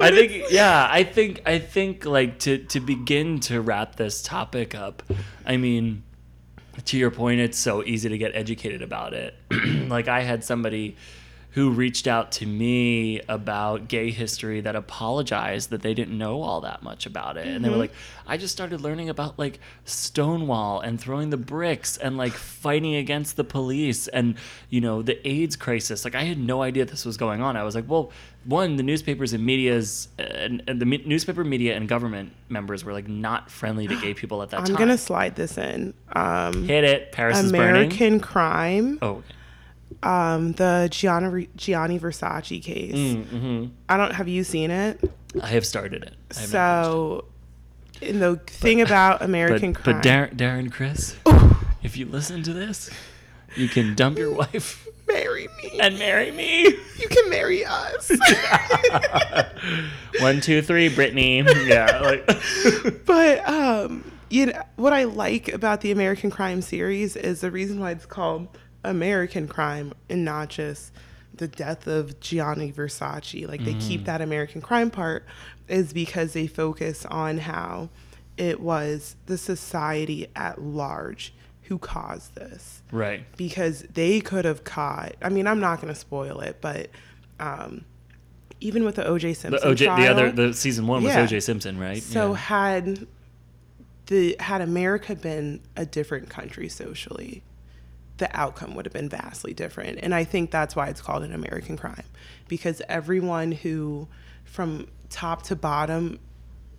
I 0.00 0.10
think 0.10 0.44
yeah, 0.50 0.88
I 0.90 1.04
think 1.04 1.42
I 1.46 1.58
think 1.58 2.04
like 2.04 2.38
to 2.40 2.58
to 2.58 2.80
begin 2.80 3.40
to 3.40 3.60
wrap 3.60 3.96
this 3.96 4.22
topic 4.22 4.74
up. 4.74 5.02
I 5.46 5.56
mean, 5.56 6.02
to 6.84 6.96
your 6.98 7.10
point, 7.10 7.40
it's 7.40 7.58
so 7.58 7.84
easy 7.84 8.08
to 8.08 8.18
get 8.18 8.34
educated 8.34 8.82
about 8.82 9.14
it. 9.14 9.34
like 9.88 10.08
I 10.08 10.20
had 10.22 10.44
somebody 10.44 10.96
who 11.54 11.70
reached 11.70 12.08
out 12.08 12.32
to 12.32 12.44
me 12.46 13.20
about 13.28 13.86
gay 13.86 14.10
history 14.10 14.60
that 14.60 14.74
apologized 14.74 15.70
that 15.70 15.82
they 15.82 15.94
didn't 15.94 16.18
know 16.18 16.42
all 16.42 16.60
that 16.62 16.82
much 16.82 17.06
about 17.06 17.36
it. 17.36 17.46
And 17.46 17.64
they 17.64 17.68
were 17.68 17.76
like, 17.76 17.92
I 18.26 18.36
just 18.38 18.52
started 18.52 18.80
learning 18.80 19.08
about 19.08 19.38
like 19.38 19.60
Stonewall 19.84 20.80
and 20.80 21.00
throwing 21.00 21.30
the 21.30 21.36
bricks 21.36 21.96
and 21.96 22.16
like 22.16 22.32
fighting 22.32 22.96
against 22.96 23.36
the 23.36 23.44
police 23.44 24.08
and, 24.08 24.34
you 24.68 24.80
know, 24.80 25.00
the 25.02 25.16
AIDS 25.28 25.54
crisis. 25.54 26.04
Like 26.04 26.16
I 26.16 26.24
had 26.24 26.38
no 26.38 26.60
idea 26.62 26.84
this 26.86 27.04
was 27.04 27.16
going 27.16 27.40
on. 27.40 27.56
I 27.56 27.62
was 27.62 27.76
like, 27.76 27.88
well, 27.88 28.10
one, 28.44 28.74
the 28.74 28.82
newspapers 28.82 29.32
and 29.32 29.46
media's 29.46 30.08
and, 30.18 30.60
and 30.66 30.80
the 30.80 30.86
me- 30.86 31.04
newspaper 31.06 31.44
media 31.44 31.76
and 31.76 31.88
government 31.88 32.32
members 32.48 32.84
were 32.84 32.92
like 32.92 33.06
not 33.08 33.48
friendly 33.48 33.86
to 33.86 33.94
gay 34.00 34.12
people 34.22 34.42
at 34.42 34.50
that 34.50 34.66
time. 34.66 34.74
I'm 34.74 34.74
gonna 34.74 34.98
slide 34.98 35.36
this 35.36 35.56
in. 35.56 35.94
Um, 36.14 36.64
hit 36.66 36.82
it. 36.82 37.12
Paris 37.12 37.38
is 37.38 37.52
burning. 37.52 37.68
American 37.68 38.18
Crime, 38.18 38.98
Oh, 39.00 39.08
okay. 39.08 39.34
Um, 40.02 40.52
the 40.52 40.88
Gianni 40.90 41.48
Gianni 41.56 41.98
Versace 41.98 42.62
case. 42.62 42.94
mm-hmm. 42.94 43.66
I 43.88 43.96
don't. 43.96 44.12
Have 44.12 44.28
you 44.28 44.44
seen 44.44 44.70
it? 44.70 45.00
I 45.42 45.48
have 45.48 45.66
started 45.66 46.04
it. 46.04 46.14
It. 46.30 46.36
So, 46.36 47.24
in 48.00 48.20
the 48.20 48.36
thing 48.36 48.80
about 48.80 49.22
American 49.22 49.72
but, 49.72 49.82
Crime, 49.82 49.96
but 49.96 50.04
Darren, 50.04 50.36
Darren 50.36 50.72
Criss, 50.72 51.16
if 51.82 51.96
you 51.96 52.06
listen 52.06 52.42
to 52.42 52.52
this, 52.52 52.90
you 53.56 53.68
can 53.68 53.94
dump 53.94 54.18
your 54.18 54.32
wife 54.32 54.86
marry 55.08 55.48
me. 55.62 55.78
and 55.80 55.98
marry 55.98 56.30
me. 56.30 56.62
you 56.64 57.08
can 57.08 57.30
marry 57.30 57.64
us. 57.64 58.10
One, 60.20 60.40
two, 60.40 60.62
three, 60.62 60.88
Brittany. 60.88 61.42
Yeah, 61.66 62.00
like 62.00 62.26
but 63.06 63.48
um, 63.48 64.10
you 64.30 64.46
know 64.46 64.62
what 64.76 64.92
I 64.92 65.04
like 65.04 65.52
about 65.52 65.80
the 65.80 65.90
American 65.90 66.30
Crime 66.30 66.62
series 66.62 67.16
is 67.16 67.40
the 67.40 67.50
reason 67.50 67.80
why 67.80 67.92
it's 67.92 68.06
called 68.06 68.48
American 68.84 69.48
Crime 69.48 69.92
and 70.08 70.24
not 70.24 70.48
just 70.48 70.92
the 71.34 71.48
death 71.48 71.86
of 71.86 72.20
Gianni 72.20 72.72
Versace. 72.72 73.48
Like 73.48 73.64
they 73.64 73.74
keep 73.74 74.04
that 74.04 74.20
American 74.20 74.60
Crime 74.60 74.90
part 74.90 75.24
is 75.68 75.92
because 75.92 76.32
they 76.32 76.46
focus 76.46 77.04
on 77.06 77.38
how 77.38 77.88
it 78.36 78.60
was 78.60 79.16
the 79.26 79.38
society 79.38 80.28
at 80.36 80.60
large 80.60 81.34
who 81.62 81.78
caused 81.78 82.34
this 82.34 82.82
right. 82.92 83.24
because 83.36 83.82
they 83.92 84.20
could 84.20 84.44
have 84.44 84.64
caught. 84.64 85.14
I 85.22 85.28
mean, 85.28 85.46
I'm 85.46 85.60
not 85.60 85.80
going 85.80 85.92
to 85.92 85.98
spoil 85.98 86.40
it, 86.40 86.58
but 86.60 86.90
um, 87.40 87.84
even 88.60 88.84
with 88.84 88.96
the 88.96 89.06
O.J. 89.06 89.34
Simpson 89.34 89.68
The 89.68 89.74
OJ, 89.74 89.96
the 89.96 90.08
other, 90.08 90.30
the 90.30 90.52
season 90.52 90.86
one 90.86 91.02
was 91.02 91.14
OJ 91.14 91.42
Simpson, 91.42 91.78
right? 91.78 92.02
so 92.02 92.32
Yeah. 92.32 92.36
had 92.36 93.06
the 94.06 94.36
had 94.38 94.60
America 94.60 95.14
been 95.14 95.60
a 95.76 95.86
different 95.86 96.28
country 96.28 96.68
socially, 96.68 97.42
the 98.18 98.28
outcome 98.38 98.74
would 98.74 98.86
have 98.86 98.92
been 98.92 99.08
vastly 99.08 99.52
different. 99.52 99.98
And 100.02 100.14
I 100.14 100.24
think 100.24 100.50
that's 100.50 100.76
why 100.76 100.88
it's 100.88 101.00
called 101.00 101.22
an 101.24 101.32
American 101.32 101.76
crime, 101.76 102.04
because 102.48 102.80
everyone 102.88 103.52
who, 103.52 104.06
from 104.44 104.86
top 105.10 105.42
to 105.44 105.56
bottom, 105.56 106.18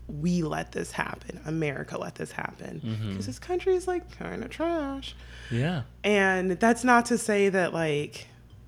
we 0.08 0.44
let 0.44 0.72
this 0.72 0.92
happen. 0.92 1.42
America 1.46 1.98
let 1.98 2.16
this 2.16 2.32
happen 2.32 2.80
because 2.80 2.98
Mm-hmm. 3.00 3.20
this 3.22 3.40
country 3.40 3.76
is 3.76 3.88
like 3.88 4.18
kind 4.18 4.44
of 4.44 4.50
trash. 4.50 5.16
yeah. 5.52 5.82
And 6.04 6.52
that's 6.52 6.84
not 6.84 7.08
to 7.08 7.18
say 7.18 7.50
that 7.50 7.74
like 7.74 8.28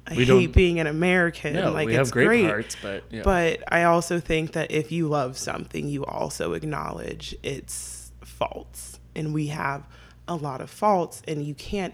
I 0.09 0.15
We 0.15 0.25
hate 0.25 0.53
being 0.53 0.79
an 0.79 0.87
American. 0.87 1.53
No, 1.53 1.71
like 1.71 1.87
we 1.87 1.93
it's 1.95 2.09
have 2.09 2.11
great, 2.11 2.27
great 2.27 2.47
parts, 2.47 2.77
but 2.81 3.03
yeah. 3.11 3.21
but 3.23 3.61
I 3.71 3.83
also 3.83 4.19
think 4.19 4.53
that 4.53 4.71
if 4.71 4.91
you 4.91 5.07
love 5.09 5.37
something, 5.37 5.87
you 5.87 6.05
also 6.05 6.53
acknowledge 6.53 7.35
its 7.43 8.11
faults. 8.23 8.99
And 9.15 9.33
we 9.33 9.47
have 9.47 9.85
a 10.27 10.35
lot 10.35 10.61
of 10.61 10.69
faults, 10.69 11.21
and 11.27 11.43
you 11.45 11.53
can't 11.55 11.93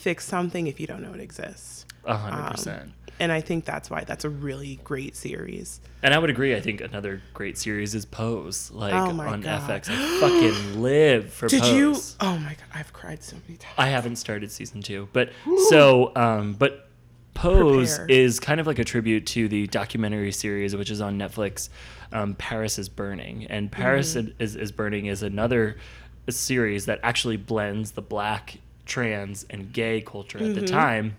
fix 0.00 0.24
something 0.24 0.66
if 0.66 0.80
you 0.80 0.86
don't 0.86 1.02
know 1.02 1.12
it 1.12 1.20
exists. 1.20 1.86
a 2.04 2.16
hundred 2.16 2.44
Um, 2.46 2.50
percent. 2.52 2.92
And 3.20 3.30
I 3.30 3.42
think 3.42 3.66
that's 3.66 3.90
why 3.90 4.04
that's 4.04 4.24
a 4.24 4.30
really 4.30 4.80
great 4.82 5.14
series. 5.14 5.80
And 6.02 6.14
I 6.14 6.18
would 6.18 6.30
agree. 6.30 6.56
I 6.56 6.60
think 6.60 6.80
another 6.80 7.20
great 7.34 7.58
series 7.58 7.94
is 7.94 8.06
Pose, 8.06 8.70
like 8.70 8.94
Oh 8.94 9.20
on 9.20 9.42
God. 9.42 9.60
FX. 9.68 9.90
I 9.90 10.20
fucking 10.20 10.80
live 10.82 11.30
for 11.30 11.44
Pose. 11.46 11.50
Did 11.50 11.60
Pose. 11.62 11.74
you? 11.76 11.94
Oh 12.26 12.38
my 12.38 12.50
god, 12.54 12.64
I've 12.74 12.92
cried 12.94 13.22
so 13.22 13.36
many 13.46 13.58
times. 13.58 13.74
I 13.76 13.88
haven't 13.88 14.16
started 14.16 14.50
season 14.50 14.80
two, 14.80 15.08
but 15.12 15.30
so 15.68 16.12
um, 16.16 16.54
but 16.54 16.88
Pose 17.34 17.98
Prepare. 17.98 18.16
is 18.16 18.40
kind 18.40 18.58
of 18.60 18.66
like 18.66 18.78
a 18.78 18.84
tribute 18.84 19.26
to 19.28 19.48
the 19.48 19.66
documentary 19.66 20.32
series 20.32 20.74
which 20.74 20.90
is 20.90 21.00
on 21.02 21.18
Netflix. 21.18 21.68
Um, 22.12 22.34
Paris 22.34 22.78
is 22.78 22.88
burning, 22.88 23.46
and 23.48 23.70
Paris 23.70 24.14
Mm-hmm. 24.14 24.42
is, 24.42 24.56
is 24.56 24.72
burning 24.72 25.06
is 25.06 25.22
another 25.22 25.76
series 26.28 26.86
that 26.86 27.00
actually 27.02 27.36
blends 27.36 27.92
the 27.92 28.02
black, 28.02 28.58
trans, 28.90 29.46
and 29.48 29.72
gay 29.72 30.02
culture 30.02 30.36
at 30.38 30.44
Mm-hmm. 30.44 30.60
the 30.60 30.66
time, 30.66 31.16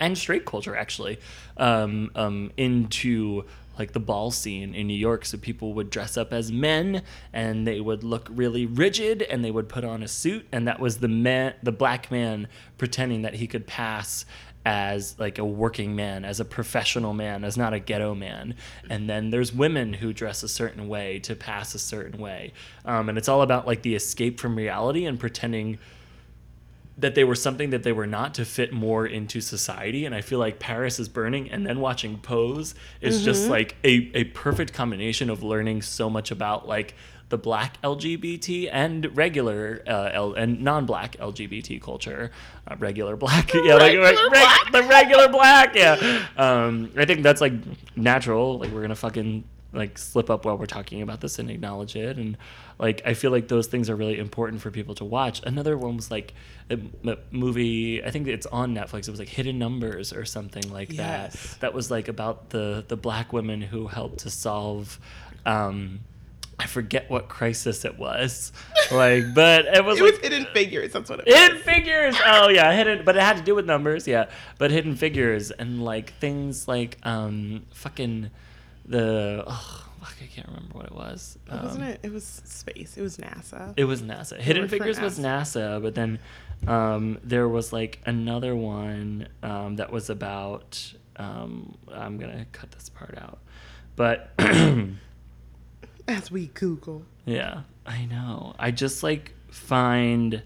and 0.00 0.18
straight 0.18 0.44
culture 0.44 0.74
actually, 0.74 1.18
um, 1.56 2.10
um, 2.16 2.50
into 2.56 3.44
like 3.78 3.92
the 3.92 4.00
ball 4.00 4.30
scene 4.30 4.74
in 4.74 4.86
New 4.86 4.96
York. 4.96 5.24
So 5.24 5.36
people 5.36 5.72
would 5.74 5.90
dress 5.90 6.16
up 6.16 6.32
as 6.32 6.50
men 6.52 7.02
and 7.32 7.66
they 7.66 7.80
would 7.80 8.04
look 8.04 8.28
really 8.30 8.66
rigid 8.66 9.22
and 9.22 9.44
they 9.44 9.50
would 9.50 9.68
put 9.68 9.84
on 9.84 10.02
a 10.02 10.08
suit. 10.08 10.46
And 10.52 10.68
that 10.68 10.78
was 10.78 10.98
the 10.98 11.08
man, 11.08 11.54
the 11.62 11.72
black 11.72 12.10
man 12.10 12.46
pretending 12.78 13.22
that 13.22 13.34
he 13.34 13.46
could 13.48 13.66
pass 13.66 14.26
as 14.64 15.18
like 15.18 15.38
a 15.38 15.44
working 15.44 15.94
man, 15.96 16.24
as 16.24 16.38
a 16.40 16.44
professional 16.44 17.12
man, 17.12 17.44
as 17.44 17.56
not 17.56 17.74
a 17.74 17.80
ghetto 17.80 18.14
man. 18.14 18.54
And 18.88 19.10
then 19.10 19.30
there's 19.30 19.52
women 19.52 19.92
who 19.92 20.12
dress 20.12 20.42
a 20.44 20.48
certain 20.48 20.86
way 20.86 21.18
to 21.20 21.34
pass 21.34 21.74
a 21.74 21.78
certain 21.80 22.20
way. 22.20 22.52
Um, 22.84 23.08
and 23.08 23.18
it's 23.18 23.28
all 23.28 23.42
about 23.42 23.66
like 23.66 23.82
the 23.82 23.94
escape 23.96 24.38
from 24.40 24.54
reality 24.56 25.04
and 25.04 25.18
pretending 25.18 25.78
that 26.96 27.14
they 27.16 27.24
were 27.24 27.34
something 27.34 27.70
that 27.70 27.82
they 27.82 27.92
were 27.92 28.06
not 28.06 28.34
to 28.34 28.44
fit 28.44 28.72
more 28.72 29.04
into 29.06 29.40
society. 29.40 30.04
And 30.06 30.14
I 30.14 30.20
feel 30.20 30.38
like 30.38 30.58
Paris 30.60 31.00
is 31.00 31.08
Burning 31.08 31.50
and 31.50 31.66
then 31.66 31.80
watching 31.80 32.18
Pose 32.18 32.74
is 33.00 33.16
Mm-hmm. 33.16 33.24
just 33.24 33.48
like 33.48 33.76
a, 33.82 34.10
a 34.14 34.24
perfect 34.24 34.72
combination 34.72 35.28
of 35.28 35.42
learning 35.42 35.82
so 35.82 36.08
much 36.08 36.30
about 36.30 36.68
like 36.68 36.94
the 37.30 37.38
black 37.38 37.80
LGBT 37.82 38.68
and 38.70 39.16
regular 39.16 39.82
uh, 39.88 40.10
L- 40.12 40.34
and 40.34 40.60
non-black 40.60 41.16
LGBT 41.16 41.80
culture, 41.82 42.30
uh, 42.68 42.76
regular 42.78 43.16
black, 43.16 43.52
yeah, 43.54 43.74
like 43.74 43.96
Regular 43.98 44.04
reg- 44.30 44.30
black. 44.30 44.72
the 44.72 44.82
regular 44.84 45.28
black, 45.28 45.74
yeah. 45.74 46.26
Um, 46.36 46.92
I 46.96 47.06
think 47.06 47.22
that's 47.22 47.40
like 47.40 47.54
natural. 47.96 48.58
Like 48.58 48.70
we're 48.70 48.82
gonna 48.82 48.94
fucking 48.94 49.42
like 49.74 49.98
slip 49.98 50.30
up 50.30 50.44
while 50.44 50.56
we're 50.56 50.66
talking 50.66 51.02
about 51.02 51.20
this 51.20 51.38
and 51.38 51.50
acknowledge 51.50 51.96
it, 51.96 52.16
and 52.16 52.36
like 52.78 53.02
I 53.04 53.14
feel 53.14 53.30
like 53.30 53.48
those 53.48 53.66
things 53.66 53.90
are 53.90 53.96
really 53.96 54.18
important 54.18 54.62
for 54.62 54.70
people 54.70 54.94
to 54.96 55.04
watch. 55.04 55.42
Another 55.44 55.76
one 55.76 55.96
was 55.96 56.10
like 56.10 56.32
a, 56.70 56.74
m- 56.74 57.18
movie. 57.30 58.02
I 58.04 58.10
think 58.10 58.26
it's 58.28 58.46
on 58.46 58.74
Netflix. 58.74 59.08
It 59.08 59.10
was 59.10 59.18
like 59.20 59.28
Hidden 59.28 59.58
Numbers 59.58 60.12
or 60.12 60.24
something 60.24 60.70
like 60.72 60.92
Yes. 60.92 61.34
that. 61.54 61.60
That 61.60 61.74
was 61.74 61.90
like 61.90 62.08
about 62.08 62.50
the 62.50 62.84
the 62.88 62.96
black 62.96 63.32
women 63.32 63.60
who 63.60 63.86
helped 63.88 64.18
to 64.20 64.30
solve. 64.30 64.98
Um, 65.46 66.00
I 66.56 66.66
forget 66.66 67.10
what 67.10 67.28
crisis 67.28 67.84
it 67.84 67.98
was, 67.98 68.52
like, 68.92 69.34
but 69.34 69.64
it 69.66 69.84
was 69.84 69.98
It 69.98 70.04
like 70.04 70.12
was 70.12 70.20
Hidden 70.20 70.46
Figures. 70.54 70.92
That's 70.92 71.10
what 71.10 71.18
it 71.18 71.26
was. 71.26 71.34
Hidden 71.34 71.58
figures. 71.58 72.16
Oh 72.24 72.48
yeah, 72.48 72.72
hidden, 72.72 73.04
but 73.04 73.16
it 73.16 73.22
had 73.22 73.36
to 73.38 73.42
do 73.42 73.56
with 73.56 73.66
numbers. 73.66 74.06
Yeah, 74.06 74.30
but 74.58 74.70
hidden 74.70 74.94
figures 74.94 75.50
and 75.50 75.84
like 75.84 76.12
things 76.20 76.68
like 76.68 76.98
um 77.02 77.66
fucking 77.74 78.30
the 78.86 79.44
oh, 79.46 79.86
fuck, 80.00 80.14
I 80.22 80.26
can't 80.26 80.46
remember 80.48 80.74
what 80.74 80.86
it 80.86 80.94
was. 80.94 81.38
Wasn't 81.50 81.82
Um, 81.82 81.88
it? 81.88 82.00
It 82.02 82.12
was 82.12 82.24
space. 82.24 82.96
It 82.96 83.02
was 83.02 83.16
NASA. 83.18 83.72
It 83.76 83.84
was 83.84 84.02
NASA. 84.02 84.38
Hidden 84.38 84.68
Figures 84.68 85.00
was 85.00 85.18
NASA, 85.18 85.80
but 85.82 85.94
then 85.94 86.18
um, 86.66 87.18
there 87.22 87.48
was 87.48 87.72
like 87.72 88.00
another 88.06 88.54
one 88.54 89.28
um, 89.42 89.76
that 89.76 89.90
was 89.92 90.10
about. 90.10 90.92
Um, 91.16 91.76
I'm 91.92 92.18
gonna 92.18 92.46
cut 92.52 92.72
this 92.72 92.88
part 92.88 93.16
out, 93.18 93.38
but 93.96 94.32
As 96.08 96.30
we 96.30 96.48
Google. 96.48 97.02
Yeah, 97.24 97.62
I 97.86 98.04
know. 98.04 98.54
I 98.58 98.70
just 98.72 99.02
like 99.02 99.32
find 99.48 100.42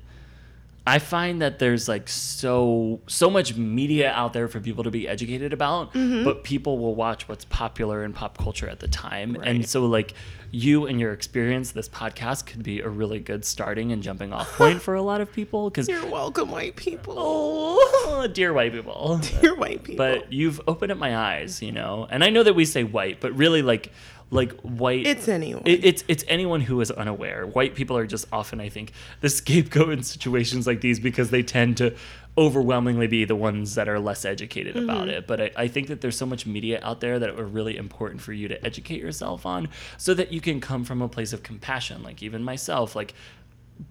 I 0.95 0.99
find 0.99 1.43
that 1.43 1.59
there's 1.59 1.89
like 1.89 2.09
so 2.09 3.01
so 3.07 3.29
much 3.31 3.57
media 3.57 4.11
out 4.13 4.33
there 4.33 4.49
for 4.49 4.61
people 4.61 4.85
to 4.85 4.91
be 4.91 5.07
educated 5.09 5.53
about, 5.53 5.93
Mm-hmm. 5.95 6.25
but 6.25 6.45
people 6.45 6.79
will 6.79 6.95
watch 6.95 7.29
what's 7.29 7.45
popular 7.45 8.05
in 8.05 8.13
pop 8.13 8.39
culture 8.39 8.69
at 8.69 8.81
the 8.81 8.89
time. 8.89 9.37
And 9.43 9.69
so 9.69 9.87
like 9.87 10.15
you 10.51 10.87
and 10.87 10.99
your 10.99 11.13
experience 11.13 11.73
this 11.73 11.91
podcast 11.91 12.47
could 12.47 12.63
be 12.63 12.81
a 12.81 12.89
really 12.89 13.21
good 13.21 13.45
starting 13.45 13.93
and 13.93 14.03
jumping 14.03 14.33
off 14.33 14.49
point 14.57 14.81
for 14.81 14.95
a 14.95 15.03
lot 15.03 15.21
of 15.21 15.31
people 15.33 15.71
cuz 15.71 15.89
You're 15.93 16.07
welcome, 16.07 16.51
white 16.51 16.75
people. 16.77 17.15
oh, 17.19 18.27
dear 18.33 18.53
white 18.55 18.73
people. 18.73 19.21
You're 19.43 19.57
white 19.57 19.83
people. 19.85 20.05
But 20.07 20.33
you've 20.33 20.61
opened 20.67 20.91
up 20.93 20.99
my 20.99 21.15
eyes, 21.17 21.61
you 21.63 21.73
know. 21.73 22.07
And 22.11 22.25
I 22.25 22.31
know 22.31 22.43
that 22.43 22.55
we 22.55 22.65
say 22.65 22.83
white, 22.83 23.21
but 23.21 23.37
really 23.37 23.61
like 23.63 23.93
like 24.31 24.53
white 24.61 25.07
It's 25.07 25.29
anyone. 25.29 25.63
it, 25.65 25.85
it's 25.85 26.05
it's 26.09 26.25
anyone 26.29 26.61
who 26.61 26.81
is 26.81 26.91
unaware. 26.91 27.47
White 27.47 27.75
people 27.75 27.97
are 27.97 28.07
just 28.07 28.27
often, 28.33 28.61
I 28.61 28.69
think, 28.69 28.93
the 29.21 29.29
scapegoat 29.39 29.91
in 29.91 30.03
situations 30.03 30.67
like 30.67 30.81
these 30.81 31.01
because 31.01 31.31
they 31.31 31.43
tend 31.43 31.77
to 31.79 31.95
overwhelmingly 32.37 33.09
be 33.09 33.25
the 33.25 33.35
ones 33.35 33.75
that 33.75 33.89
are 33.89 33.99
less 33.99 34.25
educated 34.25 34.77
mm-hmm. 34.77 34.89
about 34.89 35.09
it. 35.09 35.27
But 35.27 35.41
I, 35.41 35.51
I 35.57 35.69
think 35.69 35.89
that 35.89 36.01
there's 36.01 36.17
so 36.17 36.27
much 36.27 36.47
media 36.47 36.79
out 36.85 37.01
there 37.01 37.19
that 37.19 37.31
are 37.31 37.45
really 37.45 37.77
important 37.77 38.21
for 38.21 38.33
you 38.33 38.47
to 38.49 38.65
educate 38.65 39.01
yourself 39.01 39.45
on 39.45 39.69
so 39.97 40.15
that 40.15 40.33
you 40.33 40.41
can 40.41 40.61
come 40.61 40.85
from 40.85 41.03
a 41.03 41.09
place 41.09 41.33
of 41.33 41.43
compassion. 41.43 42.03
Like 42.03 42.23
even 42.23 42.45
myself, 42.45 42.95
like 42.95 43.15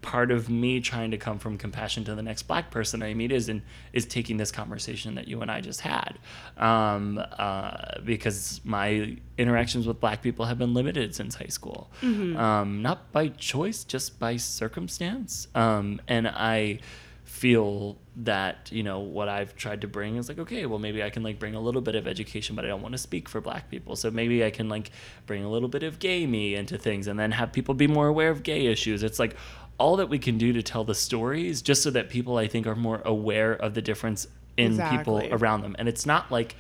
part 0.02 0.32
of 0.32 0.50
me 0.50 0.80
trying 0.80 1.12
to 1.12 1.18
come 1.18 1.40
from 1.40 1.58
compassion 1.58 2.04
to 2.06 2.16
the 2.16 2.22
next 2.22 2.44
black 2.44 2.72
person 2.72 3.02
I 3.02 3.14
meet 3.14 3.32
is 3.32 3.50
in 3.50 3.62
is 3.94 4.06
taking 4.06 4.38
this 4.38 4.52
conversation 4.52 5.16
that 5.16 5.28
you 5.28 5.42
and 5.42 5.50
I 5.50 5.62
just 5.62 5.82
had, 5.82 6.20
um, 6.58 7.24
uh, 7.38 8.00
because 8.04 8.62
my 8.64 9.18
interactions 9.38 9.88
with 9.88 10.00
black 10.00 10.22
people 10.22 10.46
have 10.46 10.58
been 10.58 10.74
limited 10.74 11.16
since 11.16 11.36
high 11.36 11.48
school, 11.48 11.90
um, 12.38 12.82
not 12.82 13.12
by 13.12 13.30
choice, 13.30 13.84
just 13.84 14.20
by 14.20 14.38
circumstance, 14.38 15.48
um, 15.56 16.02
and 16.08 16.28
I 16.28 16.80
feel 17.24 17.98
that 18.16 18.70
you 18.72 18.82
know 18.82 19.00
what 19.00 19.30
I've 19.30 19.56
tried 19.56 19.82
to 19.82 19.88
bring 19.88 20.16
is 20.16 20.28
like 20.28 20.40
okay 20.40 20.66
well 20.66 20.80
maybe 20.80 21.04
I 21.04 21.10
can 21.12 21.22
like 21.24 21.38
bring 21.38 21.56
a 21.56 21.60
little 21.60 21.82
bit 21.82 21.94
of 21.94 22.08
education 22.08 22.56
but 22.56 22.64
I 22.66 22.70
don't 22.70 22.82
want 22.82 22.94
to 22.94 22.98
speak 22.98 23.30
for 23.30 23.42
black 23.42 23.70
people. 23.70 23.96
So 23.96 24.10
maybe 24.10 24.44
I 24.44 24.50
can 24.50 24.70
like 24.70 24.92
bring 25.26 25.44
a 25.44 25.50
little 25.50 25.70
bit 25.70 25.84
of 25.84 26.00
gay 26.00 26.26
me 26.26 26.56
into 26.56 26.78
things 26.78 27.06
and 27.06 27.20
then 27.20 27.32
have 27.32 27.52
people 27.52 27.76
be 27.76 27.86
more 27.86 28.08
aware 28.08 28.32
of 28.32 28.44
gay 28.44 28.68
issues. 28.68 29.04
It's 29.04 29.20
like 29.20 29.36
all 29.78 29.98
that 29.98 30.10
we 30.10 30.18
can 30.20 30.38
do 30.38 30.54
to 30.54 30.64
tell 30.64 30.84
the 30.84 30.96
stories 30.96 31.62
just 31.62 31.84
so 31.84 31.92
that 31.92 32.10
people 32.10 32.38
I 32.38 32.48
think 32.48 32.66
are 32.68 32.76
more 32.76 33.02
aware 33.06 33.54
of 33.54 33.74
the 33.74 33.82
difference 33.82 34.28
in 34.58 34.78
people 34.90 35.22
around 35.32 35.62
them 35.62 35.76
and 35.78 35.88
it's 35.88 36.06
not 36.06 36.32
like 36.32 36.56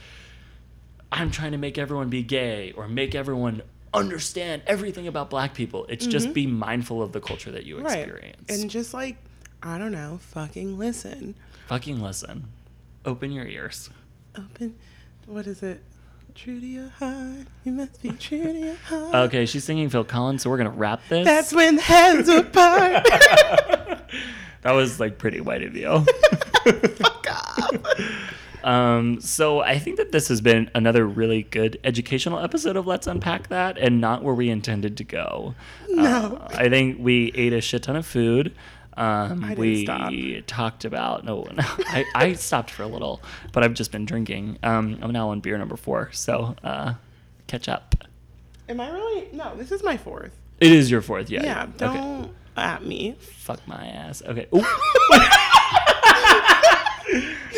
I'm 1.12 1.32
trying 1.32 1.54
to 1.54 1.58
make 1.58 1.78
everyone 1.78 2.10
be 2.10 2.22
gay 2.22 2.74
or 2.74 2.88
make 2.88 3.16
everyone 3.16 3.62
understand 3.94 4.62
everything 4.68 5.08
about 5.08 5.30
black 5.32 5.54
people 5.56 5.86
it's 5.90 6.06
just 6.06 6.34
be 6.34 6.46
mindful 6.46 7.02
of 7.02 7.12
the 7.14 7.20
culture 7.22 7.52
that 7.52 7.66
you 7.66 7.78
Mm-hmm. 7.78 7.86
right. 7.86 8.00
experience 8.00 8.62
And 8.62 8.70
just 8.70 8.94
like, 8.94 9.18
I 9.64 9.78
don't 9.80 9.92
know, 9.92 10.20
fucking 10.22 10.78
listen. 10.78 11.34
Fucking 11.68 12.00
listen. 12.02 12.46
Open 13.06 13.32
your 13.32 13.48
ears. 13.48 13.90
Open. 14.38 14.76
What 15.26 15.48
is 15.48 15.64
it? 15.64 15.82
True 16.38 16.60
to 16.60 16.66
your 16.68 16.90
heart. 16.90 17.48
You 17.64 17.72
must 17.72 18.00
be 18.00 18.12
true 18.12 18.44
to 18.44 18.60
your 18.60 18.76
heart. 18.76 19.16
Okay, 19.16 19.48
she's 19.48 19.64
singing 19.64 19.90
Phil 19.90 20.04
Collins, 20.04 20.44
so 20.44 20.52
we're 20.52 20.58
gonna 20.58 20.70
wrap 20.70 21.02
this. 21.10 21.26
That's 21.26 21.52
when 21.52 21.80
heads 21.80 22.30
are 22.30 22.42
apart. 22.42 23.06
that 24.62 24.72
was 24.72 25.00
like 25.00 25.18
pretty 25.18 25.42
white 25.42 25.64
of 25.64 25.76
you. 25.76 26.06
Fuck 26.64 27.28
off. 27.32 28.64
um, 28.64 29.20
so 29.20 29.62
I 29.62 29.80
think 29.80 29.98
that 29.98 30.12
this 30.12 30.28
has 30.28 30.40
been 30.40 30.70
another 30.76 31.08
really 31.08 31.42
good 31.42 31.80
educational 31.84 32.38
episode 32.38 32.76
of 32.76 32.86
Let's 32.86 33.08
Unpack 33.08 33.48
That, 33.48 33.80
and 33.80 34.00
not 34.00 34.24
where 34.24 34.36
we 34.36 34.52
intended 34.52 34.96
to 34.98 35.04
go. 35.04 35.56
No. 35.90 36.38
Uh, 36.40 36.48
I 36.52 36.70
think 36.70 36.98
we 37.00 37.32
ate 37.34 37.54
a 37.54 37.62
shit 37.62 37.82
ton 37.82 37.96
of 37.96 38.06
food. 38.06 38.54
Um, 38.98 39.44
I 39.44 39.54
we 39.54 39.84
stop. 39.86 40.12
talked 40.48 40.84
about 40.86 41.24
no, 41.24 41.44
no 41.44 41.54
I, 41.88 42.06
I 42.16 42.34
stopped 42.34 42.72
for 42.72 42.84
a 42.84 42.88
little, 42.88 43.22
but 43.54 43.64
I've 43.64 43.74
just 43.76 43.92
been 43.92 44.06
drinking. 44.06 44.58
Um, 44.64 44.98
I'm 45.02 45.12
now 45.12 45.30
on 45.30 45.40
beer 45.40 45.58
number 45.58 45.78
four, 45.78 46.10
so 46.14 46.56
uh, 46.64 46.96
catch 47.48 47.70
up. 47.70 47.96
Am 48.70 48.80
I 48.82 48.90
really? 48.90 49.28
No, 49.34 49.56
this 49.56 49.72
is 49.72 49.84
my 49.84 49.98
fourth. 49.98 50.34
It 50.60 50.72
is 50.72 50.90
your 50.90 51.02
fourth, 51.02 51.30
yeah. 51.30 51.44
Yeah, 51.44 51.64
Okay. 51.64 51.78
don't 51.78 52.34
at 52.58 52.84
me. 52.84 53.16
Fuck 53.20 53.66
my 53.68 53.86
ass. 53.86 54.22
Okay. 54.26 54.48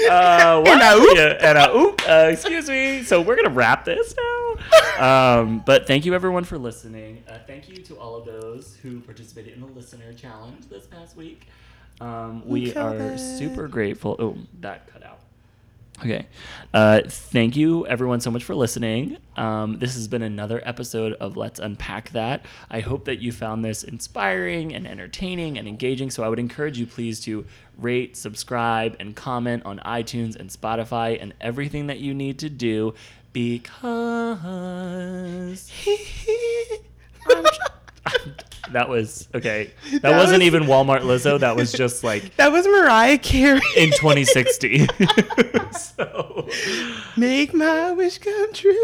Uh. 0.10 0.64
And 0.66 0.82
a 0.82 0.96
oop. 0.96 1.16
Yeah, 1.16 1.50
and 1.50 1.58
a 1.58 1.76
oop. 1.76 2.02
Uh, 2.08 2.30
excuse 2.32 2.70
me. 2.70 3.04
So 3.04 3.22
we're 3.22 3.36
gonna 3.36 3.50
wrap 3.50 3.86
this 3.86 4.16
now. 4.18 4.56
Um, 5.00 5.60
but 5.66 5.88
thank 5.88 6.06
you 6.06 6.14
everyone 6.14 6.44
for 6.44 6.58
listening. 6.58 7.24
Uh, 7.28 7.38
thank 7.48 7.70
you 7.70 7.78
to 7.84 7.96
all 7.98 8.16
of 8.16 8.26
those 8.26 8.78
who 8.82 9.00
participated 9.02 9.54
in 9.54 9.62
the 9.62 9.68
listener 9.68 10.14
challenge 10.14 10.68
this 10.70 10.86
past 10.86 11.16
week. 11.16 11.48
Um, 12.02 12.48
we 12.48 12.74
are 12.76 12.96
it. 12.96 13.18
super 13.20 13.68
grateful. 13.68 14.16
Oh, 14.20 14.38
that 14.62 14.88
cut 14.92 15.04
out. 15.04 15.20
Okay. 16.02 16.28
Uh, 16.74 17.02
thank 17.06 17.58
you, 17.58 17.86
everyone, 17.88 18.22
so 18.22 18.32
much 18.32 18.46
for 18.46 18.56
listening. 18.56 19.18
Um, 19.36 19.80
this 19.80 19.96
has 19.96 20.08
been 20.08 20.22
another 20.22 20.62
episode 20.64 21.14
of 21.14 21.36
Let's 21.36 21.60
Unpack 21.60 22.12
That. 22.12 22.46
I 22.70 22.80
hope 22.80 23.04
that 23.06 23.20
you 23.20 23.34
found 23.34 23.66
this 23.66 23.84
inspiring 23.84 24.74
and 24.74 24.88
entertaining 24.88 25.58
and 25.58 25.68
engaging. 25.68 26.10
So 26.10 26.24
I 26.24 26.30
would 26.30 26.40
encourage 26.40 26.78
you, 26.78 26.86
please, 26.86 27.20
to 27.22 27.46
rate, 27.78 28.16
subscribe, 28.16 28.96
and 29.00 29.14
comment 29.14 29.64
on 29.66 29.80
iTunes 29.80 30.38
and 30.38 30.50
Spotify 30.50 31.22
and 31.22 31.34
everything 31.42 31.88
that 31.88 32.00
you 32.00 32.14
need 32.14 32.40
to 32.40 32.50
do 32.50 32.94
because. 33.34 33.84
I'm 37.30 37.46
that 38.74 38.88
was 38.90 39.28
okay. 39.34 39.72
That, 39.92 40.02
That 40.04 40.18
wasn't 40.18 40.40
was- 40.40 40.48
even 40.48 40.64
Walmart 40.64 41.02
Lizzo. 41.02 41.40
That 41.40 41.56
was 41.56 41.72
just 41.72 42.04
like 42.10 42.36
that 42.38 42.52
was 42.52 42.66
Mariah 42.68 43.18
Carey. 43.18 43.62
in 43.78 43.90
2060. 43.92 44.88
so, 45.72 46.48
Make 47.18 47.54
my 47.54 47.92
wish 47.92 48.18
come 48.20 48.54
true. 48.54 48.82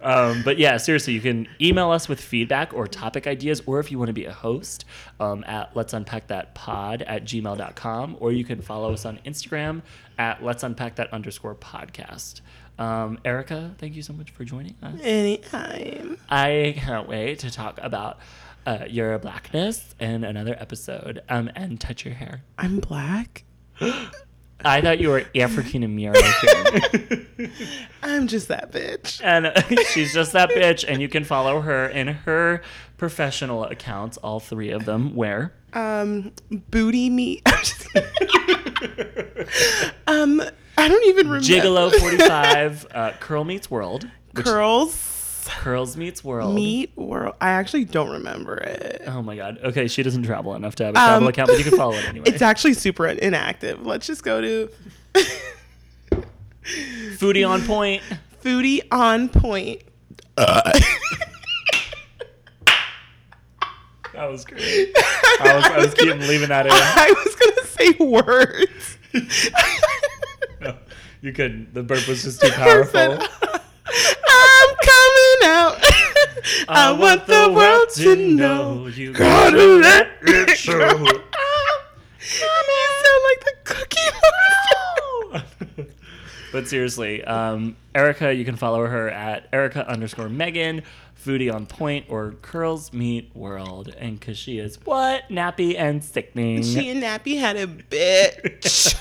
um, 0.00 0.42
but 0.44 0.58
yeah, 0.58 0.76
seriously, 0.76 1.14
you 1.14 1.20
can 1.20 1.48
email 1.60 1.90
us 1.90 2.08
with 2.08 2.20
feedback 2.20 2.74
or 2.74 2.86
topic 2.86 3.26
ideas, 3.26 3.62
or 3.66 3.80
if 3.80 3.90
you 3.90 3.98
want 3.98 4.08
to 4.08 4.12
be 4.12 4.26
a 4.26 4.32
host, 4.32 4.84
um, 5.20 5.42
at 5.46 5.74
let's 5.74 5.92
unpack 5.94 6.26
that 6.28 6.54
pod 6.54 7.02
at 7.02 7.24
gmail.com, 7.24 8.16
or 8.20 8.32
you 8.32 8.44
can 8.44 8.60
follow 8.60 8.92
us 8.92 9.04
on 9.06 9.18
Instagram 9.24 9.80
at 10.18 10.44
let's 10.44 10.62
unpack 10.62 10.96
that 10.96 11.12
underscore 11.12 11.54
podcast. 11.54 12.40
Um, 12.78 13.18
Erica, 13.24 13.74
thank 13.78 13.94
you 13.94 14.02
so 14.02 14.12
much 14.12 14.30
for 14.30 14.44
joining 14.44 14.74
us. 14.82 14.98
Anytime. 15.02 16.18
I 16.28 16.74
can't 16.76 17.08
wait 17.08 17.38
to 17.40 17.50
talk 17.50 17.78
about 17.82 18.18
uh, 18.66 18.84
your 18.88 19.18
blackness 19.18 19.94
in 20.00 20.24
another 20.24 20.56
episode 20.58 21.22
um, 21.28 21.50
and 21.54 21.80
touch 21.80 22.04
your 22.04 22.14
hair. 22.14 22.42
I'm 22.58 22.80
black. 22.80 23.44
I 24.66 24.80
thought 24.80 24.98
you 24.98 25.10
were 25.10 25.24
African 25.36 25.82
American. 25.82 27.26
I'm 28.02 28.26
just 28.26 28.48
that 28.48 28.72
bitch. 28.72 29.20
and 29.22 29.46
uh, 29.48 29.60
she's 29.92 30.14
just 30.14 30.32
that 30.32 30.48
bitch. 30.50 30.84
And 30.88 31.02
you 31.02 31.08
can 31.08 31.22
follow 31.24 31.60
her 31.60 31.86
in 31.86 32.06
her 32.08 32.62
professional 32.96 33.64
accounts, 33.64 34.16
all 34.18 34.40
three 34.40 34.70
of 34.70 34.86
them. 34.86 35.14
Where? 35.14 35.52
Um, 35.74 36.32
booty 36.70 37.10
meat. 37.10 37.42
Um, 40.06 40.42
I 40.76 40.88
don't 40.88 41.04
even 41.06 41.28
remember. 41.28 41.46
Gigolo 41.46 41.92
45, 42.00 42.86
uh, 42.92 43.12
Curl 43.20 43.44
Meets 43.44 43.70
World. 43.70 44.08
curls 44.34 45.12
Curls 45.46 45.96
Meets 45.96 46.24
World. 46.24 46.54
Meet 46.54 46.96
world. 46.96 47.34
I 47.40 47.50
actually 47.50 47.84
don't 47.84 48.10
remember 48.10 48.56
it. 48.56 49.02
Oh 49.06 49.22
my 49.22 49.36
god. 49.36 49.58
Okay, 49.62 49.86
she 49.88 50.02
doesn't 50.02 50.22
travel 50.24 50.54
enough 50.54 50.74
to 50.76 50.84
have 50.86 50.94
a 50.94 50.98
travel 50.98 51.22
Um, 51.24 51.28
account, 51.28 51.48
but 51.48 51.58
you 51.58 51.64
can 51.64 51.76
follow 51.76 51.92
it 51.94 52.04
anyway. 52.08 52.24
It's 52.28 52.42
actually 52.42 52.74
super 52.74 53.06
inactive. 53.06 53.84
Let's 53.86 54.06
just 54.06 54.24
go 54.24 54.40
to 54.40 54.68
Foodie 56.64 57.48
on 57.48 57.62
point. 57.62 58.02
foodie 58.42 58.80
on 58.90 59.28
point. 59.28 59.82
That 60.36 60.82
was 64.30 64.44
great. 64.44 64.92
I 64.96 65.52
was, 65.56 65.64
I 65.64 65.78
was 65.78 65.94
keeping 65.94 66.20
leaving 66.20 66.48
that 66.48 66.66
in. 66.66 66.72
I 66.72 67.12
was 67.24 67.34
gonna 67.34 67.66
say 67.66 67.90
words. 68.04 68.98
You 71.24 71.32
couldn't. 71.32 71.72
The 71.72 71.82
burp 71.82 72.06
was 72.06 72.22
just 72.22 72.38
too 72.42 72.50
powerful. 72.50 73.00
I'm 73.00 73.16
coming 73.16 73.28
out. 75.44 75.78
I, 76.68 76.92
want 76.92 77.26
the 77.26 77.50
world 77.50 77.88
to 77.94 78.14
know. 78.14 78.88
You 78.88 79.14
Gotta 79.14 79.56
let 79.56 80.10
it 80.20 80.58
show. 80.58 80.72
you 80.74 80.80
sound 80.84 81.06
like 83.24 83.40
the 83.40 83.54
cookie. 83.64 84.10
But 86.54 86.68
seriously, 86.68 87.24
um, 87.24 87.74
Erica, 87.96 88.32
you 88.32 88.44
can 88.44 88.54
follow 88.54 88.86
her 88.86 89.10
at 89.10 89.48
Erica 89.52 89.90
underscore 89.90 90.28
Megan, 90.28 90.84
Foodie 91.20 91.52
on 91.52 91.66
Point, 91.66 92.06
or 92.08 92.36
Curls 92.42 92.92
Meet 92.92 93.34
World. 93.34 93.92
And 93.98 94.20
because 94.20 94.38
she 94.38 94.60
is 94.60 94.78
what? 94.84 95.28
Nappy 95.28 95.76
and 95.76 96.04
sickening. 96.04 96.62
She 96.62 96.90
and 96.90 97.02
Nappy 97.02 97.40
had 97.40 97.56
a 97.56 97.66
bitch. 97.66 98.94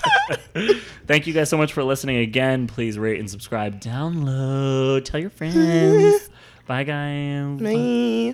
Thank 1.05 1.27
you 1.27 1.33
guys 1.33 1.47
so 1.47 1.57
much 1.57 1.73
for 1.73 1.83
listening 1.83 2.17
again. 2.17 2.65
Please 2.65 2.97
rate 2.97 3.19
and 3.19 3.29
subscribe, 3.29 3.79
download, 3.79 5.05
tell 5.05 5.19
your 5.19 5.29
friends. 5.29 6.31
Bye, 6.65 6.85
guys. 6.85 7.61
Me. 7.61 8.33